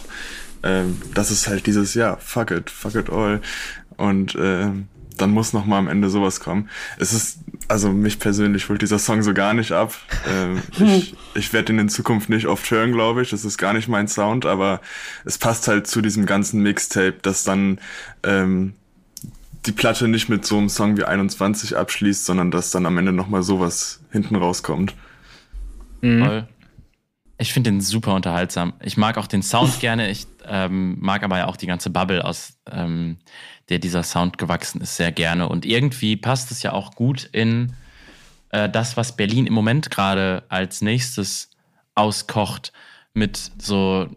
Ähm, 0.68 1.02
das 1.14 1.32
ist 1.32 1.48
halt 1.48 1.66
dieses, 1.66 1.94
ja, 1.94 2.18
fuck 2.18 2.52
it, 2.52 2.70
fuck 2.70 2.96
it 2.96 3.10
all. 3.10 3.42
Und 3.96 4.38
ähm, 4.40 4.88
dann 5.18 5.32
muss 5.32 5.54
noch 5.54 5.66
mal 5.66 5.80
am 5.80 5.88
Ende 5.88 6.10
sowas 6.10 6.40
kommen. 6.40 6.70
Es 7.00 7.14
ist, 7.14 7.40
also 7.68 7.92
mich 7.92 8.20
persönlich 8.20 8.70
holt 8.70 8.82
dieser 8.82 9.00
Song 9.00 9.24
so 9.24 9.34
gar 9.34 9.54
nicht 9.54 9.72
ab. 9.72 9.96
Ähm, 10.30 10.62
ich 10.80 11.16
ich 11.34 11.54
werde 11.54 11.74
ihn 11.74 11.80
in 11.80 11.90
Zukunft 11.90 12.30
nicht 12.30 12.48
oft 12.48 12.70
hören, 12.70 12.92
glaube 12.92 13.22
ich. 13.22 13.30
Das 13.30 13.46
ist 13.46 13.58
gar 13.58 13.74
nicht 13.74 13.88
mein 13.88 14.08
Sound, 14.08 14.46
aber 14.46 14.82
es 15.26 15.38
passt 15.38 15.68
halt 15.68 15.88
zu 15.88 16.02
diesem 16.02 16.26
ganzen 16.26 16.62
Mixtape, 16.62 17.16
dass 17.22 17.44
dann 17.44 17.80
ähm, 18.24 18.74
die 19.66 19.72
Platte 19.72 20.08
nicht 20.08 20.30
mit 20.30 20.46
so 20.46 20.58
einem 20.58 20.70
Song 20.70 20.98
wie 20.98 21.04
21 21.04 21.78
abschließt, 21.78 22.26
sondern 22.26 22.52
dass 22.52 22.72
dann 22.72 22.86
am 22.86 22.98
Ende 22.98 23.12
noch 23.12 23.28
mal 23.28 23.44
sowas 23.44 24.02
hinten 24.12 24.36
rauskommt. 24.36 24.96
Voll. 26.02 26.48
Ich 27.40 27.54
finde 27.54 27.72
den 27.72 27.82
super 27.82 28.16
unterhaltsam. 28.16 28.74
Ich 28.82 28.98
mag 28.98 29.18
auch 29.18 29.28
den 29.28 29.44
Sound 29.44 29.80
gerne. 29.80 30.10
Ich 30.10 30.26
ähm, 30.46 30.98
mag 31.00 31.24
aber 31.24 31.38
ja 31.38 31.48
auch 31.48 31.58
die 31.58 31.68
ganze 31.68 31.90
Bubble, 31.90 32.26
aus 32.26 32.58
ähm, 32.72 33.18
der 33.70 33.80
dieser 33.80 34.04
Sound 34.04 34.38
gewachsen 34.38 34.82
ist, 34.82 34.96
sehr 34.96 35.12
gerne. 35.12 35.48
Und 35.48 35.66
irgendwie 35.66 36.16
passt 36.16 36.52
es 36.52 36.64
ja 36.64 36.74
auch 36.74 36.96
gut 36.96 37.30
in 37.32 37.74
äh, 38.50 38.70
das, 38.70 38.98
was 38.98 39.16
Berlin 39.16 39.46
im 39.46 39.54
Moment 39.54 39.92
gerade 39.92 40.44
als 40.50 40.82
nächstes 40.82 41.52
auskocht, 41.96 42.72
mit 43.14 43.52
so 43.58 44.08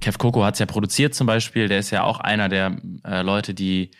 Kev 0.00 0.18
Coco 0.18 0.44
hat 0.44 0.54
es 0.54 0.60
ja 0.60 0.66
produziert 0.66 1.14
zum 1.14 1.26
Beispiel. 1.26 1.68
Der 1.68 1.78
ist 1.78 1.90
ja 1.90 2.02
auch 2.02 2.20
einer 2.20 2.48
der 2.48 2.76
äh, 3.04 3.22
Leute, 3.22 3.54
die 3.54 3.90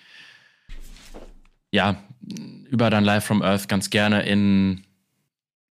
ja 1.71 1.97
über 2.71 2.91
dann 2.91 3.05
Live 3.05 3.25
from 3.25 3.43
Earth 3.43 3.69
ganz 3.69 3.91
gerne 3.91 4.23
in 4.23 4.85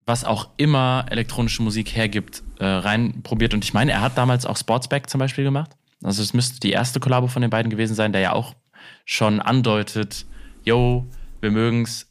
was 0.05 0.26
auch 0.26 0.49
immer 0.57 1.05
elektronische 1.09 1.64
Musik 1.64 1.95
hergibt, 1.95 2.43
äh, 2.64 2.66
reinprobiert. 2.66 3.53
Und 3.53 3.66
ich 3.66 3.74
meine, 3.74 3.91
er 3.91 4.01
hat 4.01 4.18
damals 4.18 4.45
auch 4.45 4.55
Sportsback 4.55 5.09
zum 5.09 5.20
Beispiel 5.20 5.43
gemacht. 5.43 5.72
Also 6.01 6.24
es 6.24 6.34
müsste 6.34 6.61
die 6.61 6.72
erste 6.72 7.01
Kollabo 7.01 7.28
von 7.28 7.41
den 7.41 7.51
beiden 7.51 7.70
gewesen 7.70 7.93
sein, 7.93 8.14
der 8.14 8.22
ja 8.22 8.32
auch 8.32 8.55
schon 9.03 9.41
andeutet, 9.41 10.26
yo, 10.64 11.05
wir 11.41 11.51
mögen's 11.51 12.09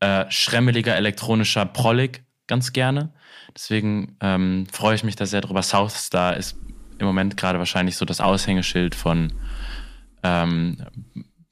äh, 0.00 0.24
schremmeliger 0.30 0.96
elektronischer 0.96 1.66
Prollig 1.66 2.24
ganz 2.46 2.72
gerne. 2.72 3.12
Deswegen 3.54 4.16
ähm, 4.20 4.66
freue 4.72 4.94
ich 4.94 5.04
mich 5.04 5.16
da 5.16 5.26
sehr 5.26 5.42
drüber. 5.42 5.62
Southstar 5.62 6.36
ist 6.38 6.56
im 6.98 7.06
Moment 7.06 7.36
gerade 7.36 7.58
wahrscheinlich 7.58 7.96
so 7.96 8.06
das 8.06 8.22
Aushängeschild 8.22 8.94
von 8.94 9.34
ähm, 10.22 10.78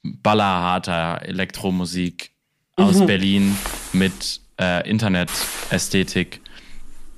ballerharter 0.01 1.21
Elektromusik 1.21 2.31
aus 2.75 2.97
mhm. 2.97 3.05
Berlin 3.05 3.57
mit 3.93 4.41
äh, 4.59 4.89
Internet-Ästhetik, 4.89 6.41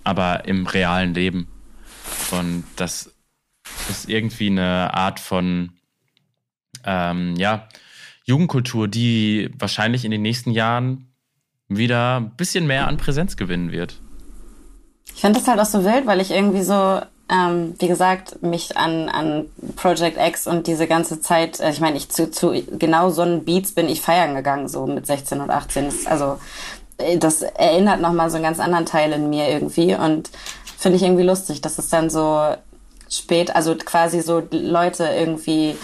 aber 0.03 0.45
im 0.45 0.65
realen 0.65 1.13
Leben. 1.13 1.47
Und 2.31 2.63
das 2.75 3.11
ist 3.89 4.09
irgendwie 4.09 4.47
eine 4.47 4.93
Art 4.93 5.19
von 5.19 5.73
ähm, 6.85 7.35
ja, 7.35 7.67
Jugendkultur, 8.25 8.87
die 8.87 9.51
wahrscheinlich 9.57 10.05
in 10.05 10.11
den 10.11 10.21
nächsten 10.21 10.51
Jahren 10.51 11.07
wieder 11.67 12.19
ein 12.19 12.31
bisschen 12.31 12.67
mehr 12.67 12.87
an 12.87 12.97
Präsenz 12.97 13.37
gewinnen 13.37 13.71
wird. 13.71 13.99
Ich 15.13 15.21
finde 15.21 15.39
das 15.39 15.47
halt 15.47 15.59
auch 15.59 15.65
so 15.65 15.83
wild, 15.83 16.05
weil 16.05 16.21
ich 16.21 16.31
irgendwie 16.31 16.63
so, 16.63 17.01
ähm, 17.29 17.75
wie 17.79 17.87
gesagt, 17.87 18.41
mich 18.41 18.77
an, 18.77 19.09
an 19.09 19.45
Project 19.75 20.17
X 20.17 20.47
und 20.47 20.67
diese 20.67 20.87
ganze 20.87 21.21
Zeit, 21.21 21.59
äh, 21.59 21.69
ich 21.69 21.79
meine, 21.79 21.97
ich 21.97 22.09
zu, 22.09 22.31
zu 22.31 22.53
genau 22.71 23.09
so 23.09 23.21
einen 23.21 23.45
Beats 23.45 23.73
bin 23.73 23.89
ich 23.89 24.01
feiern 24.01 24.35
gegangen, 24.35 24.67
so 24.67 24.85
mit 24.85 25.05
16 25.05 25.41
und 25.41 25.49
18. 25.49 25.85
Das, 25.85 26.07
also 26.07 26.39
das 27.17 27.41
erinnert 27.41 28.01
nochmal 28.01 28.29
so 28.29 28.35
einen 28.35 28.45
ganz 28.45 28.59
anderen 28.59 28.85
Teil 28.85 29.11
in 29.13 29.29
mir 29.29 29.49
irgendwie 29.49 29.95
und 29.95 30.29
finde 30.77 30.97
ich 30.97 31.03
irgendwie 31.03 31.23
lustig, 31.23 31.61
dass 31.61 31.77
es 31.77 31.89
dann 31.89 32.09
so 32.09 32.55
spät, 33.09 33.55
also 33.55 33.75
quasi 33.75 34.21
so 34.21 34.41
Leute 34.51 35.05
irgendwie 35.05 35.75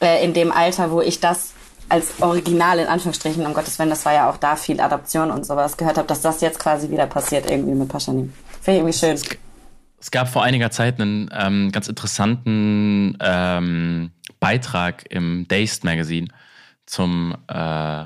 äh, 0.00 0.24
in 0.24 0.34
dem 0.34 0.52
Alter, 0.52 0.90
wo 0.90 1.00
ich 1.00 1.20
das 1.20 1.52
als 1.88 2.20
Original 2.20 2.78
in 2.78 2.88
Anführungsstrichen, 2.88 3.46
um 3.46 3.54
Gottes 3.54 3.78
Willen, 3.78 3.90
das 3.90 4.04
war 4.04 4.12
ja 4.12 4.28
auch 4.28 4.36
da 4.36 4.56
viel 4.56 4.80
Adaption 4.80 5.30
und 5.30 5.46
sowas, 5.46 5.76
gehört 5.76 5.98
habe, 5.98 6.08
dass 6.08 6.20
das 6.20 6.40
jetzt 6.40 6.58
quasi 6.58 6.90
wieder 6.90 7.06
passiert 7.06 7.48
irgendwie 7.50 7.74
mit 7.74 7.88
Paschanim. 7.88 8.32
Finde 8.60 8.80
ich 8.80 8.82
irgendwie 8.82 8.98
schön. 8.98 9.12
Es, 9.14 9.22
es, 10.00 10.10
gab 10.10 10.28
vor 10.28 10.42
einiger 10.42 10.70
Zeit 10.70 11.00
einen 11.00 11.30
ähm, 11.32 11.70
ganz 11.70 11.88
interessanten 11.88 13.16
ähm, 13.20 14.10
Beitrag 14.40 15.04
im 15.10 15.46
Dazed 15.48 15.84
Magazine 15.84 16.28
zum 16.86 17.36
äh, 17.48 18.04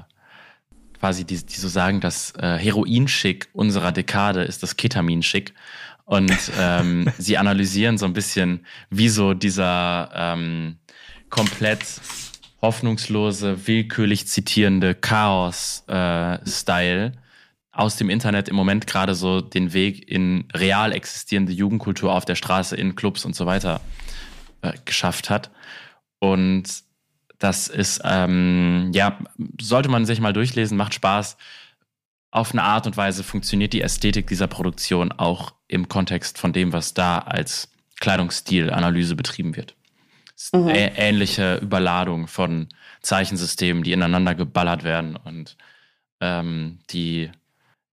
quasi, 1.01 1.25
die, 1.25 1.45
die 1.45 1.57
so 1.57 1.67
sagen, 1.69 2.01
das 2.01 2.33
äh, 2.37 2.57
Heroinschick 2.59 3.49
unserer 3.53 3.91
Dekade 3.91 4.43
ist 4.43 4.63
das 4.63 4.77
Ketaminschick. 4.77 5.53
Und 6.05 6.31
ähm, 6.59 7.11
sie 7.19 7.39
analysieren 7.39 7.99
so 7.99 8.07
ein 8.07 8.13
bisschen, 8.13 8.65
wieso 8.91 9.35
dieser 9.35 10.11
ähm, 10.15 10.77
komplett 11.31 11.81
hoffnungslose, 12.61 13.67
willkürlich 13.67 14.29
zitierende 14.29 14.95
Chaos-Style 14.95 17.07
äh, 17.07 17.13
aus 17.73 17.97
dem 17.97 18.11
Internet 18.11 18.51
im 18.51 18.57
Moment 18.57 18.87
gerade 18.87 19.15
so 19.15 19.41
den 19.41 19.73
Weg 19.73 20.07
in 20.11 20.45
real 20.55 20.93
existierende 20.93 21.53
Jugendkultur 21.53 22.13
auf 22.13 22.27
der 22.27 22.35
Straße, 22.35 22.77
in 22.77 22.95
Clubs 22.95 23.25
und 23.25 23.35
so 23.35 23.47
weiter 23.47 23.81
äh, 24.61 24.75
geschafft 24.85 25.31
hat. 25.31 25.51
Und 26.19 26.83
das 27.41 27.68
ist, 27.68 28.03
ähm, 28.05 28.91
ja, 28.95 29.18
sollte 29.61 29.88
man 29.88 30.05
sich 30.05 30.20
mal 30.20 30.34
durchlesen, 30.34 30.76
macht 30.76 30.95
Spaß. 30.95 31.36
Auf 32.30 32.53
eine 32.53 32.62
Art 32.62 32.86
und 32.86 32.97
Weise 32.97 33.24
funktioniert 33.24 33.72
die 33.72 33.80
Ästhetik 33.80 34.28
dieser 34.28 34.47
Produktion 34.47 35.11
auch 35.11 35.55
im 35.66 35.88
Kontext 35.88 36.38
von 36.38 36.53
dem, 36.53 36.72
was 36.72 36.95
da 36.95 37.18
als 37.18 37.72
Kleidungsstilanalyse 37.99 39.16
betrieben 39.16 39.57
wird. 39.57 39.74
Mhm. 40.53 40.68
Ähnliche 40.68 41.57
Überladung 41.57 42.26
von 42.26 42.68
Zeichensystemen, 43.03 43.82
die 43.82 43.93
ineinander 43.93 44.34
geballert 44.34 44.84
werden 44.84 45.16
und 45.16 45.57
ähm, 46.20 46.78
die 46.91 47.30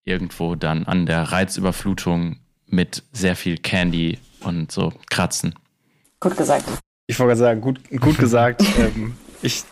irgendwo 0.04 0.56
dann 0.56 0.86
an 0.86 1.06
der 1.06 1.24
Reizüberflutung 1.24 2.40
mit 2.66 3.04
sehr 3.14 3.38
viel 3.38 3.58
Candy 3.58 4.20
und 4.42 4.72
so 4.74 4.94
kratzen. 5.10 5.56
Gut 6.20 6.36
gesagt. 6.36 6.66
Ich 7.08 7.18
wollte 7.18 7.38
sagen, 7.38 7.62
gut, 7.62 7.80
gut 8.02 8.18
gesagt. 8.18 8.62
ähm, 8.78 9.16
ich 9.42 9.64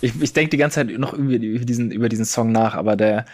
ich, 0.00 0.20
ich 0.20 0.32
denke 0.32 0.50
die 0.50 0.56
ganze 0.56 0.76
Zeit 0.76 0.98
noch 0.98 1.12
über, 1.12 1.34
über, 1.34 1.64
diesen, 1.64 1.90
über 1.90 2.08
diesen 2.08 2.24
Song 2.24 2.52
nach, 2.52 2.74
aber 2.74 2.96
der. 2.96 3.24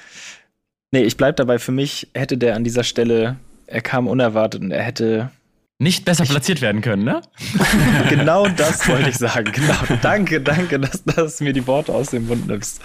Nee, 0.92 1.02
ich 1.02 1.16
bleib 1.16 1.36
dabei. 1.36 1.58
Für 1.58 1.72
mich 1.72 2.08
hätte 2.14 2.38
der 2.38 2.54
an 2.54 2.64
dieser 2.64 2.84
Stelle, 2.84 3.36
er 3.66 3.80
kam 3.80 4.06
unerwartet 4.06 4.62
und 4.62 4.70
er 4.70 4.82
hätte 4.82 5.30
nicht 5.78 6.06
besser 6.06 6.24
ich, 6.24 6.30
platziert 6.30 6.62
werden 6.62 6.80
können, 6.80 7.04
ne? 7.04 7.20
genau 8.08 8.46
das 8.48 8.88
wollte 8.88 9.10
ich 9.10 9.18
sagen. 9.18 9.52
Genau. 9.52 9.74
Danke, 10.00 10.40
danke, 10.40 10.80
dass, 10.80 11.04
dass 11.04 11.36
du 11.36 11.44
mir 11.44 11.52
die 11.52 11.66
Worte 11.66 11.92
aus 11.92 12.08
dem 12.10 12.26
Mund 12.26 12.46
nimmst. 12.46 12.80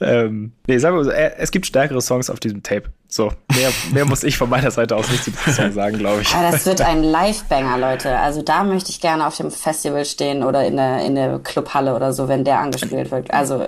Ähm, 0.00 0.52
nee, 0.68 0.78
sagen 0.78 0.96
wir 0.96 1.04
so, 1.04 1.10
äh, 1.10 1.32
es 1.38 1.50
gibt 1.50 1.66
stärkere 1.66 2.00
Songs 2.00 2.30
auf 2.30 2.38
diesem 2.38 2.62
Tape. 2.62 2.90
So, 3.08 3.32
mehr, 3.56 3.70
mehr 3.92 4.04
muss 4.04 4.22
ich 4.22 4.38
von 4.38 4.48
meiner 4.48 4.70
Seite 4.70 4.94
aus 4.94 5.10
nicht 5.10 5.24
zu 5.24 5.32
diesem 5.32 5.52
Song 5.52 5.72
sagen, 5.72 5.98
glaube 5.98 6.22
ich. 6.22 6.32
Aber 6.32 6.52
das 6.52 6.64
wird 6.64 6.80
ein 6.80 7.02
Live-Banger, 7.02 7.76
Leute. 7.76 8.16
Also 8.18 8.42
da 8.42 8.62
möchte 8.62 8.90
ich 8.90 9.00
gerne 9.00 9.26
auf 9.26 9.36
dem 9.36 9.50
Festival 9.50 10.04
stehen 10.04 10.44
oder 10.44 10.64
in 10.64 10.76
der, 10.76 11.04
in 11.04 11.16
der 11.16 11.40
Clubhalle 11.40 11.96
oder 11.96 12.12
so, 12.12 12.28
wenn 12.28 12.44
der 12.44 12.60
angespielt 12.60 13.10
wird. 13.10 13.32
Also. 13.32 13.66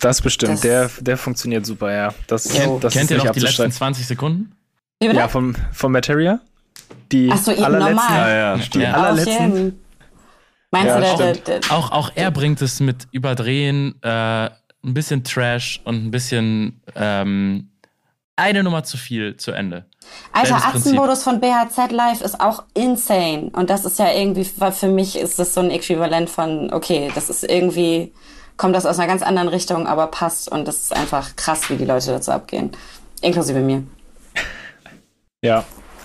Das 0.00 0.22
bestimmt. 0.22 0.52
Das 0.52 0.60
der, 0.60 0.90
der 1.00 1.16
funktioniert 1.16 1.66
super, 1.66 1.92
ja. 1.92 2.14
Das, 2.28 2.48
kennt, 2.48 2.84
das 2.84 2.92
kennt 2.92 3.10
ihr 3.10 3.16
noch 3.16 3.30
die 3.30 3.40
letzten 3.40 3.72
20 3.72 4.06
Sekunden? 4.06 4.52
Ja, 5.02 5.26
vom, 5.26 5.56
vom 5.72 5.90
Materia? 5.90 6.40
Die 7.12 7.30
Ach 7.32 7.38
so, 7.38 7.50
allerletzten. 7.50 7.96
Normal. 7.96 8.28
Ja, 8.28 8.56
ja, 8.56 8.56
Die 8.56 8.78
ja. 8.78 8.92
allerletzten. 8.92 9.84
Meinst 10.70 10.88
ja, 10.88 10.94
du, 10.96 11.16
der, 11.16 11.32
der, 11.34 11.60
der, 11.60 11.72
auch, 11.72 11.92
auch 11.92 12.10
er 12.14 12.30
bringt 12.32 12.60
es 12.60 12.80
mit 12.80 13.06
Überdrehen, 13.12 13.94
äh, 14.02 14.08
ein 14.08 14.94
bisschen 14.94 15.22
Trash 15.22 15.80
und 15.84 16.04
ein 16.04 16.10
bisschen 16.10 16.80
ähm, 16.96 17.70
eine 18.36 18.64
Nummer 18.64 18.82
zu 18.82 18.96
viel 18.96 19.36
zu 19.36 19.52
Ende. 19.52 19.86
Alter, 20.32 20.56
Atzenmodus 20.56 21.22
von 21.22 21.40
BHZ 21.40 21.92
Live 21.92 22.20
ist 22.20 22.40
auch 22.40 22.64
insane. 22.74 23.50
Und 23.52 23.70
das 23.70 23.84
ist 23.84 23.98
ja 23.98 24.12
irgendwie, 24.12 24.44
für 24.44 24.88
mich 24.88 25.16
ist 25.16 25.38
das 25.38 25.54
so 25.54 25.60
ein 25.60 25.70
Äquivalent 25.70 26.28
von, 26.28 26.72
okay, 26.72 27.10
das 27.14 27.30
ist 27.30 27.44
irgendwie, 27.44 28.12
kommt 28.56 28.74
das 28.74 28.84
aus 28.84 28.98
einer 28.98 29.08
ganz 29.08 29.22
anderen 29.22 29.48
Richtung, 29.48 29.86
aber 29.86 30.08
passt. 30.08 30.50
Und 30.50 30.66
das 30.66 30.76
ist 30.76 30.94
einfach 30.94 31.36
krass, 31.36 31.70
wie 31.70 31.76
die 31.76 31.84
Leute 31.84 32.10
dazu 32.10 32.32
abgehen. 32.32 32.72
Inklusive 33.22 33.60
mir. 33.60 33.84
Ja, 35.40 35.64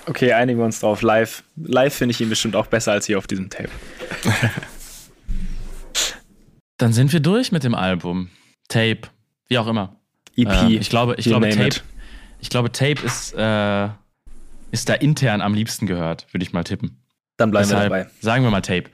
Okay, 0.09 0.33
einigen 0.33 0.57
wir 0.57 0.65
uns 0.65 0.79
drauf. 0.79 1.03
Live, 1.03 1.43
live 1.55 1.93
finde 1.93 2.13
ich 2.13 2.21
ihn 2.21 2.29
bestimmt 2.29 2.55
auch 2.55 2.65
besser 2.65 2.93
als 2.93 3.05
hier 3.05 3.19
auf 3.19 3.27
diesem 3.27 3.51
Tape. 3.51 3.69
Dann 6.77 6.93
sind 6.93 7.13
wir 7.13 7.19
durch 7.19 7.51
mit 7.51 7.63
dem 7.63 7.75
Album. 7.75 8.31
Tape, 8.69 9.01
wie 9.49 9.59
auch 9.59 9.67
immer. 9.67 9.97
EP. 10.35 10.47
Äh, 10.47 10.77
ich 10.77 10.89
glaube, 10.89 11.13
ich 11.17 11.25
glaube 11.25 11.49
Tape. 11.49 11.81
Ich 12.39 12.49
glaube, 12.49 12.71
Tape 12.71 13.05
ist, 13.05 13.35
äh, 13.35 13.89
ist 14.71 14.89
da 14.89 14.95
intern 14.95 15.41
am 15.41 15.53
liebsten 15.53 15.85
gehört, 15.85 16.25
würde 16.33 16.43
ich 16.43 16.53
mal 16.53 16.63
tippen. 16.63 17.03
Dann 17.37 17.51
bleiben 17.51 17.69
Deshalb 17.69 17.91
wir 17.91 17.97
dabei. 17.99 18.11
Sagen 18.19 18.43
wir 18.43 18.49
mal 18.49 18.61
Tape. 18.61 18.85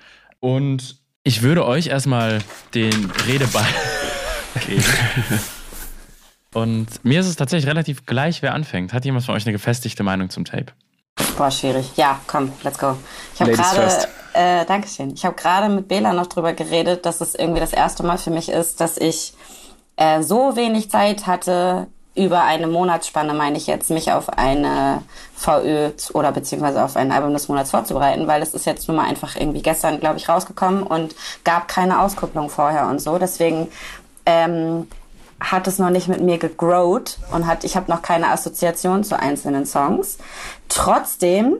Und 0.41 0.97
ich 1.23 1.43
würde 1.43 1.65
euch 1.65 1.87
erstmal 1.87 2.39
den 2.73 3.09
Redeball 3.25 3.65
geben. 4.67 4.83
Und 6.53 7.05
mir 7.05 7.21
ist 7.21 7.27
es 7.27 7.37
tatsächlich 7.37 7.69
relativ 7.69 8.05
gleich, 8.05 8.41
wer 8.41 8.53
anfängt. 8.53 8.91
Hat 8.91 9.05
jemand 9.05 9.25
von 9.25 9.35
euch 9.35 9.45
eine 9.45 9.53
gefestigte 9.53 10.03
Meinung 10.03 10.29
zum 10.29 10.43
Tape? 10.43 10.73
Boah, 11.37 11.51
schwierig. 11.51 11.91
Ja, 11.97 12.19
komm, 12.27 12.53
let's 12.63 12.77
go. 12.77 12.95
Ich 13.33 13.41
habe 13.41 13.51
gerade, 13.51 14.07
äh, 14.33 14.65
Dankeschön. 14.65 15.11
Ich 15.13 15.25
habe 15.25 15.35
gerade 15.35 15.67
mit 15.67 15.87
Bela 15.87 16.13
noch 16.13 16.27
drüber 16.27 16.53
geredet, 16.53 17.05
dass 17.05 17.19
es 17.19 17.35
irgendwie 17.35 17.59
das 17.59 17.73
erste 17.73 18.03
Mal 18.03 18.17
für 18.17 18.31
mich 18.31 18.49
ist, 18.49 18.79
dass 18.79 18.97
ich 18.97 19.33
äh, 19.97 20.21
so 20.21 20.55
wenig 20.55 20.89
Zeit 20.89 21.27
hatte, 21.27 21.87
über 22.15 22.43
eine 22.43 22.67
Monatsspanne, 22.67 23.33
meine 23.33 23.57
ich 23.57 23.67
jetzt, 23.67 23.89
mich 23.89 24.13
auf 24.13 24.29
eine 24.29 25.03
VÖ 25.35 25.91
oder 26.13 26.31
beziehungsweise 26.31 26.81
auf 26.81 26.95
ein 26.95 27.11
Album 27.11 27.33
des 27.33 27.49
Monats 27.49 27.71
vorzubereiten, 27.71 28.25
weil 28.27 28.41
es 28.41 28.53
ist 28.53 28.65
jetzt 28.65 28.87
nun 28.87 28.95
mal 28.95 29.05
einfach 29.05 29.35
irgendwie 29.35 29.61
gestern, 29.61 29.99
glaube 29.99 30.17
ich, 30.17 30.29
rausgekommen 30.29 30.83
und 30.83 31.13
gab 31.43 31.67
keine 31.67 31.99
Auskupplung 31.99 32.49
vorher 32.49 32.87
und 32.87 33.01
so. 33.01 33.17
Deswegen 33.17 33.67
ähm, 34.25 34.87
hat 35.39 35.67
es 35.67 35.79
noch 35.79 35.89
nicht 35.89 36.07
mit 36.07 36.21
mir 36.21 36.37
gegrowt 36.37 37.17
und 37.31 37.45
hat, 37.45 37.63
ich 37.63 37.75
habe 37.75 37.91
noch 37.91 38.01
keine 38.01 38.29
Assoziation 38.29 39.03
zu 39.03 39.19
einzelnen 39.19 39.65
Songs. 39.65 40.17
Trotzdem, 40.69 41.57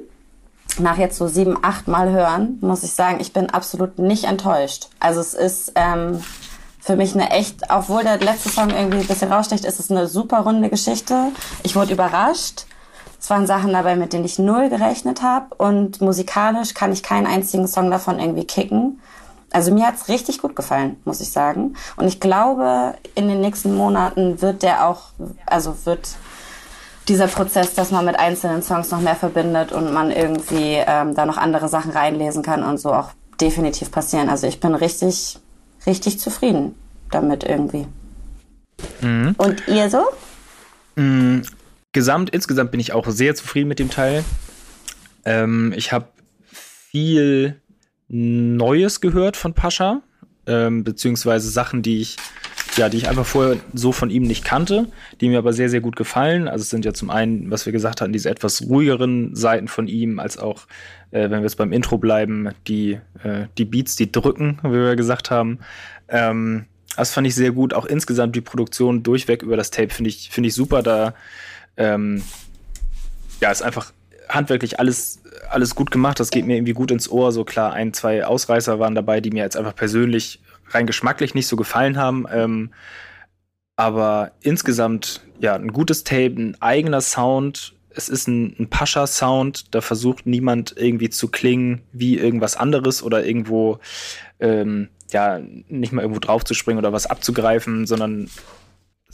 nach 0.80 0.98
jetzt 0.98 1.18
so 1.18 1.28
sieben, 1.28 1.58
acht 1.62 1.88
Mal 1.88 2.12
hören, 2.12 2.58
muss 2.62 2.84
ich 2.84 2.94
sagen, 2.94 3.20
ich 3.20 3.34
bin 3.34 3.50
absolut 3.50 4.00
nicht 4.00 4.26
enttäuscht. 4.26 4.88
Also 5.00 5.20
es 5.20 5.34
ist 5.34 5.74
ähm, 5.76 6.22
für 6.80 6.96
mich 6.96 7.14
eine 7.16 7.32
echt, 7.32 7.64
obwohl 7.70 8.04
der 8.04 8.20
letzte 8.20 8.50
Song 8.50 8.70
irgendwie 8.70 9.00
ein 9.00 9.08
bisschen 9.08 9.32
raussticht, 9.32 9.66
ist 9.66 9.80
es 9.80 9.92
eine 9.92 10.08
super 10.08 10.42
runde 10.42 10.70
Geschichte. 10.70 11.32
Ich 11.64 11.76
wurde 11.76 11.94
überrascht. 11.94 12.66
Es 13.20 13.30
waren 13.32 13.48
Sachen 13.48 13.74
dabei, 13.74 13.96
mit 13.96 14.14
denen 14.14 14.24
ich 14.24 14.38
null 14.38 14.70
gerechnet 14.70 15.24
habe 15.24 15.56
und 15.56 16.00
musikalisch 16.00 16.76
kann 16.76 16.94
ich 16.94 17.02
keinen 17.02 17.26
einzigen 17.26 17.68
Song 17.68 17.90
davon 17.90 18.20
irgendwie 18.20 18.46
kicken. 18.46 19.02
Also 19.56 19.74
mir 19.74 19.88
hat's 19.88 20.10
richtig 20.10 20.40
gut 20.40 20.54
gefallen, 20.54 20.98
muss 21.06 21.22
ich 21.22 21.32
sagen. 21.32 21.78
Und 21.96 22.08
ich 22.08 22.20
glaube, 22.20 22.96
in 23.16 23.30
den 23.30 23.40
nächsten 23.40 23.74
Monaten 23.74 24.42
wird 24.42 24.64
der 24.64 24.86
auch, 24.86 25.14
also 25.46 25.78
wird 25.86 26.10
dieser 27.08 27.28
Prozess, 27.28 27.74
dass 27.74 27.90
man 27.90 28.04
mit 28.04 28.20
einzelnen 28.20 28.62
Songs 28.64 28.92
noch 28.92 29.00
mehr 29.00 29.16
verbindet 29.16 29.72
und 29.72 29.94
man 29.94 30.12
irgendwie 30.12 30.84
ähm, 30.86 31.16
da 31.16 31.26
noch 31.26 31.38
andere 31.38 31.70
Sachen 31.70 31.92
reinlesen 31.92 32.44
kann 32.44 32.64
und 32.64 32.82
so 32.82 32.92
auch 32.94 33.12
definitiv 33.40 33.92
passieren. 33.92 34.28
Also 34.28 34.46
ich 34.46 34.60
bin 34.60 34.76
richtig, 34.76 35.40
richtig 35.88 36.20
zufrieden 36.20 36.76
damit 37.10 37.46
irgendwie. 37.46 37.88
Mhm. 39.00 39.36
Und 39.38 39.66
ihr 39.70 39.90
so? 39.90 40.04
Mhm. 40.98 41.44
Gesamt, 41.94 42.30
insgesamt 42.32 42.72
bin 42.72 42.82
ich 42.82 42.92
auch 42.92 43.08
sehr 43.08 43.36
zufrieden 43.36 43.70
mit 43.70 43.80
dem 43.80 43.90
Teil. 43.90 44.26
Ähm, 45.24 45.74
ich 45.78 45.94
habe 45.94 46.08
viel 46.92 47.62
Neues 48.08 49.02
gehört 49.02 49.38
von 49.38 49.54
Pascha, 49.54 50.02
ähm, 50.48 50.84
beziehungsweise 50.84 51.50
Sachen, 51.50 51.82
die 51.82 52.02
ich 52.02 52.18
ja, 52.78 52.90
die 52.90 52.98
ich 52.98 53.08
einfach 53.08 53.26
vorher 53.26 53.58
so 53.74 53.92
von 53.92 54.10
ihm 54.10 54.24
nicht 54.24 54.44
kannte, 54.44 54.88
die 55.22 55.30
mir 55.30 55.38
aber 55.38 55.54
sehr, 55.54 55.70
sehr 55.70 55.82
gut 55.82 55.96
gefallen. 55.96 56.48
Also 56.48 56.64
es 56.64 56.70
sind 56.70 56.86
ja 56.86 56.94
zum 56.94 57.10
einen, 57.10 57.50
was 57.50 57.66
wir 57.66 57.74
gesagt 57.74 58.02
hatten, 58.02 58.14
diese 58.14 58.30
etwas 58.30 58.64
ruhigeren 58.64 59.36
Seiten 59.36 59.68
von 59.68 59.88
ihm, 59.88 60.20
als 60.20 60.38
auch, 60.38 60.68
äh, 61.12 61.22
wenn 61.24 61.40
wir 61.40 61.44
jetzt 61.44 61.58
beim 61.58 61.72
Intro 61.72 61.98
bleiben, 61.98 62.50
die, 62.68 63.00
äh, 63.24 63.48
die 63.58 63.66
Beats, 63.66 63.96
die 63.96 64.12
drücken, 64.12 64.60
wie 64.64 64.72
wir 64.72 64.96
gesagt 64.96 65.32
haben. 65.32 65.60
Ähm, 66.10 66.66
das 66.98 67.14
fand 67.14 67.28
ich 67.28 67.36
sehr 67.36 67.52
gut. 67.52 67.74
Auch 67.74 67.86
insgesamt 67.86 68.36
die 68.36 68.42
Produktion 68.42 69.04
durchweg 69.04 69.42
über 69.44 69.58
das 69.58 69.72
Tape 69.72 69.90
finde 69.90 70.10
ich, 70.10 70.30
finde 70.30 70.50
ich 70.50 70.56
super. 70.56 70.84
Da 70.84 71.14
ähm, 71.78 72.22
ja, 73.42 73.52
ist 73.52 73.62
einfach 73.62 73.92
handwerklich 74.30 74.80
alles, 74.80 75.22
alles 75.50 75.76
gut 75.76 75.92
gemacht. 75.92 76.20
Das 76.20 76.30
geht 76.30 76.46
mir 76.46 76.56
irgendwie 76.56 76.74
gut 76.74 76.92
ins 76.92 77.10
Ohr. 77.10 77.32
So 77.32 77.44
klar, 77.44 77.74
ein, 77.74 77.94
zwei 77.94 78.26
Ausreißer 78.26 78.80
waren 78.80 78.96
dabei, 78.96 79.22
die 79.22 79.32
mir 79.32 79.44
jetzt 79.44 79.58
einfach 79.58 79.76
persönlich 79.76 80.42
rein 80.70 80.88
geschmacklich 80.88 81.36
nicht 81.36 81.48
so 81.48 81.56
gefallen 81.56 81.98
haben. 81.98 82.26
Ähm, 82.32 82.72
aber 83.76 84.32
insgesamt, 84.42 85.22
ja, 85.40 85.56
ein 85.56 85.74
gutes 85.74 86.04
Tape, 86.04 86.36
ein 86.38 86.62
eigener 86.62 87.02
Sound. 87.02 87.74
Es 87.90 88.10
ist 88.10 88.28
ein, 88.28 88.56
ein 88.60 88.70
Pascha-Sound. 88.70 89.74
Da 89.74 89.82
versucht 89.82 90.26
niemand 90.26 90.74
irgendwie 90.78 91.10
zu 91.10 91.30
klingen 91.30 91.82
wie 91.92 92.18
irgendwas 92.18 92.56
anderes 92.56 93.04
oder 93.04 93.26
irgendwo, 93.26 93.80
ähm, 94.40 94.90
ja, 95.12 95.40
nicht 95.68 95.94
mal 95.94 96.02
irgendwo 96.02 96.20
draufzuspringen 96.20 96.80
oder 96.80 96.94
was 96.94 97.06
abzugreifen, 97.06 97.86
sondern 97.86 98.30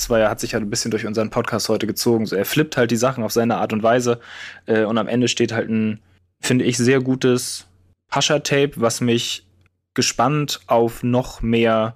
es 0.02 0.10
war 0.10 0.30
hat 0.30 0.40
sich 0.40 0.54
ja 0.54 0.60
ein 0.60 0.70
bisschen 0.70 0.92
durch 0.92 1.06
unseren 1.06 1.30
Podcast 1.30 1.70
heute 1.70 1.86
gezogen. 1.86 2.26
So, 2.26 2.36
er 2.36 2.46
flippt 2.46 2.76
halt 2.76 2.92
die 2.92 2.98
Sachen 2.98 3.24
auf 3.24 3.32
seine 3.32 3.58
Art 3.58 3.72
und 3.72 3.84
Weise. 3.84 4.20
Äh, 4.66 4.84
und 4.84 4.98
am 4.98 5.08
Ende 5.08 5.28
steht 5.28 5.52
halt 5.52 5.70
ein, 5.70 6.00
finde 6.40 6.66
ich, 6.66 6.78
sehr 6.78 7.02
gutes 7.02 7.68
Pascha-Tape, 8.10 8.74
was 8.76 9.00
mich 9.00 9.46
gespannt 9.94 10.62
auf 10.68 11.04
noch 11.04 11.42
mehr 11.42 11.96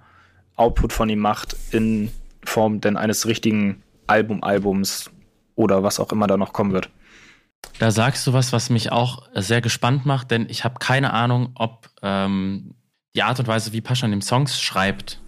Output 0.55 0.93
von 0.93 1.09
ihm 1.09 1.19
macht 1.19 1.55
in 1.71 2.11
Form 2.43 2.79
denn 2.79 2.95
eines 2.95 3.25
richtigen 3.25 3.81
Album-Albums 4.07 5.09
oder 5.55 5.81
was 5.81 5.99
auch 5.99 6.11
immer 6.11 6.27
da 6.27 6.37
noch 6.37 6.53
kommen 6.53 6.73
wird. 6.73 6.89
Da 7.79 7.89
sagst 7.89 8.27
du 8.27 8.33
was, 8.33 8.53
was 8.53 8.69
mich 8.69 8.91
auch 8.91 9.27
sehr 9.33 9.61
gespannt 9.61 10.05
macht, 10.05 10.29
denn 10.29 10.45
ich 10.47 10.63
habe 10.63 10.75
keine 10.79 11.11
Ahnung, 11.11 11.51
ob 11.55 11.89
ähm, 12.03 12.75
die 13.15 13.23
Art 13.23 13.39
und 13.39 13.47
Weise, 13.47 13.73
wie 13.73 13.81
Pascha 13.81 14.05
an 14.05 14.11
dem 14.11 14.21
Songs 14.21 14.61
schreibt, 14.61 15.19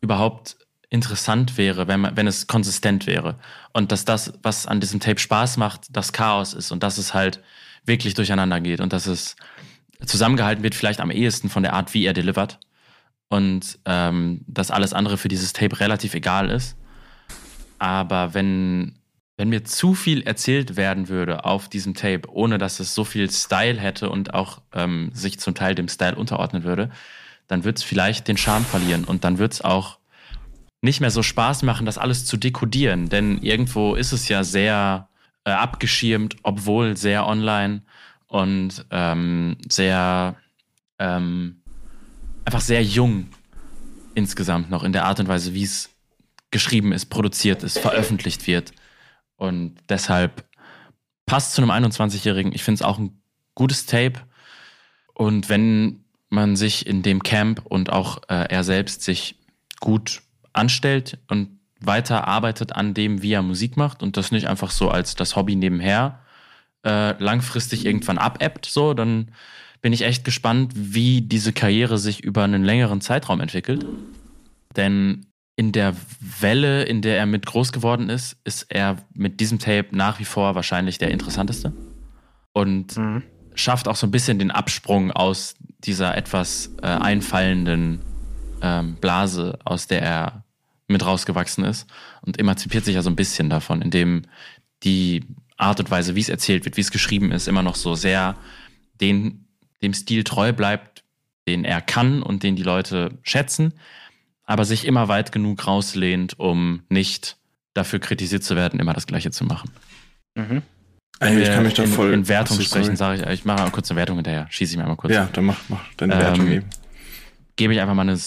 überhaupt 0.00 0.56
interessant 0.92 1.56
wäre, 1.56 1.88
wenn, 1.88 2.00
man, 2.00 2.16
wenn 2.16 2.26
es 2.26 2.46
konsistent 2.46 3.06
wäre. 3.06 3.36
Und 3.72 3.92
dass 3.92 4.04
das, 4.04 4.34
was 4.42 4.66
an 4.66 4.78
diesem 4.78 5.00
Tape 5.00 5.18
Spaß 5.18 5.56
macht, 5.56 5.86
das 5.90 6.12
Chaos 6.12 6.52
ist 6.52 6.70
und 6.70 6.82
dass 6.82 6.98
es 6.98 7.14
halt 7.14 7.40
wirklich 7.86 8.12
durcheinander 8.12 8.60
geht 8.60 8.80
und 8.80 8.92
dass 8.92 9.06
es 9.06 9.36
zusammengehalten 10.04 10.62
wird, 10.62 10.74
vielleicht 10.74 11.00
am 11.00 11.10
ehesten 11.10 11.48
von 11.48 11.62
der 11.62 11.72
Art, 11.72 11.94
wie 11.94 12.04
er 12.04 12.12
delivert. 12.12 12.58
Und 13.30 13.78
ähm, 13.86 14.44
dass 14.46 14.70
alles 14.70 14.92
andere 14.92 15.16
für 15.16 15.28
dieses 15.28 15.54
Tape 15.54 15.80
relativ 15.80 16.12
egal 16.12 16.50
ist. 16.50 16.76
Aber 17.78 18.34
wenn, 18.34 18.98
wenn 19.38 19.48
mir 19.48 19.64
zu 19.64 19.94
viel 19.94 20.20
erzählt 20.20 20.76
werden 20.76 21.08
würde 21.08 21.46
auf 21.46 21.70
diesem 21.70 21.94
Tape, 21.94 22.28
ohne 22.28 22.58
dass 22.58 22.80
es 22.80 22.94
so 22.94 23.04
viel 23.04 23.30
Style 23.30 23.80
hätte 23.80 24.10
und 24.10 24.34
auch 24.34 24.60
ähm, 24.74 25.10
sich 25.14 25.40
zum 25.40 25.54
Teil 25.54 25.74
dem 25.74 25.88
Style 25.88 26.16
unterordnen 26.16 26.64
würde, 26.64 26.90
dann 27.48 27.64
wird 27.64 27.78
es 27.78 27.82
vielleicht 27.82 28.28
den 28.28 28.36
Charme 28.36 28.66
verlieren 28.66 29.04
und 29.04 29.24
dann 29.24 29.38
wird 29.38 29.54
es 29.54 29.62
auch 29.62 29.98
nicht 30.82 31.00
mehr 31.00 31.10
so 31.10 31.22
Spaß 31.22 31.62
machen, 31.62 31.86
das 31.86 31.96
alles 31.96 32.26
zu 32.26 32.36
dekodieren. 32.36 33.08
Denn 33.08 33.38
irgendwo 33.38 33.94
ist 33.94 34.12
es 34.12 34.28
ja 34.28 34.44
sehr 34.44 35.08
äh, 35.44 35.50
abgeschirmt, 35.50 36.36
obwohl 36.42 36.96
sehr 36.96 37.26
online 37.26 37.82
und 38.26 38.84
ähm, 38.90 39.56
sehr 39.68 40.36
ähm, 40.98 41.62
einfach 42.44 42.60
sehr 42.60 42.82
jung 42.82 43.28
insgesamt 44.14 44.70
noch 44.70 44.82
in 44.82 44.92
der 44.92 45.04
Art 45.04 45.20
und 45.20 45.28
Weise, 45.28 45.54
wie 45.54 45.62
es 45.62 45.90
geschrieben 46.50 46.92
ist, 46.92 47.06
produziert 47.06 47.62
ist, 47.62 47.78
veröffentlicht 47.78 48.46
wird. 48.46 48.72
Und 49.36 49.76
deshalb 49.88 50.44
passt 51.26 51.54
zu 51.54 51.62
einem 51.62 51.70
21-Jährigen. 51.70 52.52
Ich 52.52 52.62
finde 52.62 52.76
es 52.76 52.82
auch 52.82 52.98
ein 52.98 53.22
gutes 53.54 53.86
Tape. 53.86 54.20
Und 55.14 55.48
wenn 55.48 56.04
man 56.28 56.56
sich 56.56 56.86
in 56.86 57.02
dem 57.02 57.22
Camp 57.22 57.62
und 57.64 57.90
auch 57.90 58.18
äh, 58.28 58.46
er 58.48 58.64
selbst 58.64 59.02
sich 59.02 59.36
gut 59.80 60.22
anstellt 60.52 61.18
und 61.28 61.58
weiter 61.80 62.28
arbeitet 62.28 62.74
an 62.76 62.94
dem, 62.94 63.22
wie 63.22 63.32
er 63.32 63.42
Musik 63.42 63.76
macht 63.76 64.02
und 64.02 64.16
das 64.16 64.30
nicht 64.30 64.46
einfach 64.48 64.70
so 64.70 64.90
als 64.90 65.14
das 65.14 65.36
Hobby 65.36 65.56
nebenher 65.56 66.20
äh, 66.84 67.12
langfristig 67.22 67.86
irgendwann 67.86 68.18
abebbt, 68.18 68.66
so, 68.66 68.94
dann 68.94 69.28
bin 69.80 69.92
ich 69.92 70.02
echt 70.02 70.24
gespannt, 70.24 70.72
wie 70.74 71.22
diese 71.22 71.52
Karriere 71.52 71.98
sich 71.98 72.22
über 72.22 72.44
einen 72.44 72.64
längeren 72.64 73.00
Zeitraum 73.00 73.40
entwickelt. 73.40 73.84
Denn 74.76 75.26
in 75.56 75.72
der 75.72 75.94
Welle, 76.40 76.84
in 76.84 77.02
der 77.02 77.18
er 77.18 77.26
mit 77.26 77.46
groß 77.46 77.72
geworden 77.72 78.08
ist, 78.08 78.36
ist 78.44 78.66
er 78.68 78.96
mit 79.12 79.40
diesem 79.40 79.58
Tape 79.58 79.88
nach 79.90 80.18
wie 80.18 80.24
vor 80.24 80.54
wahrscheinlich 80.54 80.98
der 80.98 81.10
interessanteste. 81.10 81.72
Und 82.52 82.96
mhm. 82.96 83.22
schafft 83.54 83.88
auch 83.88 83.96
so 83.96 84.06
ein 84.06 84.12
bisschen 84.12 84.38
den 84.38 84.50
Absprung 84.50 85.10
aus 85.10 85.56
dieser 85.84 86.16
etwas 86.16 86.70
äh, 86.80 86.86
einfallenden 86.86 88.00
ähm, 88.62 88.94
Blase, 88.96 89.58
aus 89.64 89.86
der 89.86 90.02
er 90.02 90.44
mit 90.88 91.04
rausgewachsen 91.04 91.64
ist 91.64 91.86
und 92.22 92.38
emanzipiert 92.38 92.84
sich 92.84 92.94
ja 92.94 93.02
so 93.02 93.10
ein 93.10 93.16
bisschen 93.16 93.50
davon, 93.50 93.82
indem 93.82 94.22
die 94.82 95.24
Art 95.56 95.80
und 95.80 95.90
Weise, 95.90 96.14
wie 96.14 96.20
es 96.20 96.28
erzählt 96.28 96.64
wird, 96.64 96.76
wie 96.76 96.80
es 96.80 96.90
geschrieben 96.90 97.32
ist, 97.32 97.48
immer 97.48 97.62
noch 97.62 97.76
so 97.76 97.94
sehr 97.94 98.36
den, 99.00 99.46
dem 99.82 99.94
Stil 99.94 100.24
treu 100.24 100.52
bleibt, 100.52 101.04
den 101.46 101.64
er 101.64 101.80
kann 101.80 102.22
und 102.22 102.42
den 102.42 102.56
die 102.56 102.62
Leute 102.62 103.18
schätzen, 103.22 103.74
aber 104.44 104.64
sich 104.64 104.86
immer 104.86 105.08
weit 105.08 105.32
genug 105.32 105.66
rauslehnt, 105.66 106.38
um 106.38 106.82
nicht 106.88 107.36
dafür 107.74 107.98
kritisiert 107.98 108.44
zu 108.44 108.54
werden, 108.56 108.80
immer 108.80 108.92
das 108.92 109.06
Gleiche 109.06 109.30
zu 109.30 109.44
machen. 109.44 109.70
Mhm. 110.34 110.62
Wenn 111.20 111.40
ich 111.40 111.48
kann 111.48 111.62
mich 111.62 111.74
da 111.74 111.84
in, 111.84 111.90
voll 111.90 112.12
in 112.12 112.26
Wertung 112.26 112.60
sprechen, 112.60 112.96
sage 112.96 113.22
ich, 113.22 113.26
ich 113.28 113.44
mache 113.44 113.62
mal 113.62 113.70
kurz 113.70 113.90
eine 113.90 113.98
Wertung 113.98 114.16
hinterher, 114.16 114.46
schieße 114.50 114.72
ich 114.72 114.78
mir 114.78 114.86
mal 114.86 114.96
kurz. 114.96 115.12
Ja, 115.12 115.28
dann 115.32 115.44
mach, 115.44 115.58
mach 115.68 115.80
deine 115.96 116.14
ähm, 116.14 116.20
Wertung 116.20 116.48
eben. 116.48 116.66
Gebe 117.54 117.74
ich 117.74 117.80
einfach 117.80 117.94
mal 117.94 118.02
eine 118.02 118.18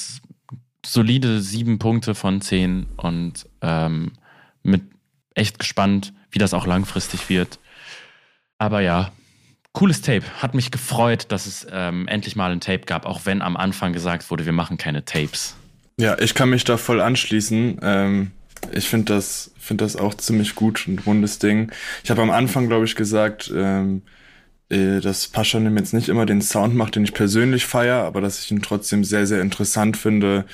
solide 0.86 1.42
sieben 1.42 1.80
Punkte 1.80 2.16
von 2.16 2.42
zehn 2.42 2.86
und 2.98 3.48
ähm, 3.62 4.14
mit 4.64 4.84
echt 5.34 5.60
gespannt, 5.60 6.14
wie 6.32 6.40
das 6.40 6.54
auch 6.54 6.66
langfristig 6.66 7.30
wird. 7.30 7.60
Aber 8.58 8.82
ja, 8.82 9.12
cooles 9.74 10.02
Tape. 10.02 10.24
Hat 10.42 10.56
mich 10.56 10.72
gefreut, 10.72 11.26
dass 11.30 11.46
es 11.46 11.68
ähm, 11.72 12.08
endlich 12.08 12.36
mal 12.36 12.52
ein 12.52 12.62
Tape 12.62 12.86
gab, 12.86 13.06
auch 13.06 13.22
wenn 13.26 13.42
am 13.42 13.58
Anfang 13.58 13.94
gesagt 13.94 14.32
wurde, 14.32 14.46
wir 14.46 14.54
machen 14.54 14.78
keine 14.78 15.06
Tapes. 15.06 15.56
Ja, 15.98 16.18
ich 16.20 16.34
kann 16.34 16.50
mich 16.50 16.64
da 16.64 16.78
voll 16.78 17.00
anschließen. 17.00 17.80
Ähm, 17.82 18.32
ich 18.72 18.88
finde 18.88 19.14
das, 19.14 19.52
find 19.60 19.82
das 19.82 19.96
auch 19.96 20.14
ziemlich 20.14 20.56
gut, 20.56 20.88
ein 20.88 21.00
rundes 21.00 21.40
Ding. 21.40 21.72
Ich 22.04 22.10
habe 22.10 22.22
am 22.22 22.32
Anfang, 22.32 22.68
glaube 22.68 22.86
ich, 22.86 22.96
gesagt, 22.96 23.52
ähm, 23.56 24.02
äh, 24.70 25.00
dass 25.00 25.28
Paschanim 25.28 25.78
jetzt 25.78 25.94
nicht 25.94 26.10
immer 26.10 26.26
den 26.26 26.42
Sound 26.42 26.76
macht, 26.76 26.96
den 26.96 27.04
ich 27.04 27.14
persönlich 27.14 27.66
feiere, 27.66 28.04
aber 28.04 28.22
dass 28.22 28.40
ich 28.40 28.52
ihn 28.52 28.62
trotzdem 28.62 29.04
sehr, 29.04 29.28
sehr 29.28 29.42
interessant 29.42 29.98
finde 29.98 30.46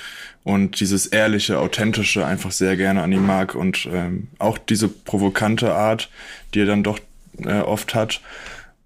und 0.44 0.80
dieses 0.80 1.06
ehrliche, 1.06 1.58
authentische 1.58 2.26
einfach 2.26 2.52
sehr 2.52 2.76
gerne 2.76 3.02
an 3.02 3.12
ihm 3.12 3.26
mag 3.26 3.54
und 3.54 3.88
ähm, 3.90 4.28
auch 4.38 4.58
diese 4.58 4.88
provokante 4.88 5.74
Art, 5.74 6.10
die 6.52 6.60
er 6.60 6.66
dann 6.66 6.82
doch 6.82 6.98
äh, 7.38 7.60
oft 7.60 7.94
hat. 7.94 8.20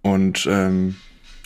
Und 0.02 0.46
ähm, 0.48 0.96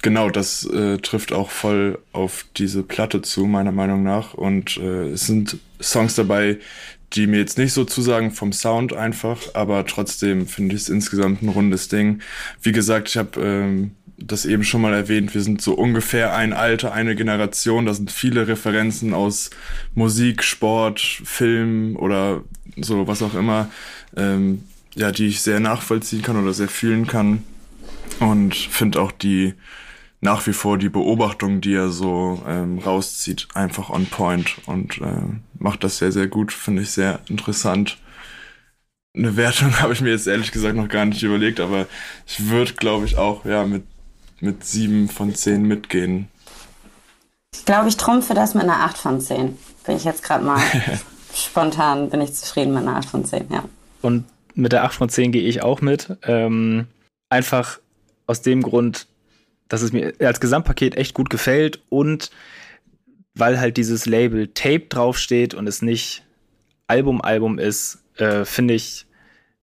genau, 0.02 0.28
das 0.28 0.65
äh, 0.66 0.98
trifft 0.98 1.32
auch 1.32 1.51
voll 1.51 1.98
auf 2.12 2.44
diese 2.57 2.82
Platte 2.82 3.23
zu, 3.23 3.47
meiner 3.47 3.73
Meinung 3.73 4.02
nach. 4.02 4.35
Und 4.35 4.77
äh, 4.77 5.11
es 5.11 5.27
sind 5.27 5.59
Songs 5.81 6.15
dabei, 6.15 6.59
die 7.12 7.27
mir 7.27 7.39
jetzt 7.39 7.59
nicht 7.59 7.73
so 7.73 7.85
zusagen 7.85 8.31
vom 8.31 8.53
Sound 8.53 8.93
einfach, 8.93 9.39
aber 9.55 9.85
trotzdem 9.87 10.47
finde 10.47 10.77
ich 10.77 10.82
es 10.82 10.89
insgesamt 10.89 11.43
ein 11.43 11.49
rundes 11.49 11.89
Ding. 11.89 12.20
Wie 12.62 12.73
gesagt, 12.73 13.09
ich 13.09 13.16
habe 13.16 13.41
ähm, 13.41 13.91
das 14.16 14.45
eben 14.45 14.65
schon 14.65 14.82
mal 14.82 14.93
erwähnt, 14.93 15.35
wir 15.35 15.41
sind 15.41 15.62
so 15.62 15.74
ungefähr 15.74 16.35
ein 16.35 16.53
Alter, 16.53 16.93
eine 16.93 17.16
Generation. 17.16 17.87
Da 17.87 17.95
sind 17.95 18.11
viele 18.11 18.47
Referenzen 18.47 19.15
aus 19.15 19.51
Musik, 19.95 20.43
Sport, 20.43 21.01
Film 21.01 21.97
oder 21.97 22.43
so, 22.77 23.07
was 23.09 23.23
auch 23.23 23.35
immer. 23.35 23.70
Ähm, 24.16 24.65
ja, 24.95 25.12
die 25.12 25.28
ich 25.28 25.41
sehr 25.41 25.61
nachvollziehen 25.61 26.23
kann 26.23 26.37
oder 26.37 26.53
sehr 26.53 26.69
fühlen 26.69 27.07
kann. 27.07 27.43
Und 28.19 28.55
finde 28.55 29.01
auch 29.01 29.12
die 29.12 29.55
nach 30.20 30.47
wie 30.47 30.52
vor 30.52 30.76
die 30.78 30.88
Beobachtung, 30.88 31.60
die 31.60 31.74
er 31.74 31.88
so 31.88 32.42
ähm, 32.47 32.78
rauszieht, 32.78 33.48
einfach 33.55 33.90
on 33.90 34.06
point 34.06 34.56
und 34.66 34.98
äh, 34.98 35.22
macht 35.59 35.82
das 35.82 35.98
sehr, 35.98 36.12
sehr 36.12 36.26
gut, 36.26 36.52
finde 36.52 36.82
ich 36.82 36.90
sehr 36.90 37.20
interessant. 37.28 37.98
Eine 39.16 39.36
Wertung 39.36 39.78
habe 39.80 39.92
ich 39.92 40.01
mir 40.01 40.10
jetzt 40.10 40.26
ehrlich 40.26 40.52
gesagt 40.52 40.76
noch 40.76 40.88
gar 40.88 41.06
nicht 41.06 41.22
überlegt, 41.22 41.60
aber 41.60 41.86
ich 42.26 42.48
würde, 42.48 42.74
glaube 42.74 43.06
ich, 43.06 43.16
auch 43.16 43.44
ja 43.44 43.64
mit, 43.64 43.84
mit 44.40 44.64
sieben 44.64 45.09
von 45.09 45.34
zehn 45.34 45.62
mitgehen. 45.62 46.28
Ich 47.55 47.64
glaube, 47.64 47.88
ich 47.88 47.97
trumpfe 47.97 48.34
das 48.34 48.55
mit 48.55 48.64
einer 48.64 48.80
8 48.80 48.97
von 48.97 49.20
10. 49.20 49.56
Bin 49.84 49.97
ich 49.97 50.05
jetzt 50.05 50.22
gerade 50.22 50.44
mal 50.44 50.60
spontan, 51.34 52.10
bin 52.10 52.20
ich 52.20 52.34
zufrieden 52.34 52.74
mit 52.74 52.82
einer 52.82 52.97
8 52.97 53.09
von 53.09 53.24
10, 53.24 53.47
ja. 53.51 53.64
Und 54.02 54.24
mit 54.55 54.72
der 54.72 54.84
8 54.84 54.94
von 54.94 55.09
10 55.09 55.32
gehe 55.32 55.42
ich 55.42 55.62
auch 55.62 55.80
mit. 55.80 56.16
Ähm, 56.22 56.86
einfach 57.28 57.80
aus 58.26 58.42
dem 58.42 58.62
Grund, 58.62 59.09
dass 59.70 59.80
es 59.80 59.92
mir 59.92 60.12
als 60.18 60.40
Gesamtpaket 60.40 60.97
echt 60.97 61.14
gut 61.14 61.30
gefällt 61.30 61.80
und 61.88 62.30
weil 63.34 63.59
halt 63.59 63.78
dieses 63.78 64.05
Label 64.05 64.48
Tape 64.48 64.86
draufsteht 64.88 65.55
und 65.55 65.66
es 65.66 65.80
nicht 65.80 66.24
Album 66.88 67.22
Album 67.22 67.59
ist, 67.59 68.02
äh, 68.16 68.44
finde 68.44 68.74
ich, 68.74 69.06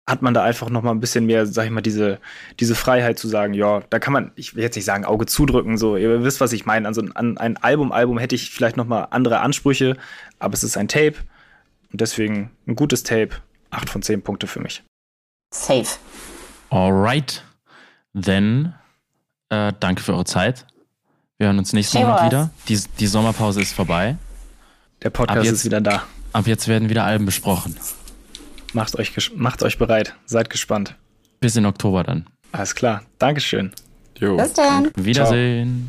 hat 0.08 0.22
man 0.22 0.32
da 0.32 0.42
einfach 0.42 0.70
noch 0.70 0.82
mal 0.82 0.92
ein 0.92 1.00
bisschen 1.00 1.26
mehr, 1.26 1.44
sag 1.44 1.66
ich 1.66 1.70
mal, 1.70 1.82
diese, 1.82 2.18
diese 2.60 2.74
Freiheit 2.76 3.18
zu 3.18 3.28
sagen, 3.28 3.52
ja, 3.52 3.82
da 3.90 3.98
kann 3.98 4.12
man, 4.12 4.30
ich 4.36 4.54
will 4.54 4.62
jetzt 4.62 4.76
nicht 4.76 4.86
sagen 4.86 5.04
Auge 5.04 5.26
zudrücken, 5.26 5.76
so, 5.76 5.96
ihr 5.96 6.22
wisst, 6.22 6.40
was 6.40 6.52
ich 6.52 6.64
meine. 6.64 6.86
Also 6.86 7.02
an 7.14 7.36
ein 7.36 7.56
Album, 7.58 7.92
Album 7.92 8.18
hätte 8.18 8.36
ich 8.36 8.50
vielleicht 8.50 8.76
noch 8.76 8.86
mal 8.86 9.08
andere 9.10 9.40
Ansprüche, 9.40 9.96
aber 10.38 10.54
es 10.54 10.64
ist 10.64 10.78
ein 10.78 10.88
Tape 10.88 11.16
und 11.92 12.00
deswegen 12.00 12.50
ein 12.66 12.76
gutes 12.76 13.02
Tape, 13.02 13.30
8 13.70 13.90
von 13.90 14.02
10 14.02 14.22
Punkte 14.22 14.46
für 14.46 14.60
mich. 14.60 14.82
Safe. 15.52 15.98
Alright. 16.70 17.44
Then, 18.14 18.74
äh, 19.50 19.72
danke 19.80 20.02
für 20.02 20.12
eure 20.14 20.24
Zeit. 20.24 20.66
Wir 21.38 21.46
hören 21.48 21.58
uns 21.58 21.72
nächsten 21.72 21.98
Monat 21.98 22.26
wieder. 22.26 22.50
Die, 22.68 22.80
die 22.98 23.06
Sommerpause 23.06 23.60
ist 23.62 23.72
vorbei. 23.72 24.16
Der 25.02 25.10
Podcast 25.10 25.44
jetzt- 25.44 25.54
ist 25.54 25.64
wieder 25.64 25.80
da. 25.80 26.02
Ab 26.32 26.46
jetzt 26.46 26.68
werden 26.68 26.88
wieder 26.90 27.04
Alben 27.04 27.24
besprochen. 27.26 27.76
Macht 28.74 28.96
euch, 28.96 29.32
macht 29.34 29.62
euch 29.62 29.78
bereit. 29.78 30.14
Seid 30.26 30.50
gespannt. 30.50 30.94
Bis 31.40 31.56
in 31.56 31.64
Oktober 31.64 32.02
dann. 32.04 32.26
Alles 32.52 32.74
klar. 32.74 33.02
Dankeschön. 33.18 33.72
Jo. 34.18 34.36
Bis 34.36 34.52
dann. 34.52 34.90
Wiedersehen. 34.96 35.88